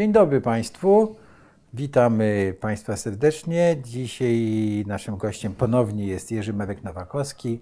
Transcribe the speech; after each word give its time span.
Dzień 0.00 0.12
dobry 0.12 0.40
Państwu. 0.40 1.16
Witamy 1.74 2.54
Państwa 2.60 2.96
serdecznie. 2.96 3.76
Dzisiaj 3.84 4.38
naszym 4.86 5.16
gościem 5.16 5.54
ponownie 5.54 6.06
jest 6.06 6.32
Jerzy 6.32 6.52
Marek 6.52 6.84
Nowakowski. 6.84 7.60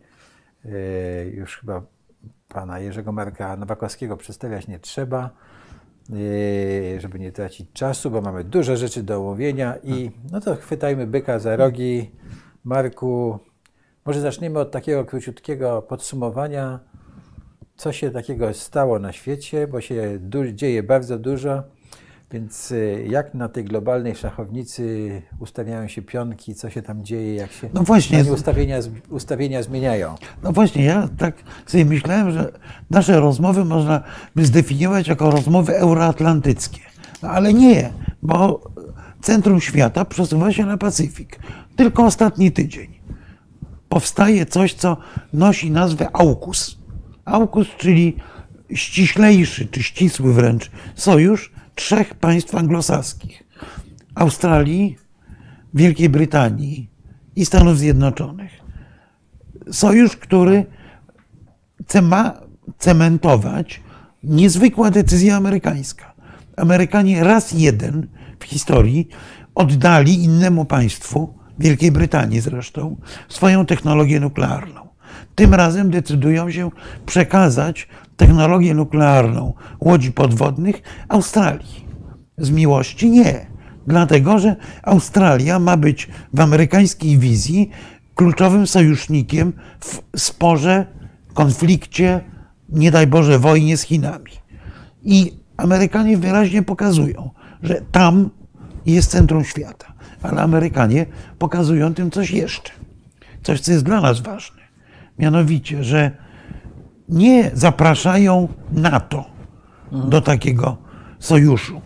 E, 0.64 0.68
Już 1.28 1.58
chyba 1.58 1.82
pana 2.48 2.78
Jerzego 2.78 3.12
Marka 3.12 3.56
Nowakowskiego 3.56 4.16
przedstawiać 4.16 4.68
nie 4.68 4.78
trzeba, 4.78 5.30
e, 6.96 7.00
żeby 7.00 7.18
nie 7.18 7.32
tracić 7.32 7.72
czasu, 7.72 8.10
bo 8.10 8.20
mamy 8.20 8.44
dużo 8.44 8.76
rzeczy 8.76 9.02
do 9.02 9.18
omówienia 9.18 9.74
i 9.82 10.10
no 10.32 10.40
to 10.40 10.56
chwytajmy 10.56 11.06
byka 11.06 11.38
za 11.38 11.56
rogi. 11.56 12.10
Marku, 12.64 13.38
może 14.04 14.20
zaczniemy 14.20 14.58
od 14.58 14.70
takiego 14.70 15.04
króciutkiego 15.04 15.82
podsumowania, 15.82 16.80
co 17.76 17.92
się 17.92 18.10
takiego 18.10 18.54
stało 18.54 18.98
na 18.98 19.12
świecie, 19.12 19.66
bo 19.66 19.80
się 19.80 20.18
dzieje 20.54 20.82
bardzo 20.82 21.18
dużo. 21.18 21.77
Więc 22.32 22.70
y, 22.70 23.06
jak 23.08 23.34
na 23.34 23.48
tej 23.48 23.64
globalnej 23.64 24.14
szachownicy 24.14 25.22
ustawiają 25.38 25.88
się 25.88 26.02
pionki, 26.02 26.54
co 26.54 26.70
się 26.70 26.82
tam 26.82 27.04
dzieje, 27.04 27.34
jak 27.34 27.52
się 27.52 27.68
No 27.74 27.82
właśnie. 27.82 28.24
Ustawienia, 28.24 28.78
ustawienia 29.10 29.62
zmieniają? 29.62 30.14
No 30.42 30.52
właśnie, 30.52 30.84
ja 30.84 31.08
tak 31.18 31.34
sobie 31.66 31.84
myślałem, 31.84 32.30
że 32.30 32.52
nasze 32.90 33.20
rozmowy 33.20 33.64
można 33.64 34.02
by 34.36 34.46
zdefiniować 34.46 35.08
jako 35.08 35.30
rozmowy 35.30 35.76
euroatlantyckie. 35.76 36.80
No 37.22 37.28
ale 37.28 37.54
nie, 37.54 37.92
bo 38.22 38.60
centrum 39.20 39.60
świata 39.60 40.04
przesuwa 40.04 40.52
się 40.52 40.66
na 40.66 40.76
Pacyfik. 40.76 41.38
Tylko 41.76 42.04
ostatni 42.04 42.52
tydzień. 42.52 42.98
Powstaje 43.88 44.46
coś, 44.46 44.74
co 44.74 44.96
nosi 45.32 45.70
nazwę 45.70 46.08
AUKUS. 46.12 46.78
AUKUS, 47.24 47.66
czyli 47.78 48.16
ściślejszy, 48.74 49.66
czy 49.66 49.82
ścisły 49.82 50.32
wręcz 50.32 50.70
sojusz 50.94 51.57
trzech 51.78 52.14
państw 52.14 52.54
anglosaskich. 52.54 53.44
Australii, 54.14 54.96
Wielkiej 55.74 56.08
Brytanii 56.08 56.90
i 57.36 57.46
Stanów 57.46 57.78
Zjednoczonych 57.78 58.50
sojusz, 59.72 60.16
który 60.16 60.66
ma 62.02 62.40
cementować 62.78 63.80
niezwykła 64.22 64.90
decyzja 64.90 65.36
amerykańska. 65.36 66.14
Amerykanie 66.56 67.24
raz 67.24 67.52
jeden 67.52 68.06
w 68.40 68.44
historii 68.44 69.08
oddali 69.54 70.24
innemu 70.24 70.64
państwu, 70.64 71.34
Wielkiej 71.58 71.92
Brytanii 71.92 72.40
zresztą, 72.40 72.96
swoją 73.28 73.66
technologię 73.66 74.20
nuklearną. 74.20 74.88
Tym 75.34 75.54
razem 75.54 75.90
decydują 75.90 76.50
się 76.50 76.70
przekazać 77.06 77.88
technologię 78.18 78.74
nuklearną 78.74 79.54
łodzi 79.80 80.12
podwodnych 80.12 80.82
Australii. 81.08 81.88
Z 82.38 82.50
miłości 82.50 83.10
nie. 83.10 83.46
Dlatego, 83.86 84.38
że 84.38 84.56
Australia 84.82 85.58
ma 85.58 85.76
być 85.76 86.08
w 86.34 86.40
amerykańskiej 86.40 87.18
wizji 87.18 87.70
kluczowym 88.14 88.66
sojusznikiem 88.66 89.52
w 89.80 90.20
sporze, 90.20 90.86
konflikcie, 91.34 92.20
nie 92.68 92.90
daj 92.90 93.06
Boże, 93.06 93.38
wojnie 93.38 93.76
z 93.76 93.82
Chinami. 93.82 94.32
I 95.02 95.32
Amerykanie 95.56 96.16
wyraźnie 96.16 96.62
pokazują, 96.62 97.30
że 97.62 97.80
tam 97.92 98.30
jest 98.86 99.10
centrum 99.10 99.44
świata. 99.44 99.92
Ale 100.22 100.42
Amerykanie 100.42 101.06
pokazują 101.38 101.94
tym 101.94 102.10
coś 102.10 102.30
jeszcze. 102.30 102.72
Coś, 103.42 103.60
co 103.60 103.72
jest 103.72 103.84
dla 103.84 104.00
nas 104.00 104.20
ważne. 104.20 104.62
Mianowicie, 105.18 105.84
że 105.84 106.27
nie 107.08 107.50
zapraszają 107.54 108.48
NATO 108.72 109.24
do 109.92 110.20
takiego 110.20 110.76
sojuszu. 111.18 111.80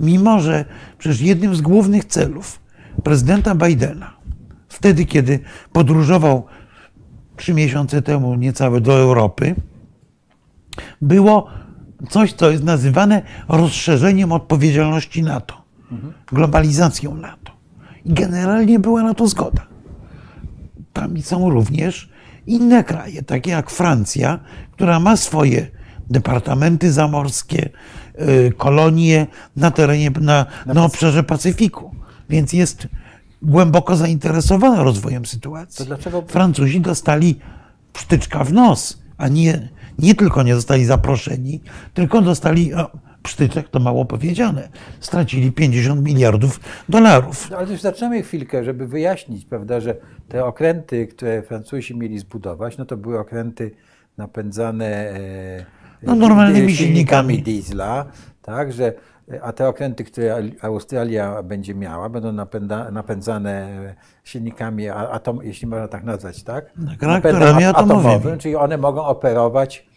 Mimo, 0.00 0.40
że 0.40 0.64
przecież 0.98 1.20
jednym 1.20 1.56
z 1.56 1.60
głównych 1.60 2.04
celów 2.04 2.60
prezydenta 3.02 3.54
Bidena, 3.54 4.12
wtedy 4.68 5.04
kiedy 5.04 5.40
podróżował 5.72 6.46
trzy 7.36 7.54
miesiące 7.54 8.02
temu 8.02 8.34
niecałe 8.34 8.80
do 8.80 8.98
Europy, 8.98 9.54
było 11.02 11.46
coś, 12.10 12.32
co 12.32 12.50
jest 12.50 12.64
nazywane 12.64 13.22
rozszerzeniem 13.48 14.32
odpowiedzialności 14.32 15.22
NATO, 15.22 15.62
globalizacją 16.32 17.14
NATO. 17.14 17.52
I 18.04 18.12
generalnie 18.12 18.78
była 18.78 19.02
na 19.02 19.14
to 19.14 19.26
zgoda. 19.26 19.66
Tam 20.92 21.22
są 21.22 21.50
również 21.50 22.10
inne 22.48 22.84
kraje, 22.84 23.22
takie 23.22 23.50
jak 23.50 23.70
Francja, 23.70 24.38
która 24.72 25.00
ma 25.00 25.16
swoje 25.16 25.66
departamenty 26.10 26.92
zamorskie, 26.92 27.68
y, 28.48 28.52
kolonie 28.56 29.26
na 29.56 29.70
terenie, 29.70 30.10
na, 30.20 30.46
na 30.66 30.84
obszarze 30.84 31.22
Pacyfiku. 31.22 31.94
Więc 32.30 32.52
jest 32.52 32.88
głęboko 33.42 33.96
zainteresowana 33.96 34.82
rozwojem 34.82 35.26
sytuacji. 35.26 35.86
Dlaczego- 35.86 36.22
Francuzi 36.28 36.80
dostali 36.80 37.38
psztyczka 37.92 38.44
w 38.44 38.52
nos, 38.52 38.98
a 39.18 39.28
nie, 39.28 39.68
nie 39.98 40.14
tylko 40.14 40.42
nie 40.42 40.54
zostali 40.54 40.84
zaproszeni, 40.84 41.60
tylko 41.94 42.22
dostali, 42.22 42.70
o, 43.18 43.22
psztyczek 43.22 43.68
to 43.68 43.80
mało 43.80 44.04
powiedziane, 44.04 44.68
stracili 45.00 45.52
50 45.52 46.02
miliardów 46.02 46.60
dolarów. 46.88 47.50
No, 47.50 47.56
ale 47.56 47.70
już 47.72 47.80
zaczynamy 47.80 48.22
chwilkę, 48.22 48.64
żeby 48.64 48.86
wyjaśnić, 48.86 49.44
prawda, 49.44 49.80
że 49.80 49.94
te 50.28 50.44
okręty, 50.44 51.06
które 51.06 51.42
Francuzi 51.42 51.96
mieli 51.96 52.18
zbudować, 52.18 52.78
no 52.78 52.84
to 52.84 52.96
były 52.96 53.18
okręty 53.18 53.70
napędzane 54.18 54.86
e, 54.86 55.64
No, 56.02 56.14
normalnymi 56.14 56.76
silnikami. 56.76 57.42
diesla, 57.42 58.04
tak, 58.42 58.72
że, 58.72 58.92
a 59.42 59.52
te 59.52 59.68
okręty, 59.68 60.04
które 60.04 60.42
Australia 60.62 61.42
będzie 61.42 61.74
miała, 61.74 62.08
będą 62.08 62.32
napęda, 62.32 62.90
napędzane 62.90 63.68
silnikami 64.24 64.88
atom, 64.88 65.40
jeśli 65.42 65.66
można 65.66 65.88
tak 65.88 66.04
nazwać, 66.04 66.42
tak? 66.42 66.64
Reaktorami 67.00 67.64
at- 67.64 67.76
atomowymi. 67.76 68.38
czyli 68.38 68.56
one 68.56 68.76
mogą 68.78 69.04
operować 69.04 69.87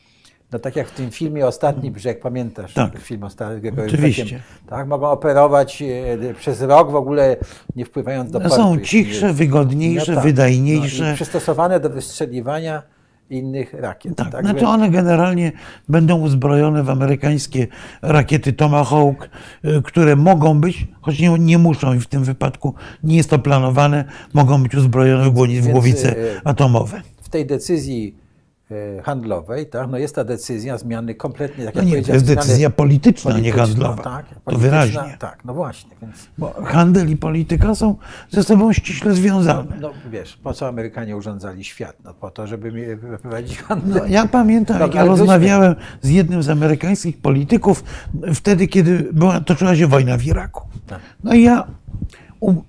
no 0.52 0.60
tak 0.60 0.76
jak 0.76 0.88
w 0.88 0.92
tym 0.92 1.12
filmie 1.12 1.48
Ostatni 1.48 1.92
Brzeg, 1.92 2.20
pamiętasz 2.22 2.74
Tak. 2.74 3.00
film 3.00 3.24
Ostatni 3.24 3.72
Brzeg? 3.72 3.86
Oczywiście. 3.88 4.40
Tak, 4.70 4.88
mogą 4.88 5.08
operować 5.10 5.82
e, 6.30 6.34
przez 6.34 6.62
rok 6.62 6.92
w 6.92 6.96
ogóle 6.96 7.38
nie 7.76 7.86
wpływając 7.86 8.32
do 8.32 8.40
No, 8.40 8.50
są 8.50 8.80
cichsze, 8.80 9.34
wygodniejsze, 9.34 10.16
tak. 10.16 10.24
wydajniejsze. 10.24 11.10
No, 11.10 11.16
przystosowane 11.16 11.80
do 11.80 11.90
wystrzeliwania 11.90 12.84
innych 13.30 13.74
rakiet. 13.74 14.16
Tak, 14.16 14.32
tak? 14.32 14.46
znaczy 14.46 14.68
one 14.68 14.90
generalnie 14.90 15.52
będą 15.90 16.20
uzbrojone 16.22 16.84
w 16.84 16.90
amerykańskie 16.90 17.68
rakiety 18.02 18.54
Tomahawk, 18.54 19.30
y, 19.66 19.82
które 19.84 20.16
mogą 20.16 20.62
być, 20.62 20.88
choć 21.02 21.20
nie, 21.20 21.40
nie 21.40 21.58
muszą 21.58 21.94
i 21.94 22.00
w 22.00 22.08
tym 22.08 22.24
wypadku 22.24 22.74
nie 23.04 23.18
jest 23.18 23.30
to 23.30 23.40
planowane, 23.40 24.06
mogą 24.34 24.64
być 24.64 24.76
uzbrojone 24.76 25.24
w 25.30 25.34
głowi- 25.34 25.48
w 25.60 25.64
Więc, 25.64 25.68
głowice 25.68 26.18
y, 26.18 26.42
atomowe. 26.44 27.02
w 27.22 27.30
tej 27.30 27.46
decyzji 27.46 28.16
e, 28.18 28.21
handlowej, 29.04 29.66
tak, 29.66 29.90
no 29.90 29.98
jest 29.98 30.16
ta 30.16 30.24
decyzja 30.24 30.78
zmiany 30.78 31.16
kompletnie, 31.16 31.66
tak 31.66 31.76
No 31.76 31.82
jak 31.82 31.90
nie, 31.90 32.02
to 32.02 32.14
jest 32.14 32.26
decyzja 32.26 32.70
polityczna, 32.70 33.32
a 33.32 33.40
nie 33.40 33.54
polityczna, 33.54 33.66
handlowa. 33.88 34.04
Tak, 34.04 34.30
To 34.30 34.40
polityczna, 34.40 34.70
wyraźnie. 34.70 35.18
Tak, 35.20 35.46
no 35.46 35.54
właśnie. 35.54 35.92
Więc, 36.02 36.16
Bo 36.38 36.54
handel 36.64 37.10
i 37.10 37.18
polityka 37.18 37.76
są 37.76 37.96
ze 38.30 38.44
sobą 38.44 38.74
ściśle 38.74 39.14
związane. 39.14 39.78
no 39.82 39.92
wiesz, 40.12 40.38
po 40.44 40.54
co 40.54 40.68
Amerykanie 40.68 41.18
urządzali 41.18 41.64
świat? 41.64 41.96
No 42.04 42.14
po 42.14 42.32
to, 42.32 42.48
żeby 42.48 42.98
prowadzić 43.22 43.58
handel. 43.58 44.02
No, 44.04 44.06
ja 44.06 44.28
pamiętam, 44.28 44.80
jak 44.80 44.90
Dobra, 44.90 45.02
ja 45.02 45.08
rozmawiałem 45.08 45.76
z 46.02 46.10
jednym 46.10 46.44
z 46.44 46.50
amerykańskich 46.50 47.18
polityków 47.18 47.84
wtedy, 48.34 48.68
kiedy 48.68 49.10
była, 49.14 49.42
toczyła 49.42 49.76
się 49.76 49.88
wojna 49.88 50.18
w 50.18 50.26
Iraku. 50.26 50.68
Tak. 50.88 51.00
No 51.24 51.34
i 51.34 51.44
ja 51.44 51.68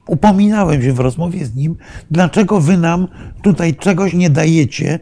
upominałem 0.06 0.82
się 0.82 0.92
w 0.92 1.00
rozmowie 1.00 1.46
z 1.46 1.54
nim, 1.54 1.76
dlaczego 2.10 2.60
wy 2.60 2.76
nam 2.76 3.08
tutaj 3.42 3.74
czegoś 3.74 4.14
nie 4.14 4.30
dajecie 4.30 4.98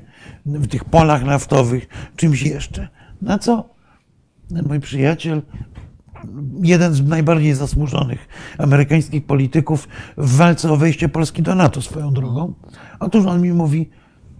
w 0.46 0.66
tych 0.66 0.84
polach 0.84 1.24
naftowych, 1.24 1.88
czymś 2.16 2.42
jeszcze. 2.42 2.88
Na 3.22 3.38
co 3.38 3.68
mój 4.50 4.80
przyjaciel, 4.80 5.42
jeden 6.62 6.94
z 6.94 7.06
najbardziej 7.06 7.54
zasłużonych 7.54 8.28
amerykańskich 8.58 9.26
polityków 9.26 9.88
w 10.16 10.36
walce 10.36 10.72
o 10.72 10.76
wejście 10.76 11.08
Polski 11.08 11.42
do 11.42 11.54
NATO 11.54 11.82
swoją 11.82 12.12
drogą, 12.12 12.54
otóż 13.00 13.26
on 13.26 13.42
mi 13.42 13.52
mówi, 13.52 13.90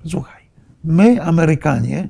słuchaj, 0.06 0.43
my 0.85 1.23
Amerykanie, 1.23 2.08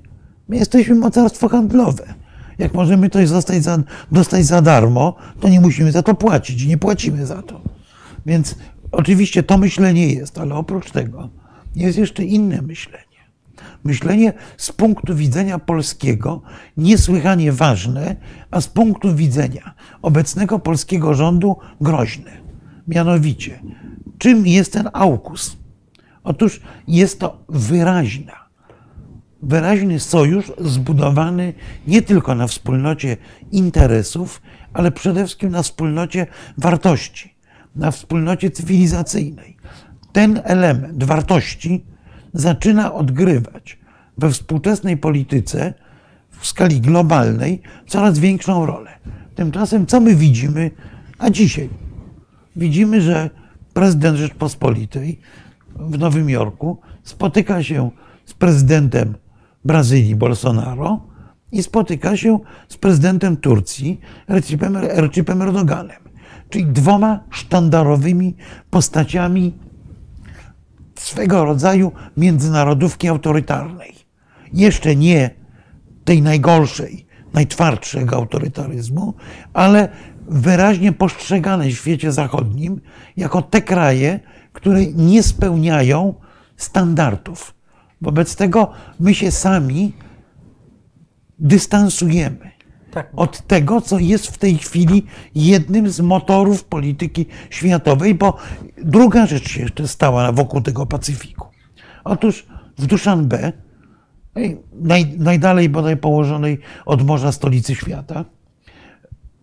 my 0.49 0.57
jesteśmy 0.57 0.95
mocarstwo 0.95 1.49
handlowe. 1.49 2.15
Jak 2.59 2.75
możemy 2.75 3.11
coś 3.11 3.31
dostać 3.31 3.63
za, 3.63 3.79
dostać 4.13 4.45
za 4.45 4.63
darmo, 4.63 5.17
to 5.41 5.49
nie 5.49 5.61
musimy 5.61 5.93
za 5.93 6.03
to 6.03 6.15
płacić 6.15 6.67
nie 6.67 6.79
płacimy 6.79 7.27
za 7.27 7.43
to. 7.43 7.61
Więc 8.27 8.55
oczywiście 8.93 9.43
to 9.43 9.59
myślenie 9.59 10.07
jest, 10.07 10.39
ale 10.39 10.55
oprócz 10.55 10.91
tego 10.91 11.29
jest 11.77 11.99
jeszcze 11.99 12.25
inne 12.25 12.63
myślenie. 12.63 13.10
Myślenie 13.85 14.33
z 14.57 14.73
punktu 14.73 15.15
widzenia 15.15 15.59
polskiego 15.59 16.43
niesłychanie 16.77 17.53
ważne, 17.53 18.17
a 18.51 18.61
z 18.61 18.69
punktu 18.69 19.15
widzenia 19.15 19.75
obecnego 20.03 20.59
polskiego 20.59 21.15
rządu 21.15 21.57
groźne. 21.81 22.31
Mianowicie, 22.89 23.61
czym 24.19 24.47
jest 24.47 24.73
ten 24.73 24.89
AUKUS? 24.93 25.57
Otóż 26.25 26.61
jest 26.89 27.21
to 27.21 27.45
wyraźna 27.49 28.51
wyraźny 29.43 30.01
sojusz 30.01 30.53
zbudowany 30.59 31.55
nie 31.87 32.03
tylko 32.03 32.35
na 32.35 32.47
wspólnocie 32.47 33.17
interesów, 33.53 34.43
ale 34.73 34.93
przede 34.93 35.25
wszystkim 35.25 35.51
na 35.51 35.63
wspólnocie 35.63 36.27
wartości, 36.59 37.35
na 37.77 37.91
wspólnocie 37.91 38.51
cywilizacyjnej. 38.51 39.57
Ten 40.13 40.41
element 40.45 41.05
wartości 41.05 41.85
zaczyna 42.35 42.95
odgrywać 42.95 43.79
we 44.19 44.31
współczesnej 44.31 44.97
polityce 44.97 45.75
w 46.31 46.47
skali 46.47 46.81
globalnej 46.81 47.63
coraz 47.87 48.19
większą 48.19 48.67
rolę. 48.67 48.91
Tymczasem 49.35 49.87
co 49.87 50.01
my 50.01 50.15
widzimy, 50.15 50.71
a 51.19 51.31
dzisiaj? 51.31 51.69
Widzimy, 52.57 53.01
że 53.01 53.31
prezydent 53.73 54.19
Rzeczpospolitej 54.19 55.21
w 55.77 55.99
Nowym 55.99 56.31
Jorku 56.31 56.79
spotyka 57.03 57.63
się 57.63 57.91
z 58.25 58.35
prezydentem 58.35 59.15
Brazylii 59.65 60.17
Bolsonaro 60.17 61.01
i 61.53 61.63
spotyka 61.63 62.17
się 62.17 62.39
z 62.69 62.77
prezydentem 62.77 63.37
Turcji 63.37 64.01
Recepem 64.99 65.43
Erdoganem, 65.43 65.99
czyli 66.51 66.67
dwoma 66.67 67.21
sztandarowymi 67.31 68.37
postaciami 68.71 69.59
swego 71.01 71.45
rodzaju 71.45 71.93
międzynarodówki 72.17 73.09
autorytarnej. 73.09 73.95
Jeszcze 74.53 74.97
nie 74.97 75.31
tej 76.05 76.23
najgorszej, 76.23 77.07
najtwardszego 77.33 78.17
autorytaryzmu, 78.17 79.15
ale 79.53 79.89
wyraźnie 80.29 80.93
postrzegane 80.93 81.67
w 81.67 81.73
świecie 81.73 82.13
zachodnim 82.13 82.81
jako 83.17 83.43
te 83.43 83.63
kraje, 83.63 84.21
które 84.53 84.87
nie 84.87 85.23
spełniają 85.23 86.15
standardów. 86.57 87.55
Wobec 88.01 88.37
tego 88.37 88.73
my 89.01 89.15
się 89.15 89.31
sami 89.31 89.93
dystansujemy 91.39 92.51
Tak. 92.91 93.11
od 93.17 93.47
tego, 93.47 93.81
co 93.81 93.99
jest 93.99 94.27
w 94.27 94.39
tej 94.39 94.59
chwili 94.59 95.07
jednym 95.35 95.91
z 95.91 96.01
motorów 96.01 96.65
polityki 96.65 97.27
światowej, 97.51 98.15
bo 98.15 98.37
druga 98.85 99.27
rzecz 99.27 99.49
się 99.49 99.63
jeszcze 99.63 99.89
stała 99.89 100.33
wokół 100.33 100.61
tego 100.61 100.87
Pacyfiku. 100.87 101.47
Otóż 102.05 102.47
w 102.79 102.87
Dushanbe, 102.87 103.53
naj, 104.73 105.15
najdalej 105.19 105.69
bodaj 105.69 105.97
położonej 105.97 106.59
od 106.87 107.07
morza 107.07 107.33
stolicy 107.33 107.75
świata, 107.75 108.25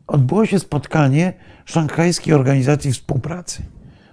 odbyło 0.08 0.46
się 0.46 0.60
spotkanie 0.60 1.34
Szanghajskiej 1.66 2.34
Organizacji 2.34 2.92
Współpracy. 2.92 3.62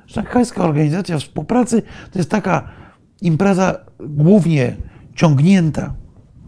Szanghajska 0.07 0.65
Organizacja 0.65 1.19
Współpracy 1.19 1.83
to 2.13 2.19
jest 2.19 2.31
taka 2.31 2.69
impreza 3.21 3.85
głównie 4.01 4.77
ciągnięta 5.15 5.95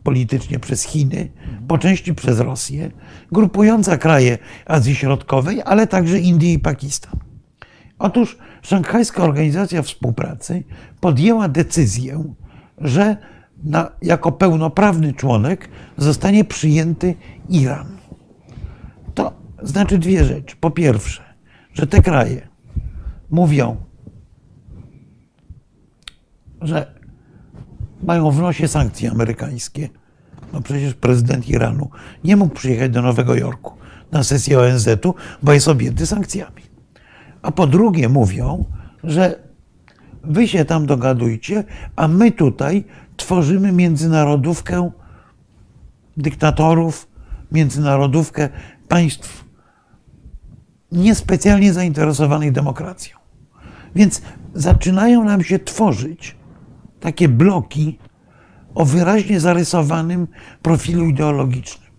politycznie 0.06 0.58
przez 0.58 0.82
Chiny, 0.82 1.28
po 1.68 1.78
części 1.78 2.14
przez 2.14 2.40
Rosję, 2.40 2.90
grupująca 3.32 3.98
kraje 3.98 4.38
Azji 4.66 4.94
Środkowej, 4.94 5.62
ale 5.64 5.86
także 5.86 6.18
Indię 6.18 6.52
i 6.52 6.58
Pakistan. 6.58 7.20
Otóż 7.98 8.38
Szanghajska 8.62 9.22
Organizacja 9.22 9.82
Współpracy 9.82 10.64
podjęła 11.00 11.48
decyzję, 11.48 12.34
że 12.78 13.16
na, 13.64 13.90
jako 14.02 14.32
pełnoprawny 14.32 15.12
członek 15.12 15.68
zostanie 15.96 16.44
przyjęty 16.44 17.14
Iran. 17.48 17.86
To 19.14 19.32
znaczy 19.62 19.98
dwie 19.98 20.24
rzeczy. 20.24 20.56
Po 20.60 20.70
pierwsze, 20.70 21.22
że 21.74 21.86
te 21.86 22.02
kraje 22.02 22.48
mówią, 23.30 23.76
że 26.60 26.95
mają 28.06 28.30
w 28.30 28.40
nosie 28.40 28.68
sankcje 28.68 29.10
amerykańskie. 29.10 29.88
No 30.52 30.60
przecież 30.60 30.94
prezydent 30.94 31.48
Iranu 31.48 31.90
nie 32.24 32.36
mógł 32.36 32.54
przyjechać 32.54 32.90
do 32.90 33.02
Nowego 33.02 33.34
Jorku 33.34 33.72
na 34.12 34.24
sesję 34.24 34.58
ONZ-u, 34.60 35.14
bo 35.42 35.52
jest 35.52 35.68
objęty 35.68 36.06
sankcjami. 36.06 36.62
A 37.42 37.50
po 37.50 37.66
drugie 37.66 38.08
mówią, 38.08 38.64
że 39.04 39.38
wy 40.24 40.48
się 40.48 40.64
tam 40.64 40.86
dogadujcie, 40.86 41.64
a 41.96 42.08
my 42.08 42.32
tutaj 42.32 42.84
tworzymy 43.16 43.72
międzynarodówkę 43.72 44.90
dyktatorów, 46.16 47.08
międzynarodówkę 47.52 48.48
państw 48.88 49.44
niespecjalnie 50.92 51.72
zainteresowanych 51.72 52.52
demokracją. 52.52 53.18
Więc 53.94 54.22
zaczynają 54.54 55.24
nam 55.24 55.44
się 55.44 55.58
tworzyć 55.58 56.35
takie 57.00 57.28
bloki 57.28 57.98
o 58.74 58.84
wyraźnie 58.84 59.40
zarysowanym 59.40 60.26
profilu 60.62 61.06
ideologicznym. 61.06 61.90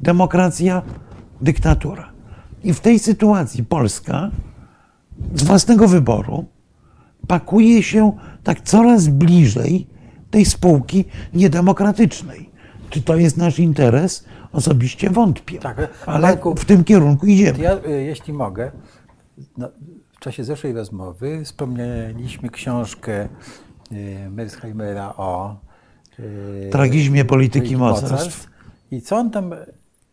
Demokracja, 0.00 0.82
dyktatura. 1.40 2.12
I 2.64 2.72
w 2.72 2.80
tej 2.80 2.98
sytuacji 2.98 3.64
Polska 3.64 4.30
z 5.34 5.42
własnego 5.42 5.88
wyboru 5.88 6.44
pakuje 7.26 7.82
się 7.82 8.12
tak 8.44 8.60
coraz 8.60 9.08
bliżej 9.08 9.86
tej 10.30 10.44
spółki 10.44 11.04
niedemokratycznej. 11.34 12.50
Czy 12.90 13.02
to 13.02 13.16
jest 13.16 13.36
nasz 13.36 13.58
interes? 13.58 14.24
Osobiście 14.52 15.10
wątpię. 15.10 15.58
Tak, 15.58 15.88
ale 16.06 16.28
Marku, 16.28 16.54
w 16.54 16.64
tym 16.64 16.84
kierunku 16.84 17.26
idziemy. 17.26 17.58
Ja, 17.58 17.76
y, 17.76 18.02
jeśli 18.02 18.32
mogę, 18.32 18.72
no, 19.56 19.68
w 20.12 20.18
czasie 20.20 20.44
zeszłej 20.44 20.72
rozmowy 20.72 21.44
wspomnieliśmy 21.44 22.50
książkę 22.50 23.28
Mersheimera 24.30 25.14
o 25.16 25.56
y, 26.20 26.68
Tragizmie 26.72 27.24
polityki 27.24 27.76
mocarstw. 27.76 28.50
I 28.90 29.00
co 29.00 29.16
on 29.16 29.30
tam. 29.30 29.54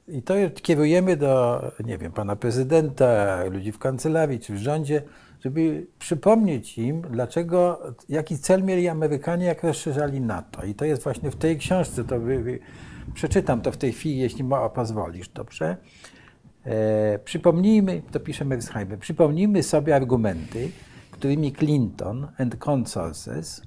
I 0.08 0.22
to 0.22 0.34
kierujemy 0.62 1.18
do, 1.18 1.62
nie 1.86 1.98
wiem, 1.98 2.12
pana 2.12 2.36
prezydenta, 2.36 3.44
ludzi 3.52 3.72
w 3.72 3.80
kancelarii 3.80 4.40
czy 4.40 4.54
w 4.54 4.58
rządzie, 4.58 5.02
żeby 5.40 5.88
przypomnieć 6.00 6.78
im, 6.78 7.02
dlaczego, 7.02 7.82
jaki 8.10 8.38
cel 8.38 8.64
mieli 8.64 8.88
Amerykanie, 8.88 9.46
jak 9.46 9.64
rozszerzali 9.64 10.22
NATO. 10.22 10.64
I 10.64 10.76
to 10.76 10.86
jest 10.86 11.04
właśnie 11.04 11.32
w 11.32 11.36
tej 11.36 11.58
książce, 11.58 12.04
to 12.04 12.20
wy, 12.20 12.44
wy, 12.44 12.60
przeczytam 13.14 13.62
to 13.62 13.72
w 13.72 13.78
tej 13.78 13.94
chwili, 13.94 14.18
jeśli 14.18 14.44
mo- 14.44 14.70
pozwolisz, 14.70 15.30
dobrze? 15.30 15.78
E, 16.66 17.20
przypomnijmy, 17.20 18.02
to 18.12 18.20
pisze 18.20 18.46
Mersheimer, 18.46 19.00
przypomnijmy 19.00 19.64
sobie 19.64 19.96
argumenty, 19.96 20.72
którymi 21.12 21.52
Clinton 21.52 22.28
and 22.38 22.56
consorces 22.56 23.62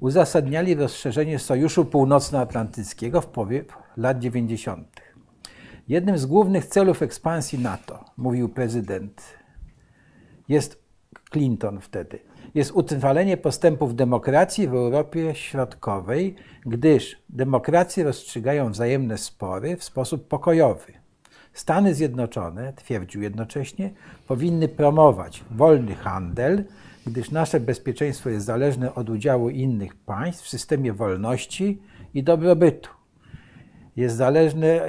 uzasadniali 0.00 0.74
rozszerzenie 0.74 1.38
Sojuszu 1.38 1.84
Północnoatlantyckiego 1.84 3.20
w 3.20 3.26
połowie 3.26 3.64
lat 3.96 4.18
90. 4.18 5.00
Jednym 5.88 6.18
z 6.18 6.26
głównych 6.26 6.66
celów 6.66 7.02
ekspansji 7.02 7.58
NATO, 7.58 8.04
mówił 8.16 8.48
prezydent, 8.48 9.22
jest 10.48 10.82
Clinton 11.32 11.80
wtedy, 11.80 12.18
jest 12.54 12.72
utrwalenie 12.72 13.36
postępów 13.36 13.94
demokracji 13.96 14.68
w 14.68 14.74
Europie 14.74 15.34
Środkowej, 15.34 16.34
gdyż 16.66 17.22
demokracje 17.28 18.04
rozstrzygają 18.04 18.72
wzajemne 18.72 19.18
spory 19.18 19.76
w 19.76 19.84
sposób 19.84 20.28
pokojowy. 20.28 20.92
Stany 21.52 21.94
Zjednoczone, 21.94 22.72
twierdził 22.72 23.22
jednocześnie, 23.22 23.90
powinny 24.28 24.68
promować 24.68 25.44
wolny 25.50 25.94
handel, 25.94 26.64
gdyż 27.06 27.30
nasze 27.30 27.60
bezpieczeństwo 27.60 28.30
jest 28.30 28.46
zależne 28.46 28.94
od 28.94 29.10
udziału 29.10 29.50
innych 29.50 29.94
państw 29.94 30.44
w 30.44 30.48
systemie 30.48 30.92
wolności 30.92 31.82
i 32.14 32.22
dobrobytu. 32.22 32.90
Jest 33.96 34.16
zależny 34.16 34.80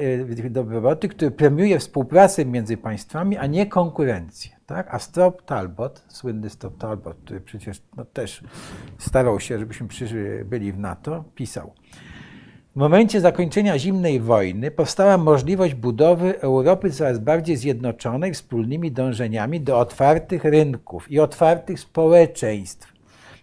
od 0.45 0.51
dobrobytu, 0.51 1.07
który 1.09 1.31
premiuje 1.31 1.79
współpracę 1.79 2.45
między 2.45 2.77
państwami, 2.77 3.37
a 3.37 3.47
nie 3.47 3.65
konkurencję. 3.65 4.51
Tak? 4.65 4.93
A 4.93 4.99
Strop 4.99 5.41
Talbot, 5.41 6.05
słynny 6.07 6.49
Strop 6.49 6.77
Talbot, 6.77 7.17
który 7.17 7.41
przecież 7.41 7.81
no, 7.97 8.05
też 8.05 8.43
starał 8.97 9.39
się, 9.39 9.59
żebyśmy 9.59 9.87
byli 10.45 10.71
w 10.71 10.79
NATO, 10.79 11.23
pisał. 11.35 11.73
W 12.77 12.79
momencie 12.79 13.21
zakończenia 13.21 13.79
zimnej 13.79 14.19
wojny 14.19 14.71
powstała 14.71 15.17
możliwość 15.17 15.73
budowy 15.73 16.41
Europy 16.41 16.91
coraz 16.91 17.19
bardziej 17.19 17.57
zjednoczonej 17.57 18.33
wspólnymi 18.33 18.91
dążeniami 18.91 19.61
do 19.61 19.79
otwartych 19.79 20.43
rynków 20.43 21.11
i 21.11 21.19
otwartych 21.19 21.79
społeczeństw. 21.79 22.93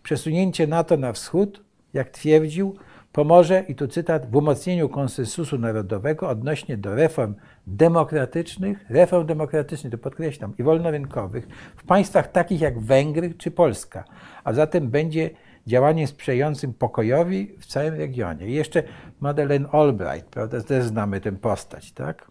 Przesunięcie 0.03 0.67
NATO 0.67 0.97
na 0.97 1.13
wschód, 1.13 1.65
jak 1.95 2.11
twierdził, 2.11 2.77
pomoże, 3.13 3.65
i 3.69 3.75
tu 3.75 3.89
cytat, 3.89 4.31
w 4.31 4.37
umocnieniu 4.37 4.89
konsensusu 4.89 5.59
narodowego 5.59 6.29
odnośnie 6.29 6.77
do 6.77 6.95
reform 6.95 7.35
demokratycznych, 7.67 8.85
reform 8.91 9.27
demokratycznych, 9.27 9.91
to 9.91 9.99
podkreślam, 9.99 10.53
i 10.59 10.63
wolnorynkowych 10.63 11.49
w 11.77 11.85
państwach 11.85 12.33
takich 12.33 12.61
jak 12.61 12.79
Węgry 12.79 13.35
czy 13.39 13.51
Polska, 13.51 14.05
a 14.45 14.53
zatem 14.53 14.89
będzie 14.89 15.31
działaniem 15.67 16.07
sprzyjającym 16.07 16.75
pokojowi 16.75 17.57
w 17.59 17.67
całym 17.67 17.95
regionie. 17.95 18.47
I 18.47 18.53
jeszcze 18.53 18.83
Madeleine 19.21 19.67
Albright, 19.73 20.29
prawda, 20.31 20.61
też 20.61 20.85
znamy 20.85 21.21
tę 21.21 21.33
postać, 21.33 21.93
tak? 21.93 22.27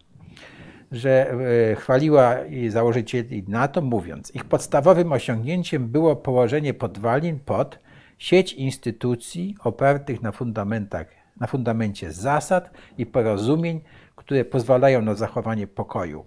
że 0.92 1.30
e, 1.70 1.74
chwaliła 1.74 2.36
założycieli 2.68 3.44
NATO, 3.48 3.82
mówiąc, 3.82 4.34
ich 4.34 4.44
podstawowym 4.44 5.12
osiągnięciem 5.12 5.88
było 5.88 6.16
położenie 6.16 6.74
podwalin 6.74 7.38
pod 7.38 7.78
sieć 8.18 8.52
instytucji 8.52 9.56
opartych 9.64 10.22
na 10.22 10.32
fundamentach 10.32 11.06
na 11.40 11.46
fundamencie 11.46 12.12
zasad 12.12 12.70
i 12.98 13.06
porozumień, 13.06 13.80
które 14.16 14.44
pozwalają 14.44 15.02
na 15.02 15.14
zachowanie 15.14 15.66
pokoju. 15.66 16.24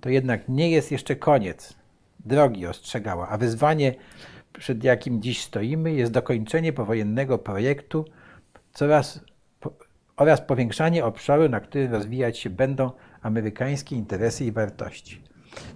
To 0.00 0.08
jednak 0.08 0.48
nie 0.48 0.70
jest 0.70 0.92
jeszcze 0.92 1.16
koniec 1.16 1.74
drogi, 2.24 2.66
ostrzegała, 2.66 3.28
a 3.28 3.38
wyzwanie, 3.38 3.94
przed 4.58 4.84
jakim 4.84 5.22
dziś 5.22 5.42
stoimy, 5.42 5.92
jest 5.92 6.12
dokończenie 6.12 6.72
powojennego 6.72 7.38
projektu 7.38 8.04
coraz, 8.72 9.20
oraz 10.16 10.40
powiększanie 10.40 11.04
obszaru, 11.04 11.48
na 11.48 11.60
którym 11.60 11.92
rozwijać 11.92 12.38
się 12.38 12.50
będą 12.50 12.90
amerykańskie 13.22 13.96
interesy 13.96 14.44
i 14.44 14.52
wartości. 14.52 15.22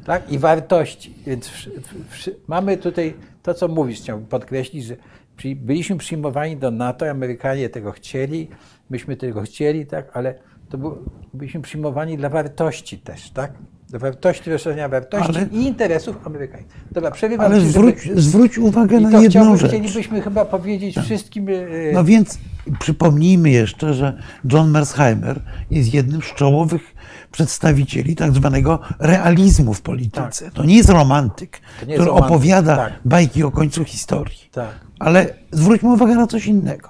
Tak? 0.04 0.32
I 0.32 0.38
wartości. 0.38 1.14
Więc 1.26 1.48
wszy- 1.48 1.82
wszy- 2.08 2.36
mamy 2.46 2.76
tutaj 2.76 3.14
to, 3.42 3.54
co 3.54 3.68
mówisz, 3.68 4.00
chciałbym 4.00 4.26
podkreślić, 4.26 4.84
że 4.84 4.96
przy, 5.36 5.56
byliśmy 5.56 5.96
przyjmowani 5.96 6.56
do 6.56 6.70
NATO, 6.70 7.10
Amerykanie 7.10 7.68
tego 7.68 7.92
chcieli, 7.92 8.48
myśmy 8.90 9.16
tego 9.16 9.42
chcieli, 9.42 9.86
tak? 9.86 10.16
ale 10.16 10.34
to 10.68 10.78
było, 10.78 10.98
byliśmy 11.34 11.60
przyjmowani 11.62 12.16
dla 12.16 12.28
wartości 12.28 12.98
też, 12.98 13.30
tak? 13.30 13.52
Wartości, 13.98 14.50
rozszerzenia 14.50 14.88
wartości 14.88 15.32
Ale- 15.36 15.46
i 15.52 15.66
interesów 15.66 16.26
amerykańskich. 16.26 16.72
Dobra, 16.92 17.10
przerywam 17.10 17.46
Ale 17.46 17.60
zwróć, 17.60 18.02
żeby... 18.02 18.20
zwróć 18.20 18.58
uwagę 18.58 18.96
I 18.96 19.00
na 19.00 19.10
jedną 19.10 19.30
chciałbym, 19.30 19.56
rzecz. 19.56 19.70
chcielibyśmy 19.70 20.20
chyba 20.22 20.44
powiedzieć 20.44 20.96
wszystkim... 20.98 21.48
e, 21.48 21.52
No 21.92 22.04
więc 22.04 22.38
przypomnijmy 22.78 23.50
jeszcze, 23.50 23.94
że 23.94 24.18
John 24.52 24.70
Mersheimer 24.70 25.40
jest 25.70 25.94
jednym 25.94 26.22
z 26.22 26.34
czołowych 26.34 26.94
przedstawicieli 27.32 28.16
tak 28.16 28.32
zwanego 28.32 28.78
realizmu 28.98 29.74
w 29.74 29.82
polityce. 29.82 30.50
To 30.50 30.64
nie 30.64 30.76
jest 30.76 30.88
romantyk, 30.88 31.50
Tak. 31.50 31.88
Nie 31.88 31.94
jest 31.94 32.02
który 32.02 32.06
romantyk, 32.14 32.30
opowiada 32.36 32.76
tak. 32.76 32.92
bajki 33.04 33.44
o 33.44 33.50
końcu 33.50 33.84
historii. 33.84 34.38
Tak. 34.52 34.68
Ale 34.98 35.26
zwróćmy 35.50 35.92
uwagę 35.92 36.14
na 36.14 36.26
coś 36.26 36.46
innego. 36.46 36.88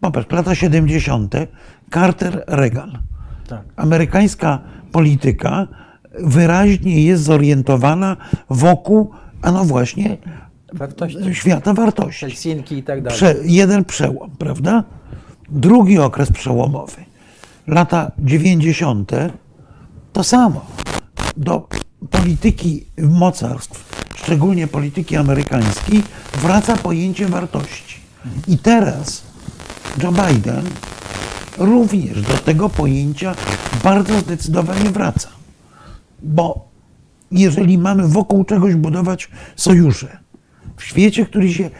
Popatrz, 0.00 0.32
lata 0.32 0.54
70. 0.54 1.34
Carter, 1.94 2.44
Reagan. 2.46 2.98
Tak. 3.48 3.62
Amerykańska 3.76 4.58
polityka 4.92 5.66
wyraźnie 6.20 7.04
jest 7.04 7.22
zorientowana 7.22 8.16
wokół, 8.50 9.10
a 9.42 9.52
no 9.52 9.64
właśnie, 9.64 10.16
Wartości. 10.72 11.34
świata 11.34 11.74
wartości. 11.74 12.20
Helsinki 12.20 12.78
i 12.78 12.82
tak 12.82 13.02
dalej. 13.02 13.16
Prze, 13.16 13.34
jeden 13.44 13.84
przełom, 13.84 14.30
prawda? 14.38 14.84
Drugi 15.48 15.98
okres 15.98 16.32
przełomowy, 16.32 17.04
lata 17.66 18.12
90. 18.18 19.12
to 20.12 20.24
samo. 20.24 20.66
Do 21.36 21.68
polityki 22.10 22.86
mocarstw, 22.98 23.94
szczególnie 24.16 24.66
polityki 24.66 25.16
amerykańskiej, 25.16 26.02
wraca 26.34 26.76
pojęcie 26.76 27.26
wartości. 27.26 28.00
I 28.48 28.58
teraz 28.58 29.22
Joe 30.02 30.12
Biden 30.12 30.64
również 31.58 32.22
do 32.22 32.34
tego 32.34 32.68
pojęcia 32.68 33.34
bardzo 33.84 34.20
zdecydowanie 34.20 34.90
wraca. 34.90 35.28
Bo 36.24 36.68
jeżeli 37.30 37.78
mamy 37.78 38.08
wokół 38.08 38.44
czegoś 38.44 38.74
budować 38.74 39.28
sojusze, 39.56 40.18
w 40.76 40.84
świecie, 40.84 41.26
który 41.26 41.52
się 41.52 41.70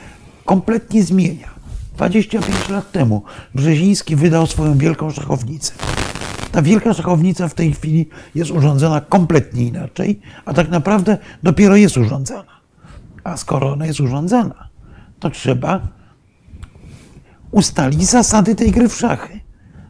kompletnie 0.45 1.03
zmienia. 1.03 1.49
25 1.97 2.69
lat 2.69 2.93
temu 2.93 3.23
Brzeziński 3.55 4.17
wydał 4.17 4.47
swoją 4.47 4.79
wielką 4.79 5.11
szachownicę. 5.11 5.73
Ta 6.53 6.63
wielka 6.63 6.95
szachownica 6.95 7.49
w 7.49 7.55
tej 7.55 7.73
chwili 7.73 8.09
jest 8.35 8.51
urządzona 8.51 9.01
kompletnie 9.01 9.67
inaczej, 9.67 10.21
a 10.45 10.55
tak 10.55 10.69
naprawdę 10.69 11.19
dopiero 11.43 11.77
jest 11.77 11.97
urządzana. 11.97 12.61
A 13.25 13.37
skoro 13.37 13.73
ona 13.73 13.87
jest 13.87 14.01
urządzana, 14.01 14.69
to 15.21 15.31
trzeba 15.31 15.81
ustalić 17.51 18.05
zasady 18.05 18.55
tej 18.55 18.71
gry 18.71 18.89
w 18.89 18.95
szachy. 18.95 19.41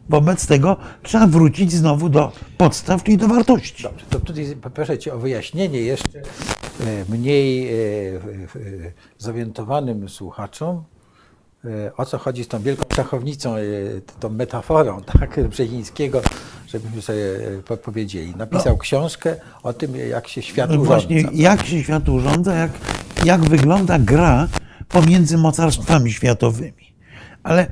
Wobec 0.09 0.47
tego 0.47 0.77
trzeba 1.03 1.27
wrócić 1.27 1.71
znowu 1.73 2.09
do 2.09 2.31
podstaw, 2.57 3.03
czyli 3.03 3.17
do 3.17 3.27
wartości. 3.27 3.83
Dobrze, 3.83 4.05
to 4.09 4.19
tutaj 4.19 4.55
poproszę 4.61 4.97
Cię 4.97 5.13
o 5.13 5.17
wyjaśnienie 5.19 5.81
jeszcze 5.81 6.19
e, 6.19 6.23
mniej 7.09 7.67
e, 7.67 7.71
w- 8.19 8.91
zorientowanym 9.17 10.09
słuchaczom, 10.09 10.83
e, 11.65 11.95
o 11.97 12.05
co 12.05 12.17
chodzi 12.17 12.43
z 12.43 12.47
tą 12.47 12.61
wielką 12.61 12.83
szachownicą, 12.95 13.55
e, 13.55 13.61
tą 14.19 14.29
metaforą 14.29 15.01
tak, 15.19 15.47
Brzezińskiego, 15.49 16.21
żebyśmy 16.67 17.01
sobie 17.01 17.47
e, 17.59 17.61
podpowiedzieli. 17.63 18.35
Napisał 18.35 18.77
książkę 18.77 19.35
o 19.63 19.73
tym, 19.73 19.95
jak 19.95 20.27
się 20.27 20.41
świat 20.41 20.69
No 20.69 20.75
urządza. 20.75 20.93
właśnie, 20.93 21.23
jak 21.33 21.65
się 21.65 21.83
świat 21.83 22.09
urządza, 22.09 22.55
jak, 22.55 22.71
jak 23.25 23.41
wygląda 23.41 23.99
gra 23.99 24.47
pomiędzy 24.89 25.37
mocarstwami 25.37 26.11
światowymi. 26.13 26.93
Ale 27.43 27.67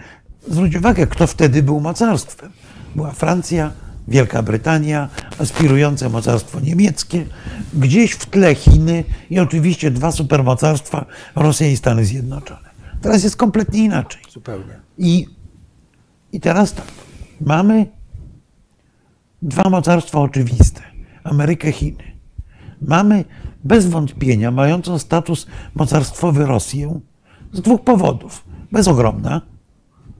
zwróć 0.47 0.75
uwagę, 0.75 1.07
kto 1.07 1.27
wtedy 1.27 1.63
był 1.63 1.79
mocarstwem. 1.79 2.51
Była 2.95 3.11
Francja, 3.11 3.71
Wielka 4.07 4.43
Brytania, 4.43 5.09
aspirujące 5.39 6.09
mocarstwo 6.09 6.59
niemieckie, 6.59 7.25
gdzieś 7.73 8.11
w 8.11 8.25
tle 8.25 8.55
Chiny 8.55 9.03
i 9.29 9.39
oczywiście 9.39 9.91
dwa 9.91 10.11
supermocarstwa, 10.11 11.05
Rosja 11.35 11.67
i 11.67 11.77
Stany 11.77 12.05
Zjednoczone. 12.05 12.69
Teraz 13.01 13.23
jest 13.23 13.35
kompletnie 13.35 13.83
inaczej. 13.83 14.21
Zupełnie. 14.29 14.79
I, 14.97 15.27
I 16.31 16.39
teraz 16.39 16.73
tak, 16.73 16.91
mamy 17.41 17.85
dwa 19.41 19.69
mocarstwa 19.69 20.19
oczywiste: 20.19 20.81
Amerykę, 21.23 21.71
Chiny. 21.71 22.13
Mamy 22.81 23.25
bez 23.63 23.85
wątpienia 23.85 24.51
mającą 24.51 24.99
status 24.99 25.47
mocarstwowy 25.75 26.45
Rosję 26.45 26.99
z 27.53 27.61
dwóch 27.61 27.83
powodów. 27.83 28.45
Bezogromna, 28.71 29.41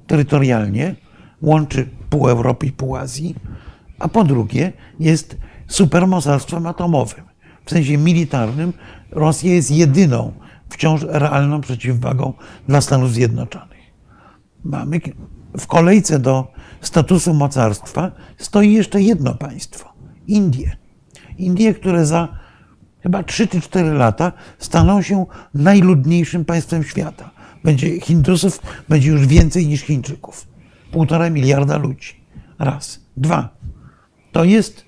terytorialnie, 0.07 0.95
łączy 1.41 1.89
pół 2.10 2.29
Europy 2.29 2.65
i 2.65 2.72
pół 2.72 2.95
Azji, 2.95 3.36
a 4.00 4.07
po 4.07 4.24
drugie 4.24 4.74
jest 5.00 5.38
supermocarstwem 5.67 6.67
atomowym. 6.67 7.24
W 7.65 7.69
sensie 7.69 7.98
militarnym 7.98 8.74
Rosja 9.12 9.53
jest 9.53 9.72
jedyną 9.72 10.31
wciąż 10.69 11.01
realną 11.10 11.62
przeciwwagą 11.62 12.33
dla 12.67 12.81
Stanów 12.81 13.13
Zjednoczonych 13.13 13.74
mamy 14.63 15.00
w 15.57 15.67
kolejce 15.67 16.19
do 16.19 16.48
statusu 16.81 17.33
mocarstwa 17.33 18.12
stoi 18.38 18.74
jeszcze 18.74 19.01
jedno 19.01 19.36
państwo 19.36 19.93
Indie. 20.27 20.77
Indie, 21.38 21.74
które 21.74 22.05
za 22.05 22.27
chyba 23.00 23.24
3 23.24 23.48
czy 23.48 23.62
4 23.62 23.93
lata 23.93 24.31
staną 24.60 25.01
się 25.01 25.25
najludniejszym 25.53 26.45
państwem 26.45 26.83
świata. 26.83 27.31
Będzie 27.63 28.01
Hindusów 28.01 28.60
będzie 28.89 29.10
już 29.10 29.27
więcej 29.27 29.67
niż 29.67 29.82
Chińczyków. 29.82 30.48
Półtora 30.91 31.29
miliarda 31.29 31.77
ludzi. 31.77 32.13
Raz. 32.60 33.00
Dwa. 33.17 33.50
To 34.32 34.43
jest 34.43 34.86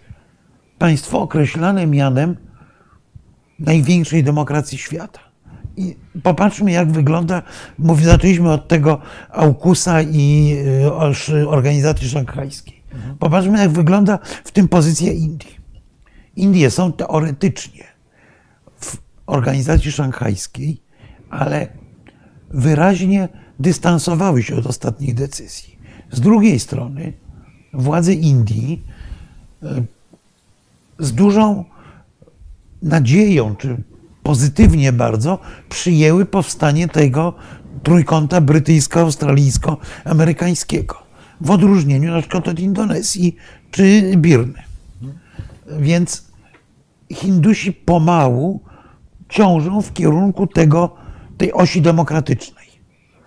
państwo 0.78 1.22
określane 1.22 1.88
mianem 1.88 2.38
największej 3.60 4.24
demokracji 4.24 4.78
świata. 4.78 5.20
I 5.78 5.96
popatrzmy, 6.24 6.72
jak 6.72 6.92
wygląda. 6.92 7.42
Mówi, 7.80 8.06
zaczęliśmy 8.06 8.52
od 8.52 8.68
tego 8.68 9.02
AUKUSa 9.30 10.02
i 10.02 10.56
oż- 10.92 11.30
organizacji 11.48 12.10
szanghajskiej. 12.10 12.84
Popatrzmy, 13.20 13.60
jak 13.60 13.70
wygląda 13.70 14.20
w 14.44 14.52
tym 14.52 14.68
pozycja 14.68 15.12
Indii. 15.14 15.56
Indie 16.36 16.72
są 16.72 16.94
teoretycznie 16.94 17.84
w 18.80 18.98
organizacji 19.26 19.92
szanghajskiej, 19.92 20.82
ale 21.30 21.68
wyraźnie 22.56 23.30
dystansowały 23.60 24.44
się 24.44 24.56
od 24.56 24.66
ostatnich 24.66 25.14
decyzji. 25.14 25.76
Z 26.12 26.22
drugiej 26.22 26.60
strony 26.60 27.14
władze 27.74 28.14
Indii 28.14 28.84
y, 29.64 29.68
z 31.00 31.14
dużą 31.14 31.66
nadzieją, 32.82 33.56
czy 33.56 33.78
pozytywnie 34.24 34.94
bardzo 34.94 35.40
przyjęły 35.70 36.26
powstanie 36.26 36.88
tego 36.88 37.34
trójkąta 37.84 38.42
brytyjsko-australijsko-amerykańskiego. 38.42 40.96
W 41.42 41.52
odróżnieniu 41.52 42.12
na 42.12 42.22
przykład 42.22 42.48
od 42.48 42.60
Indonezji 42.60 43.36
czy 43.72 44.12
Birmy. 44.18 44.64
Więc 45.80 46.26
Hindusi 47.14 47.74
pomału 47.74 48.60
ciążą 49.30 49.82
w 49.82 49.94
kierunku 49.94 50.48
tego, 50.48 51.05
tej 51.38 51.54
osi 51.54 51.82
demokratycznej. 51.82 52.66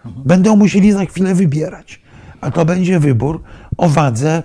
Będą 0.04 0.56
musieli 0.56 0.92
za 0.92 1.06
chwilę 1.06 1.34
wybierać, 1.34 2.00
a 2.40 2.50
to 2.50 2.64
będzie 2.64 2.98
wybór 2.98 3.42
o 3.76 3.88
wadze 3.88 4.42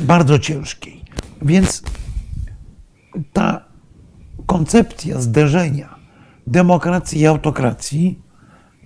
bardzo 0.00 0.38
ciężkiej. 0.38 1.04
Więc 1.42 1.82
ta 3.32 3.64
koncepcja 4.46 5.20
zderzenia 5.20 5.94
demokracji 6.46 7.20
i 7.20 7.26
autokracji 7.26 8.22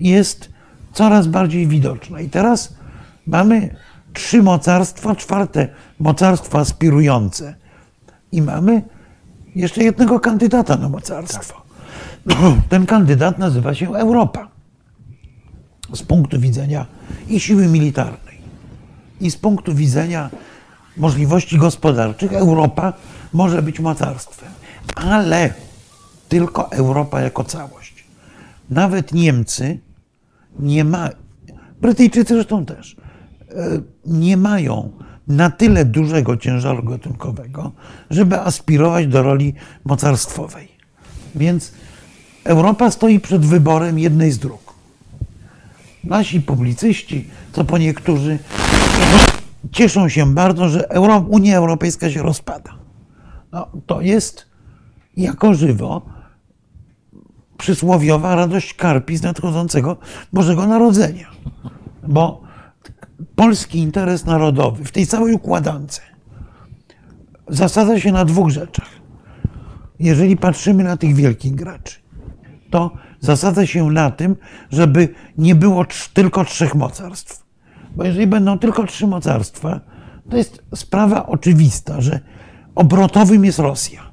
jest 0.00 0.50
coraz 0.92 1.26
bardziej 1.26 1.66
widoczna. 1.66 2.20
I 2.20 2.28
teraz 2.28 2.74
mamy 3.26 3.76
trzy 4.12 4.42
mocarstwa, 4.42 5.16
czwarte 5.16 5.68
mocarstwo 5.98 6.58
aspirujące 6.58 7.54
i 8.32 8.42
mamy 8.42 8.82
jeszcze 9.54 9.84
jednego 9.84 10.20
kandydata 10.20 10.76
na 10.76 10.88
mocarstwo. 10.88 11.61
Ten 12.68 12.86
kandydat 12.86 13.38
nazywa 13.38 13.74
się 13.74 13.94
Europa. 13.94 14.48
Z 15.94 16.02
punktu 16.02 16.40
widzenia 16.40 16.86
i 17.28 17.40
siły 17.40 17.66
militarnej, 17.66 18.38
i 19.20 19.30
z 19.30 19.36
punktu 19.36 19.74
widzenia 19.74 20.30
możliwości 20.96 21.58
gospodarczych 21.58 22.32
Europa 22.32 22.92
może 23.32 23.62
być 23.62 23.80
mocarstwem. 23.80 24.50
Ale 24.96 25.54
tylko 26.28 26.72
Europa 26.72 27.20
jako 27.20 27.44
całość. 27.44 28.04
Nawet 28.70 29.12
Niemcy 29.12 29.78
nie 30.58 30.84
ma, 30.84 31.08
Brytyjczycy 31.80 32.34
zresztą 32.34 32.64
też, 32.64 32.96
e, 33.50 33.54
nie 34.06 34.36
mają 34.36 34.90
na 35.28 35.50
tyle 35.50 35.84
dużego 35.84 36.36
ciężaru 36.36 36.82
gatunkowego, 36.82 37.72
żeby 38.10 38.40
aspirować 38.40 39.06
do 39.06 39.22
roli 39.22 39.54
mocarstwowej. 39.84 40.68
Więc 41.34 41.72
Europa 42.44 42.90
stoi 42.90 43.20
przed 43.20 43.46
wyborem 43.46 43.98
jednej 43.98 44.32
z 44.32 44.38
dróg. 44.38 44.74
Nasi 46.04 46.40
publicyści, 46.40 47.28
co 47.52 47.64
po 47.64 47.78
niektórzy, 47.78 48.38
cieszą 49.72 50.08
się 50.08 50.34
bardzo, 50.34 50.68
że 50.68 50.90
Euro, 50.90 51.18
Unia 51.28 51.56
Europejska 51.56 52.10
się 52.10 52.22
rozpada. 52.22 52.70
No, 53.52 53.66
to 53.86 54.00
jest 54.00 54.46
jako 55.16 55.54
żywo 55.54 56.02
przysłowiowa 57.58 58.34
radość 58.34 58.74
karpi 58.74 59.16
z 59.16 59.22
nadchodzącego 59.22 59.96
Bożego 60.32 60.66
Narodzenia. 60.66 61.26
Bo 62.08 62.42
polski 63.34 63.78
interes 63.78 64.24
narodowy 64.24 64.84
w 64.84 64.92
tej 64.92 65.06
całej 65.06 65.34
układance 65.34 66.00
zasadza 67.48 68.00
się 68.00 68.12
na 68.12 68.24
dwóch 68.24 68.50
rzeczach. 68.50 68.88
Jeżeli 69.98 70.36
patrzymy 70.36 70.84
na 70.84 70.96
tych 70.96 71.14
wielkich 71.14 71.54
graczy, 71.54 72.01
to 72.72 72.90
zasadza 73.20 73.66
się 73.66 73.90
na 73.90 74.10
tym, 74.10 74.36
żeby 74.70 75.08
nie 75.38 75.54
było 75.54 75.84
tylko 76.12 76.44
trzech 76.44 76.74
mocarstw. 76.74 77.44
Bo 77.96 78.04
jeżeli 78.04 78.26
będą 78.26 78.58
tylko 78.58 78.86
trzy 78.86 79.06
mocarstwa, 79.06 79.80
to 80.30 80.36
jest 80.36 80.62
sprawa 80.74 81.26
oczywista, 81.26 82.00
że 82.00 82.20
obrotowym 82.74 83.44
jest 83.44 83.58
Rosja. 83.58 84.12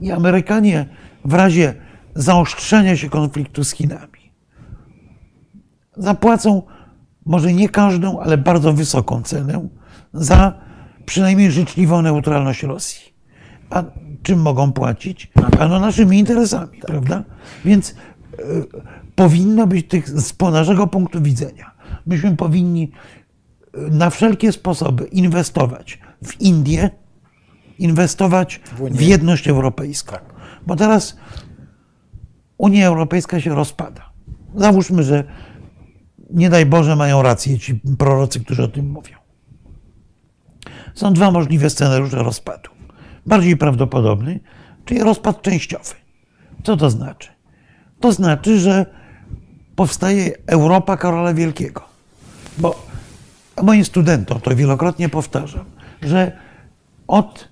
I 0.00 0.12
Amerykanie 0.12 0.86
w 1.24 1.34
razie 1.34 1.74
zaostrzenia 2.14 2.96
się 2.96 3.10
konfliktu 3.10 3.64
z 3.64 3.72
Chinami 3.72 4.10
zapłacą 5.96 6.62
może 7.26 7.52
nie 7.52 7.68
każdą, 7.68 8.20
ale 8.20 8.38
bardzo 8.38 8.72
wysoką 8.72 9.22
cenę 9.22 9.68
za 10.12 10.52
przynajmniej 11.06 11.50
życzliwą 11.50 12.02
neutralność 12.02 12.62
Rosji. 12.62 13.14
A 13.70 13.82
czym 14.22 14.40
mogą 14.40 14.72
płacić? 14.72 15.30
Ano 15.58 15.80
naszymi 15.80 16.18
interesami, 16.18 16.78
tak. 16.78 16.86
prawda? 16.86 17.24
Więc 17.64 17.90
y, 17.90 17.94
powinno 19.14 19.66
być 19.66 19.88
tych, 19.88 20.08
z 20.08 20.40
naszego 20.40 20.86
punktu 20.86 21.22
widzenia, 21.22 21.70
myśmy 22.06 22.36
powinni 22.36 22.90
e, 23.74 23.80
na 23.80 24.10
wszelkie 24.10 24.52
sposoby 24.52 25.04
inwestować 25.04 25.98
w 26.24 26.40
Indię, 26.40 26.90
inwestować 27.78 28.60
w, 28.64 28.96
w 28.96 29.00
jedność 29.00 29.48
europejską. 29.48 30.12
Tak. 30.12 30.34
Bo 30.66 30.76
teraz 30.76 31.16
Unia 32.58 32.86
Europejska 32.86 33.40
się 33.40 33.54
rozpada. 33.54 34.10
Załóżmy, 34.54 35.02
że 35.02 35.24
nie 36.30 36.50
daj 36.50 36.66
Boże 36.66 36.96
mają 36.96 37.22
rację 37.22 37.58
ci 37.58 37.80
prorocy, 37.98 38.40
którzy 38.40 38.62
o 38.62 38.68
tym 38.68 38.90
mówią. 38.90 39.16
Są 40.94 41.12
dwa 41.12 41.30
możliwe 41.30 41.70
scenariusze 41.70 42.22
rozpadu. 42.22 42.70
Bardziej 43.26 43.56
prawdopodobny, 43.56 44.40
czyli 44.84 45.00
rozpad 45.00 45.42
częściowy. 45.42 45.94
Co 46.62 46.76
to 46.76 46.90
znaczy? 46.90 47.28
To 48.00 48.12
znaczy, 48.12 48.60
że 48.60 48.86
powstaje 49.76 50.32
Europa 50.46 50.96
Karola 50.96 51.34
Wielkiego. 51.34 51.82
Bo 52.58 52.86
moim 53.62 53.84
studentom 53.84 54.40
to 54.40 54.56
wielokrotnie 54.56 55.08
powtarzam, 55.08 55.64
że 56.02 56.32
od 57.08 57.48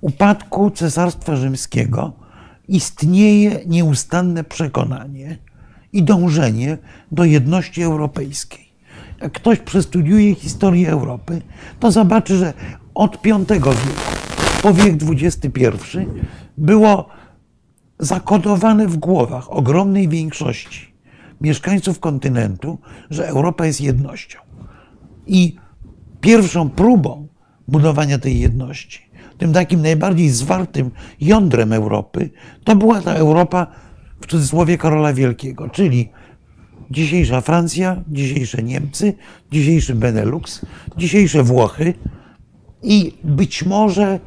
upadku 0.00 0.70
Cesarstwa 0.70 1.36
Rzymskiego 1.36 2.12
istnieje 2.68 3.60
nieustanne 3.66 4.44
przekonanie 4.44 5.38
i 5.92 6.02
dążenie 6.02 6.78
do 7.12 7.24
jedności 7.24 7.82
europejskiej. 7.82 8.70
Jak 9.20 9.32
ktoś 9.32 9.58
przestudiuje 9.58 10.34
historię 10.34 10.90
Europy, 10.90 11.42
to 11.80 11.90
zobaczy, 11.90 12.36
że 12.36 12.52
od 12.94 13.18
V 13.24 13.38
wieku 13.38 13.70
po 14.62 14.74
wiek 14.74 14.94
XXI 15.02 15.70
było 16.58 17.08
zakodowane 17.98 18.86
w 18.86 18.96
głowach 18.96 19.52
ogromnej 19.52 20.08
większości 20.08 20.94
mieszkańców 21.40 22.00
kontynentu, 22.00 22.78
że 23.10 23.28
Europa 23.28 23.66
jest 23.66 23.80
jednością. 23.80 24.38
I 25.26 25.56
pierwszą 26.20 26.70
próbą 26.70 27.28
budowania 27.68 28.18
tej 28.18 28.40
jedności 28.40 29.10
tym 29.40 29.52
takim 29.52 29.82
najbardziej 29.82 30.30
zwartym 30.30 30.90
jądrem 31.20 31.72
Europy, 31.72 32.30
to 32.64 32.76
była 32.76 33.00
ta 33.00 33.12
Europa 33.12 33.66
w 34.20 34.26
cudzysłowie 34.26 34.78
Karola 34.78 35.12
Wielkiego, 35.12 35.68
czyli 35.68 36.08
dzisiejsza 36.90 37.40
Francja, 37.40 38.02
dzisiejsze 38.08 38.62
Niemcy, 38.62 39.14
dzisiejszy 39.52 39.94
Benelux, 39.94 40.60
dzisiejsze 40.96 41.42
Włochy 41.42 41.94
i 42.82 43.12
być 43.24 43.64
może 43.64 44.20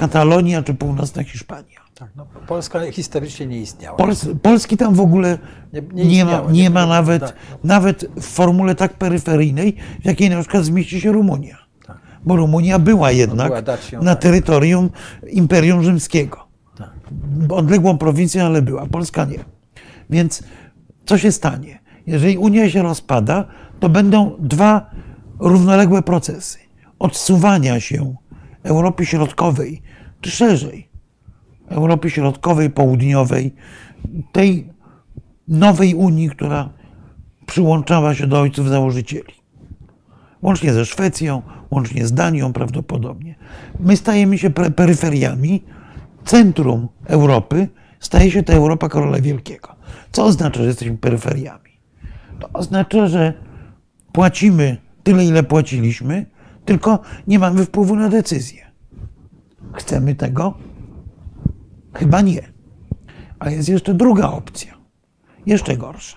Katalonia 0.00 0.62
czy 0.62 0.74
północna 0.74 1.24
Hiszpania. 1.24 1.80
Tak, 1.94 2.08
no, 2.16 2.26
Polska 2.46 2.90
historycznie 2.90 3.46
nie 3.46 3.60
istniała. 3.60 3.96
Pols 3.96 4.26
Polski 4.42 4.76
tam 4.76 4.94
w 4.94 5.00
ogóle 5.00 5.38
nie, 5.72 5.82
nie, 5.92 6.04
nie 6.04 6.24
ma, 6.24 6.40
nie, 6.40 6.62
nie 6.62 6.70
ma 6.70 6.86
nawet, 6.86 7.22
tak. 7.22 7.36
nawet 7.64 8.04
w 8.16 8.24
formule 8.24 8.74
tak 8.74 8.92
peryferyjnej, 8.92 9.76
w 10.02 10.04
jakiej 10.04 10.30
na 10.30 10.40
przykład 10.40 10.64
zmieści 10.64 11.00
się 11.00 11.12
Rumunia 11.12 11.70
bo 12.24 12.36
Rumunia 12.36 12.78
była 12.78 13.10
jednak 13.10 13.48
była 13.48 14.02
na 14.02 14.14
tak. 14.14 14.22
terytorium 14.22 14.90
Imperium 15.28 15.82
Rzymskiego. 15.82 16.46
Tak. 16.76 16.90
Odległą 17.48 17.98
prowincją, 17.98 18.44
ale 18.44 18.62
była. 18.62 18.86
Polska 18.86 19.24
nie. 19.24 19.38
Więc 20.10 20.42
co 21.06 21.18
się 21.18 21.32
stanie? 21.32 21.78
Jeżeli 22.06 22.38
Unia 22.38 22.70
się 22.70 22.82
rozpada, 22.82 23.44
to 23.80 23.88
będą 23.88 24.36
dwa 24.38 24.90
równoległe 25.38 26.02
procesy. 26.02 26.58
Odsuwania 26.98 27.80
się 27.80 28.14
Europy 28.62 29.06
Środkowej, 29.06 29.82
czy 30.20 30.30
szerzej, 30.30 30.88
Europy 31.68 32.10
Środkowej, 32.10 32.70
Południowej, 32.70 33.54
tej 34.32 34.68
nowej 35.48 35.94
Unii, 35.94 36.30
która 36.30 36.68
przyłączała 37.46 38.14
się 38.14 38.26
do 38.26 38.40
ojców 38.40 38.68
założycieli. 38.68 39.34
Łącznie 40.42 40.72
ze 40.72 40.84
Szwecją, 40.84 41.42
łącznie 41.70 42.06
z 42.06 42.12
Danią 42.12 42.52
prawdopodobnie. 42.52 43.34
My 43.80 43.96
stajemy 43.96 44.38
się 44.38 44.50
peryferiami, 44.50 45.62
centrum 46.24 46.88
Europy 47.06 47.68
staje 48.00 48.30
się 48.30 48.42
to 48.42 48.52
Europa 48.52 48.88
Karola 48.88 49.20
Wielkiego. 49.20 49.68
Co 50.12 50.24
oznacza, 50.24 50.60
że 50.60 50.66
jesteśmy 50.66 50.98
peryferiami? 50.98 51.70
To 52.40 52.48
oznacza, 52.52 53.06
że 53.06 53.32
płacimy 54.12 54.76
tyle, 55.02 55.24
ile 55.24 55.42
płaciliśmy, 55.42 56.26
tylko 56.64 56.98
nie 57.26 57.38
mamy 57.38 57.64
wpływu 57.64 57.96
na 57.96 58.08
decyzję. 58.08 58.70
Chcemy 59.72 60.14
tego? 60.14 60.54
Chyba 61.94 62.20
nie. 62.20 62.42
A 63.38 63.50
jest 63.50 63.68
jeszcze 63.68 63.94
druga 63.94 64.30
opcja, 64.30 64.74
jeszcze 65.46 65.76
gorsza. 65.76 66.16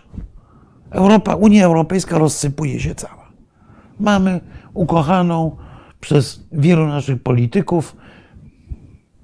Europa, 0.91 1.35
Unia 1.35 1.65
Europejska 1.65 2.17
rozsypuje 2.17 2.79
się 2.79 2.95
cała. 2.95 3.31
Mamy 3.99 4.41
ukochaną 4.73 5.57
przez 5.99 6.47
wielu 6.51 6.87
naszych 6.87 7.23
polityków 7.23 7.95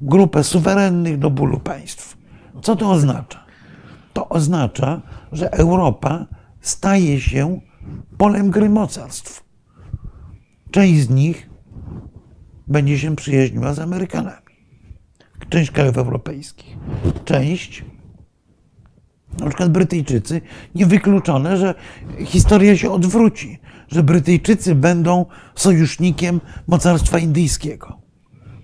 grupę 0.01 0.43
suwerennych 0.43 1.19
do 1.19 1.29
bólu 1.29 1.60
państw. 1.60 2.17
Co 2.62 2.75
to 2.75 2.91
oznacza? 2.91 3.45
To 4.13 4.29
oznacza, 4.29 5.01
że 5.32 5.51
Europa 5.51 6.25
staje 6.62 7.21
się 7.21 7.60
polem 8.17 8.49
gry 8.49 8.69
mocarstw. 8.69 9.48
Część 10.71 10.99
z 10.99 11.10
nich 11.10 11.49
będzie 12.67 12.99
się 12.99 13.15
przyjaźniła 13.15 13.73
z 13.73 13.79
Amerykanami. 13.79 14.49
Część 15.49 15.71
krajów 15.71 15.97
europejskich. 15.97 16.77
Część, 17.25 17.86
na 19.39 19.47
przykład 19.47 19.71
Brytyjczycy, 19.71 20.41
niewykluczone, 20.75 21.58
że 21.58 21.75
historia 22.25 22.77
się 22.77 22.91
odwróci 22.91 23.60
że 23.91 24.03
Brytyjczycy 24.03 24.75
będą 24.75 25.25
sojusznikiem 25.55 26.41
mocarstwa 26.67 27.19
indyjskiego. 27.19 28.01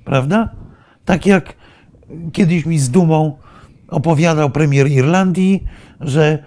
Prawda? 0.05 0.55
Tak 1.05 1.25
jak 1.25 1.53
kiedyś 2.33 2.65
mi 2.65 2.79
z 2.79 2.89
dumą 2.89 3.37
opowiadał 3.87 4.49
premier 4.49 4.87
Irlandii, 4.87 5.63
że 5.99 6.43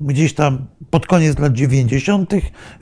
gdzieś 0.00 0.34
tam 0.34 0.66
pod 0.90 1.06
koniec 1.06 1.38
lat 1.38 1.52
90. 1.52 2.32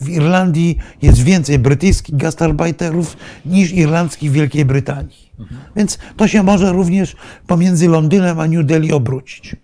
w 0.01 0.09
Irlandii 0.09 0.79
jest 1.03 1.23
więcej 1.23 1.59
brytyjskich 1.59 2.17
gastarbeiterów 2.17 3.17
niż 3.47 3.73
irlandzkich 3.73 4.31
w 4.31 4.35
Wielkiej 4.35 4.65
Brytanii. 4.65 5.33
Więc 5.77 5.99
to 6.17 6.29
się 6.29 6.43
może 6.43 6.73
również 6.73 7.17
pomiędzy 7.47 7.89
Londynem 7.89 8.41
a 8.41 8.47
New 8.47 8.67
Delhi 8.67 8.93
obrócić. 8.93 9.57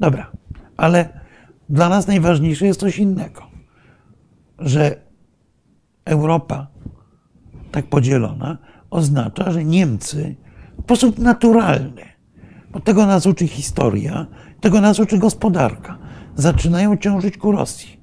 Dobra, 0.00 0.30
ale 0.76 1.08
dla 1.68 1.88
nas 1.88 2.06
najważniejsze 2.06 2.66
jest 2.66 2.80
coś 2.80 2.98
innego 2.98 3.56
że 4.58 4.96
Europa 6.04 6.66
tak 7.72 7.86
podzielona 7.86 8.58
oznacza, 8.90 9.50
że 9.50 9.64
Niemcy 9.64 10.36
w 10.78 10.82
sposób 10.82 11.18
naturalny, 11.18 12.02
bo 12.72 12.80
tego 12.80 13.06
nas 13.06 13.26
uczy 13.26 13.46
historia, 13.46 14.26
tego 14.60 14.80
nas 14.80 14.98
uczy 14.98 15.18
gospodarka, 15.18 15.98
zaczynają 16.36 16.96
ciążyć 16.96 17.38
ku 17.38 17.52
Rosji. 17.52 18.00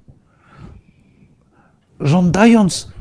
Żądając, 2.00 2.91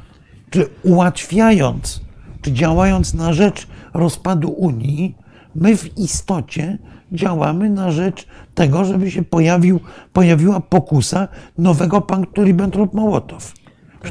czy 0.51 0.69
ułatwiając, 0.83 2.01
czy 2.43 2.53
działając 2.53 3.15
na 3.15 3.33
rzecz 3.33 3.67
rozpadu 3.95 4.51
Unii, 4.51 5.19
my 5.55 5.77
w 5.77 5.99
istocie 5.99 6.79
działamy 7.13 7.71
na 7.71 7.91
rzecz 7.91 8.27
tego, 8.55 8.85
żeby 8.85 9.11
się 9.11 9.23
pojawił, 9.23 9.81
pojawiła 10.13 10.61
pokusa 10.61 11.29
nowego 11.59 12.01
paktu 12.01 12.43
Ribbentrop-Mołotow. 12.43 13.53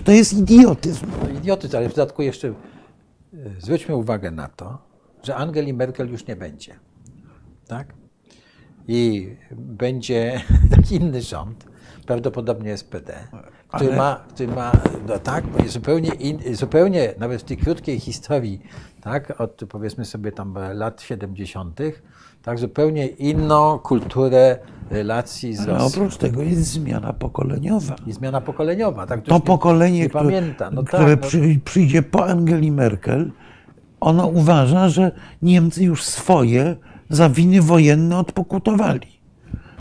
To 0.04 0.12
jest 0.12 0.34
idiotyzm. 0.34 1.06
No, 1.24 1.40
idiotyzm, 1.40 1.78
ale 1.78 1.90
w 1.90 1.96
dodatku 1.96 2.22
jeszcze 2.22 2.48
e, 2.48 2.54
zwróćmy 3.60 3.96
uwagę 3.96 4.32
na 4.32 4.48
to, 4.48 4.78
że 5.24 5.36
Angeli 5.36 5.74
Merkel 5.74 6.12
już 6.12 6.28
nie 6.28 6.36
będzie. 6.36 6.76
Tak? 7.68 8.01
I 8.94 9.36
będzie 9.52 10.42
taki 10.76 10.96
inny 10.96 11.22
rząd, 11.22 11.66
prawdopodobnie 12.06 12.78
SPD, 12.78 13.14
który 13.68 13.88
Ale- 13.88 13.98
ma, 13.98 14.20
który 14.34 14.48
ma 14.56 14.72
no 15.08 15.20
tak, 15.20 15.44
zupełnie, 15.68 16.10
in, 16.10 16.56
zupełnie 16.56 17.14
nawet 17.20 17.42
w 17.42 17.44
tej 17.44 17.58
krótkiej 17.58 18.00
historii, 18.00 18.62
tak, 19.02 19.42
od 19.42 19.62
powiedzmy 19.70 20.06
sobie 20.06 20.32
tam 20.32 20.56
lat 20.74 21.02
70., 21.02 21.80
tak, 22.44 22.60
zupełnie 22.60 23.08
inną 23.08 23.80
kulturę 23.80 24.58
relacji 24.90 25.56
z 25.56 25.60
Ale 25.60 25.74
Rosją. 25.74 25.88
oprócz 25.88 26.18
tego 26.18 26.42
jest 26.42 26.64
zmiana 26.64 27.14
pokoleniowa. 27.14 27.96
I 28.08 28.12
zmiana 28.12 28.42
pokoleniowa. 28.42 29.08
Tak, 29.08 29.22
To 29.22 29.36
już 29.36 29.42
nie- 29.44 29.48
pokolenie, 29.48 30.00
nie 30.00 30.10
które, 30.10 30.24
pamięta. 30.24 30.72
No 30.72 30.84
które 30.84 31.18
tak, 31.18 31.20
przy, 31.30 31.60
przyjdzie 31.66 32.04
po 32.04 32.26
Angeli 32.26 32.72
Merkel, 32.72 33.32
ono 34.00 34.28
uważa, 34.28 34.90
że 34.90 35.12
Niemcy 35.42 35.84
już 35.84 36.04
swoje 36.04 36.76
za 37.12 37.30
winy 37.30 37.62
wojenne 37.62 38.18
odpokutowali. 38.18 39.08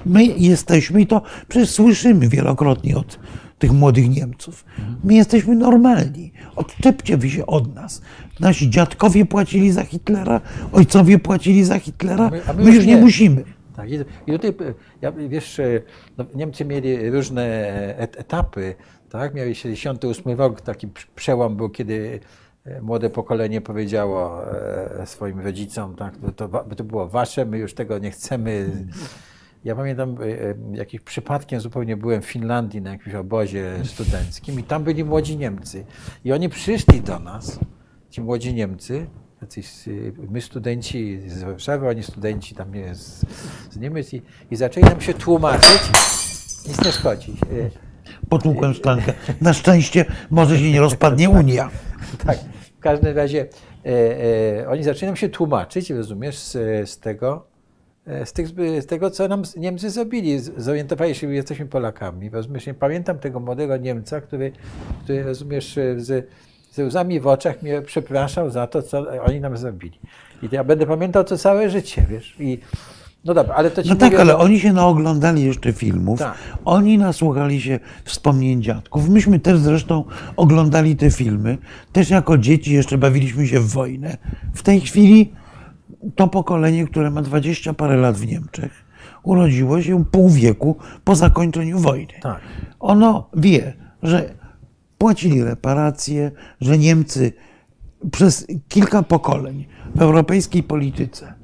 My 0.06 0.24
jesteśmy, 0.24 1.00
i 1.00 1.06
to 1.06 1.22
przecież 1.48 1.70
słyszymy 1.70 2.28
wielokrotnie 2.28 2.96
od 2.96 3.18
tych 3.58 3.72
młodych 3.72 4.10
Niemców, 4.10 4.64
my 5.04 5.14
jesteśmy 5.14 5.56
normalni. 5.56 6.32
Odczepcie 6.56 7.16
wy 7.16 7.30
się 7.30 7.46
od 7.46 7.74
nas. 7.74 8.02
Nasi 8.40 8.70
dziadkowie 8.70 9.26
płacili 9.26 9.72
za 9.72 9.84
Hitlera, 9.84 10.40
ojcowie 10.72 11.18
płacili 11.18 11.64
za 11.64 11.78
Hitlera, 11.78 12.30
my- 12.30 12.42
a 12.48 12.52
my, 12.52 12.72
już 12.74 12.86
nie 12.86 12.96
musimy. 12.96 13.44
Tak, 13.76 13.90
i, 13.90 13.98
tutaj, 14.32 14.54
ja, 15.02 15.12
wiesz, 15.12 15.60
no, 16.18 16.24
Niemcy 16.34 16.64
mieli 16.64 17.10
różne 17.10 17.44
et, 17.98 18.16
etapy, 18.20 18.74
tak? 19.10 19.34
Mieli 19.34 19.54
68 19.54 20.38
rok, 20.38 20.60
taki 20.60 20.88
prz- 20.88 21.06
przełom 21.14 21.56
był, 21.56 21.68
kiedy 21.70 22.20
młode 22.82 23.10
pokolenie 23.10 23.60
powiedziało 23.60 24.44
e, 25.00 25.06
swoim 25.06 25.40
rodzicom, 25.40 25.96
tak, 25.96 26.14
to, 26.36 26.48
to, 26.76 26.84
było 26.84 27.08
wasze, 27.08 27.44
my 27.44 27.58
już 27.58 27.74
tego 27.74 27.98
nie 27.98 28.10
chcemy. 28.10 28.70
Ja 29.64 29.76
pamiętam, 29.76 30.16
e, 30.20 30.24
e, 30.24 30.54
jakimś 30.72 31.02
przypadkiem 31.02 31.60
zupełnie 31.60 31.96
byłem 31.96 32.22
w 32.22 32.26
Finlandii 32.26 32.80
na 32.82 32.90
jakimś 32.90 33.14
obozie 33.14 33.72
studenckim 33.84 34.60
i 34.60 34.62
tam 34.62 34.84
byli 34.84 35.04
młodzi 35.04 35.36
Niemcy. 35.36 35.84
I 36.24 36.32
oni 36.32 36.48
przyszli 36.48 37.00
do 37.00 37.18
nas, 37.18 37.60
ci 38.10 38.20
młodzi 38.20 38.54
Niemcy, 38.54 39.06
jacyś, 39.42 39.66
my 40.30 40.40
studenci 40.40 41.20
z 41.26 41.42
Warszawy, 41.42 41.88
oni 41.88 42.02
studenci 42.02 42.54
tam 42.54 42.72
z, 42.92 43.24
z 43.70 43.76
Niemiec 43.76 44.14
i, 44.14 44.22
i 44.50 44.56
zaczęli 44.56 44.86
nam 44.86 45.00
się 45.00 45.14
tłumaczyć, 45.14 45.80
nic 46.68 46.84
nie 46.84 46.92
szkodzi. 46.92 47.36
Potłukłem 48.28 48.74
szklankę. 48.74 49.12
Na 49.40 49.52
szczęście 49.52 50.04
może 50.30 50.58
się 50.58 50.70
nie 50.72 50.80
rozpadnie 50.80 51.30
Unia. 51.30 51.70
Tak, 52.26 52.38
w 52.80 52.82
każdym 52.82 53.16
razie 53.16 53.46
e, 53.86 54.60
e, 54.60 54.68
oni 54.68 54.82
zaczynają 54.82 55.16
się 55.16 55.28
tłumaczyć, 55.28 55.90
rozumiesz, 55.90 56.38
z, 56.38 56.52
z 56.90 56.98
tego, 56.98 57.46
e, 58.06 58.26
z, 58.26 58.32
tych, 58.32 58.48
z 58.82 58.86
tego, 58.86 59.10
co 59.10 59.28
nam 59.28 59.42
Niemcy 59.56 59.90
zrobili. 59.90 60.38
Zorientowali 60.38 61.14
się, 61.14 61.28
że 61.28 61.34
jesteśmy 61.34 61.66
Polakami. 61.66 62.30
Rozumiesz, 62.30 62.66
nie 62.66 62.74
pamiętam 62.74 63.18
tego 63.18 63.40
młodego 63.40 63.76
Niemca, 63.76 64.20
który, 64.20 64.52
który 65.04 65.22
rozumiesz, 65.22 65.78
z, 65.96 66.28
ze 66.72 66.84
łzami 66.84 67.20
w 67.20 67.26
oczach 67.26 67.62
mnie 67.62 67.82
przepraszał 67.82 68.50
za 68.50 68.66
to, 68.66 68.82
co 68.82 69.06
oni 69.24 69.40
nam 69.40 69.56
zrobili. 69.56 69.98
I 70.42 70.48
ja 70.52 70.64
będę 70.64 70.86
pamiętał 70.86 71.24
to 71.24 71.38
całe 71.38 71.70
życie, 71.70 72.06
wiesz. 72.10 72.36
I, 72.38 72.58
no 73.24 73.34
dobra, 73.34 73.54
ale 73.54 73.70
to 73.70 73.82
ci 73.82 73.88
No 73.88 73.94
tak, 73.96 74.10
mówię, 74.12 74.20
ale 74.20 74.32
że- 74.32 74.38
oni 74.38 74.60
się 74.60 74.72
naoglądali 74.72 75.44
jeszcze 75.44 75.72
filmów, 75.72 76.18
Tak. 76.18 76.34
oni 76.64 76.98
nasłuchali 76.98 77.60
się 77.60 77.78
wspomnień 78.04 78.62
dziadków. 78.62 79.08
Myśmy 79.08 79.40
też 79.40 79.58
zresztą 79.58 80.04
oglądali 80.36 80.96
te 80.96 81.10
filmy. 81.10 81.58
Też 81.92 82.10
jako 82.10 82.38
dzieci 82.38 82.74
jeszcze 82.74 82.98
bawiliśmy 82.98 83.46
się 83.46 83.60
w 83.60 83.68
wojnę. 83.68 84.16
W 84.54 84.62
tej 84.62 84.80
chwili 84.80 85.32
to 86.16 86.28
pokolenie, 86.28 86.84
które 86.86 87.10
ma 87.10 87.22
20 87.22 87.72
parę 87.74 87.96
lat 87.96 88.16
w 88.16 88.26
Niemczech, 88.26 88.72
urodziło 89.22 89.82
się 89.82 90.04
pół 90.04 90.28
wieku 90.28 90.76
po 91.04 91.14
zakończeniu 91.14 91.78
wojny. 91.78 92.12
Tak. 92.22 92.40
Ono 92.80 93.28
wie, 93.36 93.72
że 94.02 94.34
płacili 94.98 95.44
reparacje, 95.44 96.30
że 96.60 96.78
Niemcy 96.78 97.32
przez 98.12 98.46
kilka 98.68 99.02
pokoleń 99.02 99.64
w 99.94 100.02
europejskiej 100.02 100.62
polityce 100.62 101.34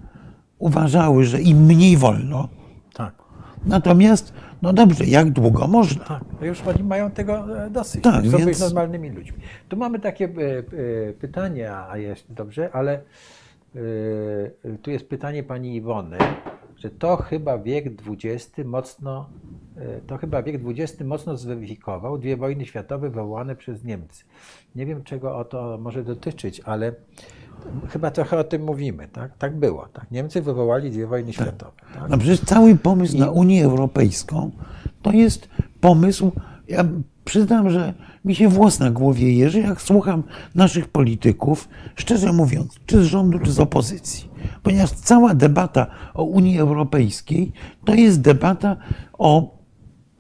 uważały, 0.59 1.25
że 1.25 1.41
im 1.41 1.59
mniej 1.65 1.97
wolno, 1.97 2.49
Tak, 2.95 3.15
Natomiast, 3.67 4.33
no 4.63 4.73
dobrze, 4.73 5.05
jak 5.05 5.31
długo 5.31 5.67
można? 5.69 6.05
tak. 6.05 6.23
Już 6.43 6.63
oni 6.63 6.83
mają 6.83 7.11
tego 7.11 7.65
e, 7.67 7.71
dosyć. 7.71 8.03
Tak, 8.03 8.23
być 8.23 8.45
więc- 8.45 8.61
normalnymi 8.61 9.11
ludźmi. 9.11 9.39
Tu 9.69 9.77
mamy 9.77 9.99
takie 10.01 10.25
e, 10.25 10.29
e, 11.09 11.13
pytania, 11.13 11.87
a 11.91 11.99
jest 11.99 12.33
dobrze, 12.33 12.71
ale 12.73 13.01
tu 14.83 14.91
jest 14.91 15.09
pytanie 15.09 15.43
pani 15.43 15.77
Iwony, 15.77 16.19
że 16.77 16.91
to 16.91 17.17
chyba 17.17 17.59
wiek 17.59 17.87
XX 18.09 18.59
mocno, 18.65 19.29
to 20.07 20.17
chyba 20.19 20.43
wiek 20.43 20.61
XX 20.67 21.01
mocno 21.05 21.37
zweryfikował 21.37 22.19
dwie 22.19 22.37
wojny 22.37 22.67
światowe 22.67 23.11
wywołane 23.11 23.57
przez 23.57 23.85
Niemcy. 23.85 24.25
Nie 24.75 24.87
wiem, 24.87 25.05
czego 25.05 25.37
o 25.37 25.45
to 25.45 25.79
może 25.81 26.05
dotyczyć, 26.05 26.61
ale 26.61 26.93
chyba 27.89 28.11
trochę 28.11 28.39
o 28.39 28.45
tym 28.45 28.65
mówimy, 28.65 29.09
tak? 29.09 29.37
Tak 29.39 29.57
było, 29.57 29.89
tak? 29.93 30.11
Niemcy 30.11 30.43
wywołali 30.43 30.91
dwie 30.91 31.07
wojny 31.07 31.33
światowe, 31.33 31.73
tak? 31.95 32.11
No 32.11 32.19
przecież 32.19 32.41
cały 32.41 32.77
pomysł 32.77 33.19
na 33.19 33.31
Unię 33.31 33.65
Europejską 33.65 34.51
to 35.03 35.13
jest 35.13 35.49
pomysł, 35.81 36.33
ja 36.69 36.85
przyznam, 37.25 37.71
że 37.71 37.95
mi 38.25 38.35
się 38.35 38.49
włos 38.49 38.79
na 38.79 38.91
głowie 38.91 39.33
jeży, 39.33 39.61
jak 39.61 39.83
słucham 39.83 40.23
naszych 40.55 40.89
polityków, 40.89 41.69
szczerze 41.95 42.33
mówiąc, 42.33 42.81
czy 42.87 43.05
z 43.05 43.07
rządu, 43.07 43.39
czy 43.39 43.53
z 43.53 43.61
opozycji. 43.61 44.31
Ponieważ 44.63 44.91
cała 44.91 45.35
debata 45.35 45.87
o 46.15 46.25
Unii 46.25 46.59
Europejskiej 46.59 47.53
to 47.85 47.95
jest 47.95 48.21
debata 48.21 48.77
o 49.13 49.59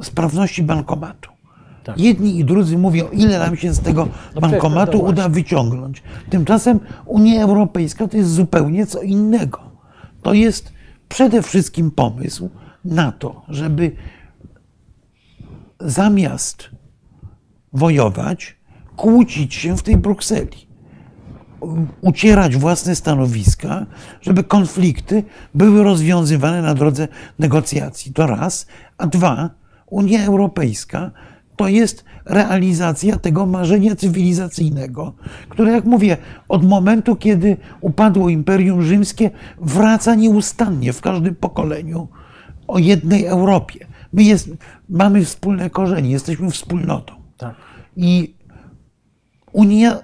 sprawności 0.03 0.62
bankomatu. 0.62 1.36
Tak. 1.87 1.99
Jedni 2.01 2.38
i 2.38 2.44
drudzy 2.44 2.79
mówią, 2.79 3.09
ile 3.12 3.38
nam 3.38 3.57
się 3.57 3.75
z 3.75 3.81
tego 3.81 4.09
No 4.35 4.40
bankomatu 4.40 4.90
przecież, 4.90 5.05
no 5.05 5.09
uda 5.09 5.29
wyciągnąć. 5.29 6.03
Tymczasem 6.31 6.81
Unia 7.05 7.42
Europejska 7.42 8.09
to 8.09 8.16
jest 8.16 8.31
zupełnie 8.31 8.87
co 8.87 9.03
innego. 9.03 9.61
To 10.22 10.33
jest 10.33 10.72
przede 11.09 11.42
wszystkim 11.42 11.90
pomysł 11.90 12.51
na 12.85 13.12
to, 13.12 13.42
żeby 13.49 13.92
zamiast 15.81 16.70
wojować, 17.72 18.57
kłócić 18.96 19.55
się 19.55 19.77
w 19.77 19.83
tej 19.83 19.96
Brukseli, 19.96 20.66
ucierać 22.01 22.57
własne 22.57 22.96
stanowiska, 22.96 23.87
żeby 24.20 24.44
konflikty 24.44 25.25
były 25.55 25.83
rozwiązywane 25.83 26.62
na 26.62 26.75
drodze 26.75 27.09
negocjacji. 27.38 28.12
To 28.12 28.27
raz. 28.27 28.66
A 28.99 29.07
dwa, 29.07 29.51
Unia 29.87 30.25
Europejska 30.25 31.11
to 31.57 31.69
jest 31.69 32.05
realizacja 32.25 33.16
tego 33.16 33.47
marzenia 33.47 33.97
cywilizacyjnego, 33.97 35.12
które, 35.49 35.73
jak 35.73 35.85
mówię, 35.85 36.16
od 36.49 36.64
momentu, 36.64 37.16
kiedy 37.16 37.57
upadło 37.81 38.29
Imperium 38.29 38.83
Rzymskie, 38.83 39.31
wraca 39.61 40.14
nieustannie 40.14 40.92
w 40.92 41.01
każdym 41.01 41.35
pokoleniu 41.35 42.09
o 42.66 42.79
jednej 42.79 43.25
Europie. 43.25 43.87
My 44.12 44.23
jest, 44.23 44.51
mamy 44.88 45.25
wspólne 45.25 45.71
korzenie, 45.71 46.11
jesteśmy 46.11 46.51
wspólnotą. 46.51 47.14
tak. 47.38 47.55
I 47.97 48.37
Unia 49.53 49.99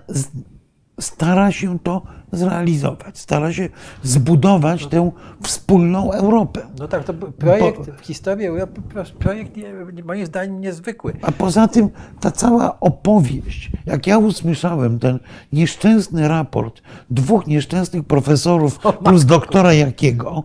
stara 1.00 1.52
się 1.52 1.78
to 1.78 2.02
zrealizować, 2.32 3.18
stara 3.18 3.52
się 3.52 3.68
zbudować 4.02 4.86
tę 4.86 5.10
wspólną 5.42 6.12
Europę. 6.12 6.60
No 6.78 6.88
tak, 6.88 7.04
to 7.04 7.14
projekt 7.14 7.90
w 7.90 8.00
historii 8.00 8.46
Europy, 8.46 8.80
projekt 9.18 9.52
moim 10.04 10.26
zdaniem 10.26 10.60
niezwykły. 10.60 11.12
A 11.22 11.32
poza 11.32 11.68
tym 11.68 11.90
ta 12.20 12.30
cała 12.30 12.80
opowieść, 12.80 13.70
jak 13.86 14.06
ja 14.06 14.18
usłyszałem 14.18 14.98
ten 14.98 15.18
nieszczęsny 15.52 16.28
raport 16.28 16.82
dwóch 17.10 17.46
nieszczęsnych 17.46 18.04
profesorów 18.04 18.78
plus 19.04 19.24
doktora 19.24 19.72
Jakiego, 19.72 20.44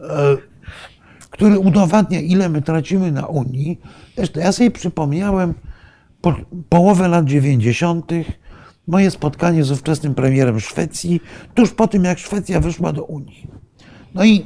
e, 0.00 0.36
który 1.30 1.58
udowadnia, 1.58 2.20
ile 2.20 2.48
my 2.48 2.62
tracimy 2.62 3.12
na 3.12 3.26
Unii, 3.26 3.80
zresztą 4.16 4.40
ja 4.40 4.52
sobie 4.52 4.70
przypomniałem 4.70 5.54
po, 6.20 6.34
połowę 6.68 7.08
lat 7.08 7.24
90. 7.24 8.12
moje 8.92 9.10
spotkanie 9.10 9.64
z 9.64 9.70
ówczesnym 9.70 10.14
premierem 10.14 10.60
Szwecji, 10.60 11.20
tuż 11.54 11.70
po 11.72 11.88
tym, 11.88 12.04
jak 12.04 12.18
Szwecja 12.18 12.60
wyszła 12.60 12.92
do 12.92 13.04
Unii. 13.04 13.46
No 14.14 14.24
i 14.24 14.44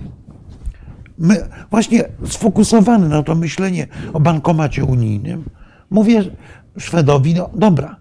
my, 1.19 1.49
właśnie 1.71 2.05
sfokusowany 2.27 3.09
na 3.09 3.23
to 3.23 3.35
myślenie 3.35 3.87
o 4.13 4.21
bankomacie 4.21 4.85
unijnym, 4.85 5.45
mówię 5.91 6.25
Szwedowi, 6.79 7.35
no 7.35 7.51
dobra, 7.55 7.97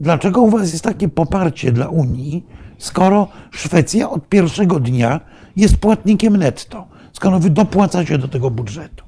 dlaczego 0.00 0.40
u 0.40 0.50
was 0.50 0.72
jest 0.72 0.84
takie 0.84 1.08
poparcie 1.08 1.72
dla 1.72 1.88
Unii, 1.88 2.46
skoro 2.78 3.28
Szwecja 3.50 4.10
od 4.10 4.28
pierwszego 4.28 4.80
dnia 4.80 5.20
jest 5.56 5.76
płatnikiem 5.76 6.36
netto, 6.36 6.88
skoro 7.12 7.38
wy 7.38 7.50
dopłacacie 7.50 8.18
do 8.18 8.28
tego 8.28 8.50
budżetu? 8.50 9.04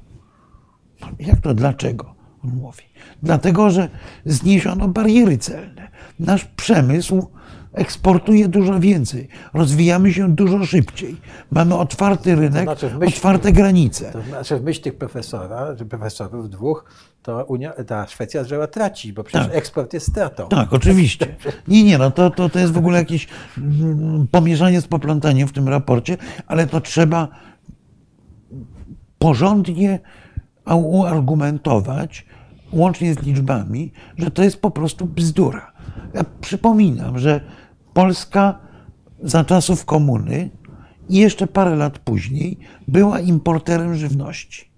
No, 1.01 1.07
Jak 1.19 1.41
to 1.41 1.53
dlaczego? 1.53 2.15
On 2.43 2.49
mówi. 2.55 2.83
Dlatego, 3.23 3.69
że 3.69 3.89
zniesiono 4.25 4.87
bariery 4.87 5.37
celne. 5.37 5.87
Nasz 6.19 6.45
przemysł 6.45 7.27
eksportuje 7.73 8.47
dużo 8.47 8.79
więcej. 8.79 9.27
Rozwijamy 9.53 10.13
się 10.13 10.35
dużo 10.35 10.65
szybciej. 10.65 11.17
Mamy 11.51 11.75
otwarty 11.75 12.35
rynek, 12.35 12.63
znaczy 12.63 12.89
w 12.89 12.93
myśl- 12.93 13.07
otwarte 13.07 13.51
granice. 13.51 14.11
To 14.11 14.21
znaczy 14.21 14.59
w 14.59 14.63
myśl 14.63 14.81
tych 14.81 14.97
profesora, 14.97 15.75
profesorów 15.89 16.49
dwóch, 16.49 16.85
to 17.23 17.45
Unia, 17.45 17.73
ta 17.87 18.07
Szwecja 18.07 18.43
zaczęła 18.43 18.67
tracić, 18.67 19.11
bo 19.11 19.23
przecież 19.23 19.47
Tak. 19.47 19.55
eksport 19.55 19.93
jest 19.93 20.09
stratą. 20.11 20.47
Tak, 20.49 20.73
oczywiście. 20.73 21.35
Nie, 21.67 21.83
nie, 21.83 21.97
no 21.97 22.11
to, 22.11 22.29
to, 22.29 22.49
to 22.49 22.59
jest 22.59 22.73
w 22.73 22.77
ogóle 22.77 22.99
jakieś 22.99 23.27
mm, 23.57 24.27
pomieszanie 24.31 24.81
z 24.81 24.87
poplątaniem 24.87 25.47
w 25.47 25.51
tym 25.53 25.69
raporcie, 25.69 26.17
ale 26.47 26.67
to 26.67 26.81
trzeba 26.81 27.27
porządnie 29.19 29.99
uargumentować, 30.75 32.25
łącznie 32.73 33.13
z 33.13 33.21
liczbami, 33.21 33.91
że 34.17 34.31
to 34.31 34.43
jest 34.43 34.61
po 34.61 34.71
prostu 34.71 35.05
bzdura. 35.05 35.71
Ja 36.13 36.25
przypominam, 36.41 37.19
że 37.19 37.41
Polska 37.93 38.59
za 39.23 39.43
czasów 39.43 39.85
komuny 39.85 40.49
i 41.09 41.17
jeszcze 41.17 41.47
parę 41.47 41.75
lat 41.75 41.99
później 41.99 42.57
była 42.87 43.19
importerem 43.19 43.95
żywności. 43.95 44.73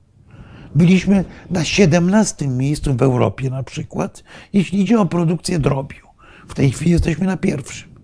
Byliśmy 0.76 1.26
na 1.50 1.64
17 1.64 2.48
miejscu 2.48 2.94
w 2.94 3.02
Europie 3.02 3.50
na 3.50 3.64
przykład, 3.64 4.24
jeśli 4.54 4.82
idzie 4.82 5.00
o 5.00 5.06
produkcję 5.06 5.60
drobiu. 5.60 6.08
W 6.48 6.54
tej 6.54 6.72
chwili 6.72 6.92
jesteśmy 6.92 7.26
na 7.26 7.38
pierwszym. 7.38 7.95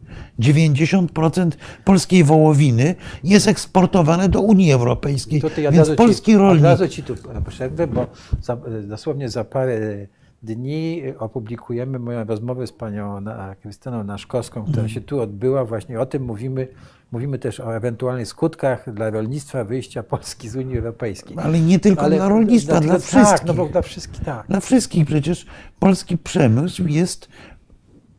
90% 0.42 1.52
polskiej 1.86 2.24
wołowiny 2.24 2.96
jest 3.24 3.48
eksportowane 3.48 4.30
do 4.30 4.42
Unii 4.42 4.72
Europejskiej. 4.72 5.42
Tutaj 5.42 5.68
od 5.68 5.76
Więc 5.76 5.90
polski 5.90 6.32
ci, 6.32 6.36
Od 6.36 6.42
rolnik 6.42 6.64
razu 6.64 6.88
ci 6.88 7.04
tu 7.04 7.16
przerwę, 7.50 7.88
bo 7.88 8.08
za, 8.42 8.58
dosłownie 8.84 9.30
za 9.30 9.44
parę 9.44 9.80
dni 10.44 11.02
opublikujemy 11.20 12.00
moją 12.00 12.24
rozmowę 12.24 12.68
z 12.68 12.72
panią 12.72 13.24
Krystyną 13.62 14.04
Naszkowską, 14.04 14.66
która 14.72 14.88
się 14.88 15.02
tu 15.02 15.22
odbyła. 15.22 15.66
Właśnie 15.66 16.00
o 16.00 16.06
tym 16.06 16.24
mówimy. 16.24 16.68
Mówimy 17.12 17.40
też 17.40 17.60
o 17.60 17.76
ewentualnych 17.76 18.28
skutkach 18.28 18.94
dla 18.94 19.10
rolnictwa 19.10 19.64
wyjścia 19.64 20.04
Polski 20.04 20.50
z 20.50 20.56
Unii 20.56 20.78
Europejskiej. 20.78 21.38
ale 21.40 21.60
nie 21.60 21.80
tylko 21.80 22.10
dla 22.10 22.30
rolnictwa, 22.30 22.80
dla, 22.80 22.94
Tak, 22.94 23.02
wszystkich. 23.02 23.48
no 23.48 23.54
bo 23.54 23.66
dla 23.66 23.82
wszystkich, 23.82 24.24
tak. 24.24 24.48
Dla 24.48 24.60
wszystkich 24.60 25.06
przecież 25.06 25.46
polski 25.80 26.18
przemysł 26.18 26.88
jest 26.88 27.30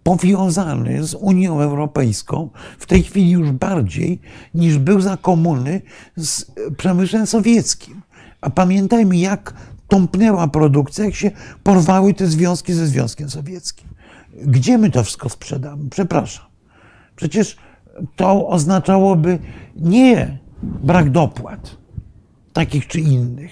powiązany 0.03 1.05
z 1.05 1.15
Unią 1.15 1.61
Europejską, 1.61 2.51
w 2.79 2.87
tej 2.87 3.03
chwili 3.03 3.31
już 3.31 3.51
bardziej 3.51 4.21
niż 4.55 4.79
był 4.79 5.01
za 5.01 5.17
komuny 5.17 5.81
z 6.17 6.53
przemysłem 6.77 7.27
sowieckim. 7.27 8.03
A 8.41 8.51
pamiętajmy, 8.51 9.17
jak 9.17 9.55
tąpnęła 9.89 10.49
produkcja, 10.49 11.05
jak 11.05 11.15
się 11.15 11.31
porwały 11.63 12.15
te 12.15 12.27
związki 12.27 12.73
ze 12.73 12.87
Związkiem 12.87 13.31
Sowieckim. 13.31 13.89
Gdzie 14.35 14.79
my 14.79 14.91
to 14.91 15.05
wszystko 15.05 15.29
sprzedamy? 15.29 15.91
Przepraszam. 15.91 16.45
Przecież 17.17 17.57
to 18.17 18.49
oznaczałoby 18.49 19.39
nie 19.77 20.39
brak 20.63 21.11
dopłat, 21.11 21.77
takich 22.53 22.87
czy 22.87 23.01
innych, 23.01 23.51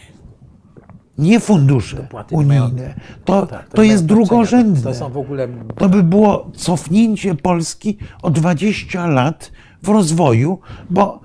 nie 1.20 1.40
fundusze 1.40 1.96
Dopłaty 1.96 2.34
unijne. 2.34 2.94
To, 3.24 3.46
Tak, 3.46 3.68
to 3.68 3.82
ma 3.82 3.84
jest 3.84 4.06
drugorzędne. 4.06 4.82
To 4.82 4.94
są 4.94 5.10
w 5.10 5.16
ogóle 5.16 5.48
To 5.78 5.88
by 5.88 6.02
było 6.02 6.50
cofnięcie 6.54 7.34
Polski 7.34 7.98
o 8.22 8.30
20 8.30 9.06
lat 9.06 9.52
w 9.82 9.88
rozwoju, 9.88 10.58
bo 10.90 11.20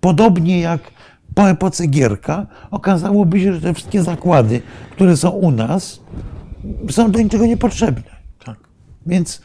podobnie 0.00 0.60
jak 0.60 0.80
po 1.34 1.50
epoce 1.50 1.86
Gierka, 1.86 2.46
okazałoby 2.70 3.40
się, 3.40 3.54
że 3.54 3.60
te 3.60 3.74
wszystkie 3.74 4.02
zakłady, 4.02 4.62
które 4.90 5.16
są 5.16 5.30
u 5.30 5.50
nas, 5.50 6.00
są 6.90 7.10
do 7.10 7.18
niczego 7.18 7.46
niepotrzebne. 7.46 8.02
tak. 8.44 8.56
Więc 9.06 9.42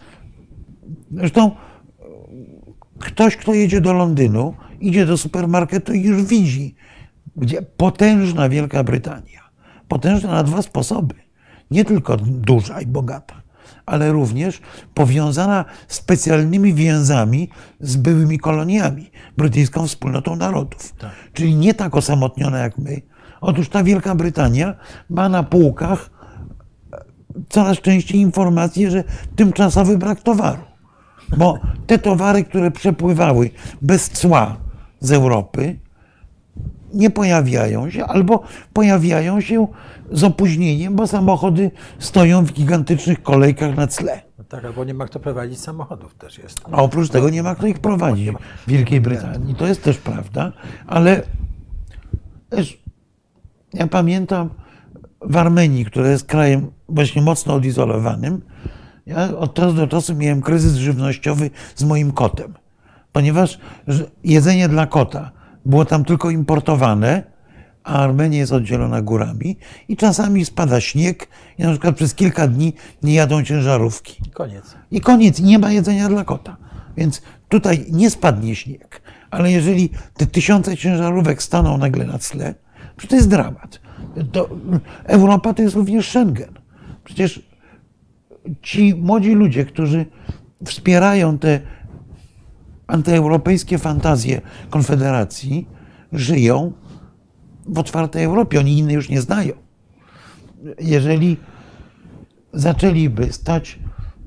zresztą 1.12 1.52
ktoś, 3.00 3.38
kto 3.38 3.54
jedzie 3.54 3.82
do 3.82 3.94
Londynu, 3.94 4.54
idzie 4.80 5.06
do 5.06 5.18
supermarketu 5.18 5.94
i 5.94 6.02
już 6.02 6.24
widzi, 6.24 6.76
gdzie 7.36 7.62
potężna 7.62 8.50
Wielka 8.50 8.84
Brytania, 8.84 9.40
potężna 9.88 10.32
na 10.32 10.44
dwa 10.44 10.62
sposoby, 10.62 11.16
nie 11.72 11.86
tylko 11.86 12.18
duża 12.18 12.82
i 12.82 12.86
bogata, 12.86 13.42
ale 13.86 14.12
również 14.12 14.62
powiązana 14.94 15.66
specjalnymi 15.88 16.74
więzami 16.74 17.50
z 17.80 17.96
byłymi 17.96 18.40
koloniami, 18.40 19.12
brytyjską 19.38 19.88
wspólnotą 19.88 20.36
narodów. 20.36 20.96
Czyli 21.34 21.56
nie 21.56 21.74
tak 21.74 21.96
osamotniona 21.96 22.58
jak 22.58 22.78
my. 22.78 23.02
Otóż 23.42 23.70
ta 23.70 23.84
Wielka 23.84 24.16
Brytania 24.16 24.76
ma 25.10 25.30
na 25.30 25.44
półkach 25.44 26.10
coraz 27.50 27.78
częściej 27.78 28.22
informacje, 28.22 28.92
że 28.92 29.04
tymczasowy 29.36 29.98
brak 29.98 30.22
towaru. 30.22 30.62
Bo 31.38 31.60
te 31.88 32.00
towary, 32.00 32.44
które 32.44 32.72
przepływały 32.72 33.50
bez 33.82 34.10
cła 34.10 34.58
z 35.00 35.12
Europy, 35.12 35.80
nie 36.94 37.10
pojawiają 37.10 37.90
się, 37.90 38.06
albo 38.06 38.44
pojawiają 38.74 39.42
się 39.42 39.68
z 40.12 40.24
opóźnieniem, 40.24 40.96
bo 40.96 41.08
samochody 41.08 41.72
stoją 42.00 42.46
w 42.46 42.54
gigantycznych 42.54 43.24
kolejkach 43.24 43.76
na 43.76 43.88
cle. 43.88 44.22
No 44.38 44.44
tak, 44.44 44.66
albo 44.66 44.84
nie 44.84 44.94
ma 44.94 45.06
kto 45.06 45.20
prowadzić 45.20 45.60
samochodów 45.60 46.16
też 46.16 46.38
jest. 46.38 46.62
A 46.72 46.82
oprócz 46.82 47.10
tego 47.10 47.30
nie 47.30 47.44
ma 47.44 47.56
kto 47.56 47.68
ich 47.68 47.80
prowadzić 47.80 48.30
w 48.68 48.70
Wielkiej 48.70 49.02
Brytanii. 49.02 49.56
To 49.56 49.68
jest 49.68 49.84
też 49.84 49.98
prawda, 49.98 50.52
ale 50.88 51.22
też 52.50 52.84
ja 53.74 53.88
pamiętam 53.88 54.50
w 55.22 55.38
Armenii, 55.38 55.86
która 55.86 56.10
jest 56.10 56.26
krajem 56.26 56.72
właśnie 56.90 57.22
mocno 57.22 57.54
odizolowanym, 57.54 58.42
ja 59.06 59.38
od 59.38 59.54
czasu 59.54 59.74
do 59.74 59.88
czasu 59.88 60.16
miałem 60.16 60.42
kryzys 60.42 60.74
żywnościowy 60.74 61.50
z 61.76 61.84
moim 61.84 62.12
kotem, 62.12 62.54
ponieważ 63.12 63.60
jedzenie 64.24 64.70
dla 64.70 64.88
kota 64.88 65.32
było 65.66 65.86
tam 65.86 66.06
tylko 66.06 66.30
importowane, 66.30 67.24
a 67.84 67.94
Armenia 67.94 68.38
jest 68.38 68.52
oddzielona 68.52 69.02
górami 69.02 69.58
i 69.88 69.98
czasami 69.98 70.46
spada 70.46 70.82
śnieg 70.82 71.28
i 71.58 71.64
na 71.64 71.70
przykład 71.70 71.96
przez 71.96 72.16
kilka 72.16 72.48
dni 72.48 72.74
nie 73.04 73.14
jadą 73.14 73.44
ciężarówki. 73.44 74.22
Koniec. 74.34 74.76
I 74.92 75.02
koniec, 75.02 75.40
nie 75.40 75.60
ma 75.60 75.72
jedzenia 75.72 76.10
dla 76.10 76.24
kota. 76.24 76.58
Więc 76.98 77.22
tutaj 77.50 77.86
nie 77.90 78.10
spadnie 78.10 78.56
śnieg, 78.56 79.02
ale 79.32 79.52
jeżeli 79.52 79.90
te 80.18 80.26
tysiące 80.26 80.78
ciężarówek 80.78 81.44
staną 81.44 81.78
nagle 81.78 82.06
na 82.06 82.18
tle, 82.18 82.56
to 83.02 83.08
to 83.08 83.16
jest 83.16 83.30
dramat. 83.30 83.80
To 84.32 84.50
Europa 85.04 85.54
to 85.54 85.62
jest 85.62 85.76
również 85.76 86.10
Schengen. 86.10 86.54
Przecież 87.04 87.42
ci 88.62 88.96
młodzi 88.96 89.32
ludzie, 89.32 89.66
którzy 89.66 90.06
wspierają 90.66 91.38
te 91.38 91.60
antyeuropejskie 92.88 93.78
fantazje 93.78 94.42
Konfederacji, 94.70 95.68
żyją 96.14 96.72
w 97.66 97.80
otwartej 97.80 98.24
Europie. 98.24 98.60
Oni 98.60 98.78
innej 98.78 98.96
już 98.96 99.10
nie 99.10 99.22
znają. 99.22 99.54
Jeżeli 100.80 101.38
zaczęliby 102.54 103.34
stać, 103.34 103.80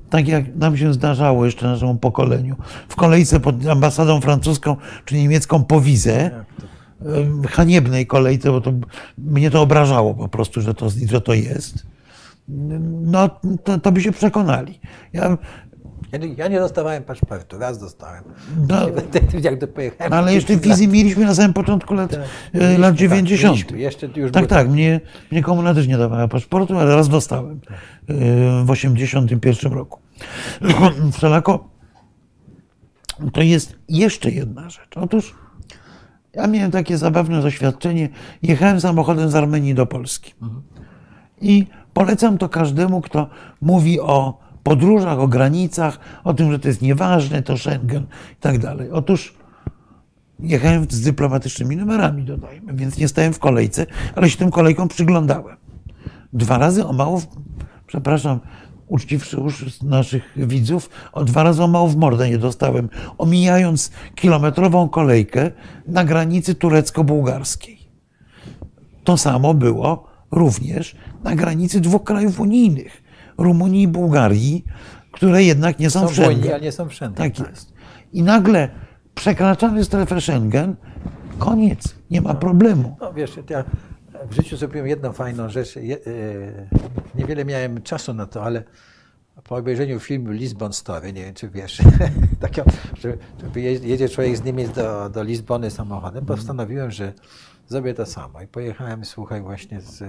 tak 0.09 0.27
jak 0.27 0.55
nam 0.55 0.77
się 0.77 0.93
zdarzało 0.93 1.45
jeszcze 1.45 1.67
naszemu 1.67 1.95
pokoleniu, 1.95 2.55
w 2.89 2.95
kolejce 2.95 3.39
pod 3.39 3.67
ambasadą 3.67 4.21
francuską 4.21 4.75
czy 5.05 5.15
niemiecką 5.15 5.63
po 5.63 5.81
wizę, 5.81 6.31
em, 7.05 7.43
haniebnej 7.43 8.07
kolejce, 8.07 8.51
bo 8.51 8.61
to, 8.61 8.73
mnie 9.17 9.51
to 9.51 9.61
obrażało 9.61 10.13
po 10.13 10.27
prostu, 10.27 10.61
że 10.61 10.73
to, 10.73 10.89
że 11.09 11.21
to 11.21 11.33
jest, 11.33 11.85
no 13.01 13.29
to, 13.63 13.79
to 13.79 13.91
by 13.91 14.01
się 14.01 14.11
przekonali. 14.11 14.79
Ja, 15.13 15.37
Ja 16.11 16.17
nie, 16.17 16.27
ja 16.33 16.47
nie 16.47 16.59
dostawałem 16.59 17.03
paszportu, 17.03 17.57
raz 17.57 17.79
dostałem. 17.79 18.23
No. 18.69 18.75
Jak 19.47 19.59
do 19.59 19.67
pojechałem. 19.67 20.13
ale 20.13 20.33
jeszcze 20.33 20.57
wizy 20.57 20.87
mieliśmy 20.87 21.25
na 21.25 21.35
samym 21.35 21.53
początku 21.53 21.93
lat, 21.93 22.11
Tak. 22.11 22.19
e, 22.53 22.77
lat 22.77 22.91
tak, 22.91 22.99
90. 22.99 23.55
mieliśmy. 23.57 23.79
Jeszcze 23.79 24.07
już 24.15 24.31
Tak, 24.31 24.47
tak. 24.47 24.69
Mnie, 24.69 25.01
mnie 25.31 25.43
komuna 25.43 25.73
też 25.73 25.87
nie 25.87 25.97
dawała 25.97 26.27
paszportu, 26.27 26.77
ale 26.77 26.95
raz 26.95 27.09
dostałem 27.09 27.59
e, 28.09 28.13
w 28.65 28.69
81 28.69 29.73
roku. 29.73 29.99
Wszelako 31.13 31.69
to 33.33 33.41
jest 33.41 33.75
jeszcze 33.89 34.31
jedna 34.31 34.69
rzecz. 34.69 34.97
Otóż 34.97 35.35
ja 36.33 36.47
miałem 36.47 36.71
takie 36.71 36.97
zabawne 36.97 37.41
doświadczenie. 37.41 38.09
Jechałem 38.41 38.81
samochodem 38.81 39.29
z 39.29 39.35
Armenii 39.35 39.73
do 39.73 39.85
Polski. 39.85 40.33
I 41.41 41.67
Polecam 41.97 42.37
to 42.37 42.49
każdemu, 42.49 43.01
kto 43.01 43.29
mówi 43.61 43.99
o 43.99 44.39
podróżach, 44.67 45.19
o 45.19 45.27
granicach, 45.27 45.99
o 46.23 46.33
tym, 46.33 46.51
że 46.51 46.59
to 46.59 46.67
jest 46.67 46.81
nieważne, 46.81 47.43
to 47.43 47.57
Schengen 47.57 48.03
i 48.33 48.35
tak 48.39 48.59
dalej. 48.59 48.91
Otóż 48.91 49.33
jechałem 50.39 50.85
z 50.89 51.01
dyplomatycznymi 51.01 51.75
numerami, 51.75 52.23
dodajmy, 52.23 52.73
więc 52.73 52.97
nie 52.97 53.07
stałem 53.07 53.33
w 53.33 53.39
kolejce, 53.39 53.85
ale 54.15 54.29
się 54.29 54.37
tym 54.37 54.51
kolejkom 54.51 54.87
przyglądałem. 54.87 55.57
Dwa 56.33 56.57
razy 56.57 56.85
o 56.85 56.93
mało, 56.93 57.19
w- 57.19 57.27
przepraszam, 57.87 58.39
uczciwszy 58.87 59.37
już 59.37 59.81
naszych 59.81 60.33
widzów, 60.35 60.89
o 61.13 61.23
dwa 61.25 61.43
razy 61.43 61.63
o 61.63 61.67
mało 61.67 61.87
w 61.87 61.95
mordę 61.95 62.29
nie 62.29 62.37
dostałem, 62.37 62.89
omijając 63.17 63.91
kilometrową 64.15 64.89
kolejkę 64.89 65.51
na 65.87 66.03
granicy 66.03 66.55
turecko-bułgarskiej. 66.55 67.77
To 69.03 69.17
samo 69.17 69.53
było 69.53 70.07
również 70.31 70.95
na 71.23 71.35
granicy 71.35 71.81
dwóch 71.81 72.03
krajów 72.03 72.39
unijnych, 72.39 73.06
Rumunii 73.37 73.81
i 73.83 73.87
Bułgarii, 73.87 74.65
które 75.11 75.43
jednak 75.43 75.79
nie 75.79 75.89
są, 75.89 75.99
Są 75.99 76.07
w 76.07 76.13
w 76.13 76.17
Unii, 76.19 76.29
Schengen. 76.29 76.53
ale 76.53 76.61
nie 76.61 76.71
są 76.71 76.89
w 76.89 76.93
Schengen. 76.93 77.31
Tak 77.31 77.49
jest. 77.49 77.73
I 78.13 78.23
nagle 78.23 78.69
przekraczamy 79.15 79.83
strefę 79.85 80.21
Schengen, 80.21 80.75
koniec, 81.39 81.95
nie 82.11 82.21
ma 82.21 82.33
problemu. 82.33 82.97
No 83.01 83.13
wiesz, 83.13 83.39
ja 83.49 83.63
w 84.29 84.33
życiu 84.33 84.57
zrobiłem 84.57 84.87
jedną 84.87 85.13
fajną 85.13 85.49
rzecz. 85.49 85.77
E, 85.77 85.81
niewiele 87.15 87.45
miałem 87.45 87.81
czasu 87.81 88.13
na 88.13 88.25
to, 88.25 88.43
ale 88.43 88.63
po 89.43 89.55
obejrzeniu 89.55 89.99
filmu 89.99 90.31
Lisbon 90.31 90.73
Story, 90.73 91.13
nie 91.13 91.23
wiem 91.25 91.33
czy 91.33 91.49
wiesz, 91.49 91.81
takiego, 92.39 92.71
że, 93.01 93.17
jedzie 93.83 94.09
człowiek 94.09 94.37
z 94.37 94.43
Niemiec 94.43 94.71
do, 94.71 95.09
do 95.09 95.23
Lizbony 95.23 95.71
samochodem, 95.71 96.25
postanowiłem, 96.25 96.91
że 96.91 97.13
zrobię 97.67 97.93
to 97.93 98.05
samo. 98.05 98.41
I 98.41 98.47
pojechałem, 98.47 99.05
słuchaj, 99.05 99.41
właśnie 99.41 99.81
z, 99.81 100.03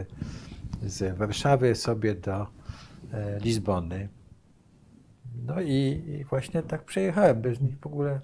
z 0.82 1.18
Warszawy 1.18 1.74
sobie 1.74 2.14
do 2.14 2.46
Lizbony. 3.44 4.08
No 5.46 5.60
i, 5.60 6.02
i 6.20 6.24
właśnie 6.24 6.62
tak 6.62 6.84
przejechałem, 6.84 7.40
bez 7.42 7.60
nich 7.60 7.78
w 7.80 7.86
ogóle 7.86 8.20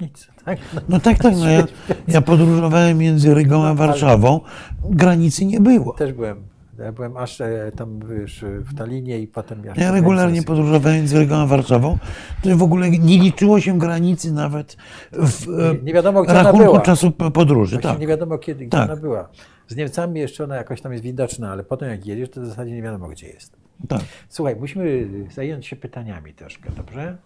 nic. 0.00 0.28
Tak? 0.44 0.58
No, 0.74 0.80
No 0.88 1.00
tak, 1.00 1.18
tak. 1.18 1.34
No 1.36 1.48
ja, 1.50 1.64
ja 2.08 2.20
podróżowałem 2.20 2.98
między 2.98 3.34
Rygą 3.34 3.64
a 3.64 3.74
Warszawą. 3.74 4.40
Granicy 4.84 5.44
nie 5.46 5.60
było. 5.60 5.92
Też 5.92 6.12
byłem. 6.12 6.42
Ja 6.78 6.92
byłem 6.92 7.16
aż 7.16 7.40
e, 7.40 7.72
tam 7.76 8.00
wiesz, 8.08 8.44
w 8.60 8.74
Talinie 8.74 9.18
i 9.18 9.26
potem 9.26 9.64
ja. 9.64 9.72
Ja 9.76 9.92
regularnie 9.92 10.42
podróżowałem 10.42 10.96
między 10.98 11.18
Rygą 11.18 11.36
a 11.36 11.46
Warszawą. 11.46 11.98
To 12.42 12.56
w 12.56 12.62
ogóle 12.62 12.90
nie 12.90 13.18
liczyło 13.18 13.60
się 13.60 13.78
granicy 13.78 14.32
nawet 14.32 14.76
w 15.12 15.48
e, 15.48 15.74
Nie- 15.74 15.82
nie 15.82 15.92
wiadomo, 15.92 16.22
gdzie 16.22 16.32
ona 16.32 16.42
rachunku 16.42 16.66
była. 16.66 16.80
czasu 16.80 17.10
podróży. 17.10 17.76
Właśnie 17.76 17.90
Tak. 17.90 18.00
nie 18.00 18.06
wiadomo 18.06 18.38
kiedy, 18.38 18.66
gdzie 18.66 18.78
Tak. 18.78 18.90
ona 18.90 19.00
była. 19.00 19.28
Z 19.68 19.76
Niemcami 19.76 20.20
jeszcze 20.20 20.44
ona 20.44 20.56
jakoś 20.56 20.80
tam 20.80 20.92
jest 20.92 21.04
widoczna, 21.04 21.50
ale 21.52 21.64
potem 21.64 21.88
jak 21.90 22.06
jedziesz, 22.06 22.30
to 22.30 22.40
w 22.40 22.46
zasadzie 22.46 22.72
nie 22.72 22.82
wiadomo, 22.82 23.08
gdzie 23.08 23.28
jest. 23.28 23.56
Tak. 23.88 24.00
Słuchaj, 24.28 24.56
musimy 24.56 25.08
zająć 25.30 25.66
się 25.66 25.76
pytaniami 25.76 26.34
troszkę, 26.34 26.70
dobrze? 26.70 27.16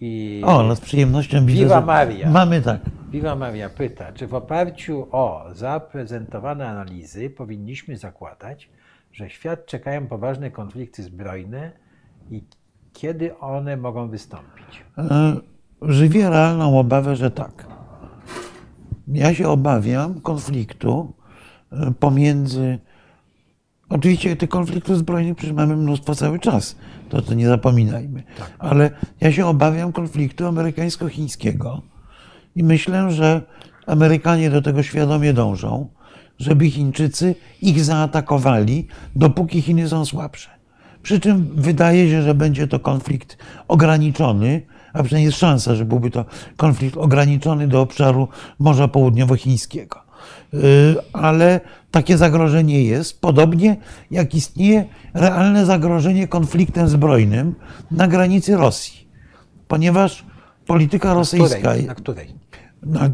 I 0.00 0.42
O, 0.44 0.62
no 0.62 0.76
z 0.76 0.80
przyjemnością 0.80 1.46
widzę, 1.46 1.62
Viva 1.62 1.80
Maria. 1.80 2.30
mamy 2.30 2.62
tak. 2.62 2.80
Viva 3.10 3.36
Maria 3.36 3.70
pyta, 3.70 4.12
czy 4.12 4.26
w 4.26 4.34
oparciu 4.34 5.06
o 5.12 5.44
zaprezentowane 5.52 6.68
analizy 6.68 7.30
powinniśmy 7.30 7.96
zakładać, 7.96 8.70
że 9.12 9.30
świat 9.30 9.66
czekają 9.66 10.06
poważne 10.06 10.50
konflikty 10.50 11.02
zbrojne 11.02 11.72
i 12.30 12.44
kiedy 12.92 13.38
one 13.38 13.76
mogą 13.76 14.08
wystąpić? 14.08 14.82
E, 14.98 15.36
Żywię 15.82 16.30
realną 16.30 16.78
obawę, 16.78 17.16
że 17.16 17.30
tak. 17.30 17.66
Ja 19.08 19.34
się 19.34 19.48
obawiam 19.48 20.20
konfliktu 20.20 21.14
e, 21.72 21.92
pomiędzy. 22.00 22.78
Oczywiście 23.90 24.36
tych 24.36 24.48
konfliktów 24.48 24.98
zbrojnych 24.98 25.36
przecież 25.36 25.56
mamy 25.56 25.76
mnóstwo 25.76 26.14
cały 26.14 26.38
czas, 26.38 26.76
to, 27.08 27.22
to 27.22 27.34
nie 27.34 27.48
zapominajmy. 27.48 28.22
Ale 28.58 28.90
ja 29.20 29.32
się 29.32 29.46
obawiam 29.46 29.92
konfliktu 29.92 30.46
amerykańsko-chińskiego 30.46 31.82
i 32.56 32.64
myślę, 32.64 33.12
że 33.12 33.42
Amerykanie 33.90 34.50
do 34.50 34.62
tego 34.62 34.82
świadomie 34.82 35.32
dążą, 35.32 35.88
żeby 36.38 36.70
Chińczycy 36.70 37.34
ich 37.62 37.84
zaatakowali, 37.84 38.86
dopóki 39.16 39.62
Chiny 39.62 39.88
są 39.88 40.04
słabsze. 40.04 40.50
Przy 41.02 41.20
czym 41.20 41.50
wydaje 41.54 42.10
się, 42.10 42.22
że 42.22 42.34
będzie 42.34 42.68
to 42.68 42.80
konflikt 42.80 43.38
ograniczony, 43.68 44.62
a 44.92 45.02
przynajmniej 45.02 45.26
jest 45.26 45.38
szansa, 45.38 45.74
że 45.74 45.84
byłby 45.84 46.10
to 46.10 46.24
konflikt 46.56 46.96
ograniczony 46.96 47.68
do 47.68 47.80
obszaru 47.80 48.28
Morza 48.58 48.88
Południowochińskiego. 48.88 50.02
Yy, 50.52 50.60
Ale 51.12 51.60
takie 51.90 52.18
zagrożenie 52.18 52.84
jest, 52.84 53.20
podobnie 53.20 53.76
jak 54.10 54.34
istnieje 54.34 54.84
realne 55.14 55.66
zagrożenie 55.66 56.28
konfliktem 56.28 56.88
zbrojnym 56.88 57.54
na 57.90 58.08
granicy 58.08 58.56
Rosji, 58.56 59.08
ponieważ 59.68 60.24
polityka 60.66 61.14
rosyjska 61.14 61.58
Której? 61.58 61.86
Na 61.86 61.94
której? 61.94 62.34
na 62.82 63.10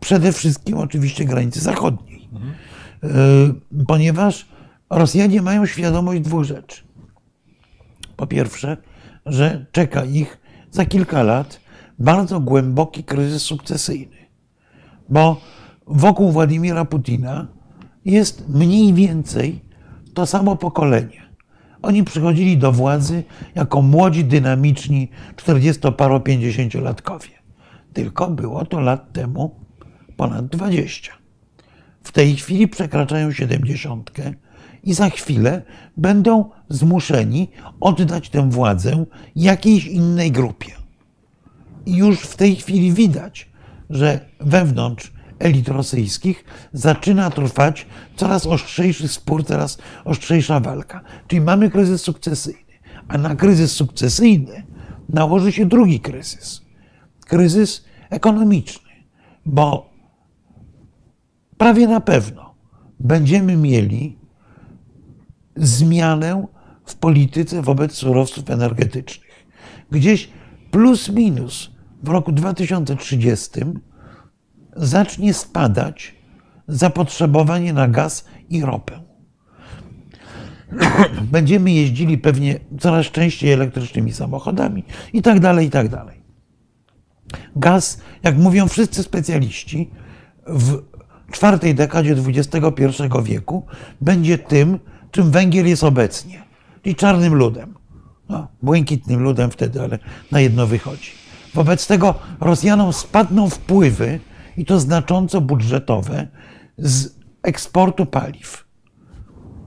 przede 0.00 0.32
wszystkim 0.32 0.78
oczywiście 0.78 1.24
granicy 1.24 1.60
zachodniej. 1.60 2.28
Y, 3.04 3.08
Ponieważ 3.86 4.46
Rosjanie 4.90 5.42
mają 5.42 5.66
świadomość 5.66 6.20
dwóch 6.20 6.44
rzeczy. 6.44 6.82
Po 8.16 8.26
pierwsze, 8.26 8.76
że 9.26 9.66
czeka 9.72 10.04
ich 10.04 10.38
za 10.70 10.84
kilka 10.84 11.22
lat 11.22 11.60
bardzo 11.98 12.40
głęboki 12.40 13.04
kryzys 13.04 13.42
sukcesyjny, 13.42 14.16
bo 15.08 15.40
wokół 15.86 16.32
Władimira 16.32 16.84
Putina 16.84 17.46
jest 18.06 18.48
mniej 18.48 18.94
więcej 18.94 19.60
to 20.14 20.26
samo 20.26 20.56
pokolenie. 20.56 21.26
Oni 21.82 22.04
przychodzili 22.04 22.58
do 22.58 22.72
władzy 22.72 23.24
jako 23.54 23.82
młodzi, 23.82 24.24
dynamiczni 24.24 25.08
40-paro-50-latkowie. 25.36 27.30
Tylko 27.92 28.30
było 28.30 28.64
to 28.64 28.80
lat 28.80 29.12
temu 29.12 29.54
ponad 30.16 30.46
20. 30.46 31.12
W 32.02 32.12
tej 32.12 32.36
chwili 32.36 32.68
przekraczają 32.68 33.32
70 33.32 34.10
i 34.84 34.94
za 34.94 35.10
chwilę 35.10 35.62
będą 35.96 36.50
zmuszeni 36.68 37.48
oddać 37.80 38.30
tę 38.30 38.50
władzę 38.50 39.04
jakiejś 39.36 39.86
innej 39.86 40.32
grupie. 40.32 40.72
I 41.86 41.96
już 41.96 42.20
w 42.20 42.36
tej 42.36 42.56
chwili 42.56 42.92
widać, 42.92 43.48
że 43.90 44.20
wewnątrz 44.40 45.12
elit 45.38 45.68
rosyjskich 45.68 46.44
zaczyna 46.72 47.30
trwać 47.30 47.86
coraz 48.16 48.46
ostrzejszy 48.46 49.08
spór, 49.08 49.44
coraz 49.44 49.78
ostrzejsza 50.04 50.60
walka. 50.60 51.00
Czyli 51.26 51.40
mamy 51.40 51.70
kryzys 51.70 52.02
sukcesyjny. 52.02 52.66
A 53.08 53.18
na 53.18 53.36
kryzys 53.36 53.72
sukcesyjny 53.72 54.66
nałoży 55.08 55.52
się 55.52 55.66
drugi 55.66 56.00
kryzys. 56.00 56.62
Kryzys 57.26 57.84
ekonomiczny, 58.10 58.90
bo 59.46 59.90
prawie 61.58 61.88
na 61.88 62.00
pewno 62.00 62.54
będziemy 63.00 63.56
mieli 63.56 64.18
zmianę 65.56 66.46
w 66.84 66.94
polityce 66.94 67.62
wobec 67.62 67.92
surowców 67.92 68.50
energetycznych. 68.50 69.46
Gdzieś 69.90 70.28
plus 70.70 71.08
minus 71.08 71.70
w 72.02 72.08
roku 72.08 72.32
2030 72.32 73.50
zacznie 74.76 75.34
spadać 75.34 76.14
zapotrzebowanie 76.68 77.72
na 77.72 77.88
gaz 77.88 78.24
i 78.50 78.62
ropę. 78.62 79.00
Będziemy 81.32 81.72
jeździli 81.72 82.18
pewnie 82.18 82.60
coraz 82.80 83.06
częściej 83.06 83.52
elektrycznymi 83.52 84.12
samochodami 84.12 84.84
i 85.12 85.22
tak 85.22 85.40
dalej, 85.40 85.66
i 85.66 85.70
tak 85.70 85.88
dalej. 85.88 86.16
Gaz, 87.56 88.00
jak 88.22 88.38
mówią 88.38 88.68
wszyscy 88.68 89.02
specjaliści, 89.02 89.90
w 90.46 90.82
czwartej 91.32 91.74
dekadzie 91.74 92.16
XXI 92.26 92.62
wieku 93.22 93.66
będzie 94.00 94.38
tym, 94.38 94.78
czym 95.10 95.30
węgiel 95.30 95.66
jest 95.66 95.84
obecnie, 95.84 96.42
czyli 96.82 96.94
czarnym 96.94 97.34
ludem. 97.34 97.74
No, 98.28 98.48
błękitnym 98.62 99.22
ludem 99.22 99.50
wtedy, 99.50 99.82
ale 99.82 99.98
na 100.30 100.40
jedno 100.40 100.66
wychodzi. 100.66 101.10
Wobec 101.54 101.86
tego 101.86 102.14
Rosjanom 102.40 102.92
spadną 102.92 103.50
wpływy, 103.50 104.20
i 104.56 104.64
to 104.64 104.80
znacząco 104.80 105.40
budżetowe, 105.40 106.26
z 106.78 107.16
eksportu 107.42 108.06
paliw. 108.06 108.66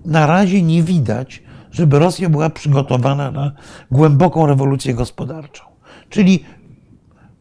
Na 0.05 0.27
razie 0.27 0.61
nie 0.61 0.83
widać, 0.83 1.43
żeby 1.71 1.99
Rosja 1.99 2.29
była 2.29 2.49
przygotowana 2.49 3.31
na 3.31 3.51
głęboką 3.91 4.45
rewolucję 4.45 4.93
gospodarczą. 4.93 5.63
Czyli 6.09 6.43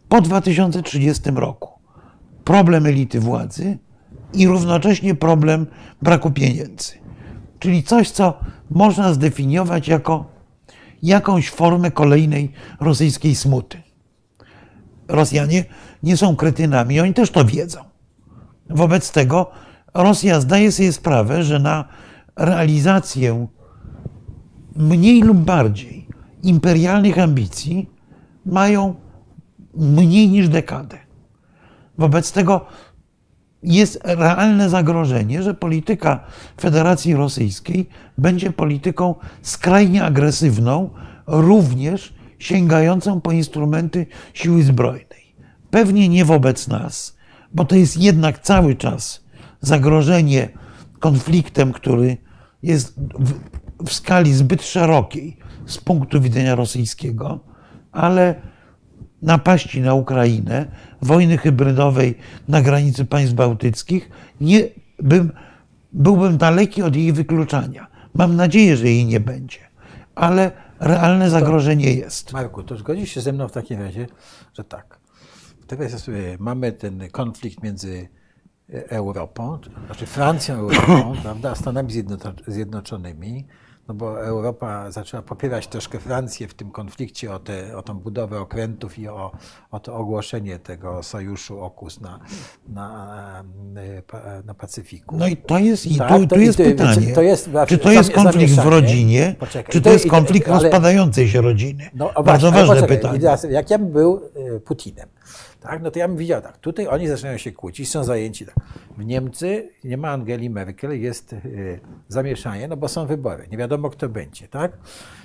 po 0.09 0.21
2030 0.21 1.31
roku 1.31 1.71
problem 2.45 2.87
elity 2.87 3.21
władzy 3.21 3.79
i 4.35 4.47
równocześnie 4.47 5.15
problem 5.15 5.67
braku 6.03 6.31
pieniędzy. 6.31 6.93
Czyli 7.59 7.83
coś, 7.83 8.11
co 8.11 8.41
można 8.71 9.13
zdefiniować 9.13 9.89
jako 9.89 10.25
jakąś 11.03 11.51
formę 11.51 11.91
kolejnej 11.91 12.53
rosyjskiej 12.81 13.35
smuty. 13.35 13.83
Rosjanie 15.09 15.65
nie 16.03 16.17
są 16.17 16.37
kretynami, 16.37 17.01
oni 17.01 17.15
też 17.15 17.31
to 17.31 17.45
wiedzą. 17.45 17.81
Wobec 18.71 19.13
tego 19.13 19.51
Rosja 19.95 20.41
zdaje 20.41 20.73
sobie 20.73 20.93
sprawę, 20.93 21.43
że 21.43 21.59
na 21.59 21.85
realizację 22.37 23.47
mniej 24.77 25.23
lub 25.23 25.39
bardziej 25.39 26.09
imperialnych 26.43 27.19
ambicji 27.19 27.91
mają 28.47 28.95
mniej 29.75 30.29
niż 30.29 30.49
dekadę. 30.49 30.99
Wobec 31.99 32.33
tego 32.33 32.67
jest 33.63 34.01
realne 34.05 34.71
zagrożenie, 34.71 35.43
że 35.43 35.55
polityka 35.55 36.25
Federacji 36.61 37.15
Rosyjskiej 37.15 37.89
będzie 38.19 38.53
polityką 38.53 39.15
skrajnie 39.43 40.05
agresywną, 40.05 40.91
również 41.27 42.15
sięgającą 42.39 43.21
po 43.21 43.33
instrumenty 43.33 44.07
siły 44.35 44.63
zbrojnej. 44.63 45.08
Pewnie 45.71 46.09
nie 46.09 46.25
wobec 46.25 46.69
nas, 46.69 47.17
bo 47.53 47.65
to 47.65 47.77
jest 47.77 47.97
jednak 47.97 48.39
cały 48.39 48.75
czas 48.75 49.25
zagrożenie 49.61 50.49
konfliktem, 50.99 51.73
który 51.73 52.17
jest 52.63 52.95
w, 53.19 53.35
w 53.87 53.93
skali 53.93 54.35
zbyt 54.35 54.63
szerokiej 54.63 55.37
z 55.67 55.79
punktu 55.79 56.21
widzenia 56.21 56.55
rosyjskiego, 56.55 57.41
ale 57.93 58.35
napaści 59.23 59.81
na 59.81 59.95
Ukrainę, 59.95 60.67
wojny 61.03 61.39
hybrydowej 61.39 62.15
na 62.49 62.63
granicy 62.63 63.05
państw 63.05 63.35
bałtyckich, 63.35 64.11
nie, 64.41 64.61
bym, 64.99 65.33
byłbym 65.93 66.39
daleki 66.39 66.83
od 66.83 66.97
jej 66.97 67.13
wykluczania. 67.13 67.87
Mam 68.15 68.37
nadzieję, 68.37 68.77
że 68.77 68.89
jej 68.89 69.05
nie 69.05 69.21
będzie, 69.21 69.59
ale 70.15 70.53
realne 70.81 71.31
zagrożenie 71.31 71.95
jest. 71.95 72.33
Marku, 72.33 72.63
to 72.63 72.77
zgodzisz 72.77 73.11
się 73.11 73.21
ze 73.21 73.33
mną 73.33 73.49
w 73.49 73.53
takim 73.53 73.83
razie, 73.83 74.07
że 74.55 74.65
tak. 74.65 74.98
Teraz 75.69 76.11
mamy 76.39 76.73
ten 76.73 77.11
konflikt 77.11 77.63
między 77.63 78.09
Europą, 78.89 79.59
znaczy 79.87 80.07
Francją, 80.07 80.55
Europą, 80.55 81.15
prawda, 81.23 81.51
a 81.51 81.55
Stanami 81.55 81.93
Zjednoczonymi, 82.47 83.47
no 83.89 83.95
bo 83.95 84.25
Europa 84.25 84.91
zaczęła 84.91 85.23
popierać 85.23 85.67
troszkę 85.67 85.99
Francję 85.99 86.49
w 86.49 86.55
tym 86.55 86.71
konflikcie 86.71 87.33
o, 87.33 87.39
te, 87.39 87.77
o 87.77 87.83
tą 87.83 87.95
budowę 87.95 88.41
okrętów 88.41 88.99
i 88.99 89.09
o, 89.09 89.33
o 89.71 89.81
to 89.81 89.95
ogłoszenie 89.95 90.59
tego 90.59 91.03
sojuszu 91.03 91.61
OKUS 91.61 92.01
na, 92.01 92.21
na, 92.69 93.45
na 94.45 94.55
Pacyfiku. 94.55 95.17
No 95.17 95.27
i 95.27 95.37
to 95.37 95.59
jest, 95.59 95.87
i 95.87 95.97
tak, 95.97 96.09
tu, 96.09 96.27
tu 96.27 96.41
jest 96.41 96.59
pytanie, 96.59 97.15
to 97.15 97.23
jest, 97.23 97.51
czy 97.67 97.79
to 97.79 97.93
jest 97.93 98.13
konflikt 98.13 98.53
w 98.53 98.67
rodzinie, 98.67 99.35
Poczekaj, 99.39 99.73
czy 99.73 99.81
to, 99.81 99.91
jest 99.91 100.09
konflikt 100.09 100.49
ale, 100.49 100.63
rozpadającej 100.63 101.29
się 101.29 101.41
rodziny? 101.41 101.91
No, 101.95 102.13
Bardzo 102.25 102.51
właśnie, 102.51 102.67
ważne 102.69 102.89
pytanie. 102.89 103.21
Teraz, 103.21 103.47
jak 103.51 103.71
ja 103.71 103.79
bym 103.79 103.93
był 103.93 104.21
e, 104.57 104.61
Putinem, 104.61 105.09
tak, 105.61 105.83
no 105.83 105.91
to 105.91 105.99
ja 105.99 106.09
bym 106.09 106.17
widział 106.17 106.43
tak, 106.43 106.59
tutaj 106.59 106.87
oni 106.87 107.09
zaczynają 107.09 107.39
się 107.39 107.53
kłócić, 107.53 107.91
są 107.91 108.05
zajęci 108.05 108.47
tak. 108.47 108.55
W 108.99 109.05
Niemcy 109.05 109.69
nie 109.85 109.97
ma 109.97 110.11
Angeli 110.11 110.51
Merkel, 110.51 111.01
jest 111.01 111.33
y, 111.33 111.81
zamieszanie, 112.09 112.69
no 112.69 112.77
bo 112.77 112.89
są 112.89 113.07
wybory, 113.07 113.49
nie 113.51 113.59
wiadomo 113.59 113.91
kto 113.91 114.09
będzie, 114.09 114.49
tak? 114.49 114.73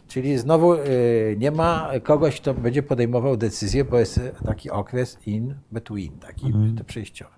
Czyli 0.07 0.37
znowu 0.37 0.73
y, 0.73 1.35
nie 1.39 1.51
ma 1.51 1.91
kogoś, 2.03 2.41
kto 2.41 2.53
będzie 2.53 2.83
podejmował 2.83 3.37
decyzję, 3.37 3.85
bo 3.85 3.99
jest 3.99 4.19
taki 4.45 4.69
okres 4.69 5.17
in 5.25 5.55
between, 5.71 6.19
taki 6.19 6.45
mhm. 6.45 6.85
przejściowy. 6.85 7.33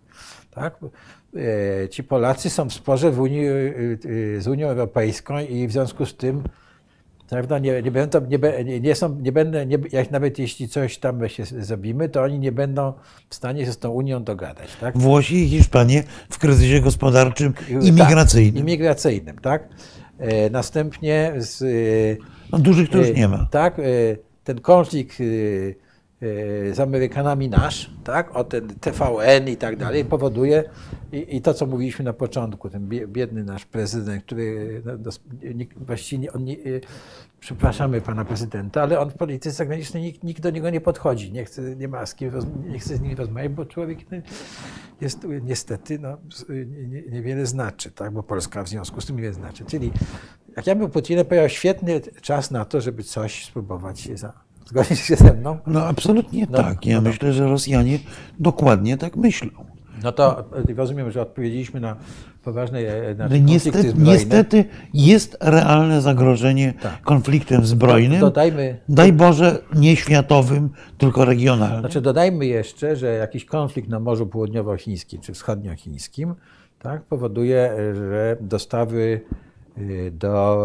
Tak? 0.52 0.80
Y, 1.36 1.90
ci 1.90 2.04
Polacy 2.04 2.50
są 2.50 2.70
w 2.70 2.74
sporze 2.74 3.12
w 3.12 3.20
Unii, 3.20 3.48
z 4.38 4.48
Unią 4.48 4.68
Europejską 4.68 5.40
i 5.40 5.68
w 5.68 5.72
związku 5.72 6.06
z 6.06 6.16
tym 6.16 6.44
Prawda? 7.30 7.60
Nie, 7.60 7.82
nie, 7.82 7.92
będą, 7.92 8.22
nie, 8.66 8.80
nie, 8.80 8.96
są, 8.96 9.20
nie 9.22 9.32
będę, 9.32 9.66
nie, 9.66 9.78
jak 9.92 10.12
nawet 10.12 10.40
jeśli 10.40 10.68
coś 10.68 10.98
tam 10.98 11.30
się 11.30 11.46
zrobimy, 11.46 12.10
to 12.10 12.24
oni 12.24 12.40
nie 12.40 12.52
będą 12.52 12.94
w 13.30 13.36
stanie 13.36 13.66
się 13.66 13.72
z 13.72 13.78
tą 13.78 13.90
Unią 13.90 14.24
dogadać. 14.24 14.70
Tak? 14.82 14.98
Włosi 14.98 15.36
i 15.36 15.50
Hiszpanie 15.50 16.04
w 16.30 16.40
kryzysie 16.40 16.82
gospodarczym 16.82 17.54
i 17.82 17.92
migracyjnym. 17.92 18.54
Tak, 18.54 18.64
imigracyjnym, 18.64 19.38
tak. 19.40 19.70
E, 20.18 20.50
następnie 20.50 21.34
z, 21.38 21.64
no, 22.52 22.60
dużych 22.60 22.90
to 22.90 22.98
już 22.98 23.08
e, 23.08 23.14
nie 23.14 23.28
ma. 23.28 23.48
Tak, 23.52 23.80
e, 23.80 23.84
ten 24.44 24.62
konflikt 24.62 25.18
z 26.72 26.80
Amerykanami 26.80 27.50
nasz, 27.50 27.92
tak, 28.04 28.36
o 28.36 28.44
ten 28.44 28.68
TVN 28.68 29.48
i 29.48 29.58
tak 29.58 29.76
dalej, 29.76 30.06
powoduje 30.06 30.64
i, 31.12 31.36
i 31.36 31.42
to, 31.42 31.54
co 31.54 31.66
mówiliśmy 31.66 32.06
na 32.06 32.14
początku, 32.14 32.70
ten 32.70 32.90
biedny 33.08 33.44
nasz 33.44 33.66
prezydent, 33.66 34.24
który 34.24 34.82
no, 34.86 35.12
właściwie 35.76 36.34
on 36.34 36.44
nie, 36.44 36.56
przepraszamy 37.40 38.02
pana 38.02 38.26
prezydenta, 38.26 38.82
ale 38.82 39.00
on 39.00 39.10
w 39.10 39.14
polityce 39.14 39.52
zagranicznej 39.52 40.04
nikt, 40.04 40.24
nikt 40.24 40.42
do 40.42 40.50
niego 40.50 40.70
nie 40.70 40.82
podchodzi, 40.82 41.32
nie 41.32 41.46
chce, 41.46 41.76
nie 41.76 41.88
ma 41.88 42.06
z 42.06 42.16
kim, 42.16 42.32
nie 42.68 42.80
chce 42.80 42.98
z 42.98 43.02
nim 43.02 43.18
rozmawiać, 43.18 43.52
bo 43.52 43.66
człowiek 43.66 44.12
no, 44.12 44.18
jest 45.02 45.28
niestety, 45.42 46.00
no, 46.00 46.18
niewiele 47.10 47.46
znaczy, 47.46 47.92
tak, 47.92 48.12
bo 48.12 48.24
Polska 48.24 48.64
w 48.64 48.70
związku 48.70 49.02
z 49.02 49.06
tym 49.06 49.16
niewiele 49.16 49.34
znaczy. 49.34 49.66
Czyli 49.66 49.92
jak 50.58 50.68
ja 50.68 50.76
bym 50.76 50.92
Putinem 50.92 51.26
powiedział, 51.26 51.50
świetny 51.50 52.02
czas 52.22 52.52
na 52.52 52.66
to, 52.66 52.82
żeby 52.82 53.04
coś 53.04 53.46
spróbować 53.46 54.00
się 54.00 54.18
za, 54.18 54.45
Zgodzisz 54.66 55.00
się 55.00 55.16
ze 55.16 55.34
mną? 55.34 55.58
No 55.68 55.86
absolutnie 55.86 56.48
no, 56.50 56.58
tak. 56.58 56.86
Ja 56.86 56.96
no 56.96 57.10
myślę, 57.10 57.34
że 57.34 57.48
Rosjanie 57.48 58.00
dokładnie 58.40 58.98
tak 58.98 59.16
myślą. 59.16 59.50
No 60.04 60.12
to 60.12 60.40
e, 60.70 60.74
rozumiem, 60.74 61.12
że 61.12 61.22
odpowiedzieliśmy 61.22 61.80
na 61.80 61.96
poważne 62.44 62.80
e, 62.80 63.16
na 63.16 63.28
niestety, 63.28 63.94
niestety 63.98 64.66
jest 64.94 65.38
realne 65.42 66.02
zagrożenie 66.02 66.74
tak. 66.82 67.02
konfliktem 67.02 67.66
zbrojnym. 67.66 68.20
Dodajmy, 68.20 68.78
Daj 68.90 69.14
Boże, 69.14 69.58
nie 69.76 69.96
światowym, 69.96 70.70
tylko 70.98 71.26
regionalnym. 71.26 71.80
Znaczy 71.80 72.02
dodajmy 72.02 72.46
jeszcze, 72.46 72.96
że 72.96 73.14
jakiś 73.14 73.46
konflikt 73.46 73.90
na 73.90 74.00
Morzu 74.00 74.28
Południowochińskim 74.28 75.22
czy 75.22 75.34
Wschodniochińskim 75.34 76.36
tak, 76.80 77.04
powoduje, 77.04 77.72
że 77.96 78.38
dostawy 78.42 79.22
y, 79.78 80.12
do 80.12 80.58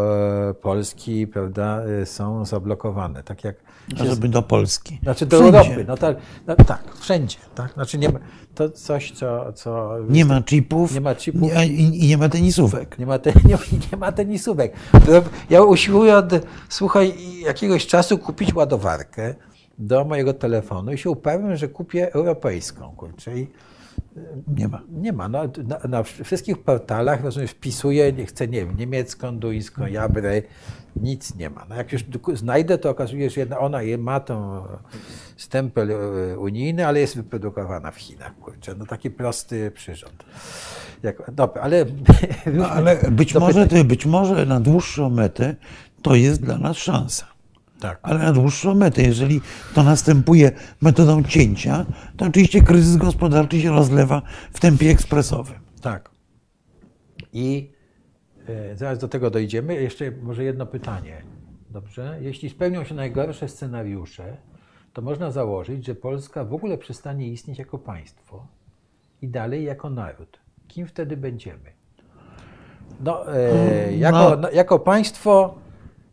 Polski 0.61 1.27
prawda, 1.27 1.83
y, 2.01 2.05
są 2.05 2.45
zablokowane. 2.45 3.23
Tak 3.23 3.43
jak 3.43 3.55
żeby 3.95 4.29
do 4.29 4.41
Polski. 4.41 4.99
Znaczy 5.03 5.25
do 5.25 5.39
wszędzie. 5.39 5.59
Europy. 5.59 5.85
No 5.87 5.97
tak, 5.97 6.17
no 6.47 6.55
tak, 6.55 6.83
wszędzie. 6.99 7.37
Tak? 7.55 7.73
Znaczy 7.73 7.97
nie 7.97 8.09
ma, 8.09 8.19
to 8.55 8.69
coś, 8.69 9.11
co... 9.11 9.53
co 9.53 9.95
nie 10.09 10.25
ma 10.25 10.43
chipów 10.43 10.93
nie 10.93 11.01
ma 11.01 11.15
chipów 11.15 11.51
i, 11.67 12.05
i 12.05 12.07
nie 12.07 12.17
ma 12.17 12.29
tenisówek. 12.29 12.99
Nie 12.99 13.05
ma, 13.05 13.19
te, 13.19 13.33
nie, 13.49 13.57
nie 13.91 13.97
ma 13.97 14.11
tenisówek. 14.11 14.73
Ja 15.49 15.61
usiłuję 15.61 16.15
od, 16.15 16.31
słuchaj, 16.69 17.13
jakiegoś 17.45 17.87
czasu 17.87 18.17
kupić 18.17 18.53
ładowarkę 18.53 19.35
do 19.77 20.05
mojego 20.05 20.33
telefonu 20.33 20.93
i 20.93 20.97
się 20.97 21.09
uparłem, 21.09 21.55
że 21.57 21.67
kupię 21.67 22.13
europejską. 22.13 22.93
Kurczę, 22.95 23.39
i, 23.39 23.47
nie 24.57 24.67
ma. 24.67 24.81
Nie 24.91 25.13
ma. 25.13 25.29
No, 25.29 25.43
na, 25.63 25.79
na, 25.89 26.03
wszystkich 26.03 26.63
portalach 26.63 27.23
rozumiem, 27.23 27.47
wpisuję, 27.47 28.13
nie 28.13 28.25
chcę, 28.25 28.47
nie 28.47 28.65
wiem, 28.65 28.77
niemiecką, 28.77 29.39
duńską, 29.39 29.87
jabrę, 29.87 30.41
nic 30.95 31.35
nie 31.35 31.49
ma. 31.49 31.65
No, 31.69 31.75
jak 31.75 31.91
już 31.91 32.03
znajdę, 32.33 32.77
to 32.77 32.89
okazuje 32.89 33.29
się, 33.29 33.45
że 33.49 33.59
ona 33.59 33.79
ma 33.97 34.19
tą 34.19 34.63
stempel 35.37 35.91
e, 35.91 36.39
unijny, 36.39 36.87
ale 36.87 36.99
jest 36.99 37.15
wyprodukowana 37.15 37.91
w 37.91 37.97
Chinach. 37.97 38.35
Kurczę. 38.39 38.75
No 38.75 38.85
taki 38.85 39.11
prosty 39.11 39.71
przyrząd. 39.71 40.23
Jak, 41.03 41.31
dobra, 41.31 41.61
ale... 41.61 41.85
No, 42.53 42.69
ale 42.77 42.97
być 43.11 43.35
może, 43.35 43.67
być 43.85 44.05
może 44.05 44.45
na 44.45 44.59
dłuższą 44.59 45.09
metę 45.09 45.55
to 46.01 46.15
jest 46.15 46.41
dla 46.43 46.57
nas 46.57 46.77
szansa. 46.77 47.30
Tak. 47.81 47.99
Ale 48.01 48.19
na 48.19 48.33
dłuższą 48.33 48.75
metę, 48.75 49.01
jeżeli 49.01 49.41
to 49.73 49.83
następuje 49.83 50.51
metodą 50.81 51.23
cięcia, 51.23 51.85
to 52.17 52.25
oczywiście 52.25 52.61
kryzys 52.61 52.97
gospodarczy 52.97 53.61
się 53.61 53.69
rozlewa 53.69 54.21
w 54.53 54.59
tempie 54.59 54.89
ekspresowym. 54.89 55.59
Tak. 55.81 56.09
I 57.33 57.71
e, 58.47 58.75
zaraz 58.75 58.99
do 58.99 59.07
tego 59.07 59.29
dojdziemy. 59.29 59.81
Jeszcze 59.81 60.11
może 60.11 60.43
jedno 60.43 60.65
pytanie. 60.65 61.21
Dobrze? 61.69 62.17
Jeśli 62.21 62.49
spełnią 62.49 62.83
się 62.83 62.95
najgorsze 62.95 63.47
scenariusze, 63.47 64.37
to 64.93 65.01
można 65.01 65.31
założyć, 65.31 65.85
że 65.85 65.95
Polska 65.95 66.45
w 66.45 66.53
ogóle 66.53 66.77
przestanie 66.77 67.27
istnieć 67.27 67.59
jako 67.59 67.77
państwo 67.77 68.47
i 69.21 69.27
dalej 69.27 69.63
jako 69.63 69.89
naród. 69.89 70.39
Kim 70.67 70.87
wtedy 70.87 71.17
będziemy? 71.17 71.71
No, 72.99 73.35
e, 73.35 73.97
jako, 73.97 74.37
no. 74.41 74.51
jako 74.51 74.79
państwo 74.79 75.55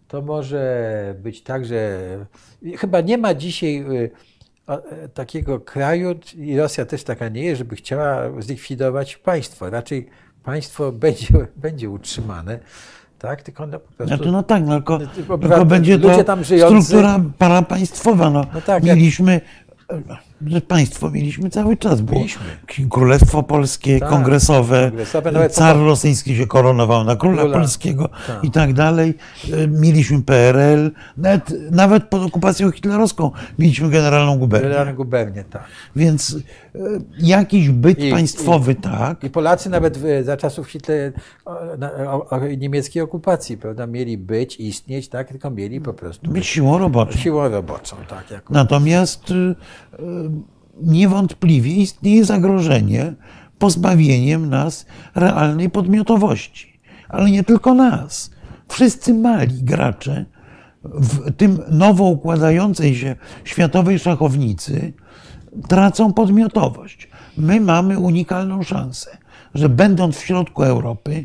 to 0.09 0.23
może 0.23 1.15
być 1.23 1.43
tak, 1.43 1.65
że 1.65 1.99
chyba 2.77 3.01
nie 3.01 3.19
ma 3.19 3.35
dzisiaj 3.35 3.85
y, 3.93 4.11
takiego 5.15 5.61
kraju, 5.61 6.15
i 6.37 6.57
Rosja 6.57 6.87
też 6.87 7.05
taka 7.05 7.29
nie 7.29 7.43
jest, 7.43 7.59
żeby 7.59 7.77
chciała 7.77 8.23
zlikwidować 8.39 9.17
państwo. 9.17 9.71
Raczej 9.71 10.09
państwo 10.43 10.93
będzie, 10.93 11.29
będzie 11.57 11.91
utrzymane. 11.91 12.59
Tak, 13.19 13.43
tylko 13.43 13.67
no 13.67 13.79
po 13.81 13.93
prostu, 13.93 14.17
znaczy, 14.17 14.33
no 14.33 14.43
tak, 14.43 14.63
no 14.67 14.75
tylko, 14.75 14.99
tylko 15.41 15.65
będzie 15.65 15.99
to 15.99 16.25
tam 16.25 16.45
żyjący, 16.45 16.83
struktura 16.83 17.21
parapaństwowa. 17.39 18.31
No, 18.31 18.47
no 18.55 18.61
tak, 18.61 18.83
Mieliśmy, 18.83 19.41
jak 19.91 20.28
że 20.47 20.61
państwo 20.61 21.11
mieliśmy 21.11 21.51
cały 21.51 21.77
czas. 21.77 22.01
Było 22.01 22.19
Mieliśmy. 22.19 22.43
Królestwo 22.91 23.43
Polskie, 23.43 24.01
Tak, 24.01 24.09
kongresowe, 24.09 24.87
kongresowe, 24.91 25.33
nawet 25.33 25.53
car 25.53 25.77
po- 25.77 25.85
rosyjski 25.85 26.37
się 26.37 26.47
koronował 26.47 27.05
na 27.05 27.17
króla, 27.17 27.43
Króla. 27.43 27.59
polskiego 27.59 28.09
Tak. 28.27 28.45
i 28.45 28.51
tak 28.51 28.73
dalej. 28.73 29.15
E, 29.53 29.69
Mieliśmy 29.69 30.23
PRL, 30.23 30.91
nawet, 31.17 31.71
nawet 31.71 32.05
pod 32.05 32.23
okupacją 32.23 32.71
hitlerowską 32.71 33.31
mieliśmy 33.59 33.91
generalną 33.91 34.39
gubernię. 34.39 34.65
Generalna 34.69 34.93
gubernia, 34.93 35.45
tak. 35.51 35.65
Więc 35.97 36.37
e, 36.75 36.79
jakiś 37.19 37.69
byt 37.69 37.99
I- 38.05 38.11
państwowy, 38.11 38.75
tak. 38.75 39.25
I 39.25 39.31
Polacy 39.31 39.71
nawet 39.71 39.99
za 40.23 40.37
czasów 40.37 40.67
Hitler, 40.69 41.13
niemieckiej 42.59 43.03
okupacji, 43.03 43.57
prawda, 43.59 43.87
mieli 43.87 44.19
być, 44.19 44.57
istnieć, 44.61 45.09
tak, 45.09 45.29
tylko 45.29 45.51
mieli 45.51 45.81
po 45.81 45.95
prostu 45.95 46.31
Być 46.31 46.47
siłą 46.47 46.79
roboczą. 46.79 47.19
siłą 47.19 47.49
roboczą, 47.49 47.97
tak, 48.09 48.31
jako 48.31 48.55
Natomiast 48.55 49.33
niewątpliwie 50.83 51.75
istnieje 51.75 52.25
zagrożenie 52.25 53.15
pozbawieniem 53.59 54.51
nas 54.51 54.87
realnej 55.15 55.71
podmiotowości. 55.71 56.81
Ale 57.09 57.31
nie 57.31 57.45
tylko 57.45 57.75
nas. 57.75 58.31
Wszyscy 58.69 59.15
mali 59.15 59.63
gracze 59.63 60.25
w 60.85 61.33
tym 61.37 61.59
nowo 61.71 62.05
układającej 62.05 62.97
się 62.97 63.17
światowej 63.45 63.99
szachownicy 63.99 64.93
tracą 65.69 66.13
podmiotowość. 66.13 67.09
My 67.37 67.61
mamy 67.61 67.99
unikalną 67.99 68.63
szansę, 68.63 69.19
że 69.55 69.69
będąc 69.69 70.17
w 70.17 70.25
środku 70.25 70.63
Europy, 70.63 71.25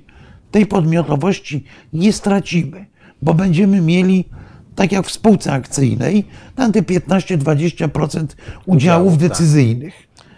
tej 0.52 0.66
podmiotowości 0.66 1.64
nie 1.94 2.14
stracimy, 2.14 2.86
bo 3.22 3.34
będziemy 3.34 3.82
mieli, 3.82 4.26
tak 4.76 4.92
jak 4.92 5.06
w 5.06 5.12
spółce 5.12 5.52
akcyjnej, 5.52 6.26
tam 6.56 6.72
te 6.72 6.82
15-20% 6.82 8.26
udziałów 8.66 9.14
tak. 9.14 9.30
decyzyjnych, 9.30 9.94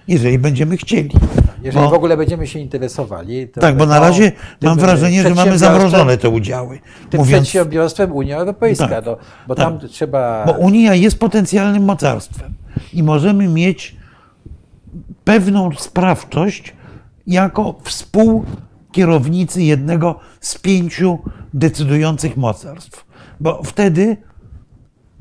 jeżeli 0.07 0.39
będziemy 0.39 0.77
chcieli. 0.77 1.11
Jeżeli 1.63 1.85
Bo- 1.85 1.89
w 1.89 1.93
ogóle 1.93 2.17
będziemy 2.17 2.47
się 2.47 2.59
interesowali. 2.59 3.47
Tak, 3.47 3.77
bo 3.77 3.85
na 3.85 3.99
razie 3.99 4.31
mam 4.61 4.79
wrażenie, 4.79 5.23
że 5.23 5.35
mamy 5.35 5.57
zamrożone 5.57 6.17
te 6.17 6.29
udziały. 6.29 6.79
Tym 7.09 7.19
Mówiąc, 7.19 7.49
przedsiębiorstwem 7.49 8.11
Unia 8.11 8.37
Europejska, 8.37 8.87
Tak, 8.87 9.05
no, 9.05 9.17
bo 9.47 9.55
tak. 9.55 9.65
tam 9.65 9.89
trzeba... 9.89 10.43
bo 10.45 10.51
Unia 10.51 10.95
jest 10.95 11.19
potencjalnym 11.19 11.83
mocarstwem 11.83 12.53
i 12.93 13.03
możemy 13.03 13.47
mieć 13.47 13.95
pewną 15.23 15.71
sprawczość 15.77 16.73
jako 17.27 17.75
współkierownicy 17.83 19.63
jednego 19.63 20.19
z 20.39 20.57
pięciu 20.57 21.19
decydujących 21.53 22.37
mocarstw. 22.37 23.05
Bo 23.39 23.63
wtedy 23.63 24.17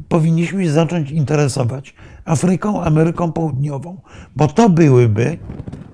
powinniśmy 0.09 0.65
się 0.65 0.73
zacząć 0.73 1.11
interesować 1.11 1.95
Afryką, 2.25 2.83
Ameryką 2.83 3.33
Południową, 3.33 4.01
bo 4.37 4.47
to 4.49 4.71
byłyby 4.71 5.39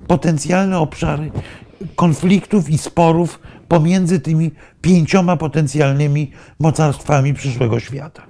potencjalne 0.07 0.79
obszary 0.79 1.31
konfliktów 1.97 2.71
i 2.71 2.79
sporów 2.79 3.41
pomiędzy 3.68 4.21
tymi 4.21 4.51
pięcioma 4.81 5.37
potencjalnymi 5.37 6.31
mocarstwami 6.59 7.35
przyszłego 7.35 7.81
świata. 7.81 8.23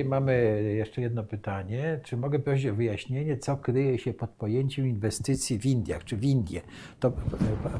Tutaj 0.00 0.10
mamy 0.10 0.62
jeszcze 0.76 1.00
jedno 1.00 1.22
pytanie. 1.22 2.00
Czy 2.04 2.16
mogę 2.16 2.38
prosić 2.38 2.66
o 2.66 2.74
wyjaśnienie, 2.74 3.36
co 3.36 3.56
kryje 3.56 3.98
się 3.98 4.14
pod 4.14 4.30
pojęciem 4.30 4.86
inwestycji 4.86 5.58
w 5.58 5.66
Indiach, 5.66 6.04
czy 6.04 6.16
w 6.16 6.24
Indie? 6.24 6.60
To 7.00 7.08
e, 7.08 7.12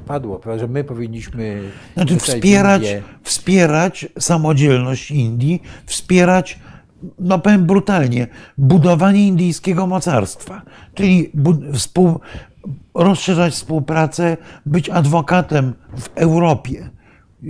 padło, 0.07 0.39
prawda, 0.39 0.61
że 0.61 0.69
my 0.69 0.85
powinniśmy 0.85 1.63
Znaczy 1.95 2.17
wspierać, 2.17 2.83
Indie. 2.83 3.03
wspierać 3.23 4.09
samodzielność 4.19 5.11
Indii, 5.11 5.63
wspierać, 5.87 6.59
no 7.19 7.39
powiem 7.39 7.67
brutalnie, 7.67 8.27
budowanie 8.59 9.27
indyjskiego 9.27 9.87
mocarstwa, 9.87 10.63
czyli 10.95 11.33
współ, 11.75 12.21
rozszerzać 12.95 13.53
współpracę, 13.53 14.37
być 14.67 14.91
adwokatem 14.91 15.75
w 15.97 16.09
Europie 16.15 16.91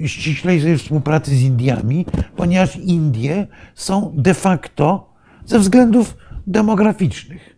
ściślejszej 0.06 0.78
współpracy 0.78 1.30
z 1.36 1.42
Indiami, 1.42 2.06
ponieważ 2.36 2.76
Indie 2.76 3.46
są 3.74 4.12
de 4.16 4.34
facto 4.34 5.12
ze 5.46 5.58
względów 5.58 6.16
demograficznych 6.46 7.56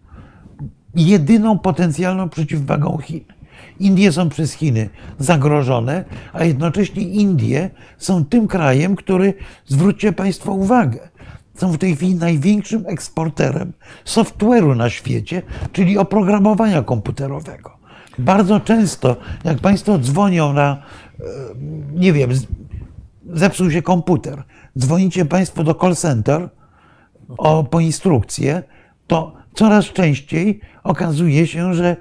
jedyną 0.95 1.59
potencjalną 1.59 2.29
przeciwwagą 2.29 2.99
Chin. 2.99 3.25
Indie 3.81 4.13
są 4.13 4.29
przez 4.29 4.53
Chiny 4.53 4.89
zagrożone, 5.19 6.05
a 6.33 6.45
jednocześnie 6.45 7.03
Indie 7.03 7.71
są 7.99 8.25
tym 8.25 8.49
krajem, 8.49 8.97
który, 8.97 9.35
zwróćcie 9.67 10.13
Państwo 10.13 10.53
uwagę, 10.53 11.09
są 11.55 11.73
w 11.73 11.79
tej 11.79 11.97
chwili 11.97 12.15
największym 12.15 12.85
eksporterem 12.87 13.73
software'u 14.05 14.77
na 14.77 14.91
świecie, 14.91 15.43
czyli 15.73 15.99
oprogramowania 15.99 16.83
komputerowego. 16.83 17.82
Bardzo 18.19 18.61
często, 18.61 19.17
jak 19.45 19.59
Państwo 19.59 19.99
dzwonią 19.99 20.53
na, 20.53 20.83
e, 21.21 21.25
nie 21.95 22.13
wiem, 22.13 22.31
zepsuł 23.33 23.71
się 23.71 23.83
komputer, 23.83 24.43
dzwonicie 24.79 25.25
Państwo 25.25 25.65
do 25.65 25.75
call 25.75 25.97
center, 25.97 26.49
o, 27.39 27.65
po 27.65 27.81
instrukcję, 27.81 28.63
to 29.07 29.33
coraz 29.55 29.85
częściej 29.85 30.61
okazuje 30.83 31.47
się, 31.47 31.75
że 31.75 31.97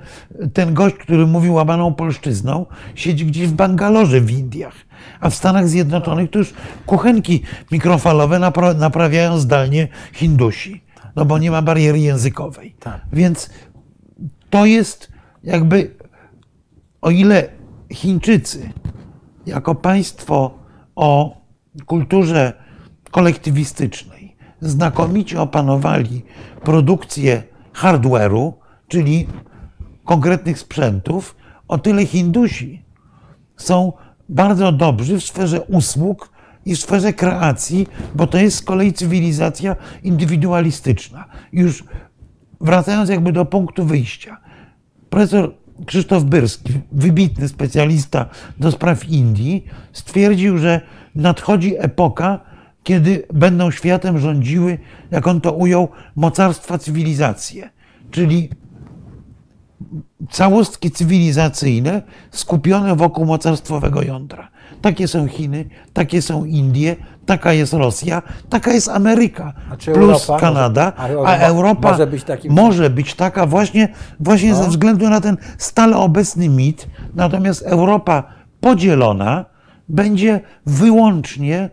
ten 0.54 0.74
gość, 0.74 0.96
który 0.96 1.28
mówi 1.28 1.50
łamaną 1.50 1.94
polszczyzną, 1.94 2.66
siedzi 2.96 3.26
gdzieś 3.26 3.48
w 3.48 3.54
Bangalorze 3.54 4.22
w 4.22 4.32
Indiach. 4.32 4.76
A 5.20 5.30
w 5.30 5.36
Stanach 5.36 5.68
Zjednoczonych 5.68 6.32
to 6.32 6.40
już 6.40 6.54
kuchenki 6.86 7.42
mikrofalowe 7.72 8.40
napra- 8.40 8.78
naprawiają 8.78 9.38
zdalnie 9.38 9.88
Hindusi, 10.14 10.84
no 11.16 11.26
bo 11.26 11.38
nie 11.38 11.52
ma 11.52 11.62
bariery 11.62 12.00
językowej. 12.00 12.76
Tak. 12.80 13.02
Więc 13.14 13.50
to 14.50 14.66
jest 14.66 15.12
jakby, 15.44 15.96
o 17.02 17.10
ile 17.10 17.50
Chińczycy 17.94 18.70
jako 19.46 19.76
państwo 19.76 20.60
o 20.96 21.38
kulturze 21.86 22.54
kolektywistycznej 23.12 24.36
znakomicie 24.62 25.42
opanowali 25.42 26.22
produkcję 26.64 27.44
hardware'u, 27.74 28.54
czyli 28.88 29.28
konkretnych 30.06 30.60
sprzętów, 30.60 31.36
o 31.68 31.78
tyle 31.78 32.06
Hindusi 32.06 32.84
są 33.58 33.94
bardzo 34.30 34.72
dobrzy 34.72 35.20
w 35.20 35.24
sferze 35.24 35.62
usług 35.62 36.32
i 36.66 36.76
w 36.76 36.80
sferze 36.80 37.14
kreacji, 37.14 37.88
bo 38.16 38.28
to 38.28 38.38
jest 38.38 38.58
z 38.58 38.62
kolei 38.62 38.94
cywilizacja 38.94 39.76
indywidualistyczna. 40.04 41.26
Już 41.54 41.84
wracając 42.62 43.10
jakby 43.10 43.32
do 43.32 43.46
punktu 43.46 43.86
wyjścia, 43.86 44.38
profesor 45.10 45.54
Krzysztof 45.86 46.24
Byrski, 46.24 46.74
wybitny 46.92 47.48
specjalista 47.48 48.26
do 48.60 48.72
spraw 48.72 49.10
Indii, 49.10 49.66
stwierdził, 49.94 50.58
że 50.58 50.82
nadchodzi 51.16 51.76
epoka, 51.78 52.40
kiedy 52.84 53.24
będą 53.34 53.72
światem 53.72 54.20
rządziły, 54.20 54.78
jak 55.12 55.28
on 55.28 55.42
to 55.42 55.52
ujął, 55.52 55.90
mocarstwa 56.16 56.78
cywilizacje, 56.78 57.70
czyli 58.12 58.50
całostki 60.30 60.92
cywilizacyjne 60.92 62.02
skupione 62.32 62.96
wokół 62.96 63.26
mocarstwowego 63.26 64.02
jądra. 64.02 64.52
Takie 64.82 65.08
są 65.08 65.28
Chiny, 65.28 65.66
takie 65.94 66.22
są 66.22 66.46
Indie, 66.46 66.96
taka 67.26 67.54
jest 67.54 67.74
Rosja, 67.74 68.22
taka 68.50 68.72
jest 68.74 68.90
Ameryka, 68.90 69.54
A 69.72 69.76
plus 69.78 69.88
Europa 69.98 70.40
Kanada, 70.40 70.94
a 70.98 71.04
a 71.04 71.08
Europa 71.08 71.38
Europa 71.46 71.92
może 71.92 72.08
być 72.08 72.24
takim- 72.24 72.54
może 72.54 72.90
być 72.90 73.16
taka 73.16 73.46
właśnie, 73.46 73.88
właśnie 74.20 74.50
No. 74.52 74.64
ze 74.64 74.70
względu 74.70 75.10
na 75.10 75.22
ten 75.22 75.38
stale 75.58 75.98
obecny 75.98 76.50
mit. 76.50 76.88
Natomiast 77.16 77.62
Europa 77.62 78.24
podzielona 78.62 79.46
będzie 79.90 80.40
wyłącznie 80.66 81.70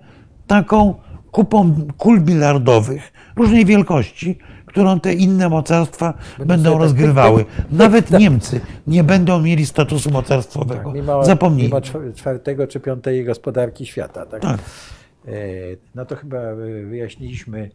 taką 0.46 0.94
kupą 1.38 1.74
kul 1.98 2.20
bilardowych 2.20 3.12
różnej 3.36 3.64
wielkości, 3.64 4.38
którą 4.66 5.00
te 5.00 5.12
inne 5.14 5.48
mocarstwa 5.48 6.14
będą 6.38 6.64
sobie 6.64 6.74
tak 6.74 6.82
rozgrywały. 6.82 7.44
pyk, 7.44 7.70
Nawet 7.84 8.08
tak. 8.08 8.20
Niemcy 8.20 8.60
nie 8.86 9.04
będą 9.04 9.40
mieli 9.42 9.66
statusu 9.66 10.10
mocarstwowego. 10.10 10.84
Tak, 10.84 10.94
mimo, 10.94 11.24
Zapomnijmy. 11.24 11.68
mimo 11.68 11.80
czw- 11.80 12.14
czwartego 12.14 12.66
czy 12.66 12.80
piątej 12.80 13.24
gospodarki 13.24 13.86
świata. 13.86 14.26
Tak? 14.26 14.42
Tak. 14.42 14.60
E, 15.26 15.30
No 15.94 16.04
to 16.06 16.16
chyba 16.16 16.38
e, 16.38 16.56
wyjaśniliśmy. 16.84 17.70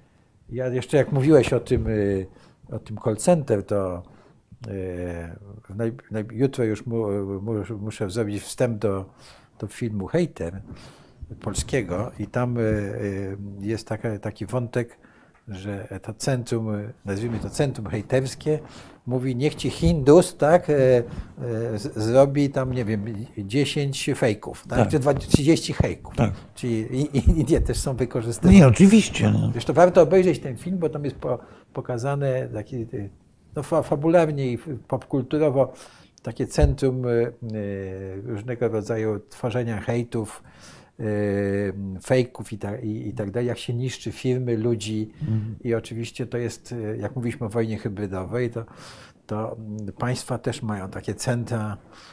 Ja 0.49 0.67
jeszcze 0.67 0.97
jak 0.97 1.11
mówiłeś 1.11 1.53
o 1.53 1.59
tym, 1.59 1.87
e, 1.87 2.75
o 2.75 2.79
tym 2.79 2.97
call 3.03 3.17
center, 3.17 3.65
to 3.65 4.03
jutro 6.31 6.63
już 6.63 6.85
mu, 6.85 7.07
mu, 7.41 7.53
muszę 7.79 8.09
zrobić 8.09 8.43
wstęp 8.43 8.77
do, 8.77 9.05
do 9.59 9.67
filmu 9.67 10.07
Hater 10.07 10.61
polskiego 11.33 12.11
i 12.19 12.27
tam 12.27 12.57
e, 12.57 12.61
e, 12.61 12.63
jest 13.59 13.87
taka, 13.87 14.19
taki 14.19 14.45
wątek, 14.45 14.97
że 15.47 15.99
to 16.01 16.13
centrum, 16.13 16.67
nazwijmy 17.05 17.39
to 17.39 17.49
centrum 17.49 17.87
hejterskie, 17.87 18.59
mówi 19.07 19.35
niech 19.35 19.55
ci 19.55 19.69
Hindus 19.69 20.37
tak, 20.37 20.69
e, 20.69 21.03
zrobi 21.77 22.49
tam, 22.49 22.73
nie 22.73 22.85
wiem, 22.85 23.05
10 23.37 24.09
fejków, 24.15 24.67
tak, 24.67 24.79
Tak. 24.79 24.89
czy 24.89 24.99
20, 24.99 25.31
30 25.31 25.73
hejków. 25.73 26.15
Tak. 26.15 26.31
Czyli 26.55 27.09
Indie 27.39 27.61
też 27.61 27.77
są 27.77 27.95
wykorzystywane. 27.95 28.59
Nie, 28.59 28.67
oczywiście. 28.67 29.31
No. 29.31 29.49
Zresztą 29.51 29.73
warto 29.73 30.01
obejrzeć 30.01 30.39
ten 30.39 30.57
film, 30.57 30.77
bo 30.77 30.89
tam 30.89 31.05
jest 31.05 31.15
po, 31.17 31.39
pokazane 31.73 32.47
taki, 32.53 32.87
no, 33.55 33.63
fa- 33.63 33.83
fabularnie 33.83 34.51
i 34.51 34.57
popkulturowo 34.87 35.73
takie 36.21 36.47
centrum 36.47 37.03
różnego 38.25 38.67
rodzaju 38.67 39.19
tworzenia 39.29 39.81
hejtów, 39.81 40.43
fejków 42.01 42.53
i, 42.53 42.57
ta, 42.57 42.77
i, 42.77 43.07
i 43.07 43.13
tak 43.13 43.31
dalej, 43.31 43.47
jak 43.47 43.57
się 43.57 43.73
niszczy 43.73 44.11
firmy, 44.11 44.57
ludzi 44.57 45.11
i 45.63 45.73
oczywiście 45.73 46.25
to 46.25 46.37
jest, 46.37 46.71
y, 46.71 46.97
jak 47.01 47.15
mówiliśmy 47.15 47.45
o 47.45 47.49
wojnie 47.49 47.77
hybrydowej, 47.77 48.49
to, 48.49 48.65
to 49.27 49.57
państwa 49.97 50.37
też 50.37 50.61
mają 50.61 50.89
takie 50.89 51.15
centra, 51.15 51.77
y, 51.77 51.77
y, 51.77 52.12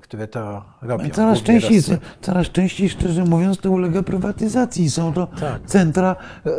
które 0.00 0.28
to 0.28 0.64
robią. 0.82 1.10
Coraz 1.10 1.42
częściej, 1.42 1.80
coraz 2.20 2.50
częściej, 2.50 2.88
szczerze 2.88 3.24
mówiąc, 3.24 3.58
to 3.58 3.70
ulega 3.70 4.02
prywatyzacji. 4.02 4.90
Są 4.90 5.12
to 5.12 5.26
Tak. 5.26 5.62
centra, 5.66 6.16
e, 6.46 6.50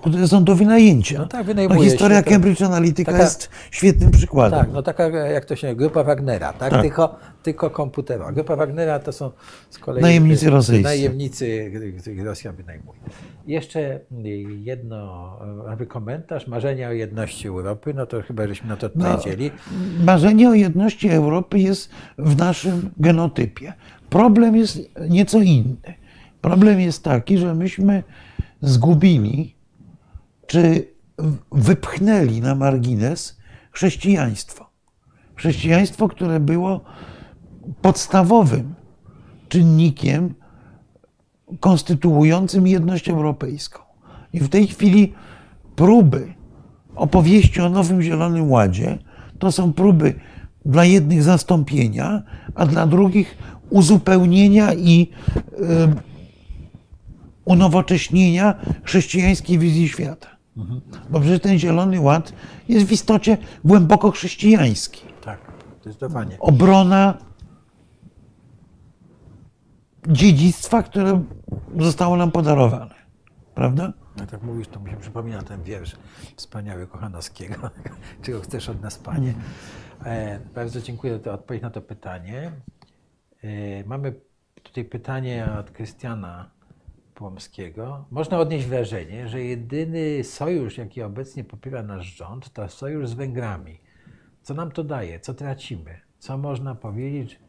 które 0.00 0.28
są 0.28 0.44
do 0.44 0.54
wynajęcia. 0.56 1.18
No 1.18 1.26
tak, 1.26 1.46
wynajmuje 1.46 1.80
się 1.80 1.90
historia 1.90 2.22
to. 2.22 2.30
Cambridge 2.30 2.62
Analytica 2.62 3.12
Taka- 3.12 3.24
jest 3.24 3.50
świetnym 3.70 4.10
przykładem. 4.10 4.60
Tak, 4.60 4.68
no 4.72 4.82
taka 4.82 5.08
jak 5.08 5.44
to 5.44 5.56
się 5.56 5.74
grupa 5.74 6.04
Wagnera, 6.04 6.52
tak? 6.52 6.70
Tak. 6.70 6.82
Tylko, 6.82 7.16
tylko 7.42 7.70
komputerowa. 7.70 8.32
Grupa 8.32 8.56
Wagnera 8.56 8.98
to 8.98 9.12
są 9.12 9.30
z 9.70 9.78
kolei 9.78 10.02
Najemnicy 10.02 10.50
rosyjscy. 10.50 10.84
Najemnicy, 10.84 11.70
których 12.00 12.24
Rosja 12.24 12.52
wynajmuje. 12.52 12.98
Jeszcze 13.46 14.00
jedno, 14.58 15.38
aby 15.68 15.86
komentarz, 15.86 16.46
marzenia 16.46 16.88
o 16.88 16.92
jedności 16.92 17.48
Europy, 17.48 17.94
no 17.94 18.06
to 18.06 18.22
chyba 18.22 18.46
żeśmy 18.46 18.68
na 18.68 18.76
to 18.76 18.90
No, 18.94 19.08
odpowiedzieli. 19.08 19.50
Marzenie 20.04 20.48
o 20.48 20.54
jedności 20.54 21.08
Europy 21.08 21.58
jest 21.58 21.90
w 22.18 22.36
naszym 22.36 22.90
genotypie. 22.96 23.72
Problem 24.10 24.56
jest 24.56 24.78
nieco 25.08 25.40
inny. 25.40 25.94
Problem 26.40 26.80
jest 26.80 27.04
taki, 27.04 27.38
że 27.38 27.54
myśmy 27.54 28.02
zgubili, 28.60 29.54
czy 30.46 30.86
wypchnęli 31.52 32.40
na 32.40 32.54
margines 32.54 33.40
chrześcijaństwo. 33.70 34.70
Chrześcijaństwo, 35.34 36.08
które 36.08 36.40
było 36.40 36.80
podstawowym 37.82 38.74
czynnikiem 39.48 40.34
konstytuującym 41.60 42.66
jedność 42.66 43.08
europejską. 43.08 43.80
I 44.32 44.40
w 44.40 44.48
tej 44.48 44.66
chwili 44.66 45.12
próby 45.76 46.34
opowieści 46.96 47.60
o 47.60 47.70
Nowym 47.70 48.02
Zielonym 48.02 48.50
Ładzie 48.50 48.98
to 49.38 49.52
są 49.52 49.72
próby 49.72 50.14
dla 50.64 50.84
jednych 50.84 51.22
zastąpienia, 51.22 52.22
a 52.54 52.66
dla 52.66 52.86
drugich 52.86 53.36
uzupełnienia 53.70 54.74
i 54.74 55.08
y, 55.36 55.56
unowocześnienia 57.44 58.54
chrześcijańskiej 58.84 59.58
wizji 59.58 59.88
świata. 59.88 60.28
Bo 61.10 61.20
przecież 61.20 61.40
ten 61.40 61.58
Zielony 61.58 62.00
Ład 62.00 62.32
jest 62.68 62.86
w 62.86 62.92
istocie 62.92 63.38
głęboko 63.64 64.10
chrześcijański. 64.10 65.00
Tak, 65.24 65.38
zdecydowanie. 65.82 66.36
Obrona 66.40 67.18
dziedzictwa, 70.10 70.82
które 70.82 71.24
zostało 71.78 72.16
nam 72.16 72.32
podarowane. 72.32 72.94
Prawda? 73.54 73.92
Jak 74.20 74.30
tak 74.30 74.42
mówisz, 74.42 74.68
to 74.68 74.80
mi 74.80 74.90
się 74.90 74.96
przypomina 74.96 75.42
ten 75.42 75.62
wiersz 75.62 75.96
wspaniały 76.36 76.86
Kochanowskiego. 76.86 77.70
Czego 78.22 78.40
chcesz 78.40 78.68
od 78.68 78.82
nas, 78.82 78.98
Panie? 78.98 79.34
E, 80.04 80.40
bardzo 80.54 80.80
dziękuję 80.80 81.18
za 81.18 81.32
odpowiedź 81.32 81.62
na 81.62 81.70
to 81.70 81.82
pytanie. 81.82 82.52
E, 83.42 83.84
mamy 83.84 84.14
tutaj 84.62 84.84
pytanie 84.84 85.48
od 85.60 85.70
Krystiana 85.70 86.50
Płomskiego. 87.14 88.04
Można 88.10 88.38
odnieść 88.38 88.66
wrażenie, 88.66 89.28
że 89.28 89.42
jedyny 89.42 90.24
sojusz, 90.24 90.78
jaki 90.78 91.02
obecnie 91.02 91.44
popiera 91.44 91.82
nasz 91.82 92.06
rząd, 92.06 92.52
to 92.52 92.68
sojusz 92.68 93.08
z 93.08 93.14
Węgrami. 93.14 93.80
Co 94.42 94.54
nam 94.54 94.70
to 94.70 94.84
daje? 94.84 95.20
Co 95.20 95.34
tracimy? 95.34 96.00
Co 96.18 96.38
można 96.38 96.74
powiedzieć? 96.74 97.40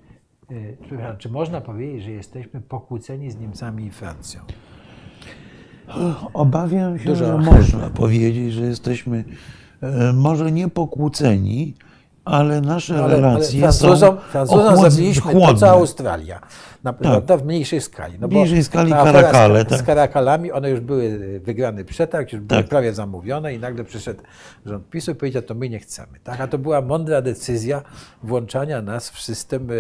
Przepraszam, 0.85 1.17
Czy 1.17 1.29
można 1.29 1.61
powiedzieć, 1.61 2.03
że 2.03 2.11
jesteśmy 2.11 2.61
pokłóceni 2.61 3.31
z 3.31 3.39
Niemcami 3.39 3.85
i 3.85 3.91
Francją? 3.91 4.41
Obawiam 6.33 6.99
się, 6.99 7.05
Dużo. 7.05 7.25
że 7.25 7.37
można 7.37 7.89
powiedzieć, 7.89 8.53
że 8.53 8.61
jesteśmy 8.61 9.23
e, 9.81 10.13
może 10.13 10.51
nie 10.51 10.67
pokłóceni, 10.67 11.73
ale 12.25 12.61
nasze 12.61 13.07
relacje 13.07 13.59
Francuzom, 13.59 14.15
są 14.17 14.17
Francuzom 14.31 14.89
zabiliśmy 14.91 15.33
to, 15.33 15.53
co 15.53 15.69
Australia. 15.69 16.39
Na, 16.83 16.93
prawda, 16.93 17.37
w 17.37 17.45
mniejszej 17.45 17.81
skali. 17.81 18.19
No 18.19 18.27
W 18.27 18.31
mniejszej 18.31 18.63
skali 18.63 18.91
Karakale, 18.91 19.61
z, 19.61 19.67
tak. 19.67 19.79
z 19.79 19.83
Karakalami, 19.83 20.51
one 20.51 20.69
już 20.69 20.79
były 20.79 21.39
wygrany 21.43 21.85
przetarg, 21.85 22.33
już 22.33 22.41
były 22.41 22.61
Tak. 22.61 22.69
prawie 22.69 22.93
zamówione 22.93 23.53
i 23.53 23.59
nagle 23.59 23.83
przyszedł 23.83 24.21
rząd 24.65 24.89
PiSu 24.89 25.11
i 25.11 25.15
powiedział, 25.15 25.41
to 25.41 25.55
my 25.55 25.69
nie 25.69 25.79
chcemy. 25.79 26.19
Tak? 26.23 26.41
A 26.41 26.47
to 26.47 26.57
była 26.57 26.81
mądra 26.81 27.21
decyzja 27.21 27.81
włączania 28.23 28.81
nas 28.81 29.09
w 29.09 29.21
system 29.21 29.67
e, 29.71 29.73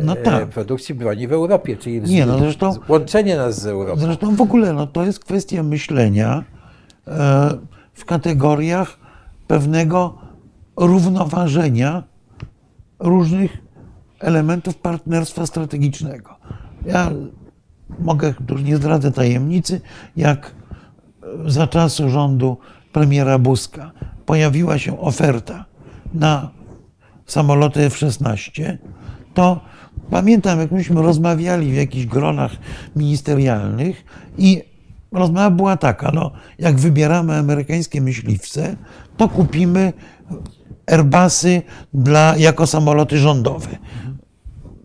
No 0.00 0.12
e, 0.12 0.16
tak. 0.16 0.48
produkcji 0.48 0.94
broni 0.94 1.28
w 1.28 1.32
Europie, 1.32 1.76
czyli 1.76 2.00
w- 2.00 2.08
Nie, 2.10 2.26
no 2.26 2.38
zresztą- 2.38 2.74
łączenie 2.88 3.36
nas 3.36 3.60
z 3.60 3.66
Europą. 3.66 4.00
Zresztą 4.00 4.36
w 4.36 4.40
ogóle 4.40 4.72
no, 4.72 4.86
to 4.86 5.04
jest 5.04 5.24
kwestia 5.24 5.62
myślenia 5.62 6.42
e, 7.08 7.50
w 7.94 8.04
kategoriach 8.04 8.96
pewnego 9.48 10.21
równoważenia 10.76 12.02
różnych 12.98 13.58
elementów 14.20 14.76
partnerstwa 14.76 15.46
strategicznego. 15.46 16.36
Ja 16.86 17.10
mogę, 17.98 18.34
już 18.48 18.62
nie 18.62 18.76
zdradzę 18.76 19.12
tajemnicy, 19.12 19.80
jak 20.16 20.54
za 21.46 21.66
czasu 21.66 22.10
rządu 22.10 22.56
premiera 22.92 23.38
Buzka 23.38 23.92
pojawiła 24.26 24.78
się 24.78 25.00
oferta 25.00 25.64
na 26.14 26.50
samoloty 27.26 27.80
F-16, 27.80 28.76
to 29.34 29.60
pamiętam, 30.10 30.58
jak 30.58 30.70
myśmy 30.70 31.02
rozmawiali 31.02 31.72
w 31.72 31.74
jakichś 31.74 32.06
gronach 32.06 32.52
ministerialnych 32.96 34.04
i 34.38 34.62
rozmowa 35.12 35.50
była 35.50 35.76
taka, 35.76 36.10
no, 36.12 36.30
jak 36.58 36.76
wybieramy 36.76 37.36
amerykańskie 37.36 38.00
myśliwce, 38.00 38.76
to 39.16 39.28
kupimy 39.28 39.92
Airbusy 40.86 41.62
dla, 41.94 42.36
jako 42.36 42.66
samoloty 42.66 43.18
rządowe. 43.18 43.68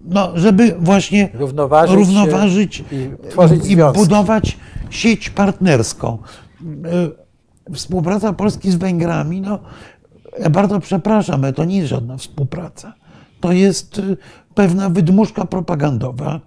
No, 0.06 0.32
żeby 0.36 0.76
właśnie 0.80 1.30
Równoważyć 1.34 1.96
równoważyć 1.96 2.84
i 2.92 3.72
i 3.72 3.78
budować 3.96 4.58
sieć 4.90 5.30
partnerską. 5.30 6.18
Y, 6.62 7.28
Współpraca 7.74 8.34
Polski 8.34 8.72
z 8.72 8.76
Węgrami, 8.76 9.42
no, 9.42 9.60
ja 10.40 10.50
bardzo 10.50 10.80
przepraszam, 10.80 11.44
ale 11.44 11.54
to 11.54 11.66
nie 11.66 11.78
jest 11.78 11.90
żadna 11.90 12.18
współpraca. 12.18 12.94
To 13.40 13.52
jest 13.52 14.00
y, 14.00 14.18
pewna 14.56 14.90
wydmuszka 14.90 15.46
propagandowa 15.46 16.40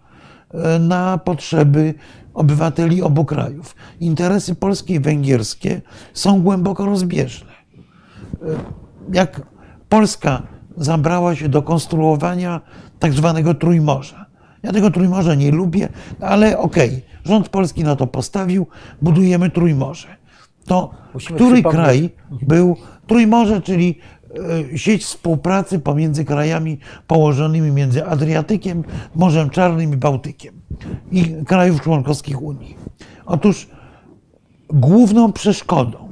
y, 0.76 0.78
na 0.78 1.18
potrzeby 1.18 1.94
obywateli 2.34 3.02
obu 3.02 3.24
krajów. 3.24 3.76
Interesy 4.00 4.54
polskie 4.54 4.94
i 4.94 5.00
węgierskie 5.00 5.80
są 6.14 6.42
głęboko 6.42 6.86
rozbieżne. 6.86 7.50
Jak 9.12 9.40
Polska 9.88 10.42
zabrała 10.76 11.34
się 11.34 11.48
do 11.48 11.62
konstruowania 11.62 12.60
tak 12.98 13.12
zwanego 13.12 13.54
Trójmorza. 13.54 14.26
Ja 14.62 14.72
tego 14.72 14.90
Trójmorza 14.90 15.34
nie 15.34 15.50
lubię, 15.50 15.88
ale 16.20 16.58
okej, 16.58 17.02
rząd 17.24 17.48
polski 17.48 17.84
na 17.84 17.96
to 17.96 18.06
postawił, 18.06 18.66
budujemy 19.02 19.50
Trójmorze. 19.50 20.08
To 20.66 20.90
Musimy 21.14 21.36
który 21.36 21.54
przypomnieć- 21.54 21.72
kraj 21.72 22.10
był 22.42 22.76
Trójmorze, 23.06 23.60
czyli 23.60 23.98
e, 24.72 24.78
sieć 24.78 25.04
współpracy 25.04 25.78
pomiędzy 25.78 26.24
krajami 26.24 26.78
położonymi 27.06 27.70
między 27.70 28.06
Adriatykiem, 28.06 28.84
Morzem 29.14 29.50
Czarnym 29.50 29.92
i 29.94 29.96
Bałtykiem 29.96 30.54
i 31.12 31.44
krajów 31.46 31.80
członkowskich 31.82 32.42
Unii. 32.42 32.76
Otóż 33.26 33.68
główną 34.68 35.32
przeszkodą 35.32 36.09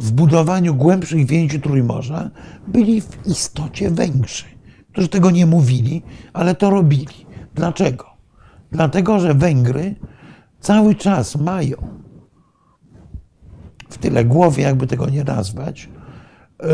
w 0.00 0.12
budowaniu 0.12 0.74
głębszych 0.74 1.26
więzi 1.26 1.60
Trójmorza 1.60 2.30
byli 2.68 3.00
w 3.00 3.26
istocie 3.26 3.90
Węgrzy, 3.90 4.44
którzy 4.92 5.08
tego 5.08 5.30
nie 5.30 5.46
mówili, 5.46 6.02
ale 6.32 6.54
to 6.54 6.70
robili. 6.70 7.26
Dlaczego? 7.54 8.06
Dlatego, 8.72 9.20
że 9.20 9.34
Węgry 9.34 9.94
cały 10.60 10.94
czas 10.94 11.36
mają 11.36 11.76
w 13.90 13.98
tyle 13.98 14.24
głowie, 14.24 14.62
jakby 14.62 14.86
tego 14.86 15.10
nie 15.10 15.24
nazwać, 15.24 15.88
e, 16.62 16.66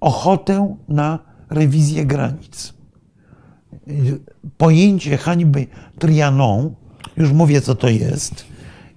ochotę 0.00 0.76
na 0.88 1.18
rewizję 1.50 2.06
granic. 2.06 2.74
Pojęcie 4.56 5.16
hańby 5.16 5.66
Trianon, 5.98 6.74
już 7.16 7.32
mówię 7.32 7.60
co 7.60 7.74
to 7.74 7.88
jest, 7.88 8.44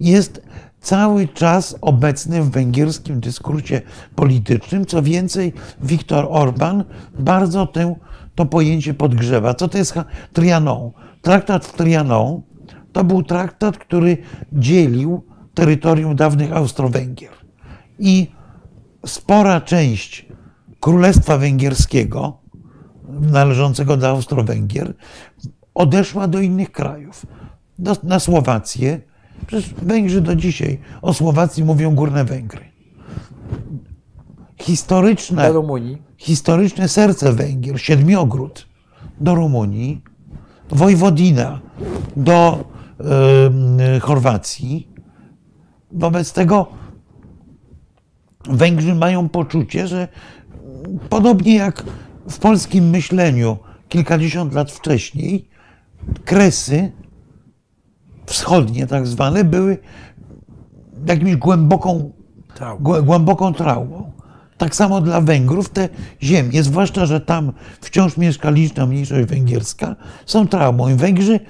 jest 0.00 0.42
cały 0.82 1.28
czas 1.28 1.76
obecny 1.80 2.42
w 2.42 2.50
węgierskim 2.50 3.20
dyskursie 3.20 3.80
politycznym. 4.14 4.86
Co 4.86 5.02
więcej, 5.02 5.52
Viktor 5.80 6.26
Orban 6.30 6.84
bardzo 7.18 7.66
tę, 7.66 7.94
to 8.34 8.46
pojęcie 8.46 8.94
podgrzewa. 8.94 9.54
Co 9.54 9.68
to 9.68 9.78
jest 9.78 9.94
Trianon? 10.32 10.90
Traktat 11.22 11.66
w 11.66 11.72
Trianon 11.72 12.42
to 12.92 13.04
był 13.04 13.22
traktat, 13.22 13.78
który 13.78 14.18
dzielił 14.52 15.22
terytorium 15.54 16.16
dawnych 16.16 16.52
Austro-Węgier. 16.52 17.32
I 17.98 18.30
spora 19.06 19.60
część 19.60 20.26
Królestwa 20.80 21.38
Węgierskiego, 21.38 22.38
należącego 23.08 23.96
do 23.96 24.08
Austro-Węgier, 24.08 24.94
odeszła 25.74 26.28
do 26.28 26.40
innych 26.40 26.72
krajów. 26.72 27.26
Do, 27.78 27.96
na 28.02 28.20
Słowację. 28.20 29.00
Przecież 29.46 29.74
Węgrzy 29.74 30.20
do 30.20 30.36
dzisiaj 30.36 30.78
o 31.02 31.14
Słowacji 31.14 31.64
mówią 31.64 31.94
Górne 31.94 32.24
Węgry. 32.24 32.60
Historyczne, 34.60 35.46
Do 35.48 35.52
Rumunii. 35.52 36.02
historyczne 36.16 36.88
serce 36.88 37.32
Węgier, 37.32 37.80
Siedmiogród 37.80 38.68
do 39.20 39.34
Rumunii, 39.34 40.02
Wojwodina 40.70 41.60
do 42.16 42.64
Chorwacji. 44.02 44.88
Wobec 45.92 46.32
tego 46.32 46.66
Węgrzy 48.44 48.94
mają 48.94 49.28
poczucie, 49.28 49.88
że 49.88 50.08
podobnie 51.08 51.54
jak 51.54 51.84
w 52.30 52.38
polskim 52.38 52.90
myśleniu 52.90 53.56
kilkadziesiąt 53.88 54.54
lat 54.54 54.72
wcześniej, 54.72 55.48
kresy 56.24 56.92
wschodnie 58.26 58.86
tak 58.86 59.06
zwane 59.06 59.44
były 59.44 59.78
jakimś 61.06 61.36
głęboką 61.36 62.12
głęboką 62.80 63.54
traumą. 63.54 64.12
Tak 64.58 64.74
samo 64.74 65.00
dla 65.00 65.20
Węgrów 65.20 65.68
te 65.68 65.88
ziemie, 66.22 66.62
zwłaszcza, 66.62 67.06
że 67.06 67.20
tam 67.20 67.52
wciąż 67.80 68.16
mieszka 68.16 68.50
liczna 68.50 68.86
mniejszość 68.86 69.28
węgierska, 69.28 69.96
są 70.26 70.48
traumą. 70.48 70.88
I 70.88 70.94
Węgrzy, 70.94 71.40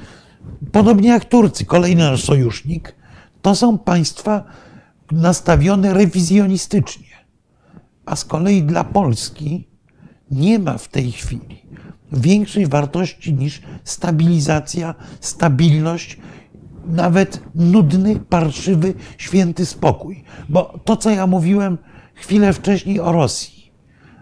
podobnie 0.73 1.09
jak 1.09 1.25
Turcy, 1.25 1.65
kolejny 1.65 2.03
nasz 2.03 2.25
sojusznik, 2.25 2.95
to 3.43 3.55
są 3.55 3.79
państwa 3.79 4.45
nastawione 5.11 5.95
rewizjonistycznie. 5.95 7.07
A 8.07 8.17
z 8.17 8.25
kolei 8.25 8.63
dla 8.63 8.85
Polski 8.85 9.69
nie 10.31 10.59
ma 10.59 10.79
w 10.79 10.89
tej 10.89 11.13
chwili 11.13 11.63
większej 12.13 12.67
wartości 12.67 13.35
niż 13.35 13.63
stabilizacja, 13.85 14.95
stabilność, 15.21 16.19
nawet 16.87 17.43
nudny, 17.55 18.17
parszywy, 18.29 18.95
święty 19.19 19.67
spokój. 19.67 20.25
Bo 20.49 20.79
to, 20.85 20.97
co 20.97 21.11
ja 21.11 21.27
mówiłem 21.27 21.79
chwilę 22.15 22.53
wcześniej 22.53 23.01
o 23.01 23.13
Rosji. 23.13 23.73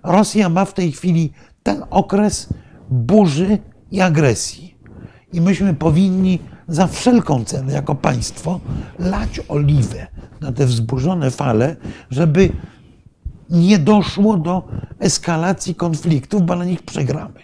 Rosja 0.02 0.48
ma 0.48 0.64
w 0.64 0.74
tej 0.74 0.92
chwili 0.92 1.32
ten 1.62 1.82
okres 1.90 2.48
burzy 2.90 3.58
i 3.90 4.00
agresji. 4.00 4.76
I 5.32 5.40
myśmy 5.40 5.74
powinni 5.74 6.38
za 6.68 6.86
wszelką 6.86 7.44
cenę, 7.44 7.72
jako 7.72 7.94
państwo, 7.94 8.60
lać 8.98 9.40
oliwę 9.48 10.06
na 10.40 10.52
te 10.52 10.66
wzburzone 10.66 11.30
fale, 11.30 11.76
żeby 12.10 12.52
nie 13.50 13.78
doszło 13.78 14.36
do 14.36 14.68
eskalacji 14.98 15.74
konfliktów, 15.74 16.42
bo 16.42 16.56
na 16.56 16.64
nich 16.64 16.82
przegramy. 16.82 17.40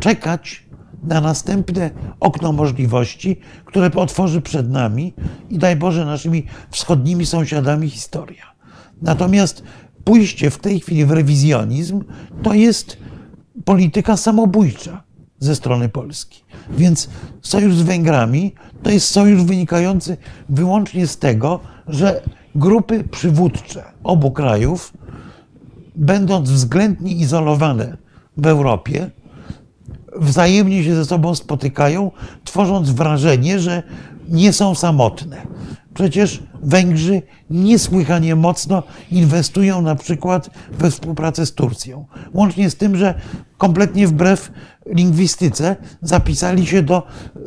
Czekać 0.00 0.64
na 1.02 1.20
następne 1.20 1.90
okno 2.20 2.52
możliwości, 2.52 3.40
które 3.64 3.90
otworzy 3.94 4.40
przed 4.40 4.70
nami 4.70 5.14
i 5.50 5.58
daj 5.58 5.76
Boże 5.76 6.04
naszymi 6.04 6.46
wschodnimi 6.70 7.26
sąsiadami 7.26 7.90
historia. 7.90 8.44
Natomiast 9.02 9.62
pójście 10.04 10.50
w 10.50 10.58
tej 10.58 10.80
chwili 10.80 11.04
w 11.04 11.10
rewizjonizm 11.10 12.04
to 12.42 12.54
jest 12.54 12.96
polityka 13.64 14.16
samobójcza 14.16 15.02
ze 15.38 15.56
strony 15.56 15.88
Polski. 15.88 16.44
Więc 16.70 17.08
sojusz 17.42 17.74
z 17.74 17.82
Węgrami 17.82 18.54
to 18.82 18.90
jest 18.90 19.08
sojusz 19.08 19.42
wynikający 19.42 20.16
wyłącznie 20.48 21.06
z 21.06 21.18
tego, 21.18 21.60
że 21.88 22.22
grupy 22.54 23.04
przywódcze 23.04 23.84
obu 24.04 24.30
krajów 24.30 24.92
będąc 25.96 26.50
względnie 26.50 27.12
izolowane 27.12 27.96
w 28.36 28.46
Europie, 28.46 29.10
wzajemnie 30.16 30.84
się 30.84 30.94
ze 30.94 31.04
sobą 31.04 31.34
spotykają, 31.34 32.10
tworząc 32.44 32.90
wrażenie, 32.90 33.60
że 33.60 33.82
nie 34.28 34.52
są 34.52 34.74
samotne. 34.74 35.36
Przecież 35.94 36.42
Węgrzy 36.62 37.22
niesłychanie 37.50 38.36
mocno 38.36 38.82
inwestują 39.10 39.82
na 39.82 39.94
przykład 39.94 40.50
we 40.72 40.90
współpracę 40.90 41.46
z 41.46 41.54
Turcją. 41.54 42.06
Łącznie 42.32 42.70
z 42.70 42.76
tym, 42.76 42.96
że 42.96 43.14
kompletnie 43.58 44.06
wbrew 44.06 44.52
lingwistyce 44.86 45.76
zapisali 46.02 46.66
się 46.66 46.82
do 46.82 47.02
e, 47.06 47.42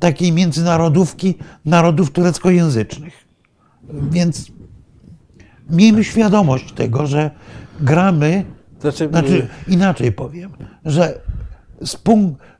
takiej 0.00 0.32
międzynarodówki 0.32 1.34
narodów 1.64 2.10
tureckojęzycznych. 2.10 3.14
Więc 4.10 4.46
miejmy 5.70 6.04
świadomość 6.04 6.72
tego, 6.72 7.06
że 7.06 7.30
gramy, 7.80 8.44
Znaczy, 8.80 9.08
znaczy 9.08 9.48
inaczej 9.68 10.12
powiem, 10.12 10.50
że 10.84 11.20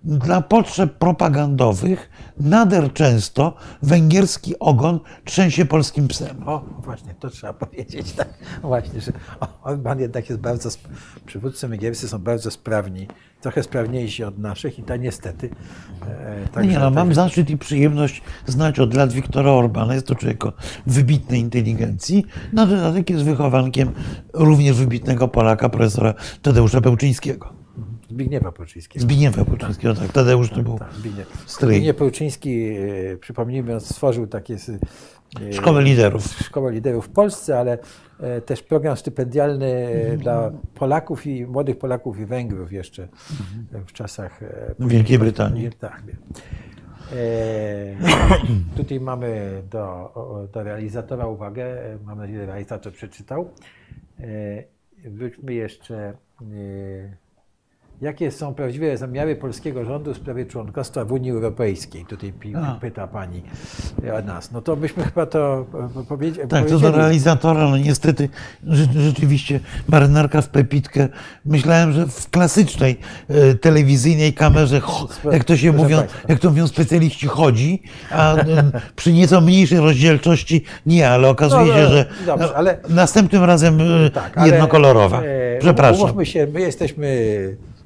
dla 0.04 0.40
potrzeb 0.40 0.92
propagandowych 0.98 2.10
nader 2.40 2.92
często 2.92 3.54
węgierski 3.82 4.58
ogon 4.58 5.00
trzęsie 5.24 5.64
polskim 5.64 6.08
psem. 6.08 6.48
O, 6.48 6.64
właśnie, 6.78 7.14
to 7.20 7.30
trzeba 7.30 7.52
powiedzieć. 7.52 8.12
Tak. 8.12 8.28
Właśnie, 8.62 9.00
że 9.00 9.12
Orban 9.62 10.00
jednak 10.00 10.28
jest 10.28 10.40
bardzo, 10.40 10.68
przywódcy 11.26 11.68
węgierscy 11.68 12.08
są 12.08 12.18
bardzo 12.18 12.50
sprawni, 12.50 13.08
trochę 13.40 13.62
sprawniejsi 13.62 14.24
od 14.24 14.38
naszych 14.38 14.78
i 14.78 14.82
to 14.82 14.96
niestety. 14.96 15.50
e, 16.08 16.48
No 16.56 16.62
nie, 16.62 16.78
no, 16.78 16.90
mam 16.90 17.14
zaszczyt 17.14 17.50
i 17.50 17.58
przyjemność 17.58 18.22
znać 18.46 18.78
od 18.78 18.94
lat 18.94 19.12
Wiktora 19.12 19.50
Orbana. 19.50 19.94
Jest 19.94 20.06
to 20.06 20.14
człowiek 20.14 20.46
o 20.46 20.52
wybitnej 20.86 21.40
inteligencji. 21.40 22.26
Na 22.52 22.66
dodatek 22.66 23.10
jest 23.10 23.24
wychowankiem 23.24 23.92
również 24.34 24.76
wybitnego 24.76 25.28
Polaka, 25.28 25.68
profesora 25.68 26.14
Tadeusza 26.42 26.80
Pełczyńskiego. 26.80 27.63
Zbigniewa 28.14 28.52
Płczyńskiego. 28.52 29.02
Zbigniewa 29.02 29.44
Pełczyńskiego, 29.44 29.94
tak. 29.94 30.12
Tadeusz 30.12 30.50
to 30.50 30.62
był 30.62 30.78
Tak, 30.78 30.92
Zbigniew. 30.94 31.42
stryj. 31.46 31.74
Zbigniew 31.74 31.96
Pełczyński, 31.96 32.68
e, 33.12 33.16
przypomnijmy, 33.16 33.74
on 33.74 33.80
stworzył 33.80 34.26
takie 34.26 34.56
e, 35.40 35.52
Szkołę 35.52 35.82
liderów. 35.82 36.24
szkołę 36.24 36.72
liderów 36.72 37.06
w 37.06 37.08
Polsce, 37.08 37.58
ale 37.58 37.78
e, 38.20 38.40
też 38.40 38.62
program 38.62 38.96
stypendialny 38.96 39.66
Mhm. 39.86 40.18
dla 40.18 40.50
Polaków 40.74 41.26
i 41.26 41.46
młodych 41.46 41.78
Polaków 41.78 42.20
i 42.20 42.26
Węgrów 42.26 42.72
jeszcze 42.72 43.08
w 43.86 43.92
czasach 43.92 44.40
W 44.78 44.88
Wielkiej 44.88 45.18
Brytanii. 45.18 45.70
Tak. 45.78 46.02
Tutaj 48.76 49.00
mamy 49.00 49.62
do, 49.70 50.12
do 50.52 50.62
realizatora 50.62 51.26
uwagę. 51.26 51.66
Mam 52.04 52.18
nadzieję, 52.18 52.38
że 52.40 52.46
realizator 52.46 52.92
przeczytał. 52.92 53.50
Wróćmy 55.04 55.54
jeszcze. 55.54 56.14
E, 58.05 58.07
jakie 58.07 58.30
są 58.30 58.55
prawdziwe 58.55 58.96
zamiary 58.96 59.36
polskiego 59.36 59.84
rządu 59.84 60.14
w 60.14 60.16
sprawie 60.16 60.46
członkostwa 60.46 61.05
w 61.05 61.12
Unii 61.12 61.30
Europejskiej? 61.30 62.05
Tutaj 62.05 62.32
pyta 62.80 63.07
pani 63.07 63.42
o 64.18 64.22
nas. 64.26 64.52
No 64.52 64.62
to 64.62 64.76
byśmy 64.76 65.05
chyba 65.05 65.26
to 65.26 65.66
e, 66.00 66.05
powiedzieli. 66.05 66.48
Tak, 66.48 66.68
to 66.68 66.78
do 66.78 66.92
realizatora, 66.92 67.68
no 67.70 67.76
niestety 67.78 68.28
rze- 68.66 69.00
rzeczywiście 69.00 69.61
marynarka 69.88 70.42
w 70.42 70.48
Pepitkę. 70.48 71.09
Myślałem, 71.44 71.92
że 71.92 72.07
w 72.07 72.30
klasycznej 72.30 72.96
e, 73.28 73.55
telewizyjnej 73.55 74.32
kamerze, 74.32 74.80
jak 75.32 75.44
to 75.44 75.57
się 75.57 75.72
mówią, 75.72 76.02
jak 76.28 76.38
to 76.38 76.50
mówią 76.50 76.66
specjaliści, 76.66 77.26
chodzi, 77.26 77.82
a 78.11 78.36
e, 78.36 78.44
przy 78.96 79.12
nieco 79.12 79.40
mniejszej 79.40 79.78
rozdzielczości 79.78 80.64
nie, 80.86 81.09
ale 81.11 81.28
okazuje 81.28 81.66
No, 81.66 81.74
się, 81.74 81.82
no, 81.82 81.88
że 81.90 82.07
dobrze, 82.26 82.57
ale- 82.57 82.78
następnym 82.88 83.44
razem 83.44 83.78
e, 84.07 84.11
Tak, 84.11 84.46
jednokolorowa. 84.46 85.22
e, 85.22 85.59
Przepraszam. 85.59 86.02
Umówmy 86.05 86.26
się, 86.26 86.46
my 86.46 86.61
jesteśmy 86.61 87.07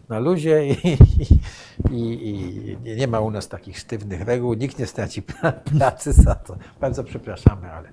na 0.08 0.18
luzie 0.18 0.66
i, 0.68 0.76
i, 1.90 2.76
i 2.84 2.96
nie 2.96 3.06
ma 3.08 3.20
u 3.20 3.30
nas 3.30 3.48
takich 3.48 3.78
sztywnych 3.78 4.20
reguł. 4.20 4.54
Nikt 4.54 4.78
nie 4.78 4.86
straci 4.86 5.22
pra- 5.22 5.52
pracy 5.78 6.12
za 6.12 6.34
to. 6.34 6.56
Bardzo 6.80 7.04
przepraszamy, 7.04 7.72
ale. 7.72 7.88
e, 7.88 7.92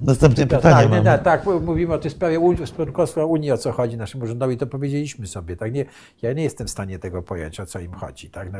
Następne 0.00 0.46
tak, 0.46 0.60
pytanie 0.60 0.88
tak, 0.88 0.98
nie, 0.98 1.04
tak, 1.04 1.22
tak, 1.22 1.46
mówimy 1.62 1.94
o 1.94 1.98
tej 1.98 2.10
sprawie 2.10 2.38
członkostwa 2.76 3.24
Unii, 3.24 3.52
o 3.52 3.58
co 3.58 3.72
chodzi 3.72 3.96
naszemu 3.96 4.26
rządowi, 4.26 4.56
to 4.56 4.66
powiedzieliśmy 4.66 5.26
sobie. 5.26 5.56
Tak? 5.56 5.72
Nie, 5.72 5.84
ja 6.22 6.32
nie 6.32 6.42
jestem 6.42 6.66
w 6.66 6.70
stanie 6.70 6.98
tego 6.98 7.22
pojąć, 7.22 7.60
o 7.60 7.66
co 7.66 7.80
im 7.80 7.92
chodzi. 7.92 8.30
Tak, 8.30 8.52
no, 8.52 8.58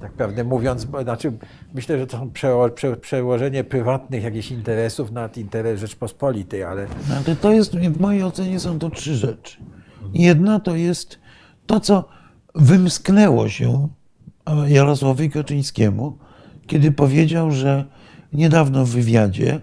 tak 0.00 0.12
prawdę 0.12 0.44
mówiąc, 0.44 0.84
bo, 0.84 1.02
znaczy, 1.02 1.32
myślę, 1.74 1.98
że 1.98 2.06
to 2.06 2.26
przeło, 2.32 2.68
prze, 2.68 2.96
przełożenie 2.96 3.64
prywatnych 3.64 4.22
jakichś 4.22 4.50
interesów 4.50 5.12
nad 5.12 5.36
interes 5.36 5.80
Rzeczpospolitej, 5.80 6.64
ale 6.64 6.86
No, 7.08 7.14
ale 7.26 7.36
to 7.36 7.52
jest, 7.52 7.76
w 7.76 8.00
mojej 8.00 8.22
ocenie 8.22 8.60
są 8.60 8.78
to 8.78 8.90
trzy 8.90 9.14
rzeczy. 9.14 9.58
Jedna 10.14 10.60
to 10.60 10.76
jest 10.76 11.18
to, 11.66 11.80
co 11.80 12.08
wymsknęło 12.54 13.48
się 13.48 13.88
Jarosławowi 14.66 15.30
Kaczyńskiemu, 15.30 16.18
kiedy 16.66 16.92
powiedział, 16.92 17.50
że 17.50 17.84
niedawno 18.32 18.84
w 18.84 18.90
wywiadzie, 18.90 19.60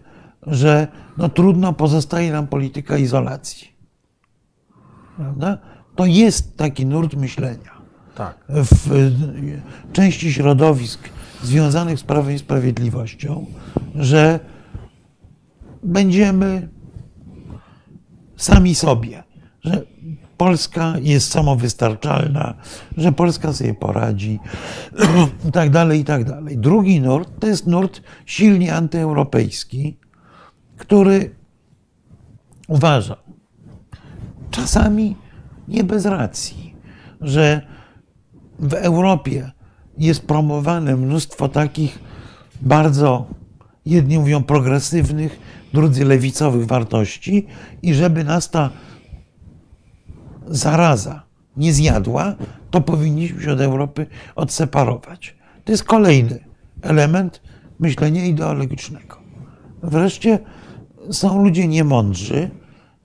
że 0.47 0.87
no, 1.17 1.29
trudno 1.29 1.73
pozostaje 1.73 2.31
nam 2.31 2.47
polityka 2.47 2.97
izolacji. 2.97 3.75
Prawda? 5.17 5.57
To 5.95 6.05
jest 6.05 6.57
taki 6.57 6.85
nurt 6.85 7.13
myślenia 7.13 7.75
tak. 8.15 8.37
w 8.49 9.11
części 9.93 10.33
środowisk 10.33 11.09
związanych 11.43 11.99
z 11.99 12.03
Prawem 12.03 12.35
i 12.35 12.39
Sprawiedliwością, 12.39 13.45
że 13.95 14.39
będziemy 15.83 16.69
sami 18.37 18.75
sobie, 18.75 19.23
że 19.63 19.83
Polska 20.37 20.93
jest 21.01 21.31
samowystarczalna, 21.31 22.53
że 22.97 23.11
Polska 23.11 23.53
sobie 23.53 23.73
poradzi 23.73 24.39
i 25.49 25.51
tak 25.51 25.69
dalej, 25.69 25.99
i 25.99 26.03
tak 26.03 26.23
dalej. 26.23 26.57
Drugi 26.57 27.01
nurt 27.01 27.29
to 27.39 27.47
jest 27.47 27.67
nurt 27.67 28.01
silnie 28.25 28.75
antyeuropejski, 28.75 29.97
który 30.77 31.35
uważa, 32.67 33.15
czasami 34.51 35.15
nie 35.67 35.83
bez 35.83 36.05
racji, 36.05 36.75
że 37.21 37.61
w 38.59 38.73
Europie 38.73 39.51
jest 39.97 40.27
promowane 40.27 40.95
mnóstwo 40.95 41.49
takich 41.49 41.99
bardzo, 42.61 43.27
jedni 43.85 44.19
mówią 44.19 44.43
progresywnych, 44.43 45.39
drudzy 45.73 46.05
lewicowych 46.05 46.65
wartości 46.65 47.47
i 47.81 47.93
żeby 47.93 48.23
nas 48.23 48.49
ta 48.49 48.69
zaraza 50.47 51.23
nie 51.57 51.73
zjadła, 51.73 52.35
to 52.71 52.81
powinniśmy 52.81 53.41
się 53.41 53.51
od 53.51 53.61
Europy 53.61 54.05
odseparować. 54.35 55.35
To 55.65 55.71
jest 55.71 55.83
kolejny 55.83 56.39
element 56.81 57.41
myślenia 57.79 58.25
ideologicznego. 58.25 59.17
Wreszcie 59.83 60.39
są 61.11 61.43
ludzie 61.43 61.67
niemądrzy, 61.67 62.49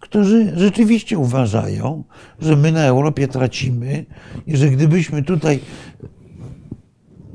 którzy 0.01 0.53
rzeczywiście 0.57 1.18
uważają, 1.18 2.05
że 2.41 2.57
my 2.57 2.72
na 2.72 2.84
Europie 2.84 3.28
tracimy 3.28 4.07
i 4.47 4.57
że 4.57 4.68
gdybyśmy 4.68 5.22
tutaj 5.22 5.61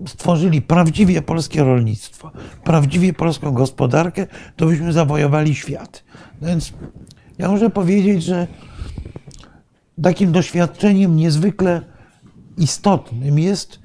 stworzyli 0.08 0.62
prawdziwie 0.62 1.22
polskie 1.22 1.64
rolnictwo, 1.64 2.32
prawdziwie 2.64 3.14
polską 3.14 3.52
gospodarkę, 3.52 4.28
to 4.56 4.66
byśmy 4.66 4.94
zawojowali 4.94 5.56
świat. 5.56 6.04
No 6.42 6.48
więc 6.48 6.74
ja 7.38 7.50
muszę 7.50 7.70
powiedzieć, 7.70 8.24
że 8.24 8.48
takim 10.02 10.32
doświadczeniem 10.32 11.16
niezwykle 11.16 11.82
istotnym 12.58 13.40
jest, 13.40 13.80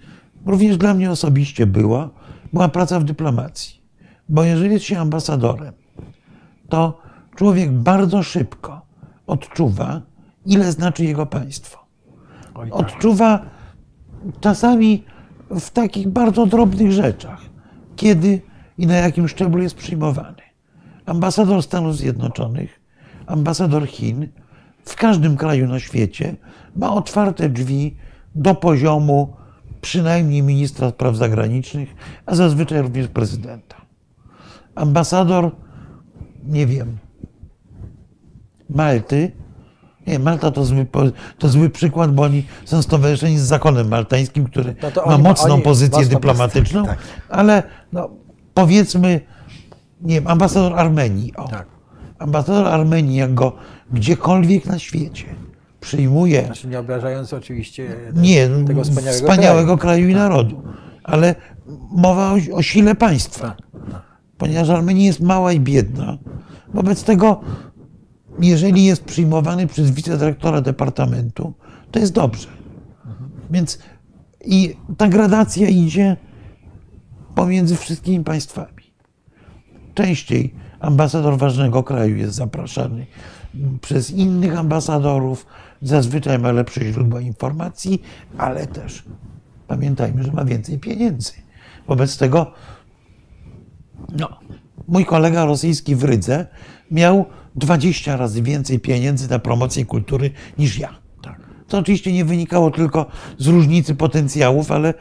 również 0.46 0.76
dla 0.76 0.94
mnie 0.94 1.10
osobiście 1.10 1.66
była, 1.66 2.10
była 2.52 2.68
praca 2.68 3.00
w 3.00 3.04
dyplomacji. 3.04 3.80
Bo 4.28 4.44
jeżeli 4.44 4.72
jest 4.72 4.84
się 4.84 4.98
ambasadorem, 4.98 5.74
to 6.68 6.98
człowiek 7.36 7.72
bardzo 7.72 8.22
szybko 8.22 8.80
odczuwa, 9.26 10.02
ile 10.46 10.72
znaczy 10.72 11.04
jego 11.04 11.26
państwo. 11.26 11.78
Tak. 12.54 12.74
Odczuwa 12.74 13.46
czasami 14.40 15.04
w 15.50 15.70
takich 15.70 16.08
bardzo 16.08 16.46
drobnych 16.46 16.92
rzeczach, 16.92 17.40
kiedy 17.96 18.40
i 18.78 18.86
na 18.86 18.94
jakim 18.94 19.28
szczeblu 19.28 19.62
jest 19.62 19.74
przyjmowany. 19.74 20.42
Ambasador 21.06 21.62
Stanów 21.62 21.96
Zjednoczonych, 21.96 22.80
ambasador 23.26 23.88
Chin 23.88 24.28
w 24.90 24.96
każdym 24.96 25.36
kraju 25.36 25.66
na 25.68 25.80
świecie 25.80 26.36
ma 26.76 26.94
otwarte 26.94 27.48
drzwi 27.48 27.96
do 28.34 28.54
poziomu 28.54 29.32
przynajmniej 29.80 30.42
ministra 30.42 30.90
spraw 30.90 31.16
zagranicznych, 31.16 31.94
a 32.26 32.34
zazwyczaj 32.34 32.82
również 32.82 33.08
prezydenta. 33.08 33.76
Ambasador, 34.74 35.50
nie 36.44 36.66
wiem, 36.66 36.98
Malty. 38.70 39.32
Nie, 40.06 40.18
Malta 40.18 40.50
to 40.50 40.64
zły, 40.64 40.86
to 41.38 41.48
zły 41.48 41.70
przykład, 41.70 42.14
bo 42.14 42.22
oni 42.22 42.46
są 42.64 42.82
stowarzyszeni 42.82 43.38
z 43.38 43.42
zakonem 43.42 43.88
maltańskim, 43.88 44.44
który 44.44 44.74
No 44.82 44.90
to 44.90 45.06
ma 45.06 45.14
oni- 45.14 45.22
mocną 45.22 45.54
oni 45.54 45.62
pozycję 45.62 46.06
dyplomatyczną, 46.06 46.84
tak. 46.86 46.98
ale 47.28 47.62
no, 47.92 48.10
powiedzmy, 48.54 49.20
nie 50.00 50.14
wiem, 50.14 50.26
ambasador 50.26 50.78
Armenii. 50.78 51.36
O. 51.36 51.48
Tak. 51.48 51.66
Ambasador 52.18 52.66
Armenii, 52.68 53.16
jak 53.16 53.34
go 53.34 53.52
gdziekolwiek 53.92 54.66
na 54.66 54.78
świecie 54.78 55.24
przyjmuje, 55.80 56.44
Znaczy 56.44 56.68
nie 56.68 56.78
obrażając 56.78 57.32
oczywiście 57.32 57.96
nie, 58.14 58.48
tego 58.66 58.84
wspaniałego, 58.84 59.22
wspaniałego 59.22 59.78
kraju, 59.78 60.02
kraju. 60.02 60.08
i 60.08 60.14
narodu, 60.14 60.62
ale 61.04 61.34
mowa 61.90 62.32
o, 62.32 62.36
o 62.52 62.62
sile 62.62 62.94
państwa 62.94 63.48
Tak, 63.48 63.90
tak. 63.90 64.02
ponieważ 64.38 64.70
Armenia 64.70 65.04
jest 65.04 65.20
mała 65.20 65.52
i 65.52 65.60
biedna. 65.60 66.18
Wobec 66.74 67.04
tego, 67.04 67.40
jeżeli 68.40 68.84
jest 68.84 69.04
przyjmowany 69.04 69.66
przez 69.66 69.90
wicedyrektora 69.90 70.60
departamentu, 70.60 71.52
to 71.90 71.98
jest 71.98 72.12
dobrze. 72.12 72.48
Więc 73.50 73.78
i 74.44 74.76
ta 74.96 75.08
gradacja 75.08 75.68
idzie 75.68 76.16
pomiędzy 77.34 77.76
wszystkimi 77.76 78.24
państwami. 78.24 78.92
Częściej 79.94 80.54
ambasador 80.80 81.38
ważnego 81.38 81.82
kraju 81.82 82.16
jest 82.16 82.34
zapraszany 82.34 83.06
przez 83.80 84.10
innych 84.10 84.58
ambasadorów, 84.58 85.46
zazwyczaj 85.82 86.38
ma 86.38 86.52
lepsze 86.52 86.92
źródła 86.92 87.20
informacji, 87.20 88.02
ale 88.38 88.66
też 88.66 89.04
pamiętajmy, 89.68 90.22
że 90.22 90.32
ma 90.32 90.44
więcej 90.44 90.78
pieniędzy. 90.78 91.32
Wobec 91.88 92.18
tego 92.18 92.52
no, 94.18 94.28
mój 94.88 95.04
kolega 95.04 95.44
rosyjski 95.44 95.96
w 95.96 96.04
Rydze 96.04 96.46
miał 96.90 97.26
20 97.56 98.16
razy 98.16 98.42
więcej 98.42 98.78
pieniędzy 98.78 99.30
na 99.30 99.38
promocję 99.38 99.84
kultury 99.84 100.30
niż 100.58 100.78
ja. 100.78 100.98
Tak. 101.22 101.40
To 101.68 101.78
oczywiście 101.78 102.12
nie 102.12 102.24
wynikało 102.24 102.70
tylko 102.70 103.06
z 103.38 103.46
różnicy 103.46 103.94
potencjałów, 103.94 104.70
ale 104.70 104.94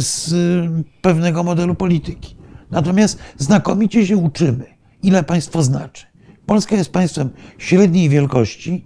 z 0.00 0.32
y, 0.32 0.84
pewnego 1.02 1.44
modelu 1.44 1.74
polityki. 1.74 2.36
Natomiast 2.70 3.18
znakomicie 3.36 4.06
się 4.06 4.16
uczymy, 4.16 4.64
ile 5.02 5.22
państwo 5.22 5.62
znaczy. 5.62 6.07
Polska 6.48 6.76
jest 6.76 6.92
państwem 6.92 7.30
średniej 7.58 8.08
wielkości, 8.08 8.84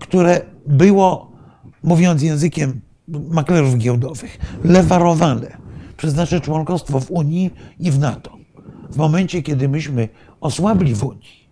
które 0.00 0.40
było, 0.66 1.32
mówiąc 1.82 2.22
językiem 2.22 2.80
maklerów 3.08 3.78
giełdowych, 3.78 4.38
lewarowane 4.64 5.56
przez 5.96 6.14
nasze 6.14 6.40
członkostwo 6.40 7.00
w 7.00 7.10
Unii 7.10 7.50
i 7.78 7.90
w 7.90 7.98
NATO. 7.98 8.36
W 8.90 8.96
momencie, 8.96 9.42
kiedy 9.42 9.68
myśmy 9.68 10.08
osłabli 10.40 10.94
w 10.94 11.04
Unii, 11.04 11.48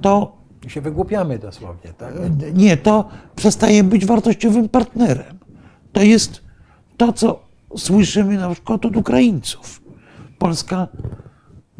to 0.00 0.36
I 0.66 0.70
się 0.70 0.80
wygłupiamy 0.80 1.38
dosłownie, 1.38 1.92
tak? 1.98 2.14
nie, 2.54 2.76
to 2.76 3.08
przestaje 3.36 3.84
być 3.84 4.06
wartościowym 4.06 4.68
partnerem. 4.68 5.38
To 5.92 6.02
jest 6.02 6.42
to, 6.96 7.12
co 7.12 7.42
słyszymy 7.76 8.36
na 8.36 8.50
przykład 8.50 8.86
od 8.86 8.96
Ukraińców. 8.96 9.82
Polska 10.38 10.88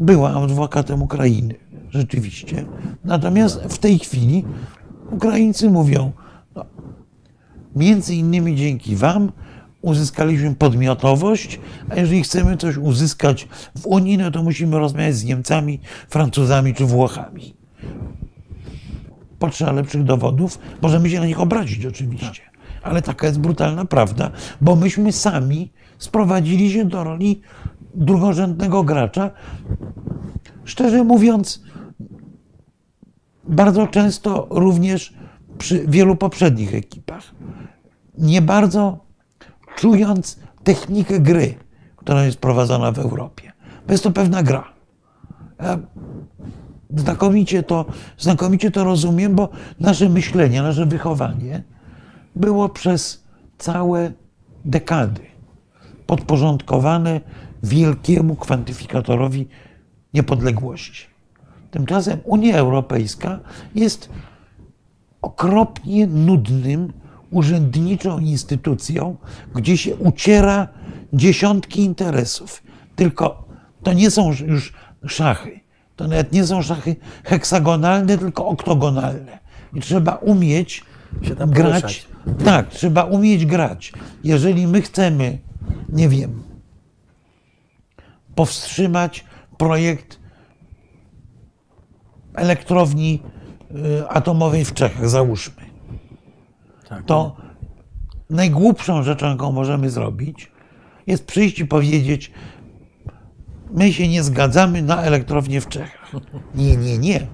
była 0.03 0.34
adwokatem 0.34 1.03
Ukrainy, 1.03 1.55
rzeczywiście. 1.90 2.64
Natomiast 3.05 3.61
w 3.62 3.78
tej 3.78 3.98
chwili 3.98 4.44
Ukraińcy 5.11 5.70
mówią, 5.70 6.12
no, 6.55 6.64
między 7.76 8.14
innymi 8.14 8.57
dzięki 8.57 8.96
Wam 8.96 9.32
uzyskaliśmy 9.82 10.55
podmiotowość, 10.55 11.61
a 11.90 11.96
jeżeli 11.96 12.22
chcemy 12.22 12.57
coś 12.57 12.76
uzyskać 12.76 13.48
w 13.78 13.86
Unii, 13.86 14.18
no 14.18 14.30
to 14.30 14.42
musimy 14.42 14.78
rozmawiać 14.78 15.14
z 15.14 15.24
Niemcami, 15.24 15.80
Francuzami 16.09 16.74
czy 16.74 16.84
Włochami 16.84 17.55
potrzeba 19.38 19.72
lepszych 19.72 20.05
dowodów. 20.05 20.59
Możemy 20.82 21.11
się 21.11 21.20
na 21.20 21.26
nich 21.26 21.40
obrazić 21.40 21.86
oczywiście, 21.86 22.42
ale 22.82 23.03
taka 23.03 23.26
jest 23.26 23.40
brutalna 23.40 23.84
prawda, 23.84 24.30
bo 24.61 24.76
myśmy 24.76 25.12
sami 25.12 25.72
sprowadzili 25.98 26.72
się 26.72 26.84
do 26.84 27.05
roli 27.05 27.40
drugorzędnego 27.95 28.84
gracza. 28.84 29.30
Szczerze 30.64 31.05
mówiąc, 31.05 31.62
bardzo 33.45 33.86
często 33.86 34.47
również 34.51 35.14
przy 35.59 35.86
wielu 35.88 36.16
poprzednich 36.16 36.74
ekipach, 36.74 37.22
nie 38.18 38.43
bardzo 38.43 38.99
czując 39.76 40.38
technikę 40.64 41.20
gry, 41.20 41.55
która 41.97 42.24
jest 42.24 42.38
prowadzona 42.38 42.93
w 42.93 42.99
Europie. 42.99 43.53
Bo 43.86 43.93
jest 43.93 44.05
to 44.05 44.11
pewna 44.11 44.43
gra. 44.43 44.64
Ja 45.62 45.78
znakomicie 46.97 47.62
to, 47.62 47.84
znakomicie 48.18 48.70
to 48.70 48.84
rozumiem, 48.84 49.34
bo 49.34 49.49
nasze 49.80 50.09
myślenie, 50.09 50.62
nasze 50.62 50.86
wychowanie 50.86 51.62
było 52.36 52.68
przez 52.68 53.24
całe 53.59 54.12
dekady 54.64 55.20
podporządkowane 56.07 57.20
wielkiemu 57.62 58.36
kwantyfikatorowi 58.36 59.48
niepodległości. 60.14 61.06
Tymczasem 61.70 62.18
Unia 62.24 62.56
Europejska 62.56 63.40
jest 63.74 64.08
okropnie 65.22 66.06
nudnym, 66.06 66.92
urzędniczą 67.30 68.18
instytucją, 68.18 69.16
gdzie 69.54 69.76
się 69.76 69.96
uciera 69.96 70.68
dziesiątki 71.12 71.80
interesów. 71.80 72.62
Tylko 72.96 73.44
to 73.82 73.92
nie 73.92 74.10
są 74.10 74.32
już 74.46 74.72
szachy. 75.06 75.60
To 75.96 76.08
nawet 76.08 76.32
nie 76.32 76.46
są 76.46 76.62
szachy 76.62 76.96
heksagonalne, 77.24 78.18
tylko 78.18 78.46
oktogonalne. 78.46 79.38
I 79.74 79.80
trzeba 79.80 80.14
umieć 80.14 80.84
Się 81.22 81.36
tam 81.36 81.50
grać. 81.50 81.82
poruszać. 81.82 82.06
Tak, 82.44 82.68
trzeba 82.70 83.04
umieć 83.04 83.46
grać. 83.46 83.92
Jeżeli 84.24 84.66
my 84.66 84.82
chcemy, 84.82 85.38
nie 85.88 86.08
wiem, 86.08 86.42
powstrzymać 88.35 89.24
projekt 89.59 90.18
elektrowni 92.35 93.22
y, 93.70 94.09
atomowej 94.09 94.64
w 94.64 94.74
Czechach, 94.74 95.09
załóżmy, 95.09 95.62
Tak. 96.89 97.05
to 97.05 97.37
najgłupszą 98.30 99.03
rzeczą, 99.03 99.26
jaką 99.26 99.53
możemy 99.53 99.91
zrobić, 99.91 100.53
jest 101.07 101.26
przyjść 101.26 101.59
i 101.59 101.66
powiedzieć: 101.66 102.33
My 103.70 103.93
się 103.93 104.09
nie 104.09 104.22
zgadzamy 104.22 104.83
na 104.83 105.03
elektrownię 105.03 105.61
w 105.61 105.68
Czechach. 105.68 106.12
Nie, 106.55 106.76
nie, 106.76 106.99
nie. 106.99 107.26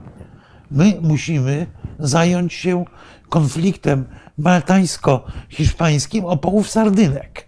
My 0.71 0.99
musimy 1.03 1.67
zająć 1.99 2.53
się 2.53 2.85
konfliktem 3.29 4.05
maltańsko-hiszpańskim 4.39 6.25
o 6.25 6.37
połów 6.37 6.71
sardynek 6.71 7.47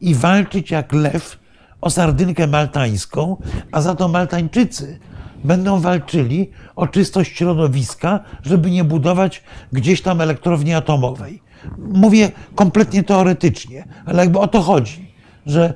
i 0.00 0.14
walczyć 0.14 0.70
jak 0.70 0.92
lew 0.92 1.38
o 1.80 1.90
sardynkę 1.90 2.46
maltańską, 2.46 3.36
a 3.72 3.80
za 3.80 3.94
to 3.94 4.08
Maltańczycy 4.08 4.98
będą 5.44 5.80
walczyli 5.80 6.50
o 6.76 6.86
czystość 6.86 7.36
środowiska, 7.36 8.20
żeby 8.42 8.70
nie 8.70 8.84
budować 8.84 9.42
gdzieś 9.72 10.02
tam 10.02 10.20
elektrowni 10.20 10.74
atomowej. 10.74 11.42
Mówię 11.78 12.30
kompletnie 12.54 13.02
teoretycznie, 13.02 13.84
ale 14.06 14.22
jakby 14.22 14.38
o 14.38 14.48
to 14.48 14.60
chodzi, 14.60 15.14
że 15.46 15.74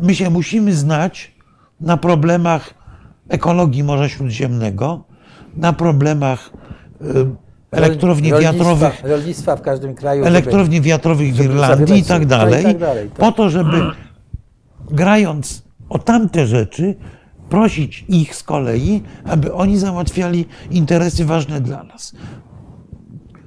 my 0.00 0.14
się 0.14 0.30
musimy 0.30 0.72
znać 0.74 1.34
na 1.80 1.96
problemach 1.96 2.74
ekologii 3.28 3.82
Morza 3.84 4.08
Śródziemnego, 4.08 5.04
na 5.56 5.72
problemach 5.72 6.50
y, 7.02 7.04
elektrowni 7.70 8.32
Rolnictwa- 8.32 8.40
wiatrowych 8.40 9.02
Rolnictwa 9.04 9.56
w 9.56 9.62
każdym 9.62 9.94
kraju. 9.94 10.24
elektrowni 10.24 10.80
wiatrowych 10.80 11.34
w 11.34 11.44
Irlandii 11.44 11.98
i 11.98 12.02
tak 12.02 12.26
dalej, 12.26 12.60
i 12.60 12.64
tak 12.64 12.78
dalej, 12.78 13.08
tak. 13.08 13.18
po 13.18 13.32
to, 13.32 13.50
żeby 13.50 13.82
grając 14.90 15.64
o 15.88 15.98
tamte 15.98 16.46
rzeczy, 16.46 16.94
prosić 17.48 18.04
ich 18.08 18.36
z 18.36 18.42
kolei, 18.42 19.02
aby 19.24 19.54
oni 19.54 19.78
załatwiali 19.78 20.46
interesy 20.70 21.24
ważne 21.24 21.60
dla 21.60 21.82
nas. 21.82 22.14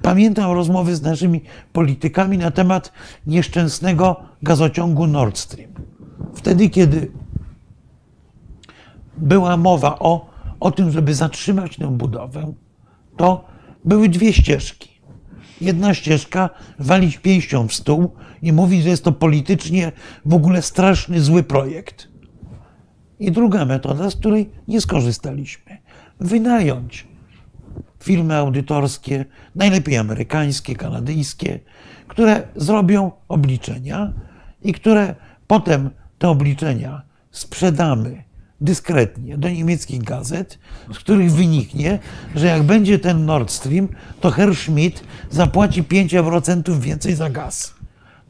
Pamiętam 0.02 0.50
rozmowy 0.50 0.96
z 0.96 1.02
naszymi 1.02 1.40
politykami 1.72 2.38
na 2.38 2.50
temat 2.50 2.92
nieszczęsnego 3.26 4.16
gazociągu 4.42 5.06
Nord 5.06 5.38
Stream. 5.38 5.70
Wtedy, 6.34 6.70
kiedy 6.70 7.10
była 9.16 9.56
mowa 9.56 9.98
o, 9.98 10.30
o 10.60 10.70
tym, 10.70 10.90
żeby 10.90 11.14
zatrzymać 11.14 11.76
tę 11.76 11.88
budowę, 11.88 12.52
to 13.16 13.44
były 13.84 14.08
dwie 14.08 14.32
ścieżki. 14.32 14.97
Jedna 15.60 15.94
ścieżka 15.94 16.50
walić 16.78 17.18
pięścią 17.18 17.68
w 17.68 17.74
stół 17.74 18.10
i 18.42 18.52
mówić, 18.52 18.82
że 18.82 18.88
jest 18.88 19.04
to 19.04 19.12
politycznie 19.12 19.92
w 20.24 20.34
ogóle 20.34 20.62
straszny, 20.62 21.20
zły 21.20 21.42
projekt. 21.42 22.08
I 23.20 23.32
druga 23.32 23.64
metoda, 23.64 24.10
z 24.10 24.16
której 24.16 24.50
nie 24.68 24.80
skorzystaliśmy. 24.80 25.78
Wynająć 26.20 27.06
firmy 28.02 28.34
audytorskie, 28.34 29.24
najlepiej 29.54 29.96
amerykańskie, 29.96 30.76
kanadyjskie, 30.76 31.60
które 32.08 32.42
zrobią 32.56 33.10
obliczenia 33.28 34.12
i 34.62 34.72
które 34.72 35.14
potem 35.46 35.90
te 36.18 36.28
obliczenia 36.28 37.02
sprzedamy 37.30 38.27
dyskretnie 38.60 39.38
do 39.38 39.48
niemieckich 39.48 40.02
gazet, 40.02 40.58
z 40.94 40.98
których 40.98 41.32
wyniknie, 41.32 41.98
że 42.34 42.46
jak 42.46 42.62
będzie 42.62 42.98
ten 42.98 43.26
Nord 43.26 43.50
Stream, 43.50 43.88
to 44.20 44.30
Herr 44.30 44.56
Schmidt 44.56 45.04
zapłaci 45.30 45.82
5% 45.82 46.78
więcej 46.78 47.14
za 47.14 47.30
gaz. 47.30 47.74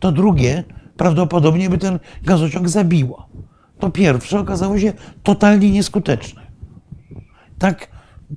To 0.00 0.12
drugie 0.12 0.64
prawdopodobnie 0.96 1.70
by 1.70 1.78
ten 1.78 1.98
gazociąg 2.24 2.68
zabiło. 2.68 3.28
To 3.78 3.90
pierwsze 3.90 4.40
okazało 4.40 4.78
się 4.78 4.92
totalnie 5.22 5.70
nieskuteczne. 5.70 6.46
Tak, 7.58 7.88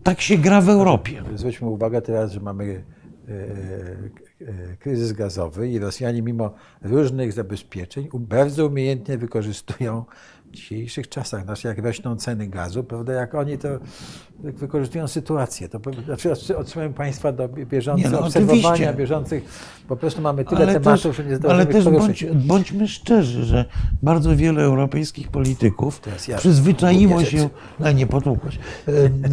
tak 0.03 0.21
się 0.21 0.37
gra 0.37 0.61
w 0.61 0.69
Europie. 0.69 1.23
Zwróćmy 1.35 1.67
uwagę 1.67 2.01
teraz, 2.01 2.31
że 2.31 2.39
mamy 2.39 2.83
e, 3.27 3.33
e, 4.47 4.77
kryzys 4.79 5.13
gazowy 5.13 5.69
i 5.69 5.79
Rosjanie 5.79 6.21
mimo 6.21 6.53
różnych 6.81 7.33
zabezpieczeń 7.33 8.09
bardzo 8.13 8.67
umiejętnie 8.67 9.17
wykorzystują 9.17 10.05
dzisiejszych 10.51 11.09
czasach, 11.09 11.43
znaczy 11.43 11.67
jak 11.67 11.77
rośną 11.77 12.15
ceny 12.15 12.47
gazu, 12.47 12.83
prawda, 12.83 13.13
jak 13.13 13.35
oni 13.35 13.57
to 13.57 13.67
wykorzystują 14.39 15.07
sytuację. 15.07 15.69
To 15.69 15.79
znaczy 16.05 16.29
odsył- 16.29 16.55
odsyłam 16.55 16.93
Państwa 16.93 17.31
do 17.31 17.49
bieżących 17.49 18.11
no, 18.11 18.19
obserwowania, 18.19 18.67
oczywiście. 18.69 18.93
bieżących, 18.93 19.43
po 19.87 19.95
prostu 19.95 20.21
mamy 20.21 20.45
tyle 20.45 20.61
Ale 20.61 20.73
tematów, 20.73 21.03
też, 21.03 21.15
że 21.17 21.23
nie 21.23 21.29
ale 21.29 21.37
zdążymy 21.37 21.65
też 21.73 21.83
poruszyć. 21.83 22.25
bądź, 22.25 22.45
bądźmy 22.45 22.87
szczerzy, 22.87 23.43
że 23.45 23.65
bardzo 24.03 24.35
wiele 24.35 24.63
europejskich 24.63 25.27
polityków 25.27 26.01
ja 26.27 26.37
przyzwyczaiło 26.37 27.23
się, 27.23 27.49
no 27.79 27.91
nie 27.91 28.07
potłukłeś, 28.07 28.59
E, 28.87 28.91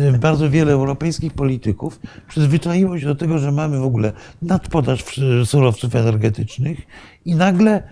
e, 0.08 0.18
bardzo 0.18 0.50
wiele 0.50 0.72
europejskich 0.72 1.32
polityków 1.32 2.00
przyzwyczaiło 2.28 2.98
się 2.98 3.06
do 3.06 3.14
tego, 3.14 3.38
że 3.38 3.52
mamy 3.52 3.78
w 3.78 3.84
ogóle 3.84 4.12
nadpodaż 4.42 5.04
surowców 5.44 5.94
energetycznych 5.94 6.78
i 7.24 7.34
nagle 7.34 7.82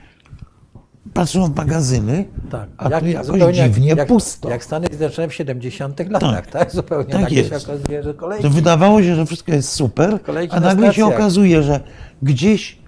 patrzą 1.14 1.44
w 1.52 1.56
magazyny, 1.56 2.24
Tak. 2.50 2.68
a 2.78 2.84
tu 3.00 3.06
jakoś 3.06 3.26
zupełnie 3.26 3.58
jak- 3.58 3.70
dziwnie 3.70 3.88
jak, 3.88 4.08
pusto. 4.08 4.48
Jak 4.50 4.64
Stany 4.64 4.86
Zjednoczone 4.90 5.28
w 5.28 5.34
70 5.34 6.10
latach, 6.10 6.46
tak? 6.46 6.72
Zupełnie 6.72 7.04
Tak 7.12 7.20
nagle 7.20 7.36
się 7.44 7.54
jest. 7.54 7.68
okazuje, 7.68 8.02
że 8.02 8.14
kolejki. 8.14 8.42
To 8.44 8.50
wydawało 8.50 9.02
się, 9.02 9.14
że 9.16 9.26
wszystko 9.26 9.52
jest 9.52 9.68
super, 9.72 10.22
Kolejki 10.22 10.56
a 10.56 10.60
na 10.60 10.66
nagle 10.66 10.86
się 10.86 10.92
stacjach. 10.92 11.20
okazuje, 11.20 11.62
że 11.62 11.80
gdzieś 12.22 12.78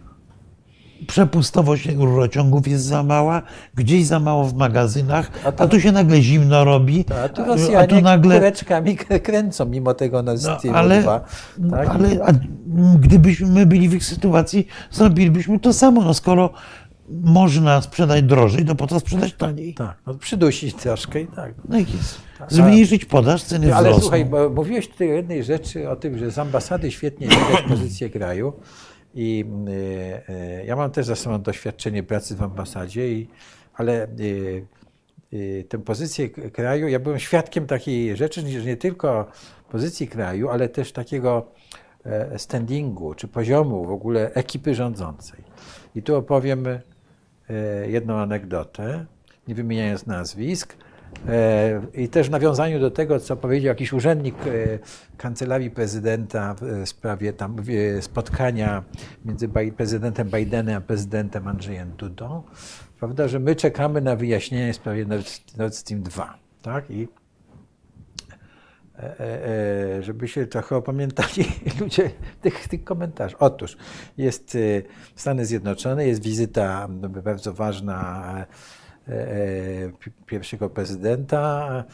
przepustowość 1.06 1.88
rurociągów 1.96 2.68
jest 2.68 2.84
za 2.84 3.02
mała, 3.02 3.42
gdzieś 3.74 4.06
za 4.06 4.20
mało 4.20 4.44
w 4.44 4.54
magazynach, 4.54 5.30
A 5.44 5.48
a, 5.48 5.52
to- 5.52 5.68
tu 5.68 5.80
się 5.80 5.92
nagle 5.92 6.22
zimno 6.22 6.64
robi, 6.64 7.04
A 7.24 7.28
tu 7.28 7.42
a 7.42 7.44
Rosjanie 7.46 7.88
tu 7.88 8.00
nagle... 8.00 8.34
kureczkami 8.36 8.96
kręcą 8.96 9.66
mimo 9.66 9.94
tego 9.94 10.22
Nord 10.22 10.42
No, 10.64 10.72
ale, 10.74 11.02
2. 11.02 11.20
Tak? 11.70 11.88
ale 11.88 12.08
a 12.26 12.32
gdybyśmy 13.00 13.46
my 13.46 13.66
byli 13.66 13.88
w 13.88 13.94
ich 13.94 14.04
sytuacji, 14.04 14.66
zrobilibyśmy 14.90 15.60
to 15.60 15.72
samo. 15.72 16.02
No, 16.04 16.14
skoro 16.14 16.50
można 17.10 17.82
sprzedać 17.82 18.22
drożej, 18.22 18.64
to 18.64 18.74
po 18.74 18.86
co 18.86 19.00
sprzedać 19.00 19.32
taniej? 19.32 19.74
tak, 19.74 19.96
no, 20.06 20.14
przydusić 20.14 20.74
troszkę 20.74 21.20
i 21.20 21.26
tak. 21.26 21.54
No 21.68 21.78
i 21.78 21.80
jest. 21.80 22.20
Zmniejszyć 22.48 23.04
podaż, 23.04 23.42
ceny 23.42 23.74
Ale 23.74 23.88
wzrosną. 23.88 24.00
słuchaj, 24.00 24.24
bo 24.24 24.50
mówiłeś 24.50 24.88
tutaj 24.88 25.10
o 25.10 25.14
jednej 25.14 25.44
rzeczy, 25.44 25.90
o 25.90 25.96
tym, 25.96 26.18
że 26.18 26.30
z 26.30 26.38
ambasady 26.38 26.90
świetnie 26.90 27.26
widać 27.26 27.62
pozycję 27.68 28.10
kraju. 28.10 28.52
I 29.14 29.44
y, 29.68 30.32
y, 30.32 30.64
ja 30.64 30.76
mam 30.76 30.90
też 30.90 31.06
za 31.06 31.16
sobą 31.16 31.42
doświadczenie 31.42 32.02
pracy 32.02 32.36
w 32.36 32.42
ambasadzie, 32.42 33.12
i, 33.12 33.28
ale 33.74 34.06
y, 34.20 34.66
y, 35.32 35.64
tę 35.68 35.78
pozycję 35.78 36.28
kraju, 36.30 36.88
ja 36.88 36.98
byłem 36.98 37.18
świadkiem 37.18 37.66
takiej 37.66 38.16
rzeczy, 38.16 38.40
że 38.40 38.64
nie 38.64 38.76
tylko 38.76 39.26
pozycji 39.70 40.08
kraju, 40.08 40.48
ale 40.48 40.68
też 40.68 40.92
takiego 40.92 41.46
e, 42.04 42.38
standingu 42.38 43.14
czy 43.14 43.28
poziomu 43.28 43.84
w 43.84 43.90
ogóle 43.90 44.30
ekipy 44.34 44.74
rządzącej. 44.74 45.40
I 45.94 46.02
tu 46.02 46.16
opowiem 46.16 46.64
jedną 47.86 48.16
anegdotę, 48.16 49.06
nie 49.48 49.54
wymieniając 49.54 50.06
nazwisk. 50.06 50.76
E, 51.28 51.80
I 51.94 52.08
też 52.08 52.28
w 52.28 52.30
nawiązaniu 52.30 52.80
do 52.80 52.90
tego, 52.90 53.20
co 53.20 53.36
powiedział 53.36 53.68
jakiś 53.68 53.92
urzędnik 53.92 54.34
e, 54.46 54.78
kancelarii 55.16 55.70
prezydenta 55.70 56.54
w 56.60 56.88
sprawie 56.88 57.32
tam 57.32 57.56
e, 57.98 58.02
spotkania 58.02 58.82
między 59.24 59.48
prezydentem 59.76 60.28
Bidenem 60.28 60.76
a 60.76 60.80
prezydentem 60.80 61.48
Andrzejem 61.48 61.90
Dudą, 61.96 62.42
prawda, 62.98 63.28
że 63.28 63.38
my 63.38 63.56
czekamy 63.56 64.00
na 64.00 64.16
wyjaśnienie 64.16 64.72
w 64.72 64.76
sprawie 64.76 65.06
Nord, 65.56 65.74
Stream 65.74 66.02
2. 66.02 66.38
Tak? 66.62 66.90
I 66.90 67.02
e, 67.02 67.04
e, 67.04 67.17
żeby 70.00 70.28
się 70.28 70.46
trochę 70.46 70.76
opamiętali 70.76 71.44
ludzie 71.80 72.10
tych, 72.42 72.68
tych 72.68 72.84
komentarzy. 72.84 73.38
Otóż 73.38 73.76
jest 74.16 74.54
e, 74.54 74.58
Stany 75.16 75.46
Zjednoczone, 75.46 76.06
jest 76.06 76.22
wizyta 76.22 76.88
bardzo 77.24 77.52
ważna 77.52 78.24
e, 79.08 79.12
e, 79.12 79.92
pi- 80.00 80.10
pierwszego 80.26 80.70
prezydenta. 80.70 81.84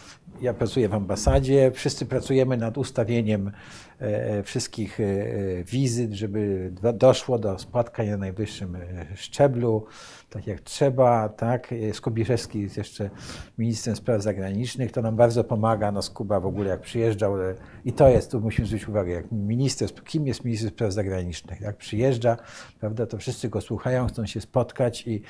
Ja 0.40 0.54
pracuję 0.54 0.88
w 0.88 0.94
ambasadzie, 0.94 1.70
wszyscy 1.74 2.06
pracujemy 2.06 2.56
nad 2.56 2.78
ustawieniem 2.78 3.50
e, 3.98 4.42
wszystkich 4.42 5.00
e, 5.00 5.04
e, 5.04 5.64
wizyt, 5.64 6.12
żeby 6.12 6.70
do- 6.82 6.92
doszło 6.92 7.38
do 7.38 7.58
spotkań 7.58 8.08
na 8.08 8.16
najwyższym 8.16 8.76
e, 8.76 8.80
szczeblu, 9.16 9.86
tak 10.30 10.46
jak 10.46 10.60
trzeba, 10.60 11.28
tak. 11.28 11.72
E, 11.72 11.94
Skobiszewski 11.94 12.60
jest 12.60 12.76
jeszcze 12.76 13.10
ministrem 13.58 13.96
spraw 13.96 14.22
zagranicznych, 14.22 14.92
to 14.92 15.02
nam 15.02 15.16
bardzo 15.16 15.44
pomaga, 15.44 15.92
no 15.92 16.02
Skuba 16.02 16.40
w 16.40 16.46
ogóle 16.46 16.68
jak 16.70 16.80
przyjeżdżał 16.80 17.42
e, 17.42 17.54
i 17.84 17.92
to 17.92 18.08
jest, 18.08 18.30
tu 18.30 18.40
musimy 18.40 18.66
zwrócić 18.66 18.88
uwagę, 18.88 19.12
jak 19.12 19.32
minister, 19.32 20.04
kim 20.04 20.26
jest 20.26 20.44
minister 20.44 20.70
spraw 20.70 20.92
zagranicznych, 20.92 21.60
jak 21.60 21.76
przyjeżdża, 21.76 22.36
prawda, 22.80 23.06
to 23.06 23.18
wszyscy 23.18 23.48
go 23.48 23.60
słuchają, 23.60 24.06
chcą 24.06 24.26
się 24.26 24.40
spotkać 24.40 25.06
i 25.06 25.22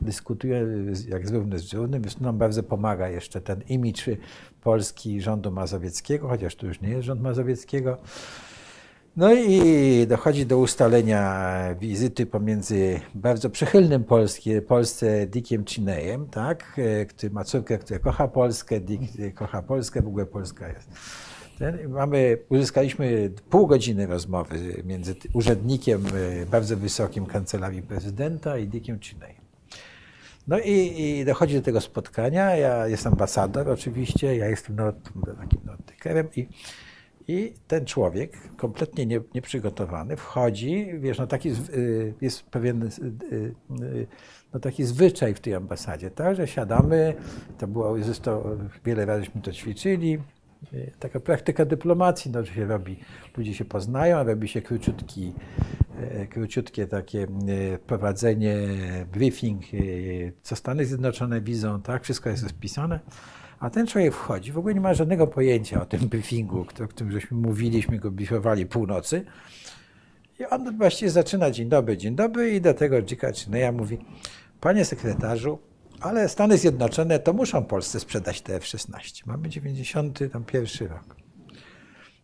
dyskutuje 0.00 0.56
e, 0.56 0.66
jak 1.08 1.28
z 1.28 1.32
równy 1.32 1.58
z 1.58 1.74
równym, 1.74 2.02
więc 2.02 2.20
nam 2.20 2.38
bardzo 2.38 2.62
pomaga 2.62 3.08
jeszcze 3.08 3.40
ten 3.40 3.62
imidż 3.68 4.08
Polski 4.62 5.20
rządu 5.20 5.50
mazowieckiego, 5.50 6.28
chociaż 6.28 6.56
to 6.56 6.66
już 6.66 6.80
nie 6.80 6.88
jest 6.88 7.04
rząd 7.04 7.20
mazowieckiego. 7.20 7.96
No 9.16 9.34
i 9.34 10.06
dochodzi 10.08 10.46
do 10.46 10.58
ustalenia 10.58 11.74
wizyty 11.80 12.26
pomiędzy 12.26 13.00
bardzo 13.14 13.50
przychylnym 13.50 14.04
Polskie, 14.04 14.62
Polsce 14.62 15.26
Dickiem 15.26 15.64
Chineyem, 15.64 16.26
tak, 16.26 16.76
e, 16.78 17.06
który 17.06 17.32
ma 17.32 17.44
córkę, 17.44 17.78
która 17.78 17.98
kocha 17.98 18.28
Polskę, 18.28 18.80
Dick 18.80 19.20
e, 19.20 19.30
kocha 19.30 19.62
Polskę, 19.62 20.02
w 20.02 20.08
ogóle 20.08 20.26
Polska 20.26 20.68
jest 20.68 20.88
ten, 21.58 21.88
mamy, 21.88 22.38
uzyskaliśmy 22.48 23.30
pół 23.50 23.66
godziny 23.66 24.06
rozmowy 24.06 24.82
między 24.84 25.14
urzędnikiem 25.32 26.06
y, 26.06 26.46
bardzo 26.50 26.76
wysokim 26.76 27.26
kancelarii 27.26 27.82
prezydenta 27.82 28.58
i 28.58 28.68
Dickiem 28.68 28.98
Cheney. 29.00 29.41
No 30.46 30.58
i, 30.58 31.02
i 31.02 31.24
dochodzi 31.24 31.54
do 31.54 31.62
tego 31.62 31.80
spotkania. 31.80 32.56
Ja 32.56 32.86
jestem 32.86 33.12
ambasador 33.12 33.70
oczywiście, 33.70 34.36
ja 34.36 34.48
jestem 34.48 34.76
not, 34.76 34.96
takim 35.40 35.60
notykerem 35.64 36.28
i, 36.36 36.48
i 37.28 37.54
ten 37.66 37.86
człowiek, 37.86 38.56
kompletnie 38.56 39.06
nie, 39.06 39.20
nieprzygotowany, 39.34 40.16
wchodzi, 40.16 40.86
wiesz, 40.98 41.18
no 41.18 41.26
taki 41.26 41.50
y, 41.50 42.14
jest 42.20 42.42
pewien 42.42 42.82
y, 42.82 42.88
y, 43.32 44.06
no 44.54 44.60
taki 44.60 44.84
zwyczaj 44.84 45.34
w 45.34 45.40
tej 45.40 45.54
ambasadzie, 45.54 46.10
tak, 46.10 46.36
że 46.36 46.46
siadamy, 46.46 47.14
to 47.58 47.66
było, 47.66 47.96
jest 47.96 48.22
to, 48.22 48.44
wiele 48.84 49.06
razyśmy 49.06 49.40
to 49.40 49.52
ćwiczyli, 49.52 50.18
taka 50.98 51.20
praktyka 51.20 51.64
dyplomacji, 51.64 52.30
no, 52.30 52.44
się 52.44 52.66
robi, 52.66 52.96
ludzie 53.36 53.54
się 53.54 53.64
poznają, 53.64 54.24
robi 54.24 54.48
się 54.48 54.62
króciutki, 54.62 55.32
e, 56.00 56.26
króciutkie 56.26 56.86
takie 56.86 57.22
e, 57.22 57.78
prowadzenie, 57.78 58.56
briefing, 59.12 59.62
e, 59.64 59.78
co 60.42 60.56
Stany 60.56 60.86
Zjednoczone 60.86 61.40
widzą, 61.40 61.82
tak, 61.82 62.04
wszystko 62.04 62.30
jest 62.30 62.42
rozpisane. 62.42 63.00
A 63.60 63.70
ten 63.70 63.86
człowiek 63.86 64.14
wchodzi, 64.14 64.52
w 64.52 64.58
ogóle 64.58 64.74
nie 64.74 64.80
ma 64.80 64.94
żadnego 64.94 65.26
pojęcia 65.26 65.82
o 65.82 65.86
tym 65.86 66.00
briefingu, 66.00 66.60
o 66.60 66.88
którym 66.88 67.12
żeśmy 67.12 67.36
mówiliśmy, 67.36 67.98
go 67.98 68.10
briefowali 68.10 68.66
północy. 68.66 69.24
I 70.40 70.46
on 70.46 70.76
właściwie 70.78 71.10
zaczyna 71.10 71.50
dzień 71.50 71.68
dobry, 71.68 71.96
dzień 71.96 72.14
dobry 72.14 72.54
i 72.54 72.60
do 72.60 72.74
tego 72.74 73.02
Dzika 73.02 73.32
Chineya 73.32 73.72
mówi, 73.72 73.98
panie 74.60 74.84
sekretarzu, 74.84 75.58
ale 76.02 76.28
Stany 76.28 76.58
Zjednoczone 76.58 77.18
to 77.18 77.32
muszą 77.32 77.64
Polsce 77.64 78.00
sprzedać 78.00 78.40
te 78.40 78.54
F-16. 78.54 79.26
Mamy 79.26 79.48
91 79.48 80.88
rok. 80.88 81.16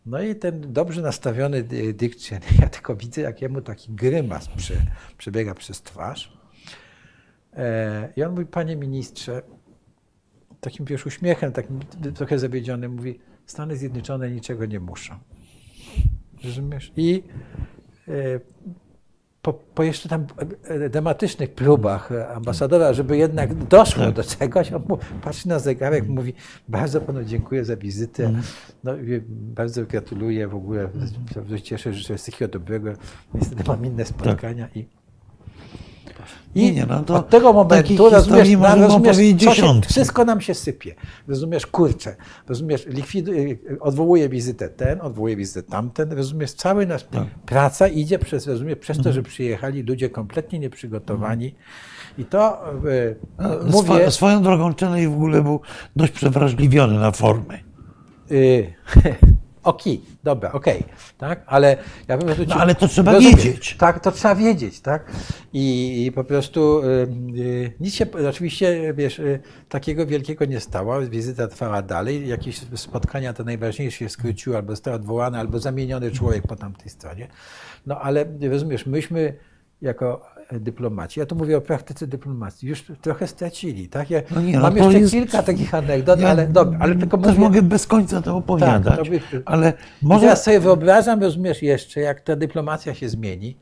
No 0.07 0.22
i 0.22 0.35
ten 0.37 0.72
dobrze 0.72 1.03
nastawiony 1.03 1.62
Di- 1.62 1.95
Dick 1.95 2.20
Cheney, 2.20 2.49
ja 2.61 2.68
tylko 2.68 2.97
widzę, 2.97 3.20
jak 3.20 3.43
jemu 3.43 3.61
taki 3.61 3.93
grymas 3.93 4.49
prze, 4.49 4.74
przebiega 5.18 5.55
przez 5.55 5.83
twarz. 5.83 6.39
E, 7.53 8.12
I 8.16 8.22
on 8.22 8.31
mówi, 8.31 8.47
panie 8.47 8.76
ministrze, 8.76 9.43
takim 10.61 10.87
wiesz, 10.87 11.07
uśmiechem, 11.07 11.53
takim 11.53 11.81
trochę 12.14 12.39
zawiedzionym, 12.39 12.93
mówi, 12.95 13.18
Stany 13.47 13.76
Zjednoczone 13.76 14.31
niczego 14.31 14.66
nie 14.66 14.81
muszą. 14.81 15.18
Rozumiesz? 16.45 16.93
I 16.97 17.22
e, 18.09 18.41
po, 19.43 19.53
po 19.53 19.82
jeszcze 19.82 20.09
tam 20.09 20.26
e, 20.64 20.89
dramatycznych 20.89 21.55
próbach 21.55 22.12
e, 22.12 22.28
ambasadora, 22.28 22.93
żeby 22.93 23.16
jednak 23.16 23.55
doszło 23.55 24.12
do 24.12 24.24
czegoś, 24.24 24.72
on 24.72 24.82
mu 24.89 24.99
patrzy 25.22 25.49
na 25.49 25.59
zegarek, 25.59 26.09
mówi, 26.09 26.34
bardzo 26.68 27.01
panu 27.01 27.24
dziękuję 27.24 27.64
za 27.64 27.76
wizytę, 27.76 28.32
no, 28.84 28.97
i 28.97 29.22
bardzo 29.28 29.84
gratuluję 29.86 30.49
w 30.49 30.55
ogóle, 30.55 30.89
bardzo 31.34 31.59
cieszę, 31.59 31.93
że 31.93 32.18
wszystkiego 32.18 32.53
dobrego, 32.53 32.93
niestety 33.34 33.64
mam 33.66 33.86
inne 33.86 34.05
spotkania 34.05 34.68
i 34.74 34.86
Nie, 36.57 36.72
nie, 36.72 36.87
no 36.87 37.03
to 37.03 37.14
od 37.14 37.29
tego 37.29 37.53
momentu, 37.53 38.11
rozumiesz, 38.11 38.51
na, 38.51 38.59
możemy 38.59 38.87
rozumiesz 38.87 39.16
się, 39.57 39.81
wszystko 39.89 40.24
nam 40.24 40.41
się 40.41 40.55
sypie. 40.55 40.95
Rozumiesz, 41.29 41.66
kurczę, 41.66 42.16
rozumiesz, 42.49 42.87
likwiduje, 42.87 43.57
odwołuje 43.81 44.29
wizytę 44.29 44.68
ten, 44.68 45.01
odwołuje 45.01 45.37
wizytę 45.37 45.62
tamten, 45.70 46.12
rozumiesz, 46.12 46.53
cały 46.53 46.87
nasz 46.87 47.03
Tak. 47.05 47.24
praca 47.47 47.89
idzie 47.89 48.18
przez, 48.18 48.47
rozumiesz, 48.47 48.79
przez 48.79 48.97
Mhm. 48.99 49.05
to, 49.05 49.12
że 49.12 49.22
przyjechali 49.22 49.83
ludzie 49.83 50.11
kompletnie 50.11 50.59
nieprzygotowani 50.59 51.55
i 52.18 52.24
to 52.24 52.61
A 53.39 53.49
mówię... 53.70 54.01
Swo, 54.01 54.11
swoją 54.11 54.43
drogą 54.43 54.74
Czeney 54.74 55.09
w 55.09 55.12
ogóle 55.12 55.43
był 55.43 55.61
dość 55.97 56.12
przewrażliwiony 56.12 56.99
na 56.99 57.12
formy. 57.12 57.59
Y, 58.31 58.72
Okej, 59.69 60.01
dobra, 60.25 60.53
okej, 60.53 60.85
tak, 61.19 61.43
ale 61.47 61.77
ja 62.09 62.19
bym 62.19 62.29
No, 62.49 62.55
ale 62.55 62.75
to 62.75 62.89
trzeba 62.89 63.21
wiedzieć. 63.21 63.77
Tak, 63.79 64.01
to 64.01 64.12
trzeba 64.12 64.35
wiedzieć, 64.35 64.81
tak. 64.81 65.12
I, 65.53 66.07
i 66.07 66.12
po 66.12 66.25
prostu 66.25 66.83
y, 66.83 66.87
y, 67.39 67.73
nic 67.81 67.95
się, 67.95 68.07
oczywiście, 68.29 68.95
wiesz, 68.95 69.19
y, 69.19 69.41
takiego 69.69 70.07
wielkiego 70.07 70.45
nie 70.45 70.61
stało. 70.61 71.01
Wizyta 71.01 71.49
trwała 71.49 71.83
dalej. 71.83 72.29
Jakieś 72.29 72.61
spotkania 72.75 73.33
to 73.33 73.45
najważniejsze 73.45 73.99
się 73.99 74.09
skróciły, 74.09 74.57
albo 74.57 74.73
został 74.73 74.95
odwołany, 74.95 75.39
albo 75.39 75.59
zamieniony 75.59 76.11
człowiek 76.11 76.47
po 76.47 76.57
tamtej 76.57 76.91
stronie. 76.91 77.29
No 77.87 78.01
ale 78.01 78.25
rozumiesz, 78.51 78.87
myśmy 78.87 79.35
jako 79.83 80.27
dyplomaci, 80.53 81.21
ja 81.21 81.27
tu 81.27 81.37
mówię 81.37 81.57
o 81.57 81.61
praktyce 81.61 82.07
dyplomacji, 82.07 82.69
już 82.69 82.85
trochę 83.03 83.27
stracili, 83.27 83.89
tak? 83.89 84.11
Ja 84.11 84.23
No 84.35 84.41
nie, 84.41 84.53
no 84.53 84.61
mam 84.61 84.73
to 84.75 84.79
jeszcze 84.85 84.99
jest- 85.01 85.13
kilka 85.13 85.43
takich 85.43 85.75
anegdot, 85.75 86.21
Ja 86.21 86.29
ale 86.29 86.47
dobra, 86.49 86.79
ale 86.81 86.95
tylko 86.95 87.19
też 87.19 87.27
mówię, 87.37 87.41
mogę 87.41 87.63
bez 87.63 87.87
końca 87.87 88.23
to 88.23 88.37
opowiadać, 88.37 88.97
to 88.99 89.05
by- 89.05 89.21
ale 89.45 89.73
może... 90.03 90.21
teraz 90.21 90.45
sobie 90.45 90.61
wyobrażam, 90.61 91.21
rozumiesz, 91.23 91.63
jeszcze, 91.63 92.01
jak 92.01 92.21
ta 92.21 92.37
dyplomacja 92.37 92.95
się 92.95 93.09
zmieni 93.09 93.57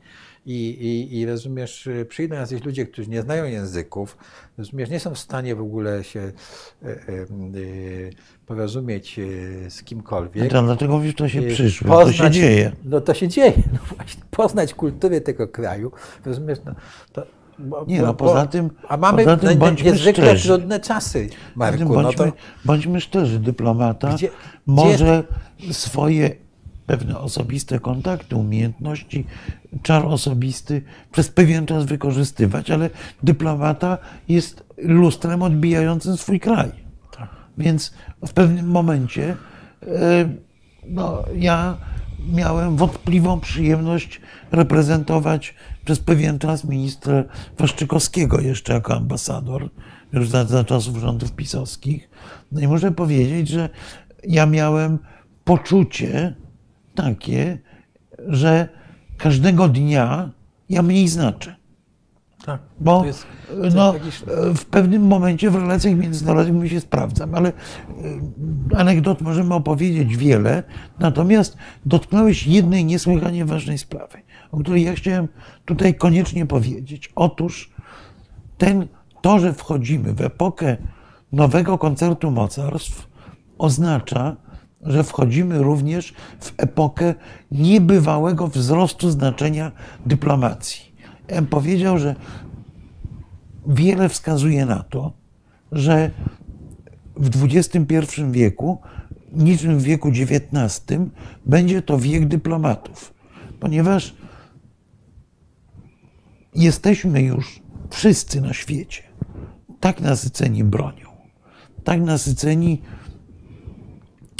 i, 0.45 0.69
i, 0.69 1.17
i 1.19 1.25
rozumiesz, 1.25 1.89
przyjdą 2.09 2.35
jacyś 2.35 2.63
ludzie, 2.63 2.85
którzy 2.85 3.09
nie 3.09 3.21
znają 3.21 3.45
języków, 3.45 4.17
rozumiesz, 4.57 4.89
nie 4.89 4.99
są 4.99 5.13
w 5.13 5.19
stanie 5.19 5.55
w 5.55 5.61
ogóle 5.61 6.03
się 6.03 6.19
y, 6.19 6.87
y, 7.09 7.27
y, 7.55 8.09
porozumieć 8.47 9.19
y, 9.19 9.65
z 9.69 9.83
kimkolwiek. 9.83 10.51
To 10.51 10.63
dlaczego 10.63 10.93
mówisz, 10.97 11.15
to 11.15 11.29
się 11.29 11.39
Y, 11.41 11.47
przyszło, 11.47 12.05
to 12.05 12.11
się 12.13 12.31
dzieje. 12.31 12.71
No 12.85 13.01
to 13.01 13.13
się 13.13 13.27
dzieje, 13.27 13.53
no 13.73 13.79
właśnie, 13.95 14.23
poznać 14.31 14.73
kulturę 14.73 15.21
tego 15.21 15.47
kraju, 15.47 15.91
rozumiesz, 16.25 16.59
no, 16.65 16.71
to, 17.13 17.23
bo, 17.59 17.85
Nie, 17.87 18.01
no, 18.01 18.13
poza 18.13 18.45
tym- 18.47 18.69
a 18.87 18.97
mamy 18.97 19.23
poza 19.23 19.37
tym 19.37 19.49
no, 19.49 19.55
bądźmy 19.55 19.91
niezwykle 19.91 20.25
szczerzy. 20.25 20.47
trudne 20.47 20.79
czasy, 20.79 21.29
Marku, 21.55 21.83
no 21.83 21.89
bądźmy, 22.03 22.25
to, 22.25 22.37
bądźmy 22.65 23.01
szczerzy, 23.01 23.39
dyplomata 23.39 24.13
Gdzie- 24.13 24.29
może 24.65 25.23
swoje 25.71 26.35
pewne 26.85 27.19
osobiste 27.19 27.79
kontakty, 27.79 28.35
umiejętności, 28.35 29.25
czar 29.83 30.05
osobisty 30.05 30.81
przez 31.11 31.29
pewien 31.29 31.65
czas 31.65 31.85
wykorzystywać, 31.85 32.71
ale 32.71 32.89
dyplomata 33.23 33.97
jest 34.29 34.63
lustrem 34.77 35.41
odbijającym 35.41 36.17
swój 36.17 36.39
kraj. 36.39 36.86
Więc 37.57 37.93
w 38.27 38.33
pewnym 38.33 38.67
momencie 38.67 39.35
e, 39.83 40.29
no, 40.87 41.23
ja 41.35 41.77
miałem 42.33 42.75
wątpliwą 42.75 43.39
przyjemność 43.39 44.21
reprezentować 44.51 45.55
przez 45.85 45.99
pewien 45.99 46.39
czas 46.39 46.63
ministra 46.63 47.23
Waszczykowskiego 47.57 48.41
jeszcze 48.41 48.73
jako 48.73 48.95
ambasador, 48.95 49.69
już 50.13 50.29
za, 50.29 50.45
za 50.45 50.63
czasów 50.63 50.97
rządów 50.97 51.31
pisowskich. 51.31 52.09
No 52.51 52.61
i 52.61 52.67
muszę 52.67 52.91
powiedzieć, 52.91 53.47
że 53.47 53.69
ja 54.23 54.45
miałem 54.45 54.99
poczucie 55.43 56.35
takie, 56.95 57.57
że 58.27 58.69
każdego 59.17 59.67
dnia 59.67 60.31
ja 60.69 60.81
mniej 60.81 61.07
znaczę. 61.07 61.56
Tak, 62.47 62.61
Bo 62.79 62.99
to 62.99 63.05
jest, 63.05 63.25
to 63.47 63.63
jest 63.63 63.75
no, 63.75 63.91
tragiczne. 63.91 64.33
w 64.55 64.65
pewnym 64.65 65.07
momencie 65.07 65.49
w 65.49 65.55
relacjach 65.55 65.95
międzynarodowych 65.95 66.53
my 66.53 66.69
się 66.69 66.79
sprawdzam, 66.79 67.35
ale 67.35 67.49
y, 67.49 67.53
anegdot 68.77 69.21
możemy 69.21 69.53
opowiedzieć 69.53 70.17
wiele, 70.17 70.63
natomiast 70.99 71.57
dotknąłeś 71.85 72.47
jednej 72.47 72.85
niesłychanie 72.85 73.45
ważnej 73.45 73.77
sprawy, 73.77 74.17
o 74.51 74.57
której 74.57 74.83
ja 74.83 74.93
chciałem 74.93 75.27
tutaj 75.65 75.95
koniecznie 75.95 76.45
powiedzieć. 76.45 77.11
Otóż 77.15 77.71
ten, 78.57 78.87
to, 79.21 79.39
że 79.39 79.53
wchodzimy 79.53 80.13
w 80.13 80.21
epokę 80.21 80.77
nowego 81.31 81.77
koncertu 81.77 82.31
mocarstw, 82.31 83.07
oznacza, 83.57 84.35
że 84.81 85.03
wchodzimy 85.03 85.63
również 85.63 86.13
w 86.39 86.53
epokę 86.57 87.13
niebywałego 87.51 88.47
wzrostu 88.47 89.09
znaczenia 89.09 89.71
dyplomacji. 90.05 90.86
Bym 91.27 91.47
powiedział, 91.47 91.99
że 91.99 92.15
wiele 93.67 94.09
wskazuje 94.09 94.65
na 94.65 94.83
to, 94.83 95.13
że 95.71 96.11
w 97.15 97.43
XXI 97.43 98.01
wieku, 98.31 98.77
niczym 99.33 99.79
w 99.79 99.83
wieku 99.83 100.09
XIX, 100.09 100.81
będzie 101.45 101.81
to 101.81 101.97
wiek 101.99 102.27
dyplomatów, 102.27 103.13
ponieważ 103.59 104.15
jesteśmy 106.55 107.21
już 107.21 107.61
wszyscy 107.89 108.41
na 108.41 108.53
świecie 108.53 109.03
tak 109.79 110.01
nasyceni 110.01 110.63
bronią, 110.63 111.07
tak 111.83 112.01
nasyceni 112.01 112.81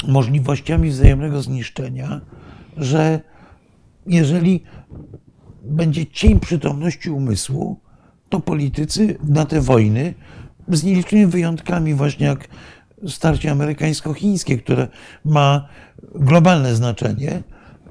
możliwościami 0.08 0.90
wzajemnego 0.90 1.42
zniszczenia, 1.42 2.20
że 2.76 3.20
jeżeli 4.06 4.64
będzie 5.62 6.06
cień 6.06 6.40
przytomności 6.40 7.10
umysłu, 7.10 7.80
to 8.28 8.40
politycy 8.40 9.18
na 9.24 9.44
te 9.44 9.60
wojny, 9.60 10.14
z 10.68 10.84
nielicznymi 10.84 11.26
wyjątkami, 11.26 11.94
właśnie 11.94 12.26
jak 12.26 12.48
starcie 13.08 13.50
amerykańsko-chińskie, 13.50 14.58
które 14.58 14.88
ma 15.24 15.68
globalne 16.14 16.74
znaczenie, 16.74 17.42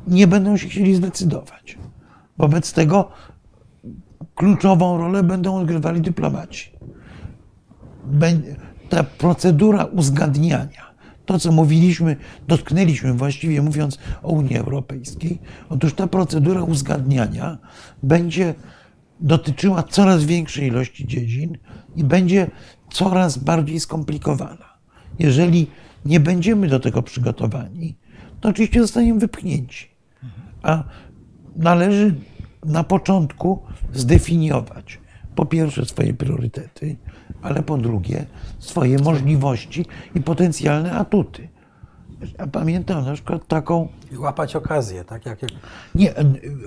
nie 0.07 0.27
będą 0.27 0.57
się 0.57 0.68
chcieli 0.68 0.95
zdecydować. 0.95 1.77
Wobec 2.38 2.73
tego 2.73 3.11
kluczową 4.35 4.98
rolę 4.98 5.23
będą 5.23 5.56
odgrywali 5.56 6.02
dyplomaci. 6.02 6.72
Ta 8.89 9.03
procedura 9.03 9.84
uzgadniania 9.84 10.87
to, 11.28 11.40
co 11.40 11.52
mówiliśmy, 11.52 12.16
dotknęliśmy 12.48 13.14
właściwie 13.14 13.62
mówiąc 13.62 13.99
o 14.24 14.32
Unii 14.32 14.58
Europejskiej. 14.58 15.40
Otóż 15.70 15.94
ta 15.94 16.08
procedura 16.08 16.64
uzgadniania 16.64 17.58
będzie 18.04 18.54
dotyczyła 19.20 19.84
coraz 19.84 20.24
większej 20.24 20.68
ilości 20.68 21.08
dziedzin 21.08 21.58
i 21.95 22.04
będzie 22.04 22.52
coraz 22.91 23.38
bardziej 23.38 23.80
skomplikowana. 23.80 24.78
Jeżeli 25.20 25.68
nie 26.06 26.20
będziemy 26.20 26.68
do 26.68 26.80
tego 26.80 27.04
przygotowani, 27.04 27.98
to 28.41 28.49
oczywiście 28.49 28.82
zostaniemy 28.82 29.20
wypchnięci. 29.20 29.88
A 30.64 30.84
należy 31.56 32.16
na 32.66 32.84
początku 32.84 33.64
zdefiniować 33.94 34.99
po 35.36 35.45
pierwsze 35.45 35.86
swoje 35.86 36.14
priorytety, 36.14 36.95
ale 37.42 37.64
po 37.64 37.78
drugie 37.78 38.26
swoje 38.60 39.00
możliwości 39.00 39.86
i 40.16 40.22
potencjalne 40.22 40.92
atuty. 40.92 41.48
Ja 42.40 42.48
pamiętam 42.48 43.06
na 43.06 43.14
przykład 43.14 43.48
taką. 43.48 43.88
I 44.12 44.18
łapać 44.18 44.56
okazję, 44.56 45.04
tak 45.04 45.26
jak. 45.26 45.42
jak 45.42 45.52
Nie, 45.96 46.14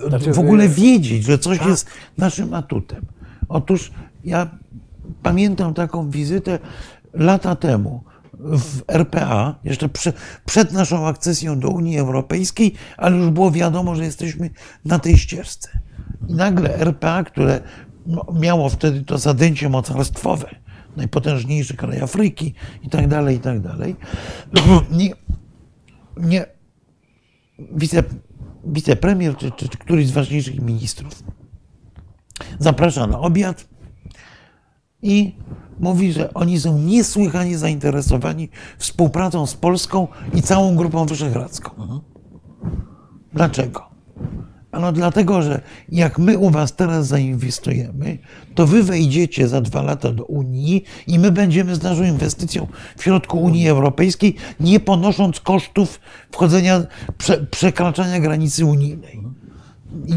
Znaczy, 0.07 0.33
w 0.33 0.39
ogóle 0.39 0.69
wiedzieć, 0.69 1.23
że 1.23 1.37
coś 1.37 1.57
Tak. 1.57 1.67
jest 1.67 1.87
naszym 2.17 2.53
atutem. 2.53 3.05
Otóż 3.49 3.91
ja 4.23 4.47
pamiętam 5.23 5.73
taką 5.73 6.09
wizytę 6.09 6.59
lata 7.13 7.55
temu 7.55 8.03
w 8.39 8.81
RPA, 8.87 9.55
jeszcze 9.63 9.89
prze, 9.89 10.13
przed 10.45 10.71
naszą 10.71 11.07
akcesją 11.07 11.59
do 11.59 11.69
Unii 11.69 11.97
Europejskiej, 11.97 12.73
ale 12.97 13.17
już 13.17 13.29
było 13.29 13.51
wiadomo, 13.51 13.95
że 13.95 14.03
jesteśmy 14.03 14.49
na 14.85 14.99
tej 14.99 15.17
ścieżce. 15.17 15.69
I 16.27 16.33
nagle 16.33 16.75
RPA, 16.75 17.23
które 17.23 17.61
no, 18.05 18.25
miało 18.33 18.69
wtedy 18.69 19.01
to 19.01 19.17
zadęcie 19.17 19.69
mocarstwowe, 19.69 20.55
najpotężniejszy 20.97 21.77
kraj 21.77 22.01
Afryki 22.01 22.53
i 22.83 22.89
tak 22.89 23.07
dalej, 23.07 23.37
i 23.37 23.39
tak 23.39 23.59
dalej, 23.59 23.95
nie, 24.91 25.09
nie, 26.17 26.45
wice, 27.59 28.03
wicepremier 28.63 29.37
czy, 29.37 29.51
czy, 29.51 29.69
czy 29.69 29.77
któryś 29.77 30.07
z 30.07 30.11
ważniejszych 30.11 30.61
ministrów 30.61 31.23
zaprasza 32.59 33.07
na 33.07 33.19
obiad 33.19 33.67
i 35.01 35.35
mówi, 35.79 36.13
że 36.13 36.33
oni 36.33 36.59
są 36.59 36.77
niesłychanie 36.77 37.57
zainteresowani 37.57 38.49
współpracą 38.77 39.47
z 39.47 39.53
Polską 39.53 40.07
i 40.33 40.41
całą 40.41 40.75
Grupą 40.75 41.05
Wyszehradzką. 41.05 42.01
Dlaczego? 43.33 43.89
Ano 44.71 44.91
dlatego, 44.91 45.41
że 45.41 45.61
jak 45.89 46.19
my 46.19 46.37
u 46.37 46.49
was 46.49 46.75
teraz 46.75 47.07
zainwestujemy, 47.07 48.17
to 48.55 48.67
wy 48.67 48.83
wejdziecie 48.83 49.47
za 49.47 49.61
dwa 49.61 49.81
lata 49.81 50.11
do 50.11 50.25
Unii 50.25 50.83
i 51.07 51.19
my 51.19 51.31
będziemy 51.31 51.75
z 51.75 51.83
naszą 51.83 52.03
inwestycją 52.03 52.67
w 52.97 53.03
środku 53.03 53.39
Unii 53.41 53.69
Europejskiej, 53.69 54.35
nie 54.59 54.79
ponosząc 54.79 55.39
kosztów 55.39 55.99
wchodzenia, 56.31 56.81
prze, 57.17 57.37
przekraczania 57.37 58.19
granicy 58.19 58.65
unijnej. 58.65 59.21
I 60.07 60.13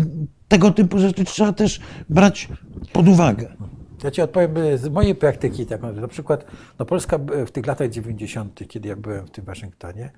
tego 0.49 0.71
typu 0.71 0.99
rzeczy 0.99 1.25
trzeba 1.25 1.53
też 1.53 1.81
brać 2.09 2.49
pod 2.93 3.09
uwagę. 3.09 3.57
Ja 4.05 4.11
ci 4.11 4.23
odpowiem 4.23 4.57
y, 4.57 4.79
z 4.79 4.89
mojej 4.89 5.15
praktyki. 5.15 5.67
Tak, 5.67 5.83
na 5.83 6.09
przykład 6.09 6.45
no 6.79 6.85
Polska 6.87 7.19
b- 7.19 7.47
w 7.47 7.51
tych 7.51 7.67
latach 7.67 7.91
90., 7.91 8.69
kiedy 8.69 8.89
ja 8.89 8.97
byłem 8.97 9.27
w 9.27 9.31
tym 9.31 9.45
Waszyngtonie, 9.45 10.11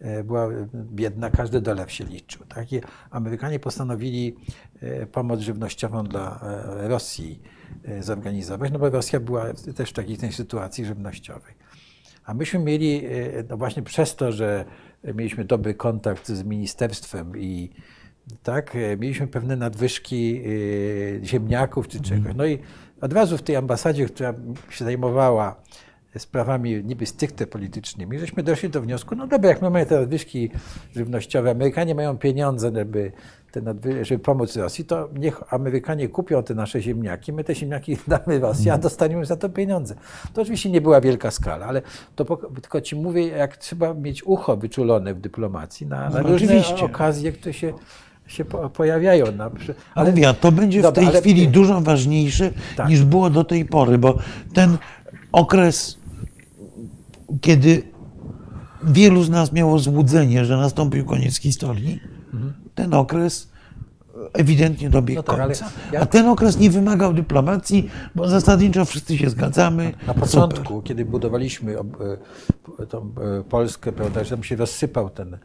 e, 0.00 0.24
była 0.24 0.48
biedna, 0.74 1.30
każdy 1.30 1.60
dolar 1.60 1.90
się 1.90 2.04
liczył. 2.04 2.46
Tak? 2.46 2.72
I 2.72 2.80
Amerykanie 3.10 3.58
postanowili 3.58 4.36
e, 4.80 5.06
pomoc 5.06 5.40
żywnościową 5.40 6.04
dla 6.04 6.40
e, 6.42 6.88
Rosji 6.88 7.42
e, 7.84 8.02
zorganizować, 8.02 8.72
no 8.72 8.78
bo 8.78 8.90
Rosja 8.90 9.20
była 9.20 9.44
też 9.76 9.90
w 9.90 9.92
takiej 9.92 10.16
tej 10.16 10.32
sytuacji 10.32 10.84
żywnościowej. 10.84 11.54
A 12.24 12.34
myśmy 12.34 12.58
mieli, 12.58 13.04
e, 13.06 13.10
no 13.48 13.56
właśnie 13.56 13.82
przez 13.82 14.16
to, 14.16 14.32
że 14.32 14.64
mieliśmy 15.14 15.44
dobry 15.44 15.74
kontakt 15.74 16.28
z 16.28 16.42
ministerstwem 16.44 17.38
i 17.38 17.70
tak, 18.42 18.76
e, 18.76 18.96
mieliśmy 18.96 19.26
pewne 19.26 19.56
nadwyżki 19.56 20.42
e, 21.22 21.24
ziemniaków 21.24 21.88
czy 21.88 22.00
czegoś. 22.00 22.34
No 22.36 22.46
i 22.46 22.58
od 23.00 23.12
razu 23.12 23.38
w 23.38 23.42
tej 23.42 23.56
ambasadzie, 23.56 24.06
która 24.06 24.34
się 24.70 24.84
zajmowała 24.84 25.56
sprawami 26.18 26.84
niby 26.84 27.06
stricte 27.06 27.46
politycznymi, 27.46 28.18
żeśmy 28.18 28.42
doszli 28.42 28.70
do 28.70 28.80
wniosku, 28.80 29.14
no 29.14 29.26
dobra, 29.26 29.48
jak 29.48 29.62
my 29.62 29.70
mamy 29.70 29.86
te 29.86 30.00
nadwyżki 30.00 30.50
żywnościowe, 30.96 31.50
Amerykanie 31.50 31.94
mają 31.94 32.18
pieniądze, 32.18 32.72
żeby, 32.74 33.12
te 33.52 33.62
nadwy- 33.62 34.04
żeby 34.04 34.22
pomóc 34.22 34.56
Rosji, 34.56 34.84
to 34.84 35.08
niech 35.18 35.54
Amerykanie 35.54 36.08
kupią 36.08 36.42
te 36.42 36.54
nasze 36.54 36.80
ziemniaki, 36.82 37.32
my 37.32 37.44
te 37.44 37.54
ziemniaki 37.54 37.96
damy 38.08 38.38
Rosji, 38.38 38.70
a 38.70 38.78
dostaniemy 38.78 39.26
za 39.26 39.36
to 39.36 39.48
pieniądze. 39.48 39.94
To 40.32 40.42
oczywiście 40.42 40.70
nie 40.70 40.80
była 40.80 41.00
wielka 41.00 41.30
skala, 41.30 41.66
ale 41.66 41.82
to 42.16 42.24
tylko 42.62 42.80
ci 42.80 42.96
mówię, 42.96 43.28
jak 43.28 43.56
trzeba 43.56 43.94
mieć 43.94 44.22
ucho 44.22 44.56
wyczulone 44.56 45.14
w 45.14 45.20
dyplomacji 45.20 45.86
na, 45.86 46.10
na 46.10 46.22
No, 46.22 46.28
różne 46.28 46.62
okazje, 46.84 47.32
które 47.32 47.52
się, 47.52 47.72
się 48.30 48.44
po- 48.44 48.70
pojawiają. 48.70 49.24
Ale 49.94 50.10
mówię, 50.10 50.34
to 50.40 50.52
będzie 50.52 50.78
w 50.80 50.82
Dobra, 50.82 50.94
tej 51.02 51.06
ale- 51.10 51.20
chwili 51.20 51.48
dużo 51.48 51.80
ważniejsze 51.80 52.50
Tak. 52.76 52.88
niż 52.88 53.04
było 53.04 53.30
do 53.30 53.44
tej 53.44 53.64
pory, 53.64 53.98
bo 53.98 54.18
ten 54.54 54.78
okres, 55.32 55.98
kiedy 57.40 57.82
wielu 58.82 59.22
z 59.22 59.30
nas 59.30 59.52
miało 59.52 59.78
złudzenie, 59.78 60.44
że 60.44 60.56
nastąpił 60.56 61.04
koniec 61.04 61.36
historii, 61.40 62.00
ten 62.74 62.94
okres 62.94 63.50
ewidentnie 64.32 64.90
dobiegł 64.90 65.18
No 65.18 65.22
tak, 65.22 65.46
końca. 65.46 65.70
ja- 65.92 66.00
A 66.00 66.06
ten 66.06 66.26
okres 66.28 66.58
nie 66.58 66.70
wymagał 66.70 67.12
dyplomacji, 67.14 67.90
bo 68.14 68.28
zasadniczo 68.28 68.84
wszyscy 68.84 69.18
się 69.18 69.30
zgadzamy. 69.30 69.92
Na 70.06 70.12
Super. 70.12 70.20
początku, 70.28 70.82
kiedy 70.82 71.04
budowaliśmy 71.04 71.78
ob- 71.78 71.96
e, 72.80 72.86
tą 72.86 72.98
e, 73.38 73.42
Polskę, 73.44 73.92
prawda, 73.92 74.24
że 74.24 74.30
tam 74.30 74.44
się 74.44 74.56
rozsypał 74.56 75.10
ten 75.10 75.38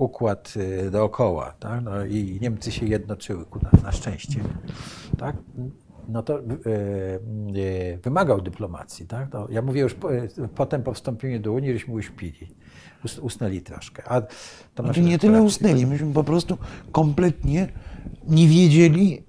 układ 0.00 0.54
e, 0.86 0.90
dookoła, 0.90 1.54
tak? 1.60 1.84
no 1.84 2.04
i 2.04 2.38
Niemcy 2.42 2.72
się 2.72 2.86
jednoczyły, 2.86 3.44
ku 3.44 3.58
na, 3.62 3.70
na 3.82 3.92
szczęście, 3.92 4.40
tak? 5.18 5.36
no 6.08 6.22
to 6.22 6.38
e, 6.38 6.42
e, 6.42 7.98
wymagał 8.02 8.40
dyplomacji. 8.40 9.06
Tak? 9.06 9.32
No, 9.32 9.46
ja 9.50 9.62
mówię 9.62 9.80
już 9.80 9.94
po, 9.94 10.08
potem 10.54 10.82
po 10.82 10.94
wstąpieniu 10.94 11.40
do 11.40 11.52
Unii, 11.52 11.72
żeśmy 11.72 11.94
uśpili, 11.94 12.54
us, 13.04 13.18
usnęli 13.18 13.60
troszkę. 13.60 14.02
A 14.08 14.20
to 14.74 14.82
Znaczy 14.82 15.00
nie 15.00 15.18
tyle 15.18 15.42
usnęli, 15.42 15.86
myśmy 15.86 16.12
po 16.12 16.24
prostu 16.24 16.58
kompletnie 16.92 17.68
nie 18.28 18.48
wiedzieli, 18.48 19.22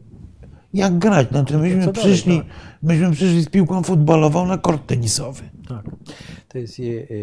jak 0.74 0.98
grać. 0.98 1.30
Znaczy 1.30 1.58
myśmy 1.58 1.80
dalej, 1.80 1.94
przyszli, 1.94 2.38
tak. 2.38 2.48
myśmy 2.84 3.12
przyszli 3.12 3.42
z 3.44 3.50
piłką 3.50 3.84
futbolową 3.84 4.46
na 4.48 4.58
kort 4.58 4.88
tenisowy. 4.88 5.44
Tak, 5.68 5.86
to 6.48 6.58
jest 6.58 6.80
je, 6.80 7.02
e, 7.12 7.16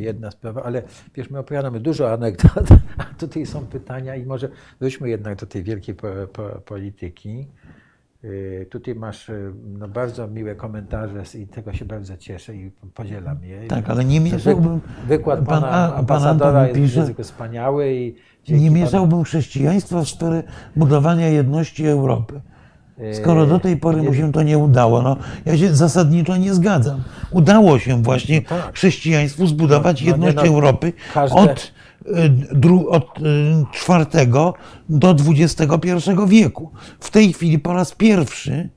jedna 0.00 0.30
sprawa, 0.30 0.62
ale 0.62 0.82
wiesz, 1.14 1.30
my 1.30 1.38
opowiadamy 1.38 1.80
dużo 1.80 2.12
anegdot, 2.12 2.68
a 2.98 3.04
tutaj 3.18 3.46
są 3.46 3.66
pytania 3.66 4.16
i 4.16 4.26
może 4.26 4.48
wróćmy 4.80 5.08
jednak 5.08 5.38
do 5.38 5.46
tej 5.46 5.62
wielkiej 5.62 5.94
po, 5.94 6.06
po, 6.32 6.42
polityki. 6.42 7.46
E, 8.24 8.64
Tutaj 8.66 8.94
masz 8.94 9.30
e, 9.30 9.52
no, 9.78 9.88
bardzo 9.88 10.28
miłe 10.28 10.54
komentarze 10.54 11.22
i 11.38 11.46
tego 11.46 11.72
się 11.72 11.84
bardzo 11.84 12.16
cieszę 12.16 12.56
i 12.56 12.70
podzielam 12.94 13.44
je. 13.44 13.66
Tak, 13.68 13.90
ale 13.90 14.04
nie 14.04 14.20
mieszałbym. 14.20 14.80
Wykład 15.08 15.38
pan 15.38 15.46
pana 15.46 15.88
pan 15.88 15.98
ambasadora 15.98 16.60
Antoni 16.60 16.82
jest 16.82 16.94
pisze- 16.94 17.24
wspaniały 17.24 17.94
i 17.94 18.14
Nie 18.48 18.70
panu- 18.70 18.70
mieszałbym 18.74 19.24
chrześcijaństwa 19.24 20.00
w 20.00 20.08
sferę 20.08 20.42
budowania 20.76 21.28
jedności 21.28 21.86
Europy. 21.86 22.40
Skoro 23.22 23.46
do 23.46 23.58
tej 23.58 23.76
pory 23.76 24.02
mu 24.02 24.14
się 24.14 24.32
to 24.32 24.42
nie 24.42 24.58
udało, 24.58 25.02
no 25.02 25.16
ja 25.46 25.58
się 25.58 25.74
zasadniczo 25.74 26.36
nie 26.36 26.54
zgadzam. 26.54 27.02
Udało 27.30 27.78
się 27.78 28.02
właśnie 28.02 28.42
tak. 28.42 28.72
chrześcijaństwu 28.74 29.46
zbudować 29.46 30.00
No, 30.02 30.10
no, 30.10 30.16
nie, 30.16 30.26
jedność 30.26 30.36
no, 30.36 30.54
Europy 30.54 30.92
każde- 31.14 31.36
od, 31.36 31.72
y, 32.06 32.28
dru, 32.52 32.88
od 32.88 33.18
IV 33.88 34.52
do 34.88 35.10
XXI 35.10 36.10
wieku. 36.26 36.70
W 37.00 37.10
tej 37.10 37.32
chwili 37.32 37.58
po 37.58 37.72
raz 37.72 37.92
pierwszy, 37.94 38.70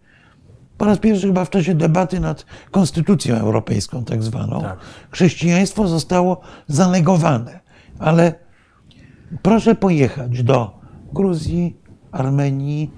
po 0.77 0.85
raz 0.85 0.97
pierwszy 0.97 1.27
chyba 1.27 1.45
w 1.45 1.49
czasie 1.49 1.75
debaty 1.75 2.19
nad 2.19 2.45
Konstytucją 2.71 3.35
Europejską 3.35 4.05
tak 4.05 4.23
zwaną, 4.23 4.61
Tak. 4.61 4.79
chrześcijaństwo 5.11 5.87
zostało 5.87 6.41
zanegowane. 6.67 7.59
Ale 7.99 8.33
proszę 9.41 9.75
pojechać 9.75 10.43
do 10.43 10.79
Gruzji, 11.13 11.77
Armenii, 12.11 12.91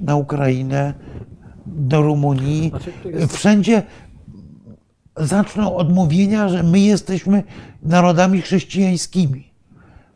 na 0.00 0.16
Ukrainę, 0.16 0.94
do 1.66 2.02
Rumunii. 2.02 2.68
Znaczy, 2.68 2.92
Wszędzie 3.28 3.82
zaczną 5.16 5.76
od 5.76 5.92
mówienia, 5.92 6.48
że 6.48 6.62
my 6.62 6.80
jesteśmy 6.80 7.42
narodami 7.82 8.40
chrześcijańskimi. 8.40 9.52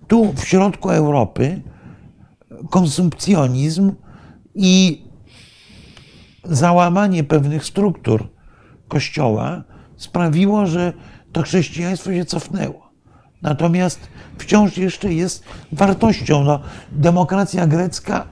Tu 0.09 0.32
w 0.32 0.44
środku 0.44 0.90
Europy 0.90 1.62
konsumpcjonizm 2.70 3.92
i 4.55 5.02
załamanie 6.44 7.24
pewnych 7.24 7.64
struktur 7.64 8.28
Kościoła 8.88 9.64
sprawiło, 9.96 10.66
że 10.66 10.92
to 11.32 11.42
chrześcijaństwo 11.42 12.12
się 12.12 12.24
cofnęło. 12.24 12.90
Natomiast 13.42 14.00
wciąż 14.38 14.78
jeszcze 14.78 15.12
jest 15.12 15.44
wartością. 15.72 16.44
No, 16.44 16.60
demokracja 16.92 17.66
grecka 17.66 18.26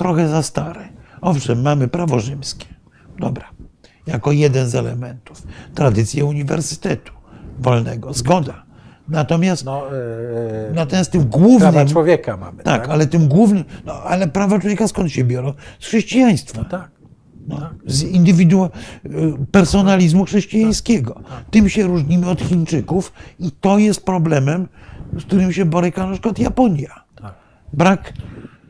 trochę 0.00 0.28
za 0.28 0.42
stare. 0.42 0.88
Owszem, 1.20 1.62
mamy 1.62 1.88
prawo 1.88 2.20
rzymskie. 2.20 2.66
Dobra. 3.18 3.44
Jako 4.06 4.32
jeden 4.32 4.68
z 4.68 4.74
elementów. 4.74 5.42
Tradycję 5.74 6.24
uniwersytetu 6.24 7.12
wolnego. 7.58 8.12
Zgoda. 8.12 8.62
Natomiast, 9.08 9.64
No, 9.64 9.82
e, 9.88 10.72
natomiast 10.74 11.12
tym 11.12 11.24
głównym. 11.24 11.58
prawa 11.60 11.84
człowieka 11.86 12.36
mamy. 12.36 12.62
Tak, 12.62 12.88
ale 12.88 13.06
tym 13.06 13.28
głównym. 13.28 13.64
No, 13.86 13.92
ale 13.92 14.28
prawa 14.28 14.58
człowieka 14.58 14.88
skąd 14.88 15.12
się 15.12 15.24
biorą? 15.24 15.52
Z 15.80 15.86
chrześcijaństwa. 15.86 16.64
tak. 16.64 16.90
No, 17.48 17.70
z 17.86 18.04
indywidua- 18.04 18.68
personalizmu 19.52 20.24
chrześcijańskiego. 20.24 21.20
Tym 21.50 21.68
się 21.68 21.86
różnimy 21.86 22.30
od 22.30 22.40
Chińczyków 22.40 23.12
i 23.38 23.50
to 23.52 23.78
jest 23.78 24.04
problemem, 24.04 24.68
z 25.18 25.24
którym 25.24 25.52
się 25.52 25.64
boryka 25.64 26.06
na 26.06 26.12
przykład 26.12 26.38
Japonia. 26.38 27.04
Tak. 27.22 27.34
Brak 27.72 28.12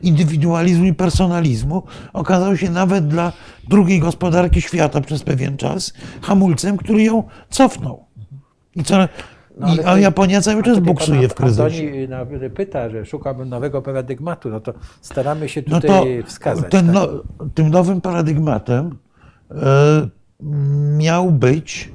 indywidualizmu 0.03 0.85
i 0.85 0.93
personalizmu 0.93 1.83
okazał 2.13 2.57
się 2.57 2.69
nawet 2.71 3.07
dla 3.07 3.31
drugiej 3.69 3.99
gospodarki 3.99 4.61
świata 4.61 5.01
przez 5.01 5.23
pewien 5.23 5.57
czas 5.57 5.93
hamulcem, 6.21 6.77
który 6.77 7.03
ją 7.03 7.23
cofnął. 7.49 8.05
I 8.75 8.83
co, 8.83 8.97
No, 9.57 9.67
i, 9.67 9.79
ale 9.79 9.81
a 9.87 9.91
to- 9.91 9.97
Japonia 9.97 10.41
cały 10.41 10.63
czas 10.63 10.79
buksuje 10.79 11.29
w 11.29 11.33
kryzysie. 11.33 11.63
Antoni 11.87 12.07
na- 12.07 12.49
pyta, 12.49 12.89
że 12.89 13.05
szukałbym 13.05 13.49
nowego 13.49 13.81
paradygmatu, 13.81 14.49
no 14.49 14.59
to 14.59 14.73
staramy 15.01 15.49
się 15.49 15.63
No 15.67 15.81
tutaj 15.81 16.21
to 16.23 16.27
wskazać. 16.27 16.71
ten, 16.71 16.85
tak? 16.85 16.95
no, 16.95 17.07
tym 17.53 17.69
nowym 17.69 18.01
paradygmatem 18.01 18.97
e, 19.51 20.07
miał 20.97 21.31
być, 21.31 21.91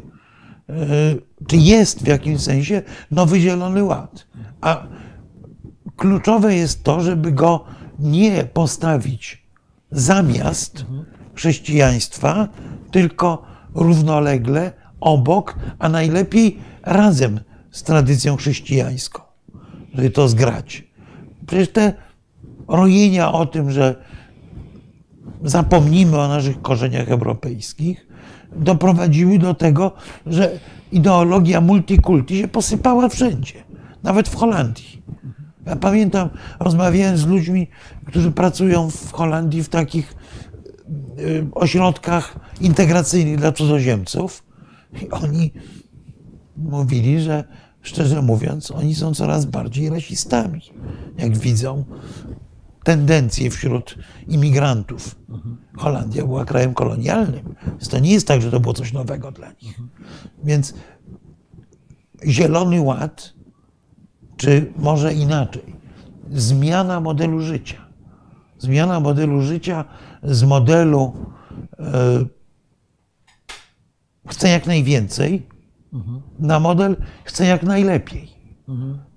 e, 0.68 0.74
czy 1.48 1.56
jest 1.56 2.02
w 2.04 2.06
jakimś 2.06 2.40
sensie 2.40 2.82
nowy 3.10 3.40
Zielony 3.40 3.84
Ład. 3.84 4.26
A 4.60 4.82
kluczowe 5.96 6.54
jest 6.54 6.84
to, 6.84 7.00
żeby 7.00 7.32
go 7.32 7.64
nie 7.98 8.44
postawić 8.44 9.46
zamiast 9.90 10.84
chrześcijaństwa, 11.34 12.48
tylko 12.90 13.42
równolegle 13.74 14.72
obok, 15.00 15.56
a 15.78 15.88
najlepiej 15.88 16.58
razem 16.82 17.40
z 17.70 17.82
tradycją 17.82 18.36
chrześcijańską, 18.36 19.22
żeby 19.94 20.10
to 20.10 20.28
zgrać. 20.28 20.84
Przecież 21.46 21.72
te 21.72 21.92
rojenia 22.68 23.32
o 23.32 23.46
tym, 23.46 23.70
że 23.70 23.94
zapomnimy 25.44 26.18
o 26.18 26.28
naszych 26.28 26.62
korzeniach 26.62 27.08
europejskich, 27.08 28.06
doprowadziły 28.56 29.38
do 29.38 29.54
tego, 29.54 29.92
że 30.26 30.58
ideologia 30.92 31.60
multikulti 31.60 32.38
się 32.38 32.48
posypała 32.48 33.08
wszędzie, 33.08 33.54
nawet 34.02 34.28
w 34.28 34.36
Holandii. 34.36 35.02
Ja 35.66 35.76
pamiętam, 35.76 36.28
rozmawiałem 36.60 37.16
z 37.16 37.26
ludźmi, 37.26 37.68
którzy 38.06 38.32
pracują 38.32 38.90
w 38.90 39.12
Holandii 39.12 39.62
w 39.62 39.68
takich 39.68 40.14
y, 41.18 41.46
ośrodkach 41.52 42.36
integracyjnych 42.60 43.38
dla 43.38 43.52
cudzoziemców 43.52 44.44
i 45.02 45.10
oni 45.10 45.52
mówili, 46.56 47.20
że 47.20 47.44
szczerze 47.82 48.22
mówiąc, 48.22 48.70
oni 48.70 48.94
są 48.94 49.14
coraz 49.14 49.44
bardziej 49.44 49.90
rasistami, 49.90 50.60
jak 51.18 51.36
widzą 51.36 51.84
tendencje 52.84 53.50
wśród 53.50 53.96
imigrantów. 54.28 55.16
Holandia 55.76 56.26
była 56.26 56.44
krajem 56.44 56.74
kolonialnym, 56.74 57.54
więc 57.66 57.88
to 57.88 57.98
nie 57.98 58.12
jest 58.12 58.26
tak, 58.26 58.42
że 58.42 58.50
to 58.50 58.60
było 58.60 58.74
coś 58.74 58.92
nowego 58.92 59.32
dla 59.32 59.48
nich. 59.62 59.80
Więc 60.44 60.74
Zielony 62.26 62.80
Ład, 62.80 63.35
czy 64.36 64.72
może 64.76 65.14
inaczej, 65.14 65.76
zmiana 66.30 67.00
modelu 67.00 67.40
życia. 67.40 67.86
Zmiana 68.58 69.00
modelu 69.00 69.42
życia 69.42 69.84
z 70.22 70.42
modelu 70.42 71.12
e, 71.78 72.24
chcę 74.28 74.48
jak 74.48 74.66
najwięcej 74.66 75.46
na 76.38 76.60
model 76.60 76.96
chcę 77.24 77.46
jak 77.46 77.62
najlepiej. 77.62 78.28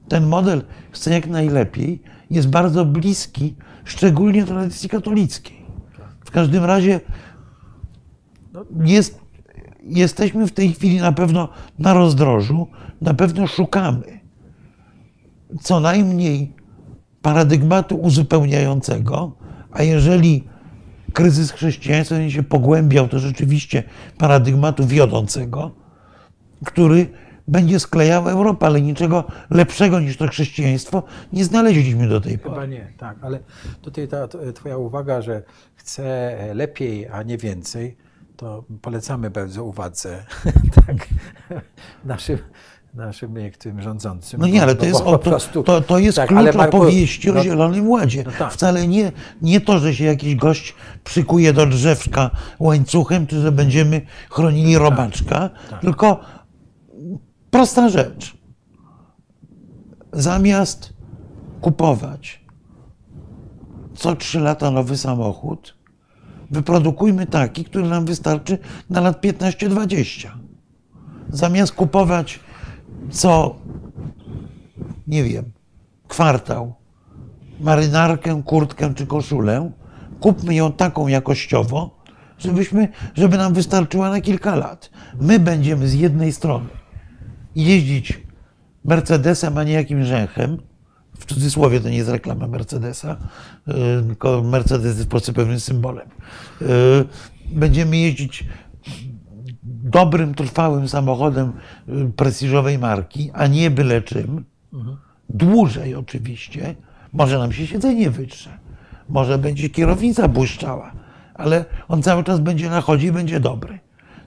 Ten 0.08 0.28
model 0.28 0.64
chcę 0.92 1.12
jak 1.12 1.28
najlepiej 1.28 2.02
jest 2.32 2.50
bardzo 2.50 2.86
bliski, 2.86 3.56
szczególnie 3.84 4.46
tradycji 4.46 4.90
katolickiej. 4.90 5.66
W 6.26 6.32
każdym 6.32 6.64
razie 6.64 7.00
jest, 8.86 9.20
jesteśmy 9.84 10.48
w 10.48 10.52
tej 10.52 10.74
chwili 10.74 10.98
na 10.98 11.12
pewno 11.12 11.50
na 11.80 11.94
rozdrożu, 11.94 12.68
na 13.02 13.14
pewno 13.14 13.48
szukamy 13.48 14.19
co 15.62 15.80
najmniej 15.80 16.54
paradygmatu 17.22 17.96
uzupełniającego, 17.96 19.32
a 19.72 19.84
jeżeli 19.84 20.44
kryzys 21.14 21.52
chrześcijaństwa 21.52 22.16
będzie 22.16 22.36
się 22.36 22.44
pogłębiał, 22.44 23.08
to 23.08 23.20
rzeczywiście 23.20 23.84
paradygmatu 24.18 24.88
wiodącego, 24.88 25.72
który 26.66 27.08
będzie 27.48 27.80
sklejał 27.80 28.30
Europę, 28.30 28.66
ale 28.66 28.82
niczego 28.82 29.24
lepszego 29.50 30.00
niż 30.00 30.18
to 30.18 30.28
chrześcijaństwo 30.28 31.04
nie 31.34 31.46
znaleźliśmy 31.46 32.08
do 32.08 32.22
tej 32.22 32.38
pory. 32.38 32.56
Chyba 32.56 32.66
nie, 32.66 32.94
tak, 32.98 33.18
ale 33.22 33.40
tutaj 33.82 34.08
ta 34.08 34.28
twoja 34.54 34.78
uwaga, 34.78 35.22
że 35.22 35.44
chcę 35.76 36.36
lepiej, 36.54 37.08
a 37.08 37.24
nie 37.24 37.38
więcej, 37.38 37.98
to 38.38 38.64
polecamy 38.82 39.30
bardzo 39.30 39.64
uwadze 39.64 40.26
tak, 40.88 41.08
naszym, 42.06 42.38
naszym 42.94 43.38
niektórym 43.38 43.82
rządzącym. 43.82 44.42
No 44.42 44.48
nie, 44.48 44.64
ale 44.64 44.76
to 44.76 44.86
jest, 44.86 45.02
o, 45.02 45.18
to, 45.18 45.38
to, 45.64 45.82
to 45.82 46.00
jest 46.00 46.16
tak, 46.16 46.28
klucz 46.28 46.56
Marku, 46.56 46.78
opowieści 46.78 47.30
o 47.30 47.34
no- 47.34 47.44
Zielonym 47.44 47.90
Ładzie. 47.90 48.24
No 48.26 48.32
tak. 48.40 48.54
Wcale 48.54 48.88
nie, 48.88 49.12
nie 49.42 49.62
to, 49.62 49.80
że 49.80 49.96
się 49.96 50.04
jakiś 50.04 50.36
gość 50.36 50.76
przykuje 51.04 51.54
do 51.54 51.66
drzewka 51.66 52.32
łańcuchem, 52.60 53.28
czy 53.28 53.42
że 53.42 53.52
będziemy 53.52 54.02
chronili 54.30 54.74
Tak, 54.74 54.82
robaczka, 54.82 55.50
tylko 55.82 56.20
prosta 57.52 57.90
rzecz. 57.90 58.38
Zamiast 60.14 60.94
kupować 61.62 62.40
co 64.00 64.16
trzy 64.16 64.40
lata 64.40 64.72
nowy 64.72 64.98
samochód, 64.98 65.76
wyprodukujmy 66.52 67.26
taki, 67.26 67.66
który 67.66 67.88
nam 67.88 68.06
wystarczy 68.06 68.58
na 68.90 69.02
lat 69.02 69.22
15-20. 69.22 70.28
Zamiast 71.30 71.72
kupować 71.72 72.40
co, 73.12 73.56
nie 75.08 75.24
wiem, 75.24 75.52
kwartał, 76.08 76.74
marynarkę, 77.60 78.44
kurtkę 78.46 78.94
czy 78.96 79.08
koszulę, 79.08 79.72
kupmy 80.20 80.56
ją 80.56 80.72
taką 80.72 81.08
jakościowo, 81.08 82.00
żebyśmy, 82.38 82.88
żeby 83.16 83.38
nam 83.38 83.54
wystarczyła 83.54 84.10
na 84.10 84.22
kilka 84.22 84.56
lat. 84.56 84.90
My 85.22 85.40
będziemy 85.40 85.88
z 85.88 85.94
jednej 85.94 86.34
strony 86.34 86.70
jeździć 87.56 88.22
Mercedesem, 88.86 89.58
a 89.58 89.64
nie 89.64 89.74
jakimś 89.74 90.08
rzęchem. 90.08 90.58
W 91.20 91.26
cudzysłowie 91.26 91.80
to 91.80 91.90
nie 91.90 91.98
jest 91.98 92.10
reklama 92.10 92.48
Mercedesa, 92.48 93.18
yy, 93.68 93.74
tylko 94.08 94.44
Mercedes 94.44 94.98
jest 94.98 95.04
po 95.04 95.12
prostu 95.12 95.34
pewnym 95.34 95.60
symbolem. 95.60 96.10
Yy, 96.62 96.68
Będziemy 97.52 97.98
jeździć 97.98 98.46
dobrym, 99.90 100.36
trwałym 100.36 100.88
samochodem 100.88 101.52
yy, 101.88 102.12
prestiżowej 102.16 102.80
marki, 102.80 103.32
a 103.34 103.48
nie 103.48 103.72
byle 103.72 104.02
czym. 104.02 104.46
Dłużej 105.30 105.96
oczywiście. 105.96 106.76
Może 107.14 107.38
nam 107.40 107.52
się 107.52 107.68
siedzenie 107.68 108.10
wytrze. 108.10 108.50
Może 109.10 109.38
będzie 109.38 109.70
kierownica 109.70 110.28
błyszczała, 110.28 110.92
ale 111.34 111.66
on 111.88 112.04
cały 112.04 112.24
czas 112.24 112.40
będzie 112.40 112.70
na 112.70 112.82
chodzie 112.82 113.08
i 113.08 113.12
będzie 113.12 113.40
dobry. 113.40 113.80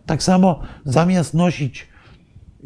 Tak 0.06 0.22
samo 0.22 0.60
zamiast 0.84 1.34
nosić 1.34 1.88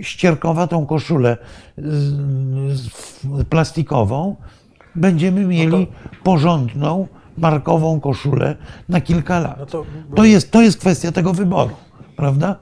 ścierkowatą 0.01 0.87
koszulę 0.87 1.37
z- 1.77 2.91
plastikową, 3.49 4.37
będziemy 4.95 5.45
mieli 5.47 5.87
porządną, 6.23 7.09
markową 7.39 8.01
koszulę 8.01 8.57
na 8.89 9.01
kilka 9.01 9.41
lat. 9.41 9.59
No 9.59 9.67
to- 9.67 9.85
To 10.17 10.25
jest, 10.25 10.51
to 10.51 10.63
jest 10.63 10.81
kwestia 10.81 11.13
tego 11.13 11.33
wyboru, 11.33 11.75
prawda? 12.17 12.57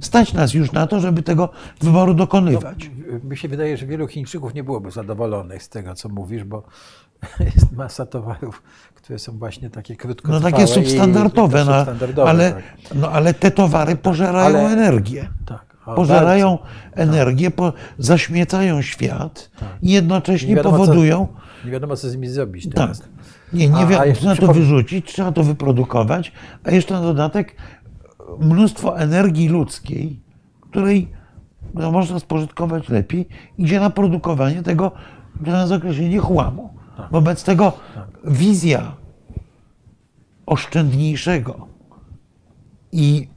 Stać 0.00 0.32
nas 0.32 0.54
już 0.54 0.72
na 0.72 0.86
to, 0.86 1.00
żeby 1.00 1.22
tego 1.22 1.48
wyboru 1.80 2.14
dokonywać. 2.14 2.90
Mi 3.24 3.36
się 3.36 3.48
wydaje, 3.48 3.76
że 3.76 3.86
wielu 3.86 4.06
Chińczyków 4.08 4.54
nie 4.54 4.64
byłoby 4.64 4.90
zadowolonych 4.90 5.62
z 5.62 5.68
tego, 5.68 5.94
co 5.94 6.08
mówisz, 6.08 6.44
bo 6.44 6.62
jest 7.54 7.72
masa 7.72 8.06
towarów, 8.06 8.62
które 8.94 9.18
są 9.18 9.38
właśnie 9.38 9.70
takie 9.70 9.94
No 9.94 10.00
krótkotrwałe. 10.00 10.52
takie 10.52 10.64
i- 10.64 10.66
substandardowe, 10.66 11.62
i 11.62 11.66
no, 11.66 11.74
substandardowe, 11.76 12.30
ale, 12.30 12.52
tak. 12.52 12.62
no, 12.94 13.10
ale 13.10 13.34
te 13.34 13.50
towary 13.50 13.96
pożerają 13.96 14.58
Ale- 14.58 14.68
energię. 14.72 15.28
Tak, 15.46 15.70
Pożerają 15.96 16.48
bardzo. 16.58 17.02
energię, 17.02 17.50
po, 17.50 17.72
zaśmiecają 17.98 18.82
świat 18.82 19.50
Tak. 19.60 19.68
i 19.82 19.90
jednocześnie 19.90 20.48
Nie 20.48 20.56
wiadomo, 20.56 20.78
co- 20.78 20.82
powodują, 20.82 21.28
Nie 21.64 21.70
wiadomo, 21.70 21.96
co 21.96 22.08
z 22.10 22.14
nimi 22.14 22.28
zrobić 22.28 22.64
Tak. 22.64 22.74
teraz. 22.74 23.02
Nie, 23.52 23.68
nie 23.68 24.00
a 24.00 24.06
jeszcze 24.06 24.34
trzeba 24.34 24.46
to 24.48 24.54
wyrzucić, 24.54 25.06
trzeba 25.06 25.32
to 25.32 25.42
wyprodukować, 25.44 26.32
a 26.64 26.70
jeszcze 26.70 26.94
na 26.94 27.00
dodatek 27.00 27.56
mnóstwo 28.38 28.98
energii 28.98 29.48
ludzkiej, 29.48 30.20
której 30.60 31.08
no, 31.74 31.92
można 31.92 32.18
spożytkować 32.18 32.88
lepiej, 32.88 33.28
idzie 33.58 33.80
na 33.80 33.90
produkowanie 33.90 34.62
tego, 34.62 34.92
na 35.40 35.76
określenie 35.76 36.18
chłamu. 36.18 36.74
Tak. 36.96 37.10
Wobec 37.12 37.44
tego 37.44 37.72
wizja 38.24 38.96
oszczędniejszego 40.46 41.66
i 42.92 43.28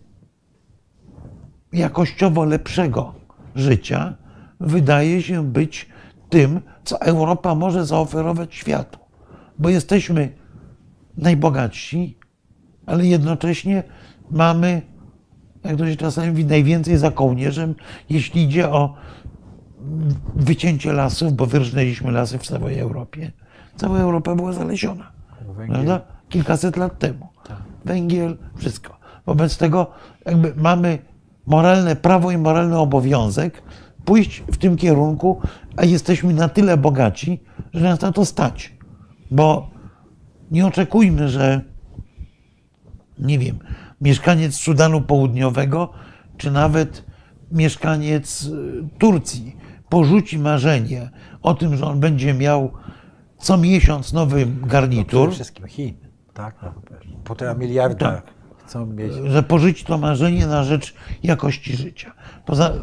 jakościowo 1.74 2.44
lepszego 2.46 3.14
życia 3.56 4.16
wydaje 4.60 5.22
się 5.22 5.44
być 5.52 5.90
tym, 6.30 6.62
co 6.84 7.02
Europa 7.02 7.56
może 7.56 7.86
zaoferować 7.86 8.56
światu. 8.56 9.00
Bo 9.60 9.70
jesteśmy 9.70 10.34
najbogatsi, 11.18 12.18
ale 12.86 13.06
jednocześnie 13.06 13.84
mamy, 14.34 14.82
jak 15.64 15.78
to 15.78 15.88
się 15.88 15.96
czasami 15.96 16.30
mówi, 16.30 16.46
najwięcej 16.46 16.98
za 16.98 17.12
kołnierzem, 17.12 17.76
jeśli 18.10 18.44
idzie 18.44 18.70
o 18.70 18.94
wycięcie 20.36 20.94
lasów, 20.94 21.34
bo 21.34 21.46
wyrżnęliśmy 21.46 22.12
lasy 22.12 22.38
w 22.38 22.48
całej 22.48 22.80
Europie. 22.80 23.32
Cała 23.76 24.00
Europa 24.00 24.36
była 24.36 24.54
zalesiona. 24.54 25.12
Węgiel. 25.48 25.68
Prawda? 25.68 26.02
Kilkaset 26.30 26.78
lat 26.78 27.00
temu. 27.00 27.28
Węgiel, 27.86 28.38
wszystko. 28.56 28.98
Wobec 29.26 29.58
tego 29.58 29.92
jakby 30.26 30.54
mamy 30.56 31.00
moralne 31.46 31.96
prawo 31.96 32.32
i 32.32 32.38
moralny 32.38 32.78
obowiązek 32.78 33.64
pójść 34.06 34.44
w 34.52 34.58
tym 34.58 34.78
kierunku, 34.78 35.42
a 35.78 35.86
jesteśmy 35.86 36.34
na 36.34 36.50
tyle 36.50 36.78
bogaci, 36.78 37.44
że 37.74 37.84
nas 37.84 38.02
na 38.02 38.12
to 38.12 38.26
stać. 38.26 38.74
Bo 39.32 39.70
nie 40.52 40.68
oczekujmy, 40.68 41.30
że 41.30 41.62
nie 43.20 43.40
wiem, 43.40 43.60
mieszkaniec 44.04 44.56
Sudanu 44.56 45.02
Południowego, 45.02 45.94
czy 46.38 46.52
nawet 46.52 47.04
mieszkaniec 47.52 48.44
y, 48.46 49.00
Turcji 49.00 49.56
porzuci 49.90 50.40
marzenie 50.40 51.10
o 51.42 51.54
tym, 51.54 51.78
że 51.78 51.86
on 51.86 52.00
będzie 52.00 52.34
miał 52.34 52.72
co 53.38 53.58
miesiąc 53.58 54.14
nowy 54.14 54.46
Przede 54.46 54.68
garnitur, 54.68 55.32
wszystkim 55.32 55.68
Chin, 55.68 55.96
tak? 56.34 56.56
No, 56.64 56.74
półtora 57.24 57.54
miliarda 57.54 58.12
Tak. 58.12 58.34
chcą 58.66 58.86
mieć. 58.86 59.14
że 59.14 59.44
porzuci 59.44 59.86
to 59.86 59.98
marzenie 59.98 60.48
na 60.48 60.64
rzecz 60.64 60.94
jakości 61.24 61.76
życia. 61.78 62.14
Poza, 62.46 62.74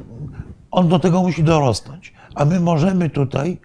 on 0.71 0.89
do 0.89 0.99
tego 0.99 1.23
musi 1.23 1.45
dorosnąć. 1.45 2.13
A 2.35 2.45
my 2.45 2.61
możemy 2.61 3.11
tutaj 3.11 3.59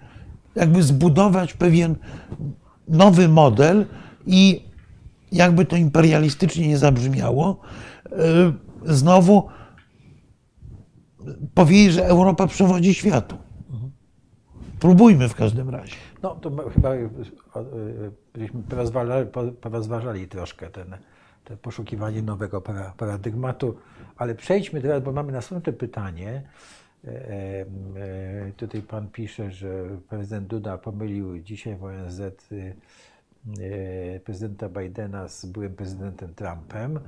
jakby 0.56 0.84
zbudować 0.84 1.54
pewien 1.54 1.96
nowy 2.88 3.28
model 3.28 3.86
i 4.26 4.66
jakby 5.36 5.66
to 5.66 5.76
imperialistycznie 5.76 6.68
nie 6.68 6.78
zabrzmiało, 6.78 7.60
yy, 8.12 8.18
znowu 8.96 9.48
powiedzieć, 11.54 11.94
że 11.94 12.06
Europa 12.06 12.48
przewodzi 12.48 12.94
światu. 12.94 13.38
Próbujmy 14.80 15.30
w 15.30 15.36
każdym 15.36 15.70
razie. 15.70 15.96
No 16.24 16.36
to 16.36 16.70
chyba 16.70 16.90
o, 16.90 17.62
y, 17.62 18.12
byśmy 18.34 18.64
porozważali, 18.64 19.28
po- 19.30 19.52
porozważali 19.52 20.28
troszkę 20.28 20.70
ten, 20.70 20.98
te 21.44 21.58
poszukiwanie 21.58 22.22
nowego 22.22 22.62
para- 22.62 22.94
paradygmatu, 22.98 23.76
ale 24.18 24.36
przejdźmy 24.36 24.82
teraz, 24.82 25.04
bo 25.04 25.12
mamy 25.12 25.32
następne 25.32 25.74
pytanie. 25.74 26.42
E, 27.06 27.08
e, 27.08 27.66
e, 28.46 28.52
Tutaj 28.58 28.82
pan 28.82 29.08
pisze, 29.08 29.52
że 29.52 29.84
prezydent 30.10 30.48
Duda 30.48 30.78
pomylił 30.78 31.40
dzisiaj 31.40 31.76
w 31.76 31.84
ONZ 31.84 32.22
prezydenta 34.24 34.70
Bidena 34.70 35.28
z 35.28 35.46
byłym 35.46 35.76
prezydentem 35.76 36.34
Trumpem. 36.34 37.00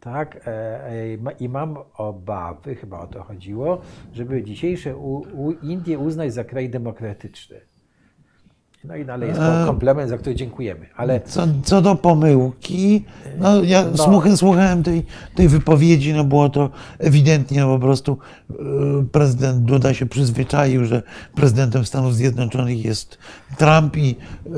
Tak, 0.00 0.48
e, 0.48 0.86
e, 0.86 1.34
i 1.40 1.48
mam 1.48 1.76
obawy, 1.94 2.74
chyba 2.74 3.00
o 3.00 3.06
to 3.06 3.22
chodziło, 3.22 3.80
żeby 4.12 4.42
dzisiejsze 4.42 4.94
Indie 5.62 5.98
uznać 5.98 6.34
za 6.34 6.44
kraj 6.44 6.70
demokratyczny. 6.70 7.71
No 8.84 8.96
i 8.96 9.04
dalej 9.04 9.28
jest 9.28 9.40
E, 9.40 9.62
komplement, 9.66 10.10
za 10.10 10.18
który 10.18 10.34
dziękujemy. 10.34 10.86
Ale 10.96 11.20
Co, 11.20 11.42
co 11.64 11.82
do 11.82 11.94
pomyłki, 11.94 13.04
no 13.38 13.62
ja 13.62 13.84
No. 13.90 13.96
słuchałem, 14.04 14.36
słuchałem 14.36 14.82
tej, 14.82 15.06
tej 15.34 15.48
wypowiedzi, 15.48 16.12
no 16.12 16.24
było 16.24 16.48
to 16.48 16.70
ewidentnie 16.98 17.60
no 17.60 17.66
po 17.66 17.78
prostu 17.78 18.18
e, 18.50 18.54
prezydent 19.12 19.64
Duda 19.64 19.94
się 19.94 20.06
przyzwyczaił, 20.06 20.84
że 20.84 21.02
prezydentem 21.34 21.84
Stanów 21.84 22.14
Zjednoczonych 22.14 22.84
jest 22.84 23.18
Trump 23.58 23.96
i 23.96 24.16
e, 24.46 24.50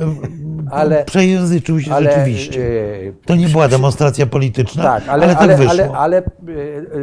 Ale- 0.71 1.05
przejęzyczył 1.05 1.81
się 1.81 1.95
ale, 1.95 2.11
rzeczywiście. 2.13 2.61
To 3.27 3.35
nie 3.37 3.49
była 3.49 3.69
demonstracja 3.69 4.27
polityczna, 4.27 4.83
tak, 4.83 5.03
ale, 5.09 5.25
ale, 5.27 5.37
ale, 5.37 5.49
tak 5.49 5.59
wyszło. 5.59 5.97
ale, 5.99 6.23
ale, 6.23 6.23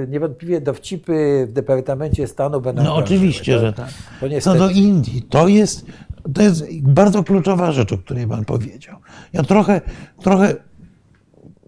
niewątpliwie 0.07 0.61
dowcipy 0.61 1.45
w 1.49 1.53
Departamencie 1.53 2.27
Stanu 2.27 2.61
będą 2.61 2.84
No 2.84 2.95
oczywiście, 2.95 3.53
To- 3.53 3.60
że 3.60 3.73
tak. 3.73 3.88
To 3.88 3.93
Co 4.22 4.27
niestety, 4.27 4.60
do 4.60 4.69
Indii, 4.69 5.22
to 5.30 5.48
jest, 5.48 5.85
to 6.34 6.41
jest 6.41 6.64
bardzo 6.81 7.23
kluczowa 7.23 7.72
rzecz, 7.72 7.93
o 7.93 7.98
której 7.98 8.27
Pan 8.27 8.45
powiedział. 8.45 8.98
Ja 9.34 9.43
trochę, 9.43 9.81
trochę 10.19 10.56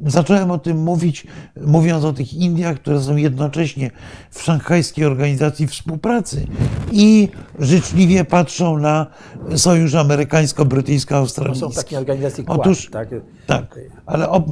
zacząłem 0.06 0.52
o 0.52 0.58
tym 0.58 0.78
mówić, 0.84 1.28
mówiąc 1.66 2.06
o 2.06 2.14
tych 2.14 2.34
Indiach, 2.34 2.76
które 2.76 3.02
są 3.02 3.16
jednocześnie 3.16 3.92
w 4.30 4.42
szanghajskiej 4.42 5.06
organizacji 5.06 5.68
współpracy 5.68 6.48
i 6.92 7.30
życzliwie 7.60 8.26
patrzą 8.26 8.78
na 8.78 9.08
sojusz 9.56 9.92
to 9.92 9.98
są 9.98 10.04
amerykańsko-brytyjsko-australijski. 10.04 11.76
takie 11.76 11.98
organizacje 11.98 12.44
Quad, 12.44 12.60
Otóż- 12.60 12.90
tak? 12.90 13.10
Tak, 13.48 13.80
ale 14.06 14.30
ob, 14.30 14.46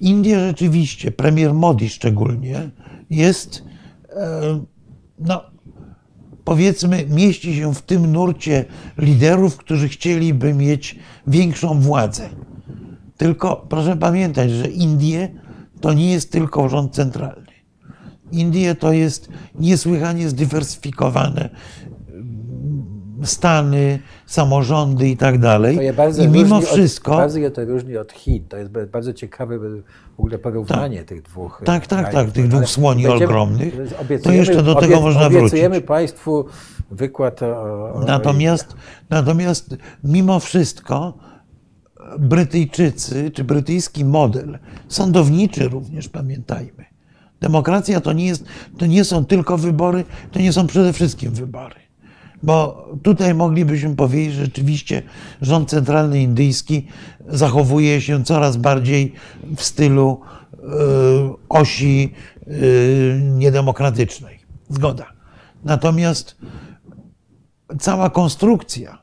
Indie 0.00 0.40
rzeczywiście, 0.40 1.10
premier 1.10 1.54
Modi 1.54 1.88
szczególnie, 1.88 2.70
jest, 3.10 3.62
e, 4.16 4.60
no, 5.18 5.42
powiedzmy, 6.44 7.06
mieści 7.08 7.56
się 7.56 7.74
w 7.74 7.82
tym 7.82 8.12
nurcie 8.12 8.64
liderów, 8.98 9.56
którzy 9.56 9.88
chcieliby 9.88 10.54
mieć 10.54 10.98
większą 11.26 11.80
władzę. 11.80 12.28
Tylko 13.16 13.66
proszę 13.68 13.96
pamiętać, 13.96 14.50
że 14.50 14.68
Indie 14.68 15.28
to 15.80 15.92
nie 15.92 16.12
jest 16.12 16.32
tylko 16.32 16.68
rząd 16.68 16.94
centralny. 16.94 17.46
Indie 18.32 18.74
to 18.74 18.92
jest 18.92 19.28
niesłychanie 19.54 20.28
zdywersyfikowane 20.28 21.50
stany, 23.24 23.98
samorządy 24.26 25.08
i 25.08 25.16
tak 25.16 25.38
dalej. 25.38 25.76
To 25.76 25.82
je 25.82 25.92
bardzo 25.92 26.22
I 26.22 26.28
mimo 26.28 26.60
wszystko. 26.60 27.12
Od, 27.12 27.18
bardzo 27.18 27.38
je 27.38 27.50
to 27.50 27.64
różni 27.64 27.96
od 27.96 28.12
Chin. 28.12 28.44
To 28.48 28.56
jest 28.56 28.70
ba- 28.70 28.86
bardzo 28.86 29.12
ciekawe 29.12 29.58
w 29.58 29.82
ogóle 30.18 30.38
porównanie 30.38 31.04
tych 31.04 31.22
dwóch. 31.22 31.62
Tak, 31.64 31.86
tak, 31.86 32.10
krajów. 32.10 32.26
tak, 32.28 32.34
tych 32.34 32.48
dwóch 32.48 32.68
słoni 32.68 33.06
ogromnych. 33.06 33.74
obiecujemy- 33.74 34.22
To 34.22 34.32
jeszcze 34.32 34.62
do 34.62 34.74
tego 34.74 35.00
można 35.00 35.26
Obiecujemy 35.26 35.68
wrócić. 35.68 35.88
Państwu 35.88 36.44
wykład 36.90 37.42
o. 37.42 37.92
o 37.94 38.04
Natomiast, 38.06 38.76
natomiast 39.10 39.76
mimo 40.04 40.40
wszystko 40.40 41.14
Brytyjczycy, 42.18 43.30
czy 43.30 43.44
brytyjski 43.44 44.04
model, 44.04 44.58
sądowniczy 44.88 45.68
również 45.68 46.08
pamiętajmy. 46.08 46.84
Demokracja 47.40 48.00
to 48.00 48.12
nie, 48.12 48.26
jest, 48.26 48.44
to 48.78 48.86
nie 48.86 49.04
są 49.04 49.24
tylko 49.24 49.58
wybory, 49.58 50.04
to 50.32 50.38
nie 50.38 50.52
są 50.52 50.66
przede 50.66 50.92
wszystkim 50.92 51.30
wybory. 51.30 51.74
Bo 52.44 52.88
tutaj 53.02 53.34
moglibyśmy 53.34 53.96
powiedzieć, 53.96 54.34
że 54.34 54.44
rzeczywiście 54.44 55.02
rząd 55.42 55.70
centralny 55.70 56.22
indyjski 56.22 56.86
zachowuje 57.28 58.00
się 58.00 58.24
coraz 58.24 58.56
bardziej 58.56 59.12
w 59.56 59.62
stylu 59.62 60.20
y, 60.52 60.58
osi 61.48 62.12
y, 62.48 63.20
niedemokratycznej. 63.22 64.38
Zgoda. 64.68 65.06
Natomiast 65.64 66.36
cała 67.80 68.10
konstrukcja 68.10 68.98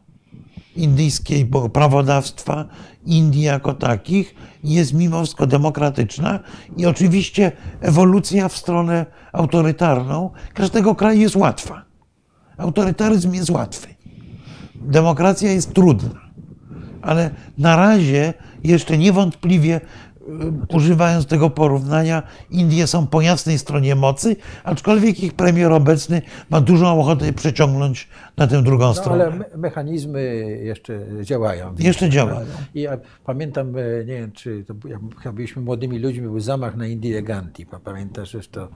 indyjskiego 0.76 1.70
prawodawstwa, 1.70 2.66
Indii 3.06 3.42
jako 3.42 3.74
takich, 3.74 4.36
jest 4.64 4.94
mimo 4.94 5.20
wszystko 5.20 5.48
demokratyczna 5.48 6.40
i 6.78 6.86
oczywiście 6.86 7.52
ewolucja 7.80 8.50
w 8.50 8.58
stronę 8.58 9.06
autorytarną 9.34 10.30
każdego 10.54 10.96
kraju 10.96 11.22
jest 11.22 11.36
łatwa. 11.36 11.91
Autorytaryzm 12.62 13.34
jest 13.34 13.50
łatwy. 13.50 13.88
Demokracja 14.76 15.52
jest 15.52 15.74
trudna. 15.74 16.22
Ale 17.02 17.30
na 17.58 17.76
razie 17.76 18.34
jeszcze 18.64 18.98
niewątpliwie, 18.98 19.82
y, 20.72 20.76
używając 20.76 21.26
tego 21.26 21.50
porównania, 21.50 22.24
Indie 22.50 22.88
są 22.88 23.08
po 23.08 23.22
jasnej 23.22 23.60
stronie 23.60 23.96
mocy, 23.96 24.36
aczkolwiek 24.64 25.24
ich 25.24 25.34
premier 25.34 25.72
obecny 25.72 26.22
ma 26.50 26.62
dużą 26.62 27.00
ochotę 27.02 27.34
przeciągnąć 27.34 28.08
na 28.38 28.48
tę 28.48 28.64
drugą 28.64 28.86
No, 28.86 28.94
stronę. 28.94 29.26
ale 29.26 29.36
me- 29.36 29.46
mechanizmy 29.58 30.24
jeszcze 30.64 31.00
działają. 31.22 31.76
Jeszcze 31.80 32.10
działają. 32.10 32.46
I 32.76 32.82
ja 32.82 32.98
pamiętam, 33.26 33.68
e, 33.78 33.82
nie 34.06 34.14
wiem, 34.14 34.32
czy 34.32 34.64
to, 34.68 34.74
jak 35.26 35.34
byliśmy 35.34 35.62
młodymi 35.62 36.00
ludźmi, 36.00 36.22
był 36.22 36.40
zamach 36.40 36.76
na 36.76 36.88
Indię 36.88 37.22
Gandhi. 37.24 37.66
Pa- 37.66 37.80
Pamiętasz, 37.80 38.32
że 38.32 38.40
to 38.40 38.68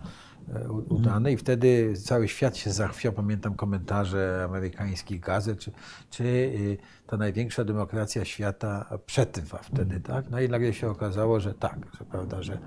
udane 0.90 1.32
i 1.32 1.38
wtedy 1.38 1.94
cały 2.04 2.28
świat 2.28 2.58
się 2.58 2.72
zachwiał. 2.72 3.14
Pamiętam 3.14 3.54
komentarze 3.56 4.42
amerykańskich 4.50 5.20
gazet, 5.20 5.60
czy, 5.60 5.72
czy 6.10 6.24
y, 6.24 6.78
ta 7.08 7.18
największa 7.18 7.64
demokracja 7.64 8.26
świata 8.26 8.98
przetrwa 9.06 9.58
wtedy, 9.58 10.00
tak? 10.00 10.30
No 10.30 10.42
i 10.42 10.50
nagle 10.50 10.74
się 10.74 10.90
okazało, 10.90 11.40
że 11.40 11.54
tak, 11.54 11.78
że 12.00 12.06
prawda, 12.06 12.44
że 12.44 12.58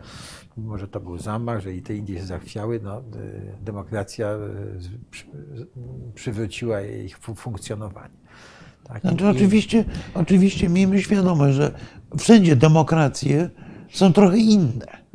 mimo, 0.56 0.78
że 0.78 0.88
to 0.88 1.00
był 1.00 1.18
zamach, 1.18 1.60
że 1.60 1.74
i 1.74 1.82
te 1.82 1.94
Indie 1.94 2.18
się 2.18 2.26
zachwiały, 2.26 2.80
no, 2.82 2.98
y, 3.00 3.02
demokracja 3.64 4.28
y, 4.32 6.12
przywróciła 6.14 6.80
ich 6.80 7.18
fu- 7.18 7.34
funkcjonowanie. 7.34 8.16
Tak? 8.84 9.02
Znaczy, 9.02 9.24
i- 9.24 9.28
oczywiście, 9.28 9.84
oczywiście 10.14 10.68
miejmy 10.68 11.02
świadomość, 11.02 11.56
że 11.56 11.72
wszędzie 12.18 12.56
demokracje 12.56 13.50
są 13.90 14.12
trochę 14.12 14.38
inne. 14.38 15.07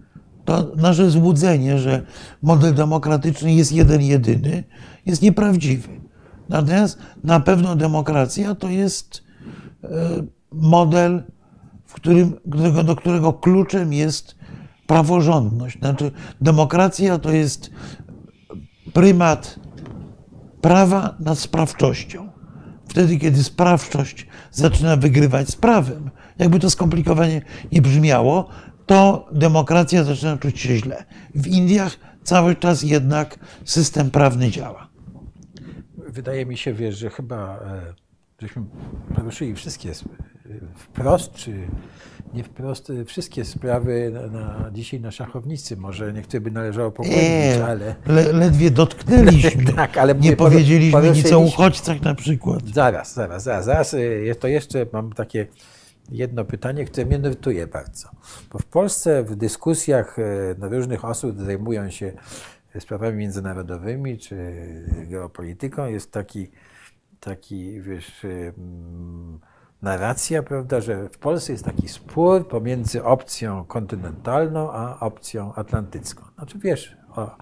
To 0.46 0.72
nasze 0.76 1.10
złudzenie, 1.10 1.80
że 1.80 2.06
model 2.42 2.74
demokratyczny 2.74 3.54
jest 3.54 3.72
jeden, 3.72 4.02
jedyny, 4.02 4.64
jest 5.06 5.22
nieprawdziwy. 5.22 5.90
Natomiast 6.50 6.98
na 7.24 7.40
pewno 7.40 7.76
demokracja 7.76 8.56
to 8.56 8.70
jest 8.70 9.24
e, 9.84 9.88
model, 10.52 11.24
w 11.86 11.94
którym, 11.94 12.34
do 12.86 12.96
którego 12.96 13.34
kluczem 13.34 13.94
jest 13.94 14.36
praworządność. 14.88 15.80
Znaczy, 15.80 16.12
demokracja 16.42 17.20
to 17.20 17.32
jest 17.32 17.72
prymat 18.94 19.60
prawa 20.62 21.16
nad 21.20 21.40
sprawczością. 21.40 22.30
Wtedy, 22.88 23.18
kiedy 23.18 23.44
sprawczość 23.44 24.28
zaczyna 24.52 24.96
wygrywać 24.96 25.50
z 25.50 25.56
prawem, 25.56 26.10
jakby 26.40 26.60
to 26.60 26.70
skomplikowanie 26.70 27.42
nie 27.72 27.82
brzmiało, 27.82 28.50
to 28.86 29.28
demokracja 29.32 30.04
zaczyna 30.04 30.38
czuć 30.38 30.60
się 30.60 30.78
źle. 30.78 31.06
W 31.36 31.48
Indiach 31.48 31.98
cały 32.24 32.56
czas 32.56 32.84
jednak 32.84 33.40
system 33.66 34.12
prawny 34.12 34.50
działa. 34.50 34.88
Wydaje 36.08 36.46
mi 36.46 36.58
się, 36.58 36.74
wiesz, 36.74 36.98
że 36.98 37.10
chyba 37.10 37.60
e, 37.60 37.94
żeśmy 38.42 38.64
poruszyli 39.16 39.56
wszystkie 39.56 39.92
wprost, 40.76 41.34
czy 41.34 41.68
nie 42.34 42.44
wprost, 42.44 42.90
e, 42.90 43.06
wszystkie 43.06 43.46
sprawy 43.46 44.12
na, 44.14 44.40
na 44.40 44.72
dzisiaj 44.72 45.00
na 45.00 45.12
szachownicy. 45.12 45.78
Może 45.78 46.14
niektóre 46.14 46.42
by 46.42 46.52
należało 46.52 46.92
pogłębić, 46.92 47.22
Nie, 47.24 47.66
ale 47.66 47.96
le, 48.06 48.34
ledwie 48.34 48.72
dotknęliśmy. 48.72 49.66
Tak, 49.76 49.98
ale 49.98 50.16
nie 50.16 50.36
powiedzieliśmy 50.36 51.12
nic 51.12 51.32
o 51.32 51.40
uchodźcach 51.40 52.02
na 52.02 52.16
przykład. 52.16 52.60
zaraz, 52.74 53.14
zaraz, 53.14 53.44
zaraz, 53.44 53.66
zaraz. 53.66 53.94
e, 53.94 54.36
To 54.36 54.48
jeszcze 54.48 54.86
mam 54.94 55.14
takie 55.14 55.48
jedno 56.12 56.46
pytanie, 56.46 56.86
które 56.86 57.06
mnie 57.06 57.20
nurtuje 57.20 57.68
bardzo. 57.68 58.10
Bo 58.52 58.60
w 58.60 58.66
Polsce 58.66 59.24
w 59.24 59.36
dyskusjach 59.36 60.20
e, 60.20 60.24
no, 60.58 60.70
różnych 60.70 61.06
osób, 61.06 61.40
zajmują 61.40 61.90
się 61.90 62.14
sprawami 62.80 63.18
międzynarodowymi 63.18 64.18
czy 64.18 64.36
geopolityką, 65.08 65.86
jest 65.86 66.12
taki, 66.12 66.52
taki 67.20 67.82
wiesz, 67.82 68.26
e, 68.26 68.28
mm, 68.28 69.40
narracja, 69.82 70.44
prawda, 70.44 70.82
że 70.82 71.10
w 71.10 71.18
Polsce 71.18 71.52
jest 71.52 71.66
taki 71.66 71.88
spór 71.88 72.48
pomiędzy 72.48 73.04
opcją 73.04 73.66
kontynentalną 73.66 74.72
a 74.72 75.00
opcją 75.00 75.54
atlantycką. 75.54 76.24
Znaczy 76.36 76.60
wiesz, 76.60 76.98
o, 77.16 77.38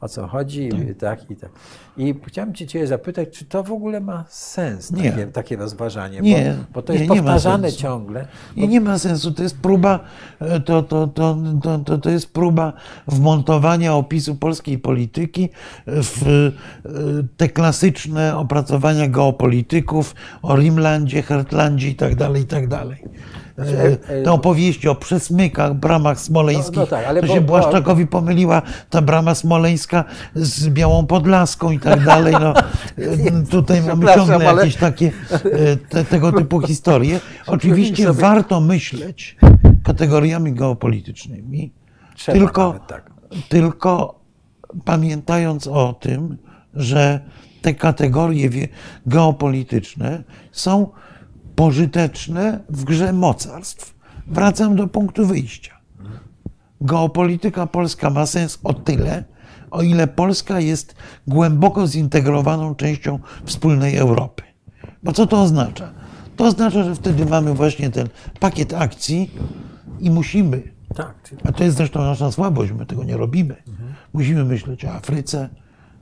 o 0.00 0.08
co 0.08 0.26
chodzi, 0.26 0.68
tak. 1.00 1.30
i 1.30 1.36
tak. 1.36 1.50
I 1.96 2.14
chciałem 2.26 2.54
Cię 2.54 2.66
Ciebie 2.66 2.86
zapytać, 2.86 3.28
czy 3.30 3.44
to 3.44 3.62
w 3.62 3.72
ogóle 3.72 4.00
ma 4.00 4.24
sens, 4.28 4.90
Nie. 4.90 5.10
takie, 5.10 5.26
takie 5.26 5.56
rozważanie? 5.56 6.20
Nie, 6.20 6.56
bo, 6.58 6.64
bo 6.74 6.82
to 6.82 6.92
nie, 6.92 6.98
jest 6.98 7.10
nie 7.10 7.16
powtarzane 7.16 7.68
sensu. 7.68 7.82
ciągle. 7.82 8.26
Nie, 8.56 8.68
nie 8.68 8.80
ma 8.80 8.98
sensu. 8.98 9.32
To 9.32 9.42
jest 9.42 9.58
próba, 9.58 10.00
e, 10.40 10.60
to, 10.60 10.82
to, 10.82 11.06
to, 11.06 11.36
to, 11.62 11.78
to, 11.78 11.98
to 11.98 12.10
jest 12.10 12.32
próba 12.32 12.72
wmontowania 13.06 13.94
opisu 13.94 14.34
polskiej 14.34 14.78
polityki 14.78 15.48
w 15.86 16.26
e, 16.26 16.90
te 17.36 17.48
klasyczne 17.48 18.36
opracowania 18.36 19.08
geopolityków 19.08 20.14
o 20.42 20.56
Rimlandzie, 20.56 21.22
Hertlandzie 21.22 21.88
i 21.88 21.94
tak 21.94 22.14
dalej, 22.14 22.42
i 22.42 22.46
tak 22.46 22.68
dalej. 22.68 23.04
Znaczy, 23.54 23.76
E, 23.78 23.84
e, 23.84 24.20
e, 24.20 24.22
Te 24.22 24.32
opowieści 24.32 24.88
o 24.88 24.94
przesmykach, 24.94 25.74
bramach 25.74 26.20
smoleńskich, 26.20 26.76
No, 26.76 26.80
no 26.80 26.86
tak, 26.86 27.06
ale 27.06 27.20
to 27.20 27.26
się 27.26 27.40
bo- 27.40 27.46
Błaszczakowi 27.46 28.06
pomyliła 28.06 28.62
ta 28.90 29.02
brama 29.02 29.34
smoleńska 29.34 30.04
z 30.34 30.68
Białą 30.68 31.06
Podlaską 31.06 31.70
i 31.70 31.78
tak 31.78 32.04
dalej. 32.04 32.34
No, 32.40 32.54
e, 32.54 33.42
tutaj 33.50 33.82
mamy 33.82 34.06
ciągle 34.14 34.44
jakieś 34.44 34.76
takie 34.76 35.12
e, 35.32 35.76
te, 35.76 36.04
tego 36.04 36.32
typu 36.40 36.60
historie. 36.60 37.20
Oczywiście 37.46 38.12
warto 38.12 38.60
myśleć 38.60 39.36
kategoriami 39.84 40.52
geopolitycznymi, 40.52 41.72
Trzeba 42.14 42.38
tylko, 42.38 42.74
tak. 42.86 43.10
tylko 43.48 44.20
pamiętając 44.84 45.66
o 45.66 45.92
tym, 45.92 46.36
że 46.74 47.20
te 47.62 47.74
kategorie 47.74 48.50
geopolityczne 49.06 50.22
są 50.52 50.88
pożyteczne 51.56 52.60
w 52.68 52.84
grze 52.84 53.12
mocarstw. 53.12 53.94
Wracam 54.26 54.76
do 54.76 54.88
punktu 54.88 55.26
wyjścia. 55.26 55.80
Geopolityka 56.80 57.66
polska 57.66 58.10
ma 58.10 58.26
sens 58.26 58.58
o 58.64 58.74
tyle, 58.74 59.24
o 59.70 59.82
ile 59.82 60.06
Polska 60.06 60.60
jest 60.60 60.94
głęboko 61.26 61.86
zintegrowaną 61.86 62.74
częścią 62.74 63.18
wspólnej 63.44 63.96
Europy. 63.96 64.42
Bo 65.02 65.12
co 65.12 65.26
to 65.26 65.42
oznacza? 65.42 65.92
To 66.36 66.44
oznacza, 66.44 66.84
że 66.84 66.94
wtedy 66.94 67.26
mamy 67.26 67.54
właśnie 67.54 67.90
ten 67.90 68.08
pakiet 68.40 68.74
akcji 68.74 69.30
i 70.00 70.10
musimy, 70.10 70.62
Tak, 70.94 71.14
a 71.44 71.52
to 71.52 71.64
jest 71.64 71.76
zresztą 71.76 72.00
nasza 72.00 72.32
słabość, 72.32 72.72
my 72.72 72.86
tego 72.86 73.04
nie 73.04 73.16
robimy, 73.16 73.56
musimy 74.12 74.44
myśleć 74.44 74.84
o 74.84 74.92
Afryce, 74.92 75.48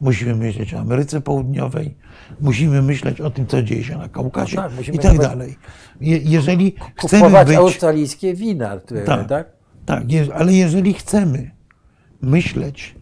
musimy 0.00 0.34
myśleć 0.34 0.74
o 0.74 0.78
Ameryce 0.78 1.20
Południowej, 1.20 1.94
musimy 2.40 2.82
myśleć 2.82 3.20
o 3.20 3.30
tym, 3.30 3.46
co 3.46 3.62
dzieje 3.62 3.84
się 3.84 3.98
na 3.98 4.08
Kaukazie 4.08 4.56
No 4.56 4.62
tak, 4.62 4.94
i 4.94 4.98
tak 4.98 5.18
dalej. 5.18 5.56
Je, 6.00 6.18
jeżeli 6.18 6.74
chcemy 6.96 7.44
być... 7.44 7.56
australijskie 7.56 8.34
wina, 8.34 8.76
które, 8.76 9.02
tak? 9.02 9.28
Tak, 9.28 9.48
tak? 9.86 10.12
je, 10.12 10.26
ale 10.34 10.52
jeżeli 10.52 10.94
chcemy 10.94 11.50
myśleć 12.22 12.94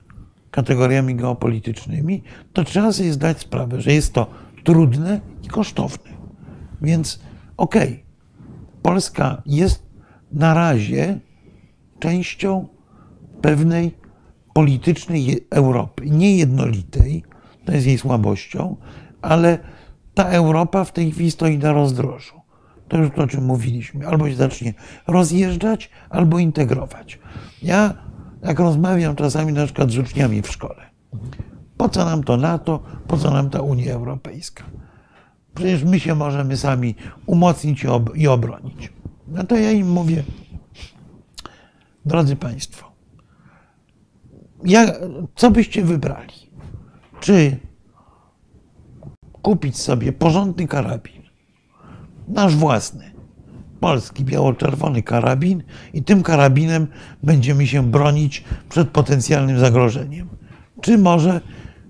kategoriami 0.51 1.15
geopolitycznymi, 1.15 2.23
to 2.53 2.65
trzeba 2.65 2.93
sobie 2.93 3.13
zdać 3.13 3.41
sprawę, 3.41 3.81
że 3.81 3.93
jest 3.93 4.13
to 4.13 4.27
trudne 4.65 5.21
i 5.43 5.49
kosztowne. 5.49 6.11
Więc 6.83 7.21
okej, 7.57 8.05
Polska 8.83 9.43
jest 9.47 9.83
na 10.33 10.55
razie 10.55 11.19
częścią 11.99 12.69
pewnej 13.43 14.06
politycznej 14.57 15.47
Europy, 15.51 16.11
niejednolitej, 16.11 17.25
to 17.65 17.73
jest 17.73 17.87
jej 17.87 17.99
słabością, 17.99 18.77
ale 19.23 19.59
ta 20.15 20.25
Europa 20.25 20.85
w 20.85 20.93
tej 20.93 21.13
chwili 21.13 21.31
stoi 21.31 21.59
na 21.59 21.73
rozdrożu. 21.73 22.41
To 22.89 22.97
już 22.97 23.11
to, 23.11 23.23
o 23.23 23.27
czym 23.27 23.45
mówiliśmy. 23.45 24.07
Albo 24.09 24.29
się 24.29 24.37
zacznie 24.37 24.75
rozjeżdżać, 25.07 25.91
albo 26.11 26.39
integrować. 26.39 27.19
Ja, 27.63 27.95
jak 28.43 28.59
rozmawiam 28.59 29.17
czasami 29.17 29.53
na 29.53 29.65
przykład 29.65 29.91
z 29.91 29.99
uczniami 29.99 30.43
w 30.43 30.49
szkole, 30.49 30.91
po 31.77 31.89
co 31.89 32.05
nam 32.05 32.25
to 32.25 32.37
NATO, 32.37 32.83
po 33.07 33.17
co 33.17 33.31
nam 33.31 33.51
ta 33.51 33.61
Unia 33.61 33.95
Europejska? 33.95 34.65
Przecież 35.55 35.85
my 35.85 36.01
się 36.01 36.15
możemy 36.15 36.57
sami 36.57 36.95
umocnić 37.27 37.87
i 38.15 38.29
obronić. 38.29 38.93
No 39.29 39.45
to 39.45 39.57
ja 39.57 39.73
im 39.73 39.91
mówię, 39.91 40.23
drodzy 42.07 42.37
Państwo, 42.37 42.96
ja, 44.67 44.87
co 45.35 45.51
byście 45.51 45.85
wybrali? 45.85 46.35
Czy 47.21 47.57
kupić 49.43 49.79
sobie 49.79 50.13
porządny 50.13 50.69
karabin, 50.69 51.23
nasz 52.29 52.57
własny, 52.57 53.11
polski 53.81 54.25
biało-czerwony 54.25 55.03
karabin 55.03 55.63
i 55.95 56.03
tym 56.03 56.23
karabinem 56.23 56.87
będziemy 57.23 57.67
się 57.67 57.91
bronić 57.91 58.45
przed 58.69 58.89
potencjalnym 58.89 59.59
zagrożeniem? 59.59 60.29
Czy 60.81 60.99
może 60.99 61.41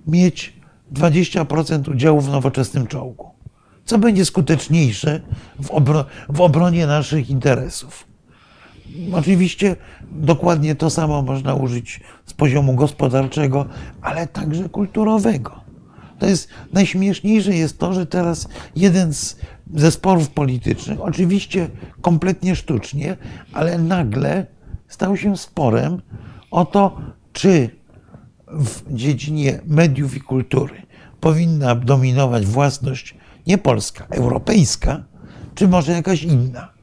mieć 0.06 0.56
20% 0.92 1.90
udziału 1.90 2.20
w 2.20 2.28
nowoczesnym 2.28 2.86
czołgu? 2.86 3.30
Co 3.84 3.98
będzie 3.98 4.24
skuteczniejsze 4.24 5.20
w, 5.62 5.68
obro- 5.68 6.04
w 6.28 6.40
obronie 6.40 6.86
naszych 6.86 7.30
interesów? 7.30 8.15
Oczywiście 9.12 9.76
dokładnie 10.12 10.74
to 10.74 10.90
samo 10.90 11.22
można 11.22 11.54
użyć 11.54 12.00
z 12.26 12.32
poziomu 12.32 12.74
gospodarczego, 12.74 13.66
ale 14.02 14.26
także 14.26 14.68
kulturowego. 14.68 15.60
To 16.18 16.26
jest 16.26 16.48
najśmieszniejsze 16.72 17.54
jest 17.54 17.78
to, 17.78 17.92
że 17.92 18.06
teraz 18.06 18.48
jeden 18.76 19.14
z 19.14 19.36
ze 19.74 19.90
sporów 19.90 20.30
politycznych, 20.30 21.00
oczywiście 21.00 21.68
kompletnie 22.00 22.56
sztucznie, 22.56 23.16
ale 23.52 23.78
nagle 23.78 24.46
stał 24.88 25.16
się 25.16 25.36
sporem 25.36 26.02
o 26.50 26.64
to, 26.64 27.00
czy 27.32 27.70
w 28.48 28.94
dziedzinie 28.94 29.60
mediów 29.66 30.16
i 30.16 30.20
kultury 30.20 30.74
powinna 31.20 31.74
dominować 31.74 32.46
własność 32.46 33.14
nie 33.46 33.58
polska, 33.58 34.06
europejska, 34.10 35.04
czy 35.54 35.68
może 35.68 35.92
jakaś 35.92 36.22
inna. 36.22 36.75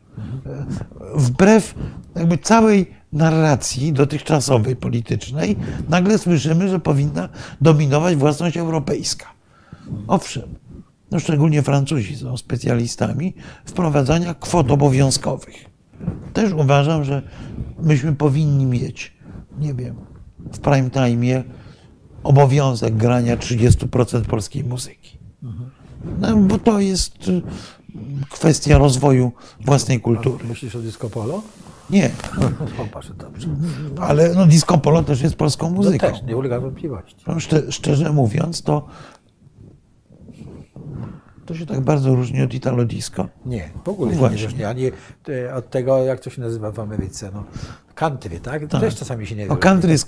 Wbrew 1.15 1.76
jakby 2.15 2.38
całej 2.38 2.91
narracji 3.14 3.94
dotychczasowej 3.94 4.76
politycznej, 4.76 5.56
nagle 5.90 6.18
słyszymy, 6.18 6.69
że 6.69 6.80
powinna 6.80 7.30
dominować 7.61 8.15
własność 8.15 8.57
europejska. 8.57 9.26
Owszem, 10.07 10.44
no 11.11 11.19
szczególnie 11.19 11.61
Francuzi 11.61 12.15
są 12.15 12.38
specjalistami 12.38 13.34
wprowadzania 13.65 14.34
kwot 14.34 14.72
obowiązkowych. 14.72 15.65
Też 16.34 16.53
uważam, 16.53 17.03
że 17.03 17.22
myśmy 17.80 18.14
powinni 18.15 18.65
mieć, 18.65 19.14
nie 19.60 19.73
wiem, 19.73 19.95
w 20.53 20.60
prime 20.60 20.90
time 20.90 21.44
obowiązek 22.23 22.98
grania 22.98 23.38
30% 23.38 24.22
polskiej 24.22 24.64
muzyki. 24.64 25.18
No, 26.19 26.38
bo 26.38 26.60
to 26.60 26.80
jest 26.80 27.31
kwestia 28.30 28.78
rozwoju 28.78 29.32
własnej 29.65 30.02
kultury. 30.02 30.45
Myślisz 30.48 30.76
o 30.76 30.80
disco 30.80 31.10
polo? 31.10 31.41
Nie, 31.90 32.10
Popatrz, 32.78 33.10
dobrze. 33.18 33.48
ale 34.02 34.34
no 34.34 34.45
disco 34.45 34.78
polo 34.78 35.03
też 35.03 35.22
jest 35.22 35.36
polską 35.36 35.70
No 35.70 35.76
muzyką. 35.76 36.07
też, 36.11 36.24
nie 36.24 36.38
ulega 36.38 36.60
wątpliwości. 36.60 37.15
No, 37.28 37.34
szcze- 37.40 37.72
szczerze 37.72 38.11
mówiąc, 38.14 38.61
to 38.61 38.86
To 41.45 41.56
się 41.56 41.65
tak 41.65 41.82
bardzo 41.82 42.15
różni 42.15 42.41
od 42.41 42.53
Italo 42.53 42.86
Disco. 42.86 43.28
Nie, 43.45 43.70
w 43.86 43.90
ogóle 43.90 44.11
się 44.11 44.18
Właśnie. 44.18 44.38
nie 44.38 44.44
różni. 44.45 44.64
Ani 44.64 44.86
e, 45.30 45.56
od 45.56 45.70
tego, 45.70 46.03
jak 46.03 46.20
to 46.20 46.30
się 46.30 46.41
nazywa 46.41 46.72
w 46.72 46.80
Ameryce, 46.80 47.32
no, 47.34 47.44
country, 47.95 48.40
tak? 48.40 48.68
Też 48.68 48.95
czasami 48.95 49.28
się 49.28 49.36
nie 49.36 49.44
O 49.44 49.48
różni. 49.48 49.61
country 49.61 49.91
jest, 49.91 50.07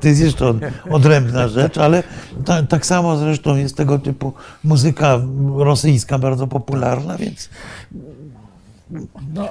to- 0.00 0.08
jest 0.08 0.20
jeszcze 0.20 0.46
od- 0.46 0.56
odrębna 0.90 1.48
rzecz, 1.48 1.78
ale 1.78 2.02
ta, 2.44 2.62
tak 2.62 2.86
samo 2.86 3.16
zresztą 3.16 3.56
jest 3.56 3.76
tego 3.76 3.98
typu 3.98 4.32
muzyka 4.64 5.18
rosyjska 5.56 6.18
bardzo 6.18 6.46
popularna, 6.46 7.16
więc 7.18 7.50
no, 9.34 9.48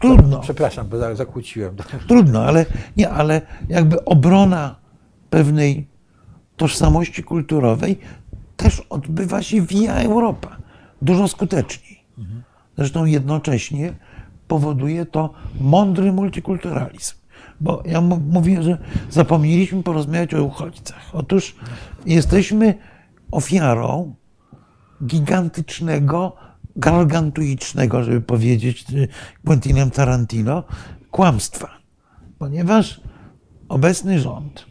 trudno. 0.00 0.40
Przepraszam, 0.40 0.88
bo 0.88 0.98
za- 0.98 1.14
zakłóciłem. 1.14 1.76
Trudno, 2.08 2.44
ale 2.44 2.66
nie, 2.96 3.10
ale 3.10 3.42
jakby 3.68 4.04
obrona 4.04 4.76
pewnej 5.30 5.86
tożsamości 6.56 7.22
kulturowej 7.22 7.98
też 8.56 8.80
odbywa 8.90 9.42
się 9.42 9.62
via 9.62 9.94
Europa. 9.94 10.56
Dużo 11.02 11.28
skuteczniej. 11.28 12.04
Zresztą 12.76 13.04
jednocześnie 13.04 13.94
powoduje 14.48 15.06
to 15.06 15.32
mądry 15.60 16.12
multikulturalizm. 16.12 17.14
Bo 17.60 17.82
ja 17.86 18.00
mówię, 18.30 18.62
że 18.62 18.78
zapomnieliśmy 19.10 19.82
porozmawiać 19.82 20.34
o 20.34 20.44
uchodźcach. 20.44 21.10
Otóż 21.12 21.56
jesteśmy 22.06 22.74
ofiarą 23.30 24.14
gigantycznego, 25.06 26.36
gargantuicznego, 26.76 28.04
żeby 28.04 28.20
powiedzieć 28.20 28.84
y, 28.92 29.08
Quentinem 29.44 29.90
Tarantino, 29.90 30.64
kłamstwa. 31.10 31.68
Ponieważ 32.38 33.00
obecny 33.68 34.20
rząd, 34.20 34.66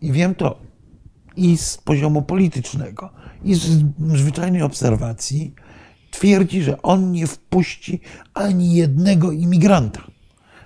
i 0.00 0.12
wiem 0.12 0.34
to 0.34 0.69
i 1.36 1.56
z 1.56 1.78
poziomu 1.78 2.22
politycznego, 2.22 3.10
i 3.44 3.54
z 3.54 3.84
zwyczajnej 3.98 4.62
obserwacji, 4.62 5.54
twierdzi, 6.10 6.62
że 6.62 6.82
on 6.82 7.12
nie 7.12 7.26
wpuści 7.26 8.00
ani 8.34 8.74
jednego 8.74 9.32
imigranta. 9.32 10.02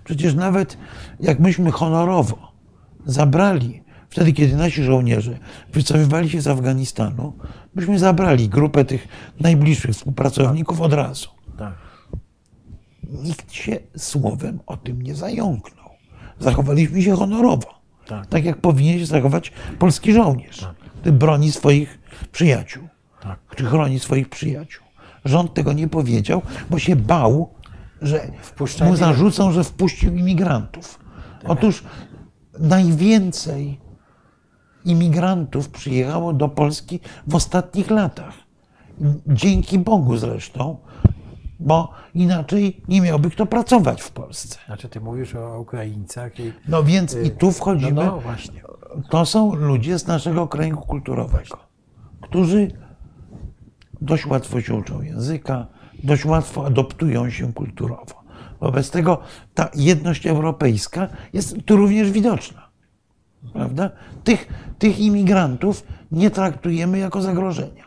Przecież 0.04 0.34
nawet 0.34 0.78
jak 1.20 1.40
myśmy 1.40 1.70
honorowo 1.70 2.52
zabrali, 3.06 3.82
wtedy 4.10 4.32
kiedy 4.32 4.56
nasi 4.56 4.82
żołnierze 4.82 5.38
wycofywali 5.72 6.30
się 6.30 6.40
z 6.40 6.46
Afganistanu, 6.46 7.32
myśmy 7.74 7.98
zabrali 7.98 8.48
grupę 8.48 8.84
tych 8.84 9.08
najbliższych 9.40 9.90
współpracowników 9.90 10.80
od 10.80 10.92
razu. 10.92 11.28
Tak. 11.58 11.74
Nikt 13.22 13.52
się 13.52 13.78
słowem 13.96 14.60
o 14.66 14.76
tym 14.76 15.02
nie 15.02 15.14
zająknął. 15.14 15.90
Zachowaliśmy 16.38 17.02
się 17.02 17.16
honorowo. 17.16 17.83
Tak. 18.06 18.26
Tak, 18.26 18.44
jak 18.44 18.56
powinien 18.60 18.98
się 18.98 19.06
zachować 19.06 19.52
polski 19.78 20.12
żołnierz, 20.12 20.68
który 21.00 21.12
broni 21.12 21.52
swoich 21.52 21.98
przyjaciół, 22.32 22.88
Tak. 23.22 23.38
który 23.48 23.68
chroni 23.68 23.98
swoich 24.00 24.28
przyjaciół. 24.28 24.84
Rząd 25.24 25.54
tego 25.54 25.72
nie 25.72 25.88
powiedział, 25.88 26.42
bo 26.70 26.78
się 26.78 26.96
bał, 26.96 27.50
że 28.02 28.26
Wpuszczanie- 28.42 28.90
mu 28.90 28.96
zarzucą, 28.96 29.52
że 29.52 29.64
wpuścił 29.64 30.16
imigrantów. 30.16 30.98
Otóż 31.44 31.84
najwięcej 32.58 33.80
imigrantów 34.84 35.68
przyjechało 35.68 36.32
do 36.32 36.48
Polski 36.48 37.00
w 37.26 37.34
ostatnich 37.34 37.90
latach. 37.90 38.34
Dzięki 39.26 39.78
Bogu 39.78 40.16
zresztą, 40.16 40.76
bo 41.64 41.92
inaczej 42.14 42.82
nie 42.88 43.00
miałby 43.00 43.30
kto 43.30 43.46
pracować 43.46 44.02
w 44.02 44.10
Polsce. 44.10 44.58
Znaczy, 44.66 44.88
ty 44.88 45.00
mówisz 45.00 45.34
o 45.34 45.60
Ukraińcach 45.60 46.40
i... 46.40 46.52
No 46.68 46.82
więc 46.82 47.16
i 47.24 47.30
tu 47.30 47.46
No, 47.46 47.52
wchodzimy. 47.52 48.04
no 48.04 48.20
właśnie. 48.20 48.62
To 49.10 49.26
są 49.26 49.54
ludzie 49.54 49.98
z 49.98 50.06
naszego 50.06 50.48
kręgu 50.48 50.80
kulturowego, 50.82 51.58
którzy 52.20 52.70
dość 54.00 54.26
łatwo 54.26 54.60
się 54.60 54.74
uczą 54.74 55.02
języka, 55.02 55.66
dość 56.02 56.24
łatwo 56.24 56.66
adoptują 56.66 57.30
się 57.30 57.52
kulturowo. 57.52 58.24
Wobec 58.60 58.90
tego 58.90 59.18
ta 59.54 59.68
jedność 59.74 60.26
europejska 60.26 61.08
jest 61.32 61.56
tu 61.64 61.76
również 61.76 62.10
widoczna. 62.10 62.68
Prawda? 63.52 63.90
Tych, 64.24 64.48
tych 64.78 64.98
imigrantów 64.98 65.86
nie 66.12 66.30
traktujemy 66.30 66.98
jako 66.98 67.22
zagrożenia. 67.22 67.84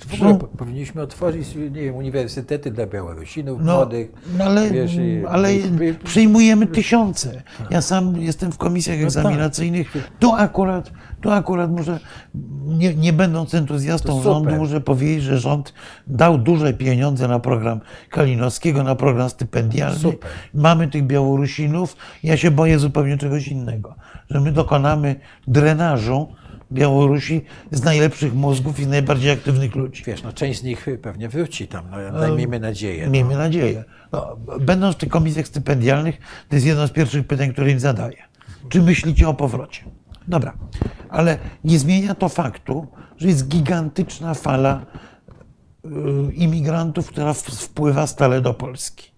W 0.00 0.14
ogóle 0.14 0.34
po- 0.38 0.46
powinniśmy 0.46 1.02
otworzyć, 1.02 1.54
nie 1.54 1.70
wiem, 1.70 1.94
uniwersytety 1.94 2.70
dla 2.70 2.86
Białorusinów, 2.86 3.60
No, 3.62 3.74
młodych. 3.74 4.12
no 4.38 4.44
ale, 4.44 4.70
wiesz, 4.70 4.96
ale 5.28 5.54
i- 5.54 5.94
przyjmujemy 6.04 6.66
tysiące. 6.66 7.42
Ja 7.70 7.82
sam 7.82 8.16
jestem 8.22 8.52
w 8.52 8.58
komisjach 8.58 8.96
tak. 8.96 9.04
egzaminacyjnych. 9.06 9.92
Tu 10.18 10.32
akurat, 10.32 10.90
tu 11.20 11.30
akurat 11.30 11.70
muszę, 11.70 12.00
nie, 12.66 12.94
nie 12.94 13.12
będąc 13.12 13.54
entuzjastą 13.54 14.22
rządu, 14.22 14.50
muszę 14.56 14.80
powiedzieć, 14.80 15.22
że 15.22 15.38
rząd 15.38 15.74
dał 16.06 16.38
duże 16.38 16.72
pieniądze 16.74 17.28
na 17.28 17.38
program 17.38 17.80
Kalinowskiego, 18.10 18.82
na 18.82 18.94
program 18.94 19.30
stypendialny. 19.30 19.98
Super. 19.98 20.30
Mamy 20.54 20.88
tych 20.88 21.06
Białorusinów. 21.06 21.96
Ja 22.22 22.36
się 22.36 22.50
boję 22.50 22.78
zupełnie 22.78 23.18
czegoś 23.18 23.48
innego, 23.48 23.94
że 24.30 24.40
my 24.40 24.52
dokonamy 24.52 25.16
drenażu 25.48 26.28
Białorusi 26.72 27.44
z 27.70 27.82
najlepszych 27.82 28.34
mózgów 28.34 28.80
i 28.80 28.86
najbardziej 28.86 29.30
aktywnych 29.30 29.74
ludzi. 29.74 30.02
Wiesz, 30.06 30.22
no 30.22 30.32
część 30.32 30.60
z 30.60 30.62
nich 30.62 30.86
pewnie 31.02 31.28
wróci 31.28 31.68
tam, 31.68 31.84
no, 32.12 32.20
daj, 32.20 32.32
miejmy 32.32 32.60
nadzieję. 32.60 33.08
Miejmy 33.08 33.36
nadzieję. 33.36 33.84
No, 34.12 34.36
będąc 34.60 34.96
w 34.96 34.98
tych 34.98 35.08
komisjach 35.08 35.46
stypendialnych, 35.46 36.18
to 36.48 36.56
jest 36.56 36.66
jedno 36.66 36.86
z 36.86 36.90
pierwszych 36.90 37.26
pytań, 37.26 37.52
które 37.52 37.70
im 37.70 37.80
zadaję. 37.80 38.22
Czy 38.68 38.82
myślicie 38.82 39.28
o 39.28 39.34
powrocie? 39.34 39.84
Dobra, 40.28 40.52
ale 41.08 41.38
nie 41.64 41.78
zmienia 41.78 42.14
to 42.14 42.28
faktu, 42.28 42.86
że 43.16 43.28
jest 43.28 43.48
gigantyczna 43.48 44.34
fala 44.34 44.86
y, 45.84 45.88
imigrantów, 46.32 47.08
która 47.08 47.32
wpływa 47.32 48.06
stale 48.06 48.40
do 48.40 48.54
Polski. 48.54 49.16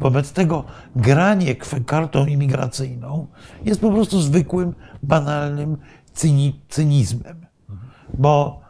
Wobec 0.00 0.32
tego 0.32 0.64
granie 0.96 1.54
kartą 1.86 2.26
imigracyjną 2.26 3.26
jest 3.64 3.80
po 3.80 3.90
prostu 3.90 4.20
zwykłym, 4.20 4.74
banalnym 5.02 5.76
cyni, 6.14 6.60
cynizmem. 6.68 7.46
Bo 8.18 8.60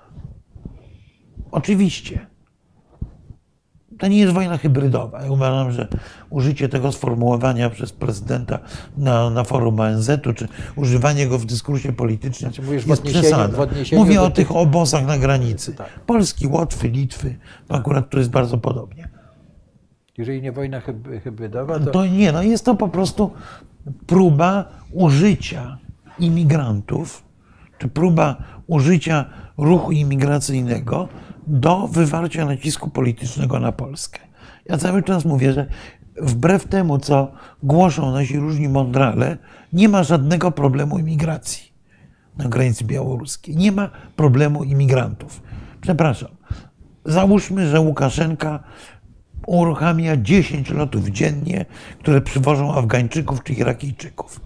oczywiście 1.50 2.26
to 3.98 4.08
nie 4.08 4.18
jest 4.18 4.32
wojna 4.34 4.58
hybrydowa. 4.58 5.22
Ja 5.22 5.30
uważam, 5.30 5.72
że 5.72 5.88
użycie 6.30 6.68
tego 6.68 6.92
sformułowania 6.92 7.70
przez 7.70 7.92
prezydenta 7.92 8.58
na, 8.96 9.30
na 9.30 9.44
forum 9.44 9.80
ONZ-u, 9.80 10.32
czy 10.34 10.48
używanie 10.76 11.26
go 11.26 11.38
w 11.38 11.44
dyskursie 11.46 11.92
politycznym 11.92 12.52
Znaczy 12.52 12.62
mówisz 12.62 12.86
jest 12.86 13.02
przesadą. 13.02 13.66
Mówię 13.96 14.14
do 14.14 14.24
o 14.24 14.30
tych- 14.30 14.56
obozach 14.56 15.06
na 15.06 15.18
granicy. 15.18 15.74
Tak. 15.74 15.88
Polski, 16.06 16.46
Łotwy, 16.46 16.88
Litwy, 16.88 17.36
akurat 17.68 18.10
tu 18.10 18.18
jest 18.18 18.30
bardzo 18.30 18.58
podobnie. 18.58 19.08
Jeżeli 20.18 20.42
nie 20.42 20.52
wojna 20.52 20.80
hyb- 20.80 21.20
hybrydowa, 21.20 21.78
to, 21.80 21.90
To 21.90 22.06
nie, 22.06 22.32
no 22.32 22.42
jest 22.42 22.64
to 22.64 22.74
po 22.74 22.88
prostu 22.88 23.30
próba 24.06 24.64
użycia 24.92 25.78
imigrantów, 26.18 27.24
czy 27.82 27.88
próba 27.88 28.36
użycia 28.66 29.24
ruchu 29.58 29.92
imigracyjnego 29.92 31.08
do 31.46 31.88
wywarcia 31.88 32.44
nacisku 32.44 32.90
politycznego 32.90 33.60
na 33.60 33.72
Polskę. 33.72 34.20
Ja 34.66 34.78
cały 34.78 35.02
czas 35.02 35.24
mówię, 35.24 35.52
że 35.52 35.66
wbrew 36.16 36.68
temu, 36.68 36.98
co 36.98 37.32
głoszą 37.62 38.12
nasi 38.12 38.38
różni 38.38 38.68
mądrale, 38.68 39.38
nie 39.72 39.88
ma 39.88 40.02
żadnego 40.02 40.50
problemu 40.50 40.98
imigracji 40.98 41.72
na 42.36 42.48
granicy 42.48 42.84
białoruskiej. 42.84 43.56
Nie 43.56 43.72
ma 43.72 43.90
problemu 44.16 44.64
imigrantów. 44.64 45.42
Przepraszam. 45.80 46.30
Załóżmy, 47.04 47.68
że 47.68 47.80
Łukaszenka 47.80 48.62
uruchamia 49.46 50.16
10 50.16 50.70
lotów 50.70 51.08
dziennie, 51.08 51.66
które 51.98 52.20
przywożą 52.20 52.74
Afgańczyków 52.74 53.42
czy 53.42 53.52
Irakijczyków. 53.52 54.40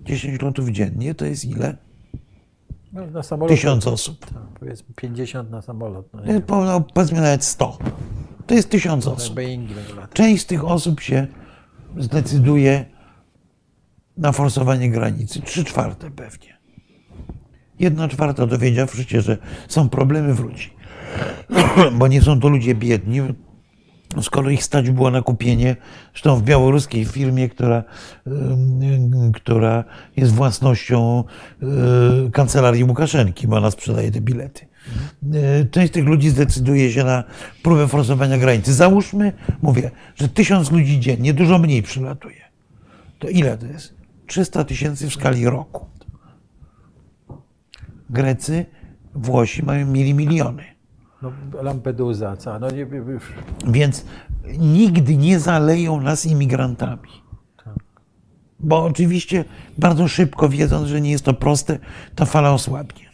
10 0.00 0.42
lotów 0.42 0.68
dziennie 0.68 1.14
to 1.14 1.24
jest 1.24 1.44
ile? 1.44 1.87
No, 2.92 3.06
na 3.06 3.22
samolot. 3.22 3.48
Tysiąc 3.48 3.86
osób. 3.86 4.26
Tak, 4.26 4.42
powiedzmy 4.60 4.94
50 4.96 5.50
na 5.50 5.62
samolot. 5.62 6.06
No, 6.12 6.20
To 6.20 6.26
nie, 6.26 6.42
no, 6.48 6.80
Powiedzmy 6.80 7.20
nawet 7.20 7.44
100. 7.44 7.78
To 8.46 8.54
jest 8.54 8.70
tysiąc 8.70 9.06
na 9.06 9.12
osób. 9.12 9.40
Część 10.12 10.42
z 10.42 10.46
tych 10.46 10.64
osób 10.64 11.00
się 11.00 11.26
zdecyduje 11.96 12.84
na 14.16 14.32
forsowanie 14.32 14.90
granicy. 14.90 15.42
Trzy 15.42 15.64
czwarte 15.64 16.10
pewnie. 16.10 16.58
Jedna 17.78 18.08
czwarta 18.08 18.46
dowiedziawszy 18.46 19.04
się, 19.04 19.20
że 19.20 19.38
są 19.68 19.88
problemy, 19.88 20.34
wróci. 20.34 20.70
Bo 21.98 22.08
nie 22.08 22.22
są 22.22 22.40
to 22.40 22.48
ludzie 22.48 22.74
biedni. 22.74 23.20
Skoro 24.22 24.50
ich 24.50 24.64
stać 24.64 24.90
było 24.90 25.10
na 25.10 25.22
kupienie, 25.22 25.76
zresztą 26.12 26.36
w 26.36 26.42
białoruskiej 26.42 27.04
firmie, 27.04 27.48
która, 27.48 27.84
która 29.34 29.84
jest 30.16 30.32
własnością 30.32 31.24
y, 32.26 32.30
kancelarii 32.30 32.84
Łukaszenki, 32.84 33.48
bo 33.48 33.56
ona 33.56 33.70
sprzedaje 33.70 34.10
te 34.10 34.20
bilety. 34.20 34.66
Y, 35.34 35.68
Część 35.70 35.92
tych 35.92 36.04
ludzi 36.04 36.30
zdecyduje 36.30 36.92
się 36.92 37.04
na 37.04 37.24
próbę 37.62 37.88
forsowania 37.88 38.38
granicy. 38.38 38.74
Załóżmy, 38.74 39.32
mówię, 39.62 39.90
że 40.16 40.28
tysiąc 40.28 40.70
ludzi 40.70 41.00
dziennie, 41.00 41.34
dużo 41.34 41.58
mniej 41.58 41.82
przylatuje. 41.82 42.40
To 43.18 43.28
ile 43.28 43.58
to 43.58 43.66
jest? 43.66 43.94
300 44.26 44.64
tysięcy 44.64 45.10
w 45.10 45.14
skali 45.14 45.44
roku. 45.44 45.86
Grecy 48.10 48.66
Włosi 49.14 49.62
mają, 49.62 49.86
mieli 49.86 50.14
miliony. 50.14 50.77
No, 51.22 51.32
Lampedusa, 51.62 52.36
co? 52.36 52.58
No, 52.58 52.70
nie, 52.70 52.80
już, 52.80 53.22
Więc 53.66 54.04
nigdy 54.58 55.16
nie 55.16 55.38
zaleją 55.38 56.00
nas 56.00 56.26
imigrantami. 56.26 57.08
Tak. 57.64 57.74
Bo 58.60 58.84
oczywiście 58.84 59.44
bardzo 59.78 60.08
szybko 60.08 60.48
wiedząc, 60.48 60.88
że 60.88 61.00
nie 61.00 61.10
jest 61.10 61.24
to 61.24 61.34
proste, 61.34 61.78
ta 62.14 62.24
fala 62.24 62.52
osłabnie. 62.52 63.08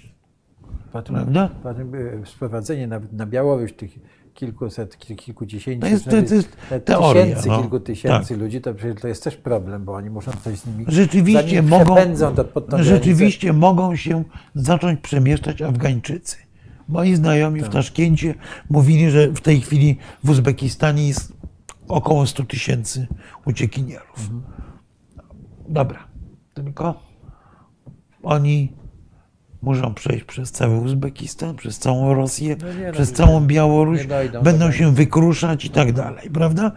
potem, 0.93 1.15
Prawda? 1.15 1.51
potem 1.63 1.93
sprowadzenie 2.25 2.87
nawet 2.87 3.13
na 3.13 3.27
Białoruś 3.27 3.73
tych 3.73 3.91
kilkuset, 4.35 4.99
kil- 4.99 5.17
kilkudziesięciu, 5.17 5.81
To 5.81 5.87
jest- 5.87 6.05
to 6.05 6.11
nawet- 6.11 6.31
jest 6.31 6.57
teoria, 6.85 7.23
tysięcy, 7.25 7.49
no. 7.49 7.61
kilku 7.61 7.81
tysięcy 7.81 8.29
Tak. 8.29 8.39
ludzi, 8.39 8.61
to 8.61 8.75
przecież 8.75 9.01
to 9.03 9.09
jest 9.09 9.25
też 9.25 9.37
problem, 9.37 9.85
bo 9.85 9.93
oni 9.95 10.11
muszą 10.11 10.33
coś 10.33 10.59
z 10.59 10.67
nimi... 10.67 10.85
Rzeczywiście 10.89 11.63
mogą, 11.63 11.97
to 12.71 12.83
rzeczywiście 12.83 13.53
mogą 13.53 13.97
się 13.97 14.25
zacząć 14.55 15.01
przemieszczać 15.01 15.63
Afgańczycy. 15.63 16.37
Moi 16.89 17.15
znajomi 17.15 17.61
Tak. 17.61 17.71
w 17.71 17.73
Taszkencie 17.73 18.35
mówili, 18.71 19.11
że 19.11 19.29
w 19.29 19.41
tej 19.41 19.61
chwili 19.61 19.97
w 20.25 20.31
Uzbekistanie 20.31 21.09
jest 21.09 21.33
około 21.89 22.27
100 22.27 22.45
tysięcy 22.45 23.07
uciekinierów. 23.45 24.19
Mhm. 24.19 24.43
Dobra, 25.69 25.99
tylko 26.55 27.01
oni 28.23 28.73
muszą 29.63 29.95
przejść 29.95 30.25
przez 30.25 30.53
cały 30.53 30.77
Uzbekistan, 30.77 31.57
przez 31.57 31.79
całą 31.79 32.15
Rosję, 32.15 32.57
No 32.87 32.93
przez 32.93 33.13
całą 33.13 33.47
Białoruś, 33.47 34.07
dojdą 34.07 34.43
będą 34.43 34.67
do 34.67 34.73
się 34.73 34.95
wykruszać 34.95 35.65
i 35.65 35.71
tak 35.71 35.93
dalej, 35.93 36.31
prawda? 36.31 36.73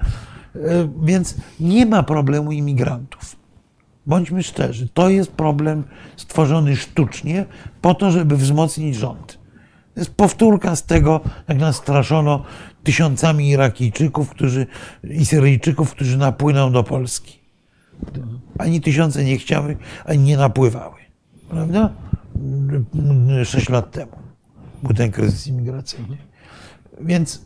E, 0.56 0.60
Więc 1.04 1.36
nie 1.60 1.86
ma 1.86 2.04
problemu 2.04 2.52
imigrantów. 2.52 3.36
Bądźmy 4.06 4.44
szczerzy, 4.44 4.90
to 4.94 5.10
jest 5.10 5.32
problem 5.32 5.84
stworzony 6.18 6.76
sztucznie 6.76 7.46
po 7.82 7.94
to, 7.96 8.12
żeby 8.12 8.38
wzmocnić 8.38 8.96
rząd. 8.96 9.40
To 9.98 10.02
jest 10.02 10.14
powtórka 10.14 10.76
z 10.76 10.84
tego, 10.84 11.22
jak 11.48 11.58
nas 11.58 11.76
straszono 11.76 12.44
tysiącami 12.84 13.50
Irakijczyków 13.50 14.30
którzy, 14.30 14.68
i 15.04 15.26
Syryjczyków, 15.26 15.92
którzy 15.92 16.18
napłyną 16.18 16.72
do 16.72 16.84
Polski. 16.84 17.40
Ani 18.60 18.82
tysiące 18.82 19.24
nie 19.24 19.38
chciały, 19.38 19.78
ani 20.06 20.24
nie 20.24 20.38
napływały. 20.38 20.96
Prawda? 21.50 21.90
Sześć 23.46 23.70
lat 23.70 23.92
temu 23.92 24.12
był 24.84 24.94
ten 24.94 25.12
kryzys 25.12 25.48
imigracyjny. 25.48 26.18
Więc 27.02 27.46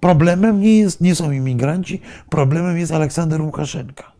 problemem 0.00 0.60
nie, 0.60 0.78
jest, 0.78 1.00
nie 1.00 1.14
są 1.14 1.30
imigranci, 1.30 2.00
problemem 2.30 2.78
jest 2.78 2.92
Aleksander 2.92 3.40
Łukaszenka. 3.42 4.12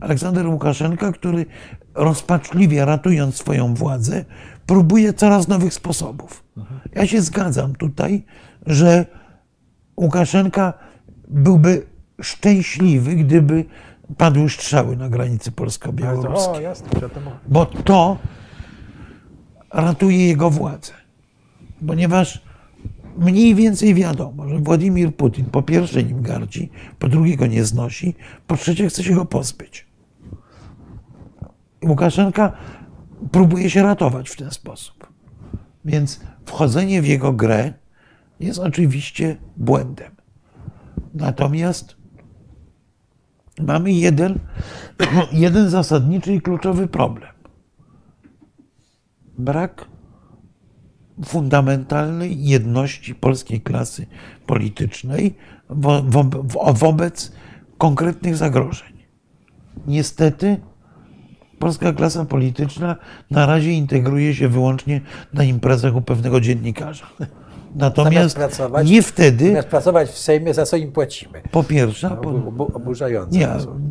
Aleksander 0.00 0.46
Łukaszenka, 0.46 1.12
który 1.12 1.46
rozpaczliwie 1.94 2.84
ratując 2.84 3.36
swoją 3.36 3.74
władzę, 3.74 4.24
próbuje 4.70 5.12
coraz 5.12 5.48
nowych 5.48 5.74
sposobów. 5.74 6.44
Ja 6.94 7.06
się 7.06 7.22
zgadzam 7.22 7.74
tutaj, 7.74 8.24
że 8.66 9.06
Łukaszenka 9.96 10.72
byłby 11.28 11.86
szczęśliwy, 12.22 13.16
gdyby 13.16 13.64
padły 14.16 14.48
strzały 14.50 14.96
na 14.96 15.08
granicy 15.08 15.52
polsko-białoruskiej 15.52 16.66
bo 17.48 17.66
to 17.66 18.18
ratuje 19.70 20.26
jego 20.26 20.50
władzę. 20.50 20.92
Ponieważ 21.86 22.42
mniej 23.18 23.54
więcej 23.54 23.94
wiadomo, 23.94 24.48
że 24.48 24.58
Władimir 24.58 25.16
Putin 25.16 25.44
po 25.44 25.62
pierwsze 25.62 26.02
nim 26.02 26.22
gardzi, 26.22 26.70
po 26.98 27.08
drugie 27.08 27.36
go 27.36 27.46
nie 27.46 27.64
znosi, 27.64 28.14
po 28.46 28.56
trzecie 28.56 28.88
chce 28.88 29.04
się 29.04 29.14
go 29.14 29.24
pozbyć. 29.24 29.86
Łukaszenka 31.84 32.52
próbuje 33.32 33.70
się 33.70 33.82
ratować 33.82 34.30
w 34.30 34.36
ten 34.36 34.50
sposób. 34.50 35.06
Więc 35.84 36.20
wchodzenie 36.44 37.02
w 37.02 37.06
jego 37.06 37.32
grę 37.32 37.72
jest 38.40 38.58
oczywiście 38.58 39.36
błędem. 39.56 40.16
Natomiast 41.14 41.96
mamy 43.60 43.92
jeden, 43.92 44.38
jeden 45.32 45.70
zasadniczy 45.70 46.34
i 46.34 46.40
kluczowy 46.40 46.88
problem. 46.88 47.32
Brak 49.38 49.84
fundamentalnej 51.24 52.44
jedności 52.44 53.14
polskiej 53.14 53.60
klasy 53.60 54.06
politycznej 54.46 55.34
wo, 55.70 56.02
wo, 56.02 56.24
wo, 56.24 56.74
wobec 56.74 57.32
konkretnych 57.78 58.36
zagrożeń. 58.36 58.92
Niestety 59.86 60.60
polska 61.60 61.92
klasa 61.92 62.24
polityczna 62.24 62.96
na 63.30 63.46
razie 63.46 63.72
integruje 63.72 64.34
się 64.34 64.48
wyłącznie 64.48 65.00
na 65.34 65.44
imprezach 65.44 65.96
u 65.96 66.02
pewnego 66.02 66.40
dziennikarza. 66.40 67.06
Natomiast 67.74 68.36
pracować- 68.36 68.90
nie 68.90 69.02
wtedy, 69.02 69.46
Zamiast 69.48 69.68
pracować 69.68 70.08
w 70.10 70.18
Sejmie, 70.18 70.54
za 70.54 70.66
co 70.66 70.76
im 70.76 70.92
płacimy. 70.92 71.42
po 71.50 71.64
pierwsze, 71.64 72.08
a 72.10 72.16
po, 72.16 72.30
Obu, 72.30 72.48
obu, 72.48 72.70
oburzające. 72.74 73.38
nie, 73.38 73.48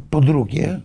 po 0.10 0.22
drugie, 0.22 0.82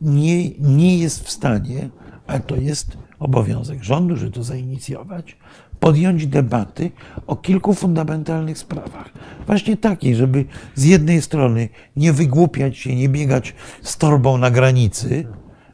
nie, 0.00 0.50
nie 0.50 0.98
jest 0.98 1.24
w 1.26 1.30
stanie, 1.30 1.88
ale 2.26 2.40
to 2.40 2.56
jest 2.56 2.96
obowiązek 3.18 3.82
rządu, 3.84 4.16
żeby 4.16 4.32
to 4.32 4.42
zainicjować, 4.44 5.36
podjąć 5.80 6.26
debaty 6.26 6.90
o 7.26 7.36
kilku 7.36 7.74
fundamentalnych 7.74 8.58
sprawach. 8.58 9.10
Właśnie 9.46 9.76
takiej, 9.76 10.14
żeby 10.16 10.44
z 10.74 10.84
jednej 10.84 11.22
strony 11.22 11.68
nie 11.96 12.12
wygłupiać 12.12 12.76
się, 12.78 12.96
nie 12.96 13.08
biegać 13.08 13.54
z 13.82 13.96
torbą 13.96 14.38
na 14.38 14.50
granicy, 14.50 15.26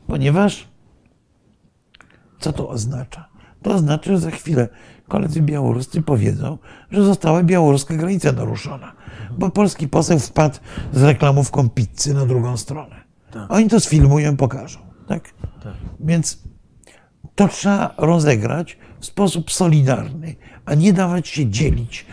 ponieważ 0.06 0.68
co 2.40 2.52
to 2.52 2.68
oznacza? 2.68 3.28
To 3.62 3.70
oznacza, 3.70 4.10
że 4.10 4.18
za 4.18 4.30
chwilę 4.30 4.68
koledzy 5.08 5.42
białoruscy 5.42 6.02
powiedzą, 6.02 6.58
że 6.90 7.04
została 7.04 7.42
białoruska 7.42 7.94
granica 7.94 8.32
naruszona, 8.32 8.92
bo 9.38 9.50
polski 9.50 9.88
poseł 9.88 10.18
wpadł 10.18 10.58
z 10.92 11.02
reklamówką 11.02 11.68
pizzy 11.68 12.14
na 12.14 12.26
drugą 12.26 12.56
stronę. 12.56 12.96
Oni 13.48 13.68
to 13.68 13.80
sfilmują, 13.80 14.36
pokażą. 14.36 14.78
Tak? 15.08 15.34
Więc 16.00 16.42
to 17.34 17.48
trzeba 17.48 17.94
rozegrać 17.98 18.78
w 19.00 19.06
sposób 19.06 19.52
solidarny, 19.52 20.36
a 20.64 20.74
nie 20.74 20.92
dawać 20.92 21.28
się 21.28 21.50
dzielić 21.50 22.06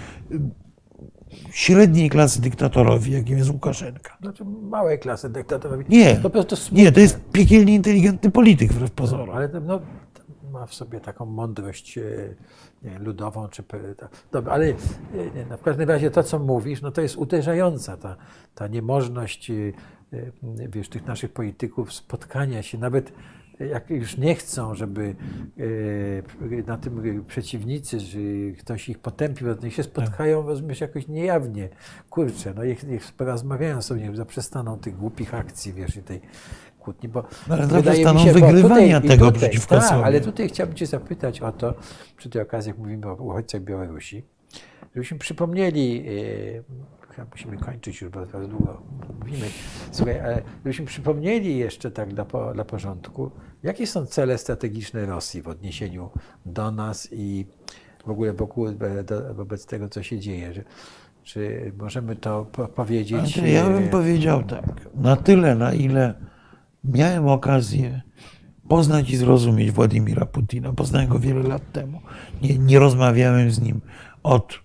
średniej 1.53 2.09
klasy 2.09 2.41
dyktatorowi, 2.41 3.11
jakim 3.11 3.37
jest 3.37 3.49
Łukaszenka. 3.49 4.17
Znaczy 4.21 4.45
małej 4.45 4.99
klasy 4.99 5.29
dyktatorowi. 5.29 5.85
Nie, 5.89 6.15
To 6.15 6.21
po 6.21 6.29
prostu 6.29 6.55
smutne. 6.55 6.83
nie, 6.83 6.91
to 6.91 6.99
jest 6.99 7.19
piekielnie 7.31 7.75
inteligentny 7.75 8.31
polityk 8.31 8.73
wbrew 8.73 8.91
pozorom. 8.91 9.29
Ale 9.29 9.49
no, 9.65 9.79
ma 10.51 10.65
w 10.65 10.73
sobie 10.73 10.99
taką 10.99 11.25
mądrość 11.25 11.97
e, 11.97 12.01
nie, 12.83 12.99
ludową, 12.99 13.47
czy... 13.47 13.63
Dobra, 14.31 14.53
ale 14.53 14.65
e, 14.65 14.73
nie, 15.35 15.45
no, 15.49 15.57
w 15.57 15.61
każdym 15.61 15.89
razie 15.89 16.11
to, 16.11 16.23
co 16.23 16.39
mówisz, 16.39 16.81
no 16.81 16.91
to 16.91 17.01
jest 17.01 17.15
uderzająca 17.17 17.97
ta, 17.97 18.15
ta 18.55 18.67
niemożność, 18.67 19.49
e, 19.51 19.53
wiesz, 20.69 20.89
tych 20.89 21.05
naszych 21.05 21.31
polityków 21.33 21.93
spotkania 21.93 22.63
się, 22.63 22.77
nawet 22.77 23.13
jak 23.71 23.89
już 23.89 24.17
nie 24.17 24.35
chcą, 24.35 24.75
żeby 24.75 25.15
e, 26.59 26.63
na 26.67 26.77
tym 26.77 27.19
e, 27.19 27.23
przeciwnicy, 27.23 27.99
że 27.99 28.19
ktoś 28.59 28.89
ich 28.89 28.99
potępił, 28.99 29.55
to 29.55 29.63
niech 29.63 29.73
się 29.73 29.83
spotkają, 29.83 30.47
rozumiesz, 30.47 30.81
jakoś 30.81 31.07
niejawnie. 31.07 31.69
Kurczę, 32.09 32.53
no 32.55 32.65
niech, 32.65 32.87
niech 32.87 33.11
porozmawiają 33.11 33.81
sobie, 33.81 34.01
niech 34.01 34.15
zaprzestaną 34.15 34.79
tych 34.79 34.97
głupich 34.97 35.33
akcji, 35.33 35.73
wiesz, 35.73 35.95
i 35.95 36.03
tej 36.03 36.21
kłótni, 36.79 37.09
bo 37.09 37.23
No, 37.47 37.55
ale 37.55 37.67
wydaje 37.67 38.13
mi 38.13 38.19
się, 38.19 38.33
wygrywania 38.33 38.99
i 38.99 39.07
tego 39.07 39.31
przeciwko 39.31 39.75
tak, 39.75 39.83
sobie. 39.83 40.05
ale 40.05 40.21
tutaj 40.21 40.49
chciałbym 40.49 40.75
Cię 40.75 40.85
zapytać 40.85 41.41
o 41.41 41.51
to, 41.51 41.73
przy 42.17 42.29
tej 42.29 42.41
okazji, 42.41 42.69
jak 42.69 42.77
mówimy 42.77 43.07
o 43.07 43.13
uchodźcach 43.13 43.61
Białorusi, 43.61 44.23
żebyśmy 44.95 45.17
przypomnieli, 45.17 46.03
yy, 46.05 46.63
chyba 47.15 47.27
musimy 47.31 47.57
kończyć 47.57 48.01
już, 48.01 48.11
bo 48.11 48.25
teraz 48.25 48.49
długo 48.49 48.81
mówimy, 49.19 49.45
słuchaj, 49.91 50.19
ale 50.19 50.41
żebyśmy 50.57 50.85
przypomnieli 50.85 51.57
jeszcze 51.57 51.91
tak 51.91 52.13
dla, 52.13 52.25
po, 52.25 52.53
dla 52.53 52.65
porządku, 52.65 53.31
jakie 53.63 53.87
są 53.87 54.05
cele 54.05 54.37
strategiczne 54.37 55.05
Rosji 55.05 55.41
w 55.41 55.47
odniesieniu 55.47 56.09
do 56.45 56.71
nas 56.71 57.09
i 57.11 57.45
w 58.05 58.09
ogóle 58.09 58.33
wokół, 58.33 58.67
do, 59.05 59.33
wobec 59.33 59.65
tego, 59.65 59.89
co 59.89 60.03
się 60.03 60.19
dzieje, 60.19 60.53
że, 60.53 60.63
czy 61.23 61.71
możemy 61.77 62.15
to 62.15 62.45
po, 62.51 62.67
powiedzieć? 62.67 63.19
Znaczy, 63.19 63.49
ja 63.49 63.69
bym 63.69 63.83
e, 63.83 63.87
powiedział 63.87 64.43
tak. 64.43 64.89
Na 64.95 65.15
tyle, 65.15 65.55
na 65.55 65.73
ile 65.73 66.13
miałem 66.83 67.27
okazję 67.27 68.01
poznać 68.67 69.09
i 69.09 69.17
zrozumieć 69.17 69.71
Władimira 69.71 70.25
Putina, 70.25 70.73
poznałem 70.73 71.09
go 71.09 71.19
wiele 71.19 71.43
lat 71.43 71.71
temu. 71.71 72.01
Nie, 72.41 72.57
nie 72.57 72.79
rozmawiałem 72.79 73.51
z 73.51 73.61
nim 73.61 73.81
od 74.23 74.62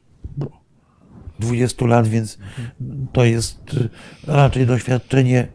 20 1.38 1.86
lat, 1.86 2.08
więc 2.08 2.38
to 3.12 3.24
jest 3.24 3.76
raczej 4.26 4.66
doświadczenie 4.66 5.48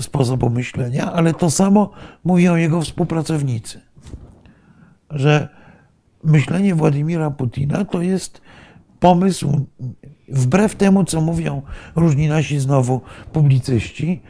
sposobu 0.00 0.50
myślenia, 0.50 1.12
ale 1.12 1.34
to 1.34 1.50
samo 1.50 1.90
mówią 2.24 2.56
jego 2.56 2.80
współpracownicy, 2.80 3.80
że 5.10 5.48
myślenie 6.24 6.74
Władimira 6.74 7.30
Putina 7.30 7.84
to 7.84 8.02
jest 8.02 8.40
pomysł, 9.00 9.66
wbrew 10.28 10.74
temu, 10.74 11.04
co 11.04 11.20
mówią 11.20 11.62
różni 11.96 12.28
nasi 12.28 12.58
znowu 12.58 13.00
publicyści, 13.32 14.22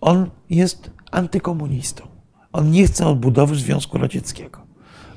on 0.00 0.30
jest 0.50 0.90
antykomunistą. 1.10 2.06
On 2.52 2.70
nie 2.70 2.86
chce 2.86 3.06
odbudowy 3.06 3.56
Związku 3.56 3.98
Radzieckiego. 3.98 4.60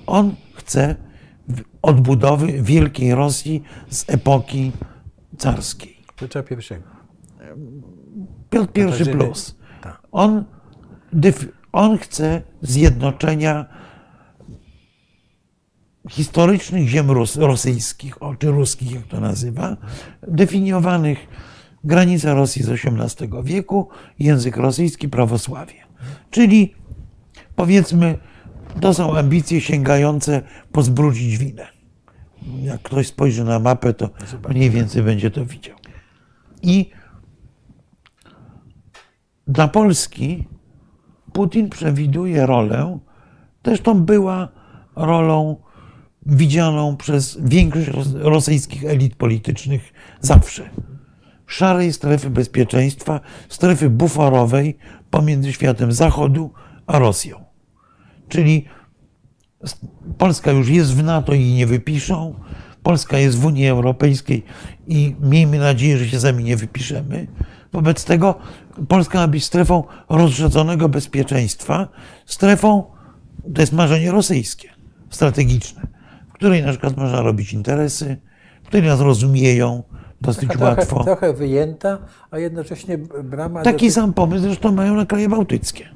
On 0.07 0.35
chce 0.53 0.95
odbudowy 1.81 2.63
wielkiej 2.63 3.15
Rosji 3.15 3.63
z 3.89 4.09
epoki 4.09 4.71
carskiej. 5.37 5.97
Piotra 6.15 6.43
pierwszego. 6.43 6.87
Piotr 8.49 9.09
I 9.09 9.11
plus. 9.11 9.55
Tak. 9.81 10.01
On, 10.11 10.45
on 11.71 11.97
chce 11.97 12.41
zjednoczenia 12.61 13.65
historycznych 16.09 16.87
ziem 16.87 17.11
rosyjskich, 17.35 18.15
czy 18.39 18.51
ruskich, 18.51 18.91
jak 18.91 19.07
to 19.07 19.19
nazywa, 19.19 19.77
definiowanych 20.27 21.27
granica 21.83 22.33
Rosji 22.33 22.63
z 22.63 22.69
XVIII 22.69 23.29
wieku, 23.43 23.89
język 24.19 24.57
rosyjski, 24.57 25.09
prawosławie. 25.09 25.73
Czyli 26.31 26.75
powiedzmy, 27.55 28.17
to 28.81 28.93
są 28.93 29.17
ambicje 29.17 29.61
sięgające 29.61 30.41
po 30.71 30.81
zbrudzić 30.81 31.37
winę. 31.37 31.76
Jak 32.61 32.81
ktoś 32.81 33.07
spojrzy 33.07 33.43
na 33.43 33.59
mapę, 33.59 33.93
to 33.93 34.09
mniej 34.49 34.69
więcej 34.69 35.03
będzie 35.03 35.31
to 35.31 35.45
widział. 35.45 35.77
I 36.61 36.89
dla 39.47 39.67
Polski 39.67 40.47
Putin 41.33 41.69
przewiduje 41.69 42.45
rolę, 42.45 42.99
zresztą 43.65 44.03
była 44.03 44.47
rolą 44.95 45.55
widzianą 46.25 46.97
przez 46.97 47.37
większość 47.41 47.87
ros- 47.87 48.15
rosyjskich 48.21 48.85
elit 48.85 49.15
politycznych 49.15 49.93
zawsze. 50.19 50.69
Szarej 51.45 51.93
strefy 51.93 52.29
bezpieczeństwa, 52.29 53.19
strefy 53.49 53.89
buforowej 53.89 54.77
pomiędzy 55.11 55.53
światem 55.53 55.91
Zachodu 55.91 56.53
a 56.87 56.99
Rosją. 56.99 57.43
Czyli 58.29 58.65
Polska 60.17 60.51
już 60.51 60.69
jest 60.69 60.93
w 60.93 61.03
NATO 61.03 61.33
i 61.33 61.53
nie 61.53 61.67
wypiszą. 61.67 62.33
Polska 62.83 63.17
jest 63.17 63.37
w 63.37 63.45
Unii 63.45 63.67
Europejskiej 63.67 64.43
i 64.87 65.15
miejmy 65.21 65.59
nadzieję, 65.59 65.97
że 65.97 66.07
się 66.07 66.19
sami 66.19 66.43
nie 66.43 66.57
wypiszemy. 66.57 67.27
Wobec 67.73 68.05
tego 68.05 68.35
Polska 68.87 69.19
ma 69.19 69.27
być 69.27 69.43
strefą 69.43 69.83
rozrzedzonego 70.09 70.89
bezpieczeństwa, 70.89 71.87
strefą, 72.25 72.83
to 73.55 73.61
jest 73.61 73.73
marzenie 73.73 74.11
rosyjskie, 74.11 74.69
strategiczne, 75.09 75.81
w 76.29 76.33
której 76.33 76.63
na 76.63 76.69
przykład 76.69 76.97
można 76.97 77.21
robić 77.21 77.53
interesy, 77.53 78.17
w 78.63 78.67
której 78.67 78.87
nas 78.87 78.99
rozumieją 78.99 79.83
dosyć 80.21 80.49
Taka 80.49 80.65
łatwo. 80.65 80.85
trochę, 80.85 81.03
trochę 81.03 81.33
wyjęta, 81.33 81.97
a 82.31 82.39
jednocześnie 82.39 82.97
brama 83.23 83.61
Taki 83.61 83.87
do, 83.87 83.93
sam 83.93 84.13
pomysł 84.13 84.43
zresztą 84.43 84.71
mają 84.71 84.95
na 84.95 85.05
kraje 85.05 85.29
bałtyckie. 85.29 85.89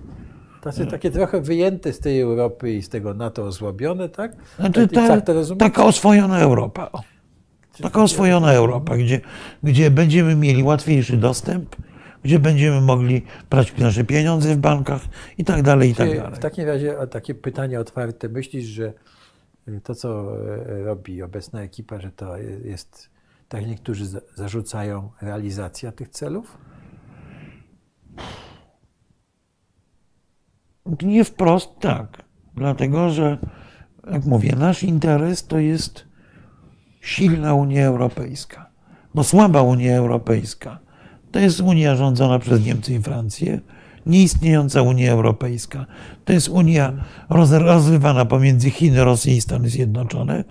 Tacy, 0.61 0.85
takie 0.85 1.11
trochę 1.11 1.41
wyjęte 1.41 1.93
z 1.93 1.99
tej 1.99 2.19
Europy 2.19 2.71
i 2.73 2.81
z 2.81 2.89
tego 2.89 3.13
NATO 3.13 3.43
osłabione, 3.43 4.09
tak? 4.09 4.35
Znaczy, 4.59 4.87
ta, 4.87 5.07
tak 5.07 5.25
taka 5.59 5.85
oswojona 5.85 6.39
Europa. 6.39 6.89
O. 6.91 7.01
Taka 7.81 8.03
oswojona 8.03 8.53
Europa, 8.53 8.97
gdzie, 8.97 9.21
gdzie 9.63 9.91
będziemy 9.91 10.35
mieli 10.35 10.63
łatwiejszy 10.63 11.17
dostęp, 11.17 11.75
gdzie 12.23 12.39
będziemy 12.39 12.81
mogli 12.81 13.21
brać 13.49 13.77
nasze 13.77 14.03
pieniądze 14.03 14.55
w 14.55 14.57
bankach 14.57 15.01
i 15.37 15.43
tak 15.45 15.61
dalej, 15.61 15.89
i 15.89 15.95
tak 15.95 16.17
dalej. 16.17 16.35
W 16.35 16.39
takim 16.39 16.65
razie 16.67 16.95
takie 17.11 17.35
pytanie 17.35 17.79
otwarte. 17.79 18.29
Myślisz, 18.29 18.65
że 18.65 18.93
to, 19.83 19.95
co 19.95 20.37
e, 20.67 20.83
robi 20.83 21.23
obecna 21.23 21.61
ekipa, 21.61 21.99
że 21.99 22.11
to 22.11 22.37
jest, 22.65 23.09
tak 23.47 23.67
niektórzy 23.67 24.05
za- 24.05 24.21
zarzucają, 24.35 25.11
realizacja 25.21 25.91
tych 25.91 26.09
celów? 26.09 26.57
Nie 31.01 31.23
wprost 31.23 31.69
tak, 31.79 32.23
dlatego 32.55 33.09
że, 33.09 33.37
jak 34.11 34.25
mówię, 34.25 34.55
nasz 34.57 34.83
interes 34.83 35.47
to 35.47 35.59
jest 35.59 36.05
silna 37.01 37.53
Unia 37.53 37.85
Europejska. 37.85 38.69
Bo 39.15 39.23
słaba 39.23 39.61
Unia 39.61 39.95
Europejska 39.95 40.79
to 41.31 41.39
jest 41.39 41.59
Unia 41.59 41.95
rządzona 41.95 42.39
przez 42.39 42.65
Niemcy 42.65 42.93
i 42.93 43.01
Francję, 43.01 43.59
nieistniejąca 44.05 44.81
Unia 44.81 45.11
Europejska 45.11 45.85
to 46.25 46.33
jest 46.33 46.49
Unia 46.49 46.93
roz- 47.29 47.51
rozrywana 47.51 48.25
pomiędzy 48.25 48.69
Chiny, 48.69 49.03
Rosję 49.03 49.35
i 49.35 49.41
Stany 49.41 49.69
Zjednoczone. 49.69 50.43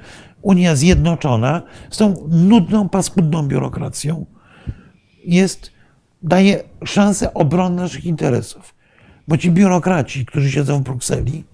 Unia 0.43 0.77
zjednoczona 0.77 1.63
z 1.91 1.97
tą 1.97 2.29
nudną, 2.29 2.89
paskudną 2.89 3.49
biurokracją 3.49 4.27
jest, 5.25 5.71
daje 6.23 6.63
szansę 6.85 7.35
obrony 7.35 7.77
naszych 7.77 8.05
interesów. 8.05 8.80
Bo 9.31 9.39
ci 9.39 9.51
biurokraci, 9.51 10.27
którzy 10.27 10.51
siedzą 10.51 10.79
w 10.79 10.83
Brukseli, 10.83 11.45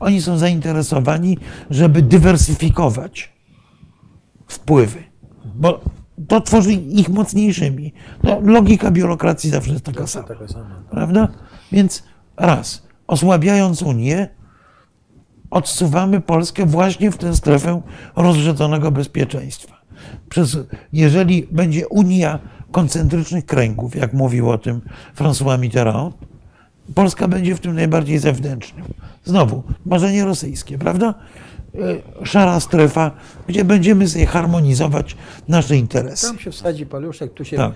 oni 0.00 0.22
są 0.22 0.38
zainteresowani, 0.38 1.38
żeby 1.70 2.02
dywersyfikować 2.02 3.32
wpływy. 4.46 5.02
Bo 5.54 5.80
to 6.28 6.40
tworzy 6.40 6.72
ich 6.72 7.08
mocniejszymi. 7.08 7.92
No, 8.22 8.40
logika 8.40 8.90
biurokracji 8.90 9.50
zawsze 9.50 9.72
jest 9.72 9.84
taka 9.84 10.06
sama. 10.06 10.28
Sama. 10.48 10.82
Prawda? 10.90 11.28
Więc 11.72 12.02
raz, 12.36 12.86
osłabiając 13.06 13.82
Unię, 13.82 14.28
odsuwamy 15.50 16.20
Polskę 16.20 16.66
właśnie 16.66 17.10
w 17.10 17.16
tę 17.16 17.36
strefę 17.36 17.82
rozrzedzonego 18.16 18.90
bezpieczeństwa. 18.90 19.80
Przez, 20.28 20.58
jeżeli 20.92 21.46
będzie 21.50 21.88
Unia 21.88 22.38
koncentrycznych 22.70 23.46
kręgów, 23.46 23.96
jak 23.96 24.12
mówił 24.12 24.50
o 24.50 24.58
tym 24.58 24.80
François 25.16 25.58
Mitterrand, 25.58 26.14
Polska 26.94 27.28
będzie 27.28 27.54
w 27.54 27.60
tym 27.60 27.74
najbardziej 27.74 28.18
zewnętrznym. 28.18 28.84
Znowu, 29.24 29.62
marzenie 29.86 30.24
rosyjskie, 30.24 30.78
prawda? 30.78 31.14
E, 32.20 32.26
Szara 32.26 32.60
strefa, 32.60 33.10
gdzie 33.48 33.64
będziemy 33.64 34.08
sobie 34.08 34.26
harmonizować 34.26 35.16
nasze 35.48 35.76
interesy. 35.76 36.26
Tam 36.26 36.38
się 36.38 36.50
wsadzi 36.50 36.86
paluszek, 36.86 37.34
tu 37.34 37.44
się 37.44 37.56
Tak. 37.56 37.72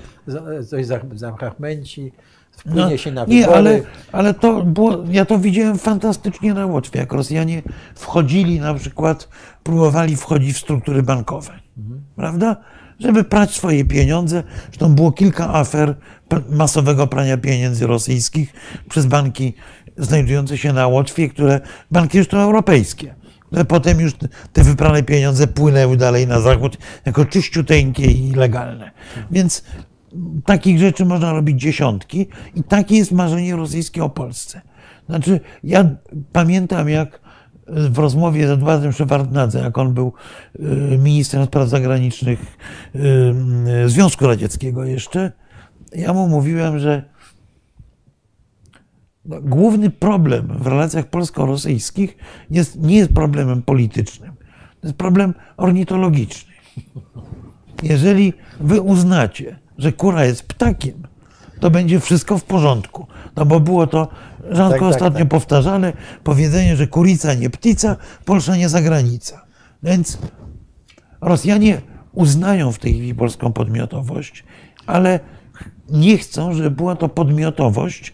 coś 0.68 0.86
za- 0.86 1.00
zachmęci, 1.40 2.12
wpłynie 2.50 2.80
No, 2.90 2.96
się 2.96 3.12
na 3.12 3.24
nie, 3.24 3.40
wybory. 3.40 3.56
ale, 3.58 3.80
ale 4.12 4.34
to 4.34 4.62
było, 4.62 5.04
ja 5.10 5.24
to 5.24 5.38
widziałem 5.38 5.78
fantastycznie 5.78 6.54
na 6.54 6.66
Łotwie, 6.66 6.98
jak 6.98 7.12
Rosjanie 7.12 7.62
wchodzili 7.94 8.60
na 8.60 8.74
przykład, 8.74 9.28
próbowali 9.62 10.16
wchodzić 10.16 10.56
w 10.56 10.58
struktury 10.58 11.02
bankowe, 11.02 11.50
prawda? 12.16 12.56
Żeby 12.98 13.24
prać 13.24 13.54
swoje 13.54 13.84
pieniądze. 13.84 14.42
Zresztą 14.64 14.94
było 14.94 15.12
kilka 15.12 15.54
afer 15.54 15.96
masowego 16.50 17.06
prania 17.06 17.36
pieniędzy 17.36 17.86
rosyjskich 17.86 18.52
przez 18.88 19.06
banki 19.06 19.54
znajdujące 19.96 20.58
się 20.58 20.72
na 20.72 20.86
Łotwie, 20.86 21.28
które, 21.28 21.60
banki 21.90 22.18
zresztą 22.18 22.38
europejskie, 22.38 23.14
które 23.46 23.64
potem 23.64 24.00
już 24.00 24.12
te 24.52 24.64
wyprane 24.64 25.02
pieniądze 25.02 25.46
płynęły 25.46 25.96
dalej 25.96 26.26
na 26.26 26.40
zachód 26.40 26.78
jako 27.06 27.24
czyściuteńkie 27.24 28.04
i 28.04 28.32
legalne. 28.32 28.90
Więc 29.30 29.64
takich 30.44 30.78
rzeczy 30.78 31.04
można 31.04 31.32
robić 31.32 31.60
dziesiątki 31.60 32.28
i 32.54 32.62
takie 32.62 32.96
jest 32.96 33.12
marzenie 33.12 33.56
rosyjskie 33.56 34.04
o 34.04 34.08
Polsce. 34.08 34.60
Znaczy, 35.08 35.40
ja 35.64 35.90
pamiętam 36.32 36.88
jak 36.88 37.20
w 37.68 37.98
rozmowie 37.98 38.48
z 38.48 38.50
Edwardem 38.50 38.92
Szewardnadze, 38.92 39.58
jak 39.58 39.78
on 39.78 39.94
był 39.94 40.12
y, 40.60 40.98
ministrem 40.98 41.46
spraw 41.46 41.68
zagranicznych 41.68 42.56
y, 42.94 42.98
y, 43.84 43.88
Związku 43.88 44.26
Radzieckiego 44.26 44.84
jeszcze, 44.84 45.32
ja 45.92 46.12
mu 46.12 46.28
mówiłem, 46.28 46.78
że 46.78 47.02
no, 49.24 49.40
główny 49.40 49.90
problem 49.90 50.58
w 50.58 50.66
relacjach 50.66 51.06
polsko-rosyjskich 51.06 52.16
jest, 52.50 52.80
nie 52.80 52.96
jest 52.96 53.12
problemem 53.12 53.62
politycznym, 53.62 54.32
to 54.80 54.86
jest 54.86 54.98
problem 54.98 55.34
ornitologiczny. 55.56 56.52
Jeżeli 57.82 58.32
wy 58.60 58.80
uznacie, 58.80 59.58
że 59.78 59.92
kura 59.92 60.24
jest 60.24 60.42
ptakiem, 60.42 61.02
to 61.60 61.70
będzie 61.70 62.00
wszystko 62.00 62.38
w 62.38 62.44
porządku. 62.44 63.06
No 63.36 63.46
bo 63.46 63.60
było 63.60 63.86
to 63.86 64.08
rzadko 64.50 64.70
Tak, 64.70 64.80
tak, 64.80 64.82
ostatnio 64.82 65.20
tak. 65.20 65.28
powtarzane 65.28 65.92
powiedzenie, 66.24 66.76
że 66.76 66.86
kurica 66.86 67.34
nie 67.34 67.50
ptica, 67.50 67.96
Polsza 68.24 68.56
nie 68.56 68.68
zagranica. 68.68 69.44
Więc 69.82 70.18
Rosjanie 71.20 71.80
uznają 72.12 72.72
w 72.72 72.78
tej 72.78 72.94
chwili 72.94 73.14
polską 73.14 73.52
podmiotowość, 73.52 74.44
ale 74.86 75.20
nie 75.90 76.18
chcą, 76.18 76.52
żeby 76.52 76.70
była 76.70 76.96
to 76.96 77.08
podmiotowość 77.08 78.12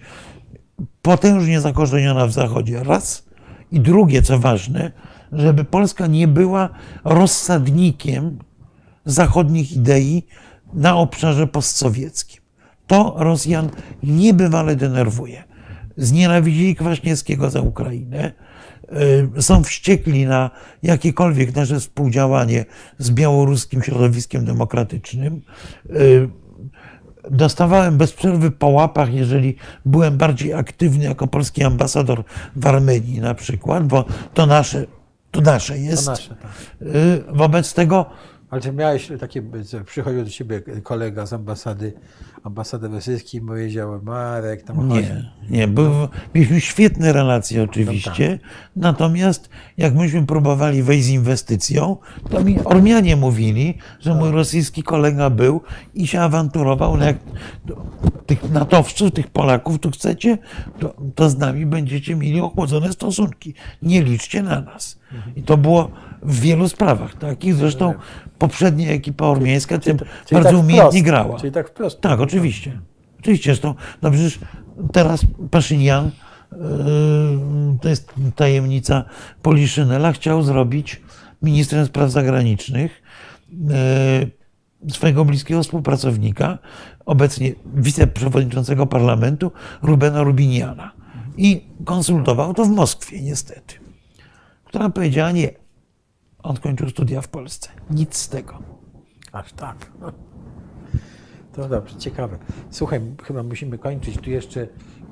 potężnie 1.03 1.61
zakorzeniona 1.61 2.27
w 2.27 2.33
Zachodzie. 2.33 2.85
Raz. 2.85 3.25
I 3.73 3.81
drugie, 3.81 4.23
co 4.23 4.39
ważne, 4.39 4.93
żeby 5.33 5.65
Polska 5.65 6.07
nie 6.07 6.29
była 6.29 6.69
rozsadnikiem 7.05 8.39
zachodnich 9.05 9.73
idei 9.73 10.27
na 10.73 10.97
obszarze 10.97 11.47
postsowieckim. 11.47 12.44
To 12.87 13.15
Rosjan 13.19 13.71
niebywale 14.03 14.77
denerwuje. 14.77 15.45
Znienawidzili 15.97 16.77
Kwaśniewskiego 16.77 17.51
za 17.51 17.61
Ukrainę. 17.61 18.33
y, 19.39 19.43
Są 19.43 19.65
wściekli 19.65 20.27
na 20.27 20.51
jakiekolwiek 20.83 21.55
nasze 21.57 21.81
współdziałanie 21.81 22.65
z 22.99 23.11
białoruskim 23.11 23.83
środowiskiem 23.83 24.45
demokratycznym. 24.45 25.43
Y, 25.91 26.29
Dostawałem 27.31 27.99
bez 27.99 28.13
przerwy 28.13 28.51
po 28.51 28.67
łapach, 28.67 29.15
jeżeli 29.15 29.57
byłem 29.85 30.19
bardziej 30.19 30.55
aktywny 30.55 31.05
jako 31.05 31.27
polski 31.27 31.65
ambasador 31.65 32.25
w 32.57 32.67
Armenii 32.67 33.21
na 33.21 33.35
przykład, 33.35 33.87
bo 33.87 34.05
to 34.35 34.47
nasze 34.47 34.87
to 35.31 35.41
nasze 35.41 35.79
jest. 35.79 36.05
To 36.05 36.11
nasze, 36.11 36.35
tak. 36.35 36.51
Y, 36.83 37.25
Wobec 37.33 37.75
tego 37.75 38.07
Ale 38.51 38.61
czy 38.61 38.73
miałeś 38.73 39.09
takie, 39.21 39.43
przychodził 39.87 40.25
do 40.25 40.31
ciebie 40.31 40.61
kolega 40.83 41.27
z 41.27 41.33
ambasady, 41.33 41.93
ambasady 42.45 42.89
rosyjskiej 42.89 43.41
i 43.41 43.45
powiedział, 43.45 44.01
Marek, 44.03 44.63
tam. 44.63 44.89
Nie, 44.89 45.33
nie, 45.51 45.69
był, 45.69 45.93
mieliśmy 46.35 46.61
świetne 46.61 47.13
relacje 47.13 47.63
oczywiście, 47.63 48.29
No 48.31 48.39
tak. 48.39 48.73
natomiast 48.77 49.49
jak 49.77 49.95
myśmy 49.95 50.27
próbowali 50.27 50.83
wejść 50.83 51.05
z 51.05 51.09
inwestycją, 51.09 51.97
to 52.31 52.45
mi 52.45 52.59
Ormianie 52.65 53.17
mówili, 53.17 53.79
że 54.01 54.15
mój 54.15 54.31
rosyjski 54.31 54.83
kolega 54.83 55.31
był 55.31 55.61
i 55.95 56.07
się 56.07 56.21
awanturował, 56.21 56.99
jak 56.99 57.17
tych 58.27 58.51
natowców, 58.51 59.13
tych 59.13 59.31
Polaków 59.31 59.79
tu 59.79 59.91
chcecie, 59.91 60.39
to, 60.79 60.95
to 61.15 61.31
z 61.31 61.39
nami 61.39 61.67
będziecie 61.67 62.17
mieli 62.17 62.41
ochłodzone 62.41 62.93
stosunki. 62.93 63.55
Nie 63.83 64.03
liczcie 64.03 64.43
na 64.43 64.61
nas. 64.61 64.99
I 65.37 65.43
to 65.43 65.57
było 65.57 65.91
w 66.23 66.41
wielu 66.41 66.69
sprawach 66.69 67.15
takich, 67.15 67.55
zresztą 67.55 67.95
poprzednia 68.39 68.91
ekipa 68.91 69.27
ormiańska 69.27 69.79
tym 69.79 69.99
Czyli 69.99 70.09
bardzo 70.33 70.51
tak 70.51 70.61
umiejętnie 70.61 71.01
wprost, 71.01 71.05
grała. 71.05 71.39
Czyli 71.39 71.53
tak 71.53 71.69
wprost. 71.69 72.01
Tak, 72.01 72.21
oczywiście. 72.21 72.34
Oczywiście, 73.21 73.51
zresztą, 73.51 73.75
no 74.03 74.11
przecież 74.11 74.39
teraz 74.93 75.27
Paszynian, 75.51 76.11
yy, 76.53 76.59
to 77.81 77.89
jest 77.89 78.15
tajemnica 78.37 79.05
Poliszynela, 79.43 80.13
chciał 80.13 80.43
zrobić 80.43 81.01
ministrem 81.43 81.87
spraw 81.87 82.11
zagranicznych 82.11 83.03
yy, 83.51 84.91
swojego 84.91 85.25
bliskiego 85.25 85.63
współpracownika, 85.63 86.59
obecnie 87.07 87.53
wiceprzewodniczącego 87.75 88.87
parlamentu, 88.87 89.53
Rubena 89.83 90.23
Rubiniana. 90.23 90.93
I 91.37 91.67
konsultował 91.85 92.55
to 92.55 92.65
w 92.65 92.71
Moskwie, 92.71 93.23
niestety, 93.23 93.75
która 94.65 94.91
powiedziała 94.91 95.31
nie. 95.31 95.51
On 96.43 96.57
kończył 96.57 96.91
studia 96.91 97.21
w 97.21 97.29
Polsce. 97.29 97.69
Nic 97.91 98.17
z 98.17 98.29
tego. 98.29 98.59
Aż 99.33 99.53
tak. 99.53 99.93
To 101.57 101.69
dobrze, 101.69 101.99
ciekawe. 101.99 102.39
Słuchaj, 102.71 103.01
chyba 103.23 103.43
musimy 103.43 103.79
kończyć. 103.79 104.19
Tu 104.19 104.31
jeszcze 104.31 104.67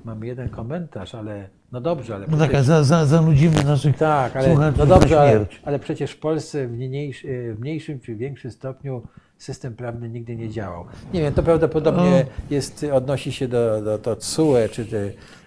mamy 0.04 0.26
jeden 0.26 0.48
komentarz, 0.48 1.14
ale 1.14 1.48
no 1.72 1.80
dobrze, 1.80 2.14
ale 2.14 2.26
No 2.26 2.36
przecież, 2.36 2.52
tak, 2.52 2.64
za, 2.64 2.84
za, 2.84 3.06
zanudzimy 3.06 3.64
naszych 3.64 3.96
tak, 3.96 4.36
ale 4.36 4.44
słuchaczy 4.44 4.78
no 4.78 4.86
dobrze, 4.86 5.20
ale, 5.20 5.46
ale 5.64 5.78
przecież 5.78 6.10
w 6.10 6.18
Polsce 6.20 6.68
w, 6.68 6.72
mniejszy, 6.72 7.54
w 7.54 7.60
mniejszym 7.60 8.00
czy 8.00 8.16
większym 8.16 8.50
stopniu 8.50 9.02
system 9.42 9.74
prawny 9.74 10.08
nigdy 10.08 10.36
nie 10.36 10.50
działał. 10.50 10.84
Nie 11.14 11.20
wiem, 11.20 11.34
to 11.34 11.42
prawdopodobnie 11.42 12.26
jest, 12.50 12.86
odnosi 12.92 13.32
się 13.32 13.48
do, 13.48 13.82
do, 13.82 13.98
do 13.98 14.16
CUE, 14.16 14.68
czy 14.72 14.84
do, 14.84 14.96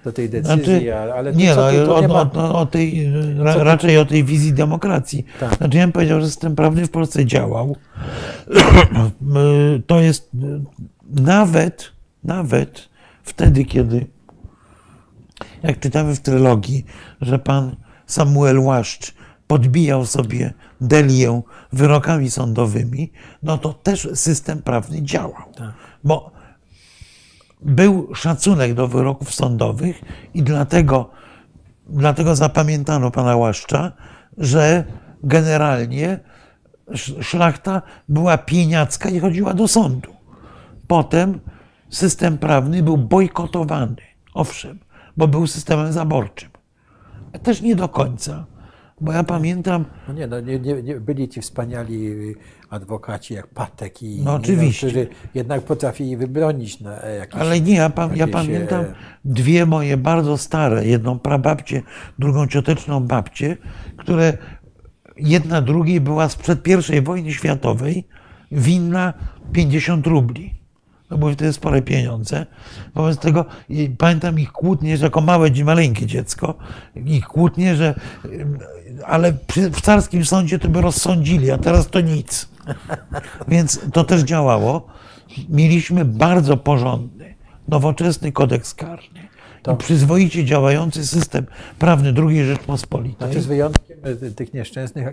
do 0.03 0.11
tej 0.11 0.30
decyzji, 0.30 0.63
Znaczy, 0.63 0.95
ale, 0.95 1.34
nie, 1.34 1.55
co, 1.55 1.72
no, 1.72 1.85
tu, 1.85 1.95
o, 1.95 2.01
nie 2.01 2.07
ma... 2.07 2.31
o, 2.34 2.59
o 2.59 2.65
tej, 2.65 3.11
ra, 3.38 3.63
raczej 3.63 3.97
o 3.97 4.05
tej 4.05 4.23
wizji 4.23 4.53
demokracji. 4.53 5.26
Tak. 5.39 5.55
Znaczy, 5.55 5.77
ja 5.77 5.84
bym 5.84 5.91
powiedział, 5.91 6.22
że 6.22 6.27
system 6.27 6.55
prawny 6.55 6.85
w 6.85 6.89
Polsce 6.89 7.26
działał. 7.26 7.76
To 9.88 9.99
jest 9.99 10.30
nawet, 11.09 11.91
nawet 12.23 12.89
wtedy, 13.23 13.65
kiedy, 13.65 14.05
jak 15.63 15.80
czytamy 15.80 16.15
w 16.15 16.19
trylogii, 16.19 16.85
że 17.22 17.39
pan 17.39 17.76
Samuel 18.05 18.59
Łaszcz 18.59 19.13
podbijał 19.47 20.05
sobie 20.05 20.53
Delię 20.81 21.41
wyrokami 21.73 22.31
sądowymi, 22.31 23.11
no 23.43 23.57
to 23.57 23.73
też 23.73 24.07
system 24.13 24.61
prawny 24.61 25.01
działał. 25.01 25.43
Tak. 25.55 25.73
Bo 26.03 26.31
był 27.61 28.15
szacunek 28.15 28.73
do 28.73 28.88
wyroków 28.88 29.34
sądowych 29.34 30.01
i 30.34 30.43
dlatego, 30.43 31.09
dlatego 31.89 32.35
zapamiętano 32.35 33.11
pana 33.11 33.35
Łaszcza, 33.35 33.91
że 34.38 34.84
generalnie 35.23 36.19
sz- 36.88 37.26
szlachta 37.26 37.81
była 38.09 38.38
pieniacka 38.38 39.09
i 39.09 39.19
chodziła 39.19 39.53
do 39.53 39.67
sądu. 39.67 40.13
Potem 40.88 41.39
system 41.89 42.38
prawny 42.38 42.84
był 42.84 42.97
bojkotowany, 42.97 44.01
owszem, 44.34 44.80
bo 45.17 45.27
był 45.27 45.47
systemem 45.47 45.93
zaborczym. 45.93 46.49
Też 47.43 47.61
nie 47.61 47.76
do 47.76 47.89
końca, 47.89 48.45
bo 49.06 49.11
ja 49.11 49.23
pamiętam, 49.23 49.86
No 50.07 50.14
nie, 50.14 50.27
no 50.27 50.40
nie, 50.40 50.60
nie, 50.60 50.84
nie, 50.84 50.99
byli 50.99 51.30
ci 51.30 51.41
wspaniali 51.41 52.15
adwokaci 52.69 53.34
jak 53.34 53.48
Patek 53.48 54.03
i 54.03 54.22
No 54.23 54.34
oczywiście. 54.34 54.88
którzy 54.88 55.07
jednak 55.34 55.61
potrafili 55.61 56.18
wybronić 56.18 56.80
na 56.80 57.02
e, 57.02 57.15
jakieś... 57.15 57.41
Ale 57.41 57.61
nie, 57.61 57.76
ja, 57.76 57.90
pam, 57.90 58.10
ja 58.10 58.18
jakieś, 58.18 58.34
pamiętam 58.34 58.82
e, 58.82 58.94
dwie 59.26 59.65
moje 59.65 59.98
bardzo 59.98 60.38
stare, 60.38 60.86
jedną 60.86 61.19
prababcię, 61.19 61.82
drugą 62.19 62.48
cioteczną 62.48 62.99
babcię, 62.99 63.57
które 63.98 64.38
jedna 65.18 65.61
drugiej 65.61 66.02
była 66.02 66.30
sprzed 66.30 66.68
I 66.98 67.02
wojny 67.02 67.34
światowej 67.34 68.07
winna 68.52 69.14
50 69.53 70.07
rubli. 70.07 70.56
To 71.10 71.18
były 71.18 71.34
wtedy 71.34 71.53
spore 71.53 71.82
pieniądze. 71.82 72.45
Wobec 72.95 73.18
tego 73.18 73.45
pamiętam 73.98 74.40
ich 74.40 74.52
kłótnie, 74.52 74.98
że 74.98 75.06
jako 75.06 75.22
małe, 75.22 75.49
maleńkie 75.65 76.06
dziecko, 76.06 76.56
ich 76.95 77.26
kłótnie, 77.26 77.76
że 77.76 77.95
ale 79.05 79.33
przy, 79.33 79.69
w 79.71 79.81
carskim 79.81 80.25
sądzie 80.25 80.59
to 80.59 80.69
by 80.69 80.81
rozsądzili, 80.81 81.51
a 81.51 81.57
teraz 81.57 81.87
to 81.87 82.01
nic. 82.01 82.47
Więc 83.47 83.79
to 83.93 84.03
też 84.03 84.21
działało. 84.21 84.87
Mieliśmy 85.49 86.05
bardzo 86.05 86.57
porządny, 86.57 87.35
nowoczesny 87.67 88.31
kodeks 88.31 88.73
karny 88.73 89.25
i 89.73 89.77
przyzwoicie 89.77 90.45
działający 90.45 91.07
system 91.07 91.45
prawny 91.79 92.13
II 92.27 92.45
Rzeczpospolitej. 92.45 93.27
Znaczy 93.27 93.41
z 93.41 93.45
wyjątkiem 93.45 93.97
e, 94.03 94.31
tych 94.31 94.53
nieszczęsnych 94.53 95.07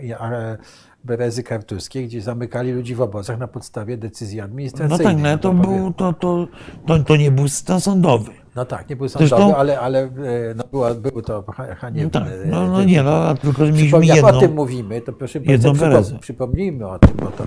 berezy 1.04 1.42
kartuskie, 1.42 2.02
gdzie 2.02 2.20
zamykali 2.22 2.72
ludzi 2.72 2.94
w 2.94 3.00
obozach 3.00 3.38
na 3.38 3.48
podstawie 3.48 3.96
decyzji 3.96 4.38
No 4.38 4.44
administracyjnej. 4.44 5.06
tak, 5.14 5.22
no, 5.22 5.38
to, 5.38 5.48
powiem. 5.54 5.62
był, 5.82 5.92
to, 5.92 6.12
to, 6.12 6.48
to, 6.86 6.98
to 6.98 7.16
nie 7.16 7.30
był 7.30 7.48
system 7.48 7.80
sądowy. 7.80 8.30
No 8.56 8.64
tak, 8.64 8.88
nie 8.88 8.96
był 8.96 9.08
sądowy, 9.08 9.54
ale, 9.56 9.80
ale 9.80 10.02
e, 10.02 10.10
no, 10.56 10.64
była, 10.70 10.94
był 10.94 11.22
to 11.22 11.44
ha- 11.56 11.66
No 11.94 12.10
tak, 12.10 12.22
e, 12.26 12.46
no, 12.46 12.66
no 12.66 12.78
te- 12.78 12.86
nie, 12.86 13.02
no, 13.02 13.34
tylko 13.34 13.66
że 13.66 13.72
mieliśmy 13.72 13.98
Przypom- 13.98 14.04
Jak 14.04 14.16
jedną. 14.16 14.30
o 14.38 14.40
tym 14.40 14.52
mówimy, 14.54 15.00
to 15.00 15.12
proszę 15.12 15.38
jedną 15.44 15.70
bardzo, 15.70 15.84
berezę. 15.86 16.14
przypom- 16.14 16.18
przypomnijmy 16.20 16.88
o 16.88 16.98
tym, 16.98 17.16
bo 17.16 17.26
to 17.26 17.44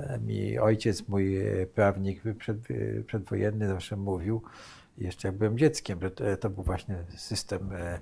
e, 0.00 0.18
mi 0.18 0.58
ojciec, 0.58 1.08
mój 1.08 1.36
e, 1.36 1.66
prawnik 1.66 2.22
przed, 2.38 2.58
e, 2.70 3.02
przedwojenny 3.02 3.68
zawsze 3.68 3.96
mówił, 3.96 4.42
jeszcze 4.98 5.28
jak 5.28 5.36
byłem 5.36 5.58
dzieckiem, 5.58 5.98
że 6.02 6.36
to, 6.36 6.50
był 6.50 6.64
właśnie 6.64 6.96
system, 7.16 7.70
e, 7.72 7.98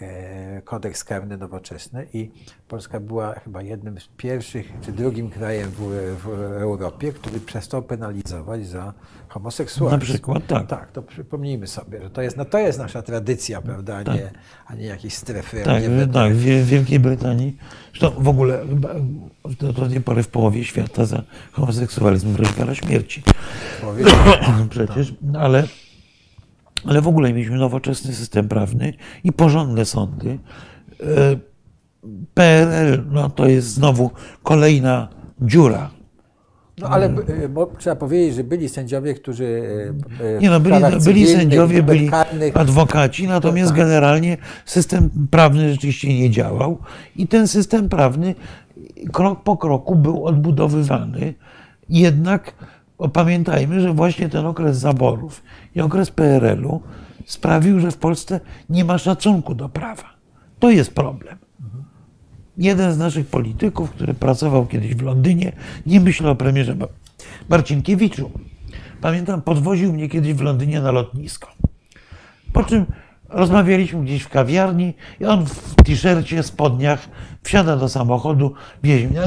e, 0.00 0.62
kodeks 0.62 1.04
karny 1.04 1.36
nowoczesny 1.36 2.06
i 2.12 2.30
Polska 2.68 3.00
była 3.00 3.32
chyba 3.34 3.62
jednym 3.62 4.00
z 4.00 4.08
pierwszych, 4.16 4.72
czy 4.82 4.92
drugim 4.92 5.30
krajem 5.30 5.70
w, 5.70 5.78
w 6.24 6.28
Europie, 6.60 7.12
który 7.12 7.40
przestał 7.40 7.82
penalizować 7.82 8.66
za 8.66 8.92
homoseksualizm. 9.28 9.98
Na 9.98 10.04
przykład, 10.04 10.46
tak. 10.46 10.66
Tak, 10.66 10.92
to 10.92 11.02
przypomnijmy 11.02 11.66
sobie, 11.66 12.02
że 12.02 12.10
to 12.10 12.22
jest, 12.22 12.36
no 12.36 12.44
to 12.44 12.58
jest 12.58 12.78
nasza 12.78 13.02
tradycja, 13.02 13.62
prawda, 13.62 13.96
a, 13.96 14.02
nie, 14.02 14.30
a 14.66 14.74
nie 14.74 14.86
jakieś 14.86 15.14
strefy. 15.14 15.62
Tak, 15.64 15.82
LGBT. 15.82 16.12
tak, 16.12 16.32
w 16.34 16.40
Wie- 16.40 16.64
Wielkiej 16.64 17.00
Brytanii. 17.00 17.56
Zresztą 17.90 18.22
w 18.22 18.28
ogóle 18.28 18.64
do, 19.60 19.72
do 19.72 19.88
tej 19.88 20.00
pory 20.00 20.22
w 20.22 20.28
połowie 20.28 20.64
świata 20.64 21.04
za 21.04 21.22
homoseksualizm 21.52 22.34
grozi 22.34 22.54
kara 22.54 22.74
śmierci. 22.74 23.22
Przecież, 24.70 25.14
ale, 25.38 25.68
ale 26.86 27.00
w 27.00 27.08
ogóle 27.08 27.32
mieliśmy 27.32 27.56
nowoczesny 27.56 28.14
system 28.14 28.48
prawny 28.48 28.92
i 29.24 29.32
porządne 29.32 29.84
sądy. 29.84 30.38
E, 31.00 31.36
PRL 32.34 33.04
no 33.10 33.30
to 33.30 33.46
jest 33.46 33.68
znowu 33.68 34.10
kolejna 34.42 35.08
dziura. 35.40 35.90
No 36.78 36.88
ale 36.88 37.16
y, 37.44 37.48
bo, 37.48 37.72
trzeba 37.78 37.96
powiedzieć, 37.96 38.34
że 38.34 38.44
byli 38.44 38.68
sędziowie, 38.68 39.14
którzy. 39.14 39.44
y, 39.44 40.38
Nie 40.40 40.50
no, 40.50 40.60
byli, 40.60 40.76
byli 41.04 41.26
sędziowie, 41.26 41.82
byli 41.82 42.08
karnych, 42.10 42.56
adwokaci, 42.56 43.28
natomiast 43.28 43.70
tak. 43.70 43.78
generalnie 43.78 44.36
system 44.64 45.10
prawny 45.30 45.72
rzeczywiście 45.72 46.08
nie 46.20 46.30
działał 46.30 46.78
i 47.16 47.28
ten 47.28 47.48
system 47.48 47.88
prawny 47.88 48.34
krok 49.12 49.42
po 49.42 49.56
kroku 49.56 49.96
był 49.96 50.26
odbudowywany. 50.26 51.34
Jednak 51.88 52.54
o, 52.98 53.08
pamiętajmy, 53.08 53.80
że 53.80 53.92
właśnie 53.92 54.28
ten 54.28 54.46
okres 54.46 54.78
zaborów 54.78 55.42
i 55.74 55.80
okres 55.80 56.10
PRL-u 56.10 56.82
sprawił, 57.26 57.80
że 57.80 57.90
w 57.90 57.96
Polsce 57.96 58.40
nie 58.70 58.84
ma 58.84 58.98
szacunku 58.98 59.54
do 59.54 59.68
prawa. 59.68 60.14
To 60.58 60.70
jest 60.70 60.94
problem. 60.94 61.38
Jeden 62.56 62.92
z 62.92 62.98
naszych 62.98 63.26
polityków, 63.26 63.90
który 63.90 64.14
pracował 64.14 64.66
kiedyś 64.66 64.94
w 64.94 65.02
Londynie, 65.02 65.52
nie 65.86 66.00
myślę 66.00 66.30
o 66.30 66.34
premierze 66.34 66.76
Marcinkiewiczu. 67.48 68.30
Pamiętam, 69.00 69.42
podwoził 69.42 69.92
mnie 69.92 70.08
kiedyś 70.08 70.34
w 70.34 70.40
Londynie 70.40 70.80
na 70.80 70.90
lotnisko. 70.90 71.48
Po 72.52 72.64
czym 72.64 72.86
rozmawialiśmy 73.28 74.04
gdzieś 74.04 74.22
w 74.22 74.28
kawiarni 74.28 74.94
i 75.20 75.24
on 75.24 75.46
w 75.46 75.74
t-shircie, 75.74 76.42
spodniach 76.42 77.08
wsiada 77.42 77.76
do 77.76 77.88
samochodu, 77.88 78.54
wiezie 78.82 79.08
mnie. 79.08 79.20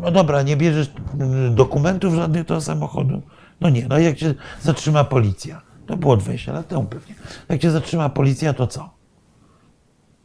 No 0.00 0.10
dobra, 0.10 0.42
nie 0.42 0.56
bierzesz 0.56 0.90
mm, 1.20 1.54
dokumentów 1.54 2.14
żadnych 2.14 2.44
do 2.44 2.60
samochodu? 2.60 3.22
No 3.60 3.70
nie, 3.70 3.88
no 3.88 3.98
jak 3.98 4.16
cię 4.16 4.34
zatrzyma 4.60 5.04
policja? 5.04 5.60
To 5.86 5.96
było 5.96 6.16
20 6.16 6.52
lat 6.52 6.68
temu 6.68 6.84
pewnie. 6.84 7.14
Jak 7.48 7.60
cię 7.60 7.70
zatrzyma 7.70 8.08
policja, 8.08 8.52
to 8.54 8.66
co? 8.66 8.90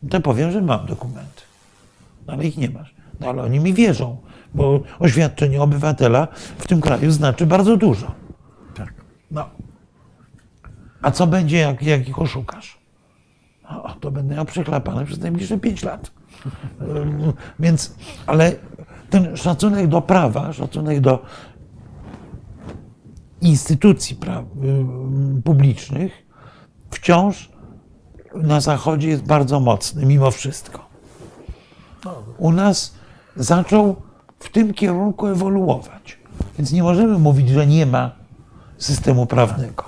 To 0.09 0.21
powiem, 0.21 0.51
że 0.51 0.61
mam 0.61 0.85
dokumenty. 0.85 1.41
No, 2.27 2.33
ale 2.33 2.45
ich 2.45 2.57
nie 2.57 2.69
masz. 2.69 2.95
No, 3.19 3.27
ale 3.27 3.43
oni 3.43 3.59
mi 3.59 3.73
wierzą, 3.73 4.17
bo 4.53 4.79
oświadczenie 4.99 5.61
obywatela 5.61 6.27
w 6.57 6.67
tym 6.67 6.81
kraju 6.81 7.11
znaczy 7.11 7.45
bardzo 7.45 7.77
dużo. 7.77 8.11
Tak. 8.75 8.93
No. 9.31 9.49
A 11.01 11.11
co 11.11 11.27
będzie, 11.27 11.57
jak, 11.57 11.83
jak 11.83 12.09
ich 12.09 12.19
oszukasz? 12.19 12.74
To 13.99 14.11
będę 14.11 14.35
miał 14.35 14.45
przechlapane 14.45 15.05
przez 15.05 15.19
najbliższe 15.19 15.57
pięć 15.57 15.83
lat. 15.83 16.11
Więc, 17.59 17.95
ale 18.27 18.51
ten 19.09 19.37
szacunek 19.37 19.87
do 19.87 20.01
prawa, 20.01 20.53
szacunek 20.53 20.99
do 20.99 21.25
instytucji 23.41 24.15
pra, 24.15 24.43
ym, 24.63 25.41
publicznych 25.45 26.25
wciąż 26.89 27.49
na 28.35 28.61
Zachodzie 28.61 29.09
jest 29.09 29.23
bardzo 29.23 29.59
mocny, 29.59 30.05
mimo 30.05 30.31
wszystko. 30.31 30.85
U 32.37 32.51
nas 32.51 32.95
zaczął 33.35 33.95
w 34.39 34.49
tym 34.49 34.73
kierunku 34.73 35.27
ewoluować. 35.27 36.19
Więc 36.57 36.71
nie 36.71 36.83
możemy 36.83 37.19
mówić, 37.19 37.49
że 37.49 37.67
nie 37.67 37.85
ma 37.85 38.11
systemu 38.77 39.25
prawnego. 39.25 39.83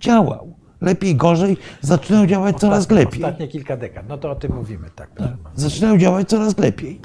Działał. 0.00 0.61
Lepiej, 0.82 1.16
gorzej, 1.16 1.56
zaczynają 1.80 2.26
działać 2.26 2.56
coraz 2.56 2.90
lepiej. 2.90 3.24
Ostatnie 3.24 3.48
kilka 3.48 3.76
dekad. 3.76 4.08
No 4.08 4.18
to 4.18 4.30
o 4.30 4.34
tym 4.34 4.54
mówimy, 4.54 4.90
tak. 4.94 5.10
Zaczynają 5.54 5.98
działać 5.98 6.28
coraz 6.28 6.58
lepiej. 6.58 7.00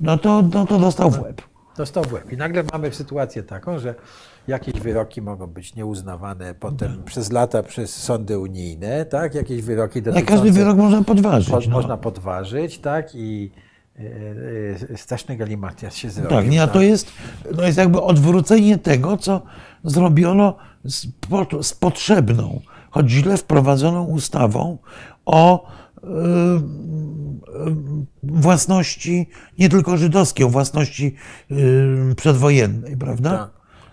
No 0.00 0.18
to, 0.18 0.42
no 0.42 0.66
to 0.66 0.78
dostał 0.78 1.10
w 1.10 1.22
łeb. 1.22 1.42
Dostał 1.76 2.04
w 2.04 2.12
łeb. 2.12 2.32
I 2.32 2.36
nagle 2.36 2.64
mamy 2.72 2.92
sytuację 2.92 3.42
taką, 3.42 3.78
że 3.78 3.94
jakieś 4.48 4.74
wyroki 4.74 5.22
mogą 5.22 5.46
być 5.46 5.74
nieuznawane 5.74 6.54
potem 6.54 7.02
przez 7.04 7.32
lata 7.32 7.62
przez 7.62 7.96
sądy 7.96 8.38
unijne, 8.38 9.04
tak? 9.04 9.34
Jakieś 9.34 9.62
wyroki 9.62 10.02
dotyczące... 10.02 10.32
każdy 10.32 10.52
wyrok 10.52 10.76
można 10.76 11.04
podważyć. 11.04 11.50
pod, 11.50 11.66
no. 11.66 11.72
można 11.72 11.96
podważyć, 11.96 12.78
tak? 12.78 13.14
I 13.14 13.50
e, 13.98 14.02
e, 14.92 14.96
straszny 14.96 15.36
galimatias 15.36 15.94
się 15.94 16.10
zrobił. 16.10 16.30
Tak, 16.30 16.48
nie, 16.48 16.62
a 16.62 16.66
to 16.66 16.82
jest, 16.82 17.12
to 17.56 17.66
jest 17.66 17.78
jakby 17.78 18.02
odwrócenie 18.02 18.78
tego, 18.78 19.16
co 19.16 19.42
zrobiono 19.84 20.56
z, 20.84 21.06
z 21.62 21.72
potrzebną, 21.74 22.60
choć 22.94 23.10
źle 23.10 23.36
wprowadzoną 23.36 24.04
ustawą 24.04 24.78
o 25.26 25.66
y, 25.66 26.06
y, 26.06 26.10
własności, 28.22 29.28
nie 29.58 29.68
tylko 29.68 29.96
żydowskiej, 29.96 30.46
o 30.46 30.48
własności 30.48 31.14
y, 31.50 32.14
przedwojennej, 32.16 32.96
prawda? 32.96 33.30
Tak. 33.30 33.50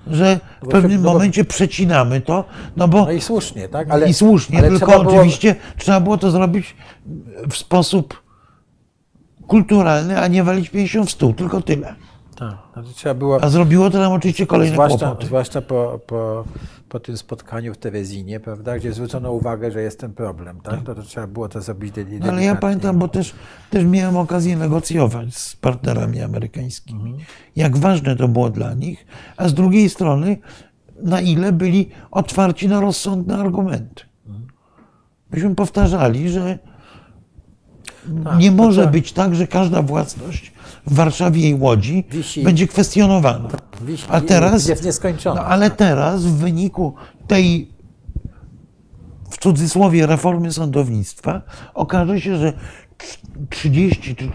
Że 0.08 0.40
w 0.64 0.68
pewnym 0.68 1.02
no 1.04 1.14
momencie 1.14 1.46
przecinamy 1.46 2.22
to, 2.22 2.46
no 2.78 2.88
bo 2.88 3.06
No 3.06 3.12
i 3.12 3.22
słusznie, 3.22 3.68
tak? 3.70 3.88
i 4.08 4.14
słusznie, 4.14 4.60
ale 4.60 4.68
tylko 4.68 4.86
trzeba 4.88 5.04
było- 5.04 5.16
oczywiście 5.16 5.56
trzeba 5.78 6.00
było 6.00 6.18
to 6.18 6.32
zrobić 6.32 6.76
w 7.50 7.58
sposób 7.58 8.22
kulturalny, 9.48 10.20
a 10.20 10.28
nie 10.28 10.44
walić 10.44 10.70
50 10.70 11.10
w 11.10 11.12
stół, 11.12 11.34
tylko 11.34 11.62
tyle. 11.62 11.96
Tak, 12.36 12.56
znaczy 12.74 12.90
trzeba 12.96 13.16
było... 13.16 13.44
A 13.44 13.50
zrobiło 13.50 13.90
to 13.90 14.00
nam 14.00 14.12
oczywiście 14.12 14.48
kolejne 14.48 14.74
Zwłaszcza, 14.74 15.06
kłopoty. 15.06 15.26
zwłaszcza 15.26 15.62
po, 15.62 16.00
po, 16.08 16.44
po 16.92 17.00
tym 17.00 17.18
spotkaniu 17.18 17.74
w 17.74 17.78
Terezinie, 17.78 18.40
prawda, 18.40 18.78
gdzie 18.78 18.94
zwrócono 18.94 19.32
uwagę, 19.32 19.72
że 19.72 19.82
jest 19.82 20.00
ten 20.00 20.14
problem, 20.14 20.62
tak? 20.62 20.84
To, 20.84 20.96
to 20.96 21.02
trzeba 21.04 21.28
było 21.28 21.50
to 21.50 21.62
zrobić 21.62 21.92
de- 21.92 22.04
No, 22.04 22.10
ale 22.10 22.26
ja 22.26 22.32
delikatnie. 22.32 22.56
pamiętam, 22.62 23.00
bo 23.00 23.08
też, 23.08 23.34
też 23.70 23.86
miałem 23.86 24.18
okazję 24.18 24.58
negocjować 24.58 25.36
z 25.36 25.56
partnerami 25.56 26.22
amerykańskimi, 26.22 27.16
jak 27.56 27.78
ważne 27.78 28.16
to 28.16 28.28
było 28.28 28.50
dla 28.50 28.74
nich, 28.74 29.06
a 29.38 29.48
z 29.48 29.54
drugiej 29.54 29.90
strony, 29.90 30.38
na 31.04 31.22
ile 31.22 31.52
byli 31.52 31.90
otwarci 32.12 32.68
na 32.68 32.80
rozsądne 32.82 33.38
argumenty. 33.38 34.04
Myśmy 35.32 35.56
powtarzali, 35.56 36.30
że 36.30 36.60
Tak, 38.24 38.40
nie 38.40 38.52
może 38.52 38.82
tak. 38.84 38.92
być 38.92 39.14
tak, 39.14 39.36
że 39.36 39.48
każda 39.48 39.82
własność 39.82 40.54
w 40.88 40.94
Warszawie 40.94 41.50
i 41.50 41.54
Łodzi 41.56 42.04
Wisi. 42.12 42.44
będzie 42.44 42.68
kwestionowana. 42.68 43.50
Wisi- 43.86 44.06
A 44.10 44.22
teraz, 44.22 44.68
Jest 44.68 44.84
nieskończona. 44.86 45.42
no, 45.42 45.48
ale 45.48 45.70
teraz 45.72 46.26
w 46.26 46.34
wyniku 46.38 46.94
tej 47.28 47.72
w 49.30 49.38
cudzysłowie 49.38 50.08
reformy 50.08 50.52
sądownictwa 50.52 51.42
okaże 51.74 52.22
się, 52.22 52.38
że 52.38 52.54
30 53.50 54.16
czy- 54.16 54.30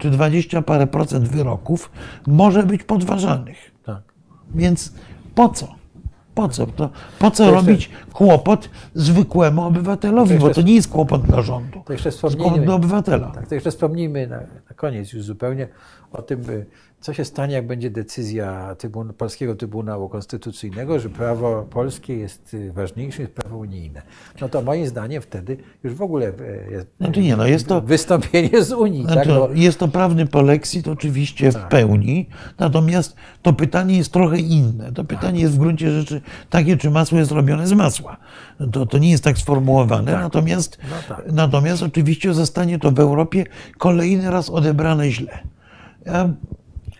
czy 0.00 0.10
20 0.10 0.62
parę 0.62 0.86
procent 0.86 1.28
wyroków 1.28 1.90
może 2.26 2.62
być 2.62 2.82
podważanych. 2.82 3.56
Tak. 3.84 4.02
Więc 4.54 4.92
po 5.34 5.48
co? 5.48 5.74
Po 6.36 6.48
co? 6.48 6.66
To, 6.66 6.90
po 7.18 7.30
co 7.30 7.44
To 7.44 7.50
jeszcze- 7.50 7.66
robić 7.66 7.90
kłopot 8.12 8.68
zwykłemu 8.94 9.64
obywatelowi? 9.64 10.34
To 10.34 10.40
Bo 10.40 10.46
jeszcze- 10.48 10.62
to 10.62 10.68
nie 10.68 10.74
jest 10.74 10.88
kłopot 10.88 11.22
dla 11.22 11.42
rządu. 11.42 11.82
To 11.86 11.92
jeszcze 11.92 12.02
To 12.04 12.08
jest 12.08 12.20
kłopot 12.20 12.38
wspomnijmy, 12.38 12.66
dla 12.66 12.74
obywatela. 12.74 13.30
tak, 13.30 13.48
to 13.48 13.54
jeszcze 13.54 13.70
wspomnijmy 13.70 14.26
na, 14.26 14.36
na 14.36 14.74
koniec 14.76 15.12
już 15.12 15.22
zupełnie 15.24 15.68
o 16.12 16.22
tym, 16.22 16.50
y, 16.50 16.66
co 17.00 17.12
się 17.14 17.24
stanie, 17.24 17.54
jak 17.54 17.66
będzie 17.66 17.90
decyzja 17.90 18.74
Trybun 18.78 19.12
Polskiego 19.12 19.54
Trybunału 19.54 20.08
Konstytucyjnego, 20.08 20.98
że 21.00 21.08
prawo 21.10 21.66
polskie 21.70 22.16
jest 22.16 22.54
y, 22.54 22.72
ważniejsze 22.72 23.22
niż 23.22 23.30
prawo 23.30 23.56
unijne. 23.56 24.02
No 24.40 24.48
to 24.48 24.62
moim 24.62 24.86
zdaniem 24.86 25.22
wtedy 25.22 25.56
już 25.84 25.94
w 25.94 26.02
ogóle 26.02 26.28
y, 26.28 26.68
jest 26.70 26.86
Znaczy 27.00 27.20
nie, 27.20 27.36
no 27.36 27.46
jest 27.46 27.66
to- 27.68 27.80
wystąpienie 27.80 28.62
z 28.64 28.72
Unii. 28.72 29.04
tak? 29.04 29.12
Znaczy, 29.12 29.28
No, 29.28 29.48
Jest 29.54 29.78
to 29.78 29.88
prawny 29.88 30.26
polexit 30.26 30.88
oczywiście 30.88 31.52
w 31.52 31.56
pełni, 31.56 32.28
natomiast 32.58 33.16
to 33.42 33.52
pytanie 33.52 33.96
jest 33.98 34.12
trochę 34.12 34.38
inne. 34.38 34.92
To 34.92 35.04
pytanie 35.04 35.40
jest 35.40 35.54
w 35.54 35.58
gruncie 35.58 35.90
rzeczy 35.90 36.20
takie, 36.50 36.76
czy 36.76 36.90
masło 36.90 37.18
jest 37.18 37.30
robione 37.30 37.66
z 37.66 37.72
masła. 37.72 38.16
To, 38.72 38.86
to 38.86 38.98
nie 38.98 39.10
jest 39.10 39.24
tak 39.24 39.38
sformułowane, 39.38 40.12
natomiast, 40.12 40.78
No 40.90 41.16
tak. 41.16 41.32
natomiast 41.32 41.82
oczywiście 41.82 42.34
zostanie 42.34 42.78
to 42.78 42.90
w 42.90 43.00
Europie 43.00 43.44
kolejny 43.78 44.30
raz 44.30 44.50
odebrane 44.50 45.10
źle. 45.10 45.38
Ja 46.06 46.28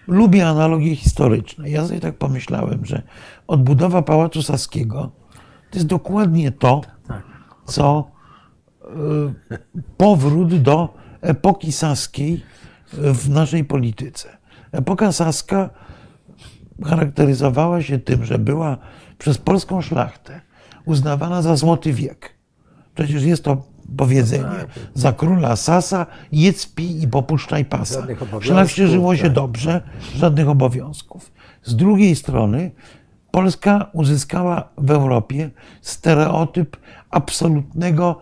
lubię 0.09 0.49
analogie 0.49 0.97
historyczne. 0.97 1.71
Ja 1.71 1.87
sobie 1.87 2.01
tak 2.01 2.19
pomyślałem, 2.19 2.85
że 2.87 3.03
odbudowa 3.47 4.03
Pałacu 4.03 4.43
Saskiego 4.43 5.11
to 5.71 5.79
jest 5.79 5.87
dokładnie 5.87 6.53
to, 6.53 6.81
tak. 7.09 7.23
co 7.65 8.11
y, 8.85 8.89
powrót 9.97 10.63
do 10.63 10.95
epoki 11.21 11.73
saskiej 11.73 12.43
w 12.93 13.31
naszej 13.31 13.65
polityce. 13.65 14.37
Epoka 14.73 15.13
saska 15.13 15.71
charakteryzowała 16.85 17.83
się 17.83 17.99
tym, 17.99 18.25
że 18.25 18.39
była 18.39 18.79
przez 19.19 19.39
polską 19.39 19.83
szlachtę 19.83 20.41
uznawana 20.85 21.43
za 21.43 21.57
złoty 21.57 21.93
wiek. 21.93 22.37
Przecież 22.95 23.23
jest 23.23 23.45
to 23.45 23.63
powiedzenie, 23.97 24.67
za 24.95 25.13
króla 25.13 25.57
Sasa 25.57 26.07
jedz, 26.33 26.67
pij 26.67 27.03
i 27.03 27.09
popuszczaj 27.09 27.65
pasa. 27.65 28.07
Szlachcie 28.41 28.89
żyło 28.89 29.17
się 29.17 29.23
tak. 29.23 29.33
dobrze, 29.33 29.83
żadnych 30.15 30.49
obowiązków. 30.49 31.33
Z 31.63 31.77
drugiej 31.77 32.17
strony 32.17 32.71
Polska 33.31 33.91
uzyskała 33.93 34.69
w 34.79 34.91
Europie 34.91 35.51
stereotyp 35.81 36.77
absolutnego 37.11 38.21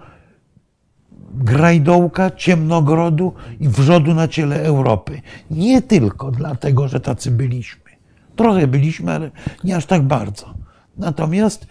grajdołka, 1.35 2.31
ciemnogrodu 2.31 3.33
i 3.61 3.69
wrzodu 3.69 4.15
na 4.15 4.29
ciele 4.29 4.63
Europy. 4.63 5.23
Nie 5.51 5.83
tylko 5.83 6.31
dlatego, 6.31 6.89
że 6.89 7.01
tacy 7.01 7.31
byliśmy. 7.31 7.91
Trochę 8.37 8.67
byliśmy, 8.67 9.13
ale 9.13 9.31
nie 9.65 9.77
aż 9.77 9.87
tak 9.87 10.03
bardzo. 10.03 10.55
Natomiast 10.97 11.67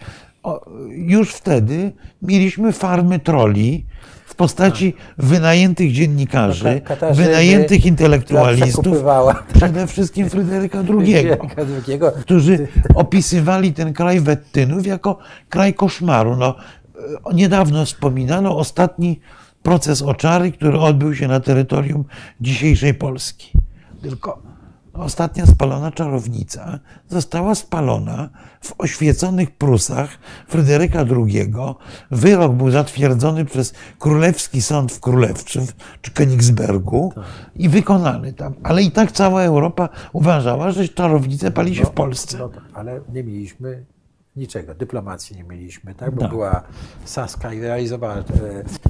już 0.90 1.34
wtedy 1.34 1.92
mieliśmy 2.22 2.72
farmy 2.72 3.20
troli 3.20 3.86
w 4.26 4.36
postaci 4.36 4.94
wynajętych 5.18 5.92
dziennikarzy, 5.92 6.82
No, 7.02 7.14
wynajętych 7.16 7.86
intelektualistów, 7.86 8.98
przede 9.54 9.88
wszystkim 9.88 10.30
Fryderyka 10.30 10.84
II 10.90 12.00
którzy 12.22 12.68
opisywali 12.96 13.74
ten 13.74 13.94
kraj 13.94 14.20
Wettynów 14.20 14.88
jako 14.88 15.18
kraj 15.50 15.74
koszmaru. 15.74 16.36
No, 16.36 16.56
e, 17.30 17.34
niedawno 17.34 17.86
wspominano 17.86 18.58
ostatni 18.58 19.20
proces 19.64 20.02
oczary, 20.02 20.52
który 20.52 20.80
odbył 20.80 21.16
się 21.16 21.28
na 21.28 21.40
terytorium 21.40 22.04
dzisiejszej 22.42 22.94
Polski. 22.94 23.52
Tylko 24.02 24.53
ostatnia 24.94 25.46
spalona 25.46 25.92
czarownica 25.92 26.80
została 27.10 27.56
spalona 27.56 28.30
w 28.62 28.74
oświeconych 28.78 29.52
Prusach 29.52 30.10
Fryderyka 30.48 31.00
II. 31.00 31.54
Wyrok 32.12 32.54
był 32.54 32.72
zatwierdzony 32.72 33.46
przez 33.46 33.74
Królewski 34.00 34.62
Sąd 34.62 34.92
w 34.92 35.00
Królewcu 35.00 35.60
czy 36.02 36.12
Königsbergu 36.12 37.10
i 37.56 37.70
wykonany 37.70 38.34
tam. 38.34 38.54
Ale 38.64 38.84
i 38.84 38.92
tak 38.92 39.12
cała 39.12 39.44
Europa 39.44 39.90
uważała, 40.14 40.72
że 40.72 40.88
czarownicę 40.88 41.52
pali 41.52 41.76
się 41.76 41.86
w 41.86 41.92
Polsce. 41.92 42.38
No 42.38 42.50
tak, 42.50 42.64
ale 42.74 43.02
nie 43.14 43.24
mieliśmy 43.24 43.86
niczego, 44.36 44.76
dyplomacji 44.76 45.36
nie 45.36 45.44
mieliśmy, 45.44 45.96
tak? 45.96 46.12
Bo 46.16 46.22
Tak. 46.22 46.30
była 46.30 46.64
Saska 47.06 47.54
i 47.54 47.62
realizowała 47.62 48.16
e, 48.16 48.24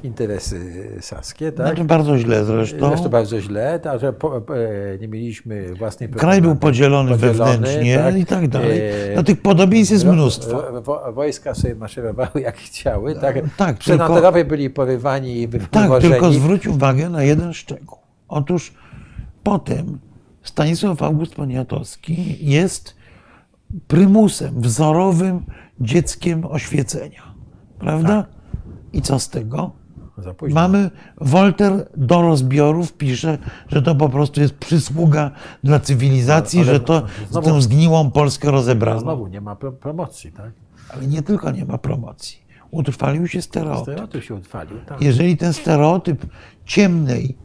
interesy 0.03 0.87
saskie, 1.01 1.51
tak? 1.51 1.67
Znaczy 1.67 1.83
bardzo 1.83 2.17
źle 2.17 2.45
zresztą. 2.45 2.87
Zresztą 2.89 3.09
bardzo 3.09 3.41
źle, 3.41 3.79
tak, 3.79 3.99
że 3.99 4.13
po, 4.13 4.37
e, 4.37 4.41
nie 5.01 5.07
mieliśmy 5.07 5.75
własnej 5.75 6.09
Kraj 6.09 6.41
był 6.41 6.55
podzielony, 6.55 7.11
Podzielony, 7.11 7.51
wewnętrznie 7.57 7.97
tak. 7.97 8.17
i 8.17 8.25
tak 8.25 8.47
dalej. 8.47 8.79
E, 8.81 8.91
No 9.15 9.23
tych 9.23 9.41
podobieństw 9.41 9.91
jest 9.91 10.05
wo- 10.05 10.13
mnóstwo. 10.13 10.63
wo- 10.81 11.13
Wojska 11.13 11.55
sobie 11.55 11.75
maszerowały 11.75 12.41
jak 12.41 12.57
chciały, 12.57 13.15
tak? 13.15 13.35
tak, 13.57 13.83
Senatorowie 13.83 14.45
byli 14.45 14.69
porywani 14.69 15.41
i 15.41 15.47
wy- 15.47 15.59
Tak, 15.59 15.83
wywożeni. 15.83 16.13
tylko 16.13 16.31
zwróć 16.31 16.67
uwagę 16.67 17.09
na 17.09 17.23
jeden 17.23 17.53
szczegół. 17.53 17.97
Otóż 18.27 18.73
potem 19.43 19.99
Stanisław 20.43 21.01
August 21.01 21.35
Poniatowski 21.35 22.37
jest 22.49 22.95
prymusem, 23.87 24.61
wzorowym 24.61 25.45
dzieckiem 25.79 26.45
oświecenia. 26.45 27.21
Prawda? 27.79 28.25
I 28.93 29.01
co 29.01 29.19
z 29.19 29.29
tego? 29.29 29.71
Mamy, 30.53 30.91
Wolter 31.21 31.89
do 31.97 32.21
rozbiorów 32.21 32.93
pisze, 32.93 33.37
że 33.67 33.81
to 33.81 33.95
po 33.95 34.09
prostu 34.09 34.41
jest 34.41 34.53
przysługa 34.55 35.31
dla 35.63 35.79
cywilizacji, 35.79 36.59
Ale- 36.59 36.69
ale 36.69 36.79
że 36.79 36.83
to 36.85 37.03
znowu- 37.31 37.47
tę 37.49 37.61
zgniłą 37.61 38.11
Polskę 38.11 38.51
rozebrano. 38.51 38.99
znowu 38.99 39.27
nie 39.27 39.41
ma 39.41 39.55
pro- 39.55 39.71
promocji, 39.71 40.31
tak? 40.31 40.51
Ale 40.89 41.07
nie 41.07 41.21
tylko 41.21 41.51
nie 41.51 41.65
ma 41.65 41.77
promocji. 41.77 42.37
Utrwalił 42.71 43.27
się 43.27 43.41
stereotyp. 43.41 43.83
Stereotyp 43.83 44.23
się 44.23 44.35
utrwalił. 44.35 44.77
Tak. 44.85 45.01
Jeżeli 45.01 45.37
ten 45.37 45.53
stereotyp 45.53 46.25
ciemnej 46.65 47.37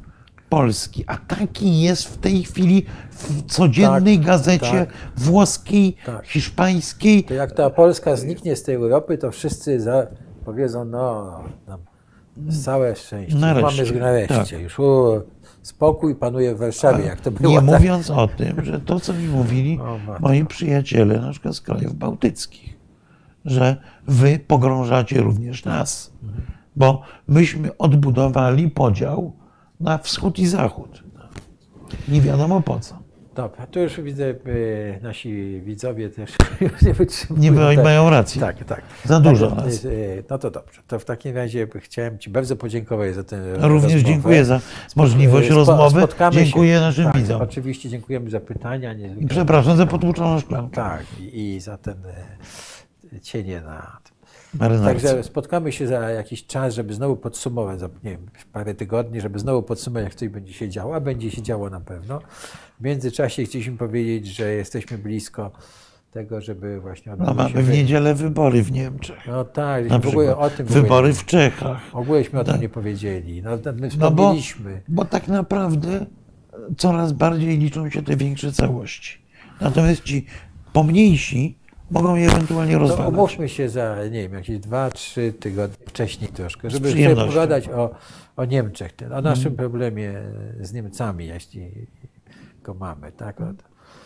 Polski, 0.49 1.05
a 1.07 1.16
taki 1.16 1.81
jest 1.81 2.05
w 2.05 2.16
tej 2.19 2.43
chwili 2.43 2.87
w 3.11 3.43
codziennej 3.43 4.16
Tak, 4.19 4.27
gazecie 4.27 4.70
tak. 4.87 4.89
włoskiej, 5.16 5.97
Tak. 6.07 6.27
hiszpańskiej, 6.27 7.25
To 7.25 7.35
jak 7.35 7.53
ta 7.53 7.70
Polska 7.70 8.16
zniknie 8.16 8.57
z 8.57 8.62
tej 8.62 8.75
Europy, 8.75 9.19
to 9.19 9.31
wszyscy 9.31 9.81
za, 9.81 10.07
powiedzą, 10.45 10.85
no, 10.85 11.33
nam 11.69 11.81
całe 12.65 12.97
szczęście. 12.97 13.37
Nareszcie, 13.39 13.85
Mamy 13.85 14.01
nareszcie. 14.01 14.35
tak. 14.57 14.62
Już 14.62 14.79
u, 14.79 15.23
spokój 15.62 16.15
panuje 16.15 16.55
w 16.55 16.59
Warszawie, 16.59 17.05
jak 17.05 17.20
to 17.20 17.31
było. 17.31 17.51
nie 17.53 17.57
tak? 17.57 17.66
mówiąc 17.81 18.11
o 18.11 18.29
tym, 18.29 18.65
że 18.65 18.81
to, 18.81 19.01
co 19.01 19.12
mi 19.15 19.27
mówili 19.29 19.79
moi 20.20 20.45
przyjaciele, 20.45 21.20
na 21.20 21.31
przykład 21.31 21.55
z 21.55 21.61
krajów 21.61 21.95
bałtyckich, 21.95 22.79
że 23.45 23.77
wy 24.07 24.39
pogrążacie 24.47 25.20
również 25.20 25.65
nas, 25.65 26.12
bo 26.77 27.03
myśmy 27.29 27.77
odbudowali 27.77 28.70
podział 28.70 29.33
na 29.81 29.99
wschód 29.99 30.39
i 30.39 30.47
zachód. 30.47 31.03
Nie 32.09 32.21
wiadomo 32.21 32.61
po 32.61 32.81
co. 32.81 32.99
Dobra, 33.35 33.67
tu 33.67 33.81
już 33.81 34.01
widzę, 34.01 34.25
e, 34.31 34.35
nasi 35.03 35.61
widzowie 35.65 36.11
też 36.11 36.31
nie 36.83 36.95
wytrzymują. 36.95 37.43
Nie 37.73 37.77
tak. 37.77 37.85
mają 37.85 38.11
racji. 38.11 38.41
Tak, 38.41 38.65
tak. 38.65 38.83
Za 39.05 39.21
dużo 39.21 39.51
Tak, 39.51 39.65
nas. 39.65 39.85
e, 39.85 39.89
No 40.31 40.39
to 40.39 40.51
dobrze. 40.51 40.83
To 40.87 40.99
w 40.99 41.05
takim 41.05 41.37
razie 41.37 41.69
chciałem 41.81 42.19
Ci 42.19 42.31
bardzo 42.31 42.57
podziękować 42.57 43.15
za 43.15 43.25
tę 43.25 43.53
Również 43.55 43.83
rozmowę. 43.93 44.05
dziękuję 44.05 44.45
za 44.45 44.61
możliwość 44.97 45.51
rozmowy. 45.51 46.01
spotkamy 46.01 46.45
Dziękuję 46.45 46.75
się, 46.75 46.81
naszym 46.81 47.05
tak, 47.05 47.17
widzom. 47.17 47.43
Oczywiście 47.43 47.89
dziękujemy 47.89 48.31
za 48.31 48.41
pytania. 48.41 48.93
I 48.93 48.97
niezwykle- 48.97 49.29
przepraszam 49.29 49.77
za 49.77 49.87
potłuczoną 49.87 50.41
szklankę. 50.41 50.75
Tak, 50.77 51.05
i, 51.21 51.55
i 51.55 51.61
za 51.61 51.79
ten 51.79 51.97
e, 53.13 53.21
cienie 53.21 53.61
na 53.61 53.99
Także 54.85 55.23
spotkamy 55.23 55.73
się 55.73 55.87
za 55.87 56.11
jakiś 56.11 56.47
czas, 56.47 56.75
żeby 56.75 56.95
znowu 56.95 57.17
podsumować, 57.17 57.81
za 57.81 57.89
nie 58.05 58.11
wiem, 58.11 58.27
parę 58.53 58.75
tygodni, 58.75 59.21
żeby 59.21 59.39
znowu 59.39 59.63
podsumować, 59.63 60.05
jak 60.05 60.15
coś 60.15 60.29
będzie 60.29 60.53
się 60.53 60.69
działo, 60.69 60.95
a 60.95 61.01
będzie 61.01 61.31
się 61.31 61.43
działo 61.43 61.71
na 61.71 61.81
pewno. 61.81 62.21
W 62.81 62.85
międzyczasie 62.85 63.45
chcieliśmy 63.45 63.77
powiedzieć, 63.77 64.27
że 64.27 64.53
jesteśmy 64.53 64.99
blisko 64.99 65.51
tego, 66.11 66.41
żeby 66.41 66.81
właśnie 66.81 67.13
No, 67.19 67.35
mamy 67.35 67.63
w 67.63 67.73
niedzielę 67.73 68.15
wybory 68.15 68.63
w 68.63 68.73
Niemczech. 68.73 69.19
No 69.27 69.45
tak, 69.45 69.89
Na 69.89 69.99
w 69.99 70.07
ogóle 70.07 70.37
o 70.37 70.51
tym 70.51 70.67
wybory 70.67 71.13
w 71.15 71.25
Czechach. 71.25 71.91
W 71.91 71.95
ogóleśmy 71.95 72.41
o 72.41 72.45
tym 72.45 72.53
Tak. 72.53 72.63
nie 72.63 72.69
powiedzieli. 72.69 73.43
No, 73.43 73.51
No 73.99 74.11
bo, 74.11 74.35
bo 74.89 75.05
tak 75.05 75.29
naprawdę 75.29 76.07
coraz 76.77 77.13
bardziej 77.13 77.59
liczą 77.59 77.91
się 77.91 78.03
te 78.03 78.17
większe 78.17 78.53
całości. 78.53 79.19
Natomiast 79.61 80.03
ci 80.03 80.27
pomniejsi 80.73 81.58
mogą 81.90 82.16
je 82.16 82.27
ewentualnie 82.27 82.73
To 82.73 82.78
rozwalać. 82.78 83.09
umówmy 83.12 83.48
się 83.48 83.69
za, 83.69 83.97
nie 84.05 84.23
wiem, 84.23 84.35
jakieś 84.35 84.59
dwa, 84.59 84.90
trzy 84.90 85.32
tygodnie 85.32 85.86
wcześniej 85.86 86.31
troszkę, 86.31 86.70
żeby 86.70 86.90
sobie 86.90 87.16
pogadać 87.16 87.69
o, 87.69 87.90
o 88.36 88.44
Niemczech, 88.44 88.93
o 89.15 89.20
naszym 89.23 89.56
problemie 89.56 90.15
z 90.60 90.73
Niemcami, 90.73 91.27
jeśli 91.27 91.86
go 92.62 92.74
mamy, 92.74 93.12
tak? 93.12 93.36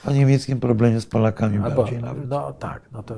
O- 0.06 0.12
niemieckim 0.12 0.60
problemie 0.60 1.00
z 1.00 1.06
Polakami 1.06 1.59
Albo, 1.59 1.82
bardziej 1.82 2.02
nawet. 2.02 2.28
no 2.28 2.52
tak, 2.52 2.82
no 2.92 3.02
to 3.02 3.14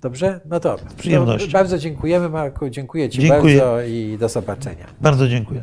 dobrze? 0.00 0.40
No 0.44 0.60
to, 0.60 0.76
przyjemnością. 0.96 1.46
to 1.46 1.52
bardzo 1.52 1.78
dziękujemy 1.78 2.28
Marku, 2.28 2.70
dziękuję 2.70 3.08
Ci 3.10 3.18
Dziękuję. 3.20 3.58
bardzo 3.58 3.82
i 3.82 4.16
do 4.20 4.28
zobaczenia. 4.28 4.86
Bardzo 5.00 5.28
dziękuję. 5.28 5.62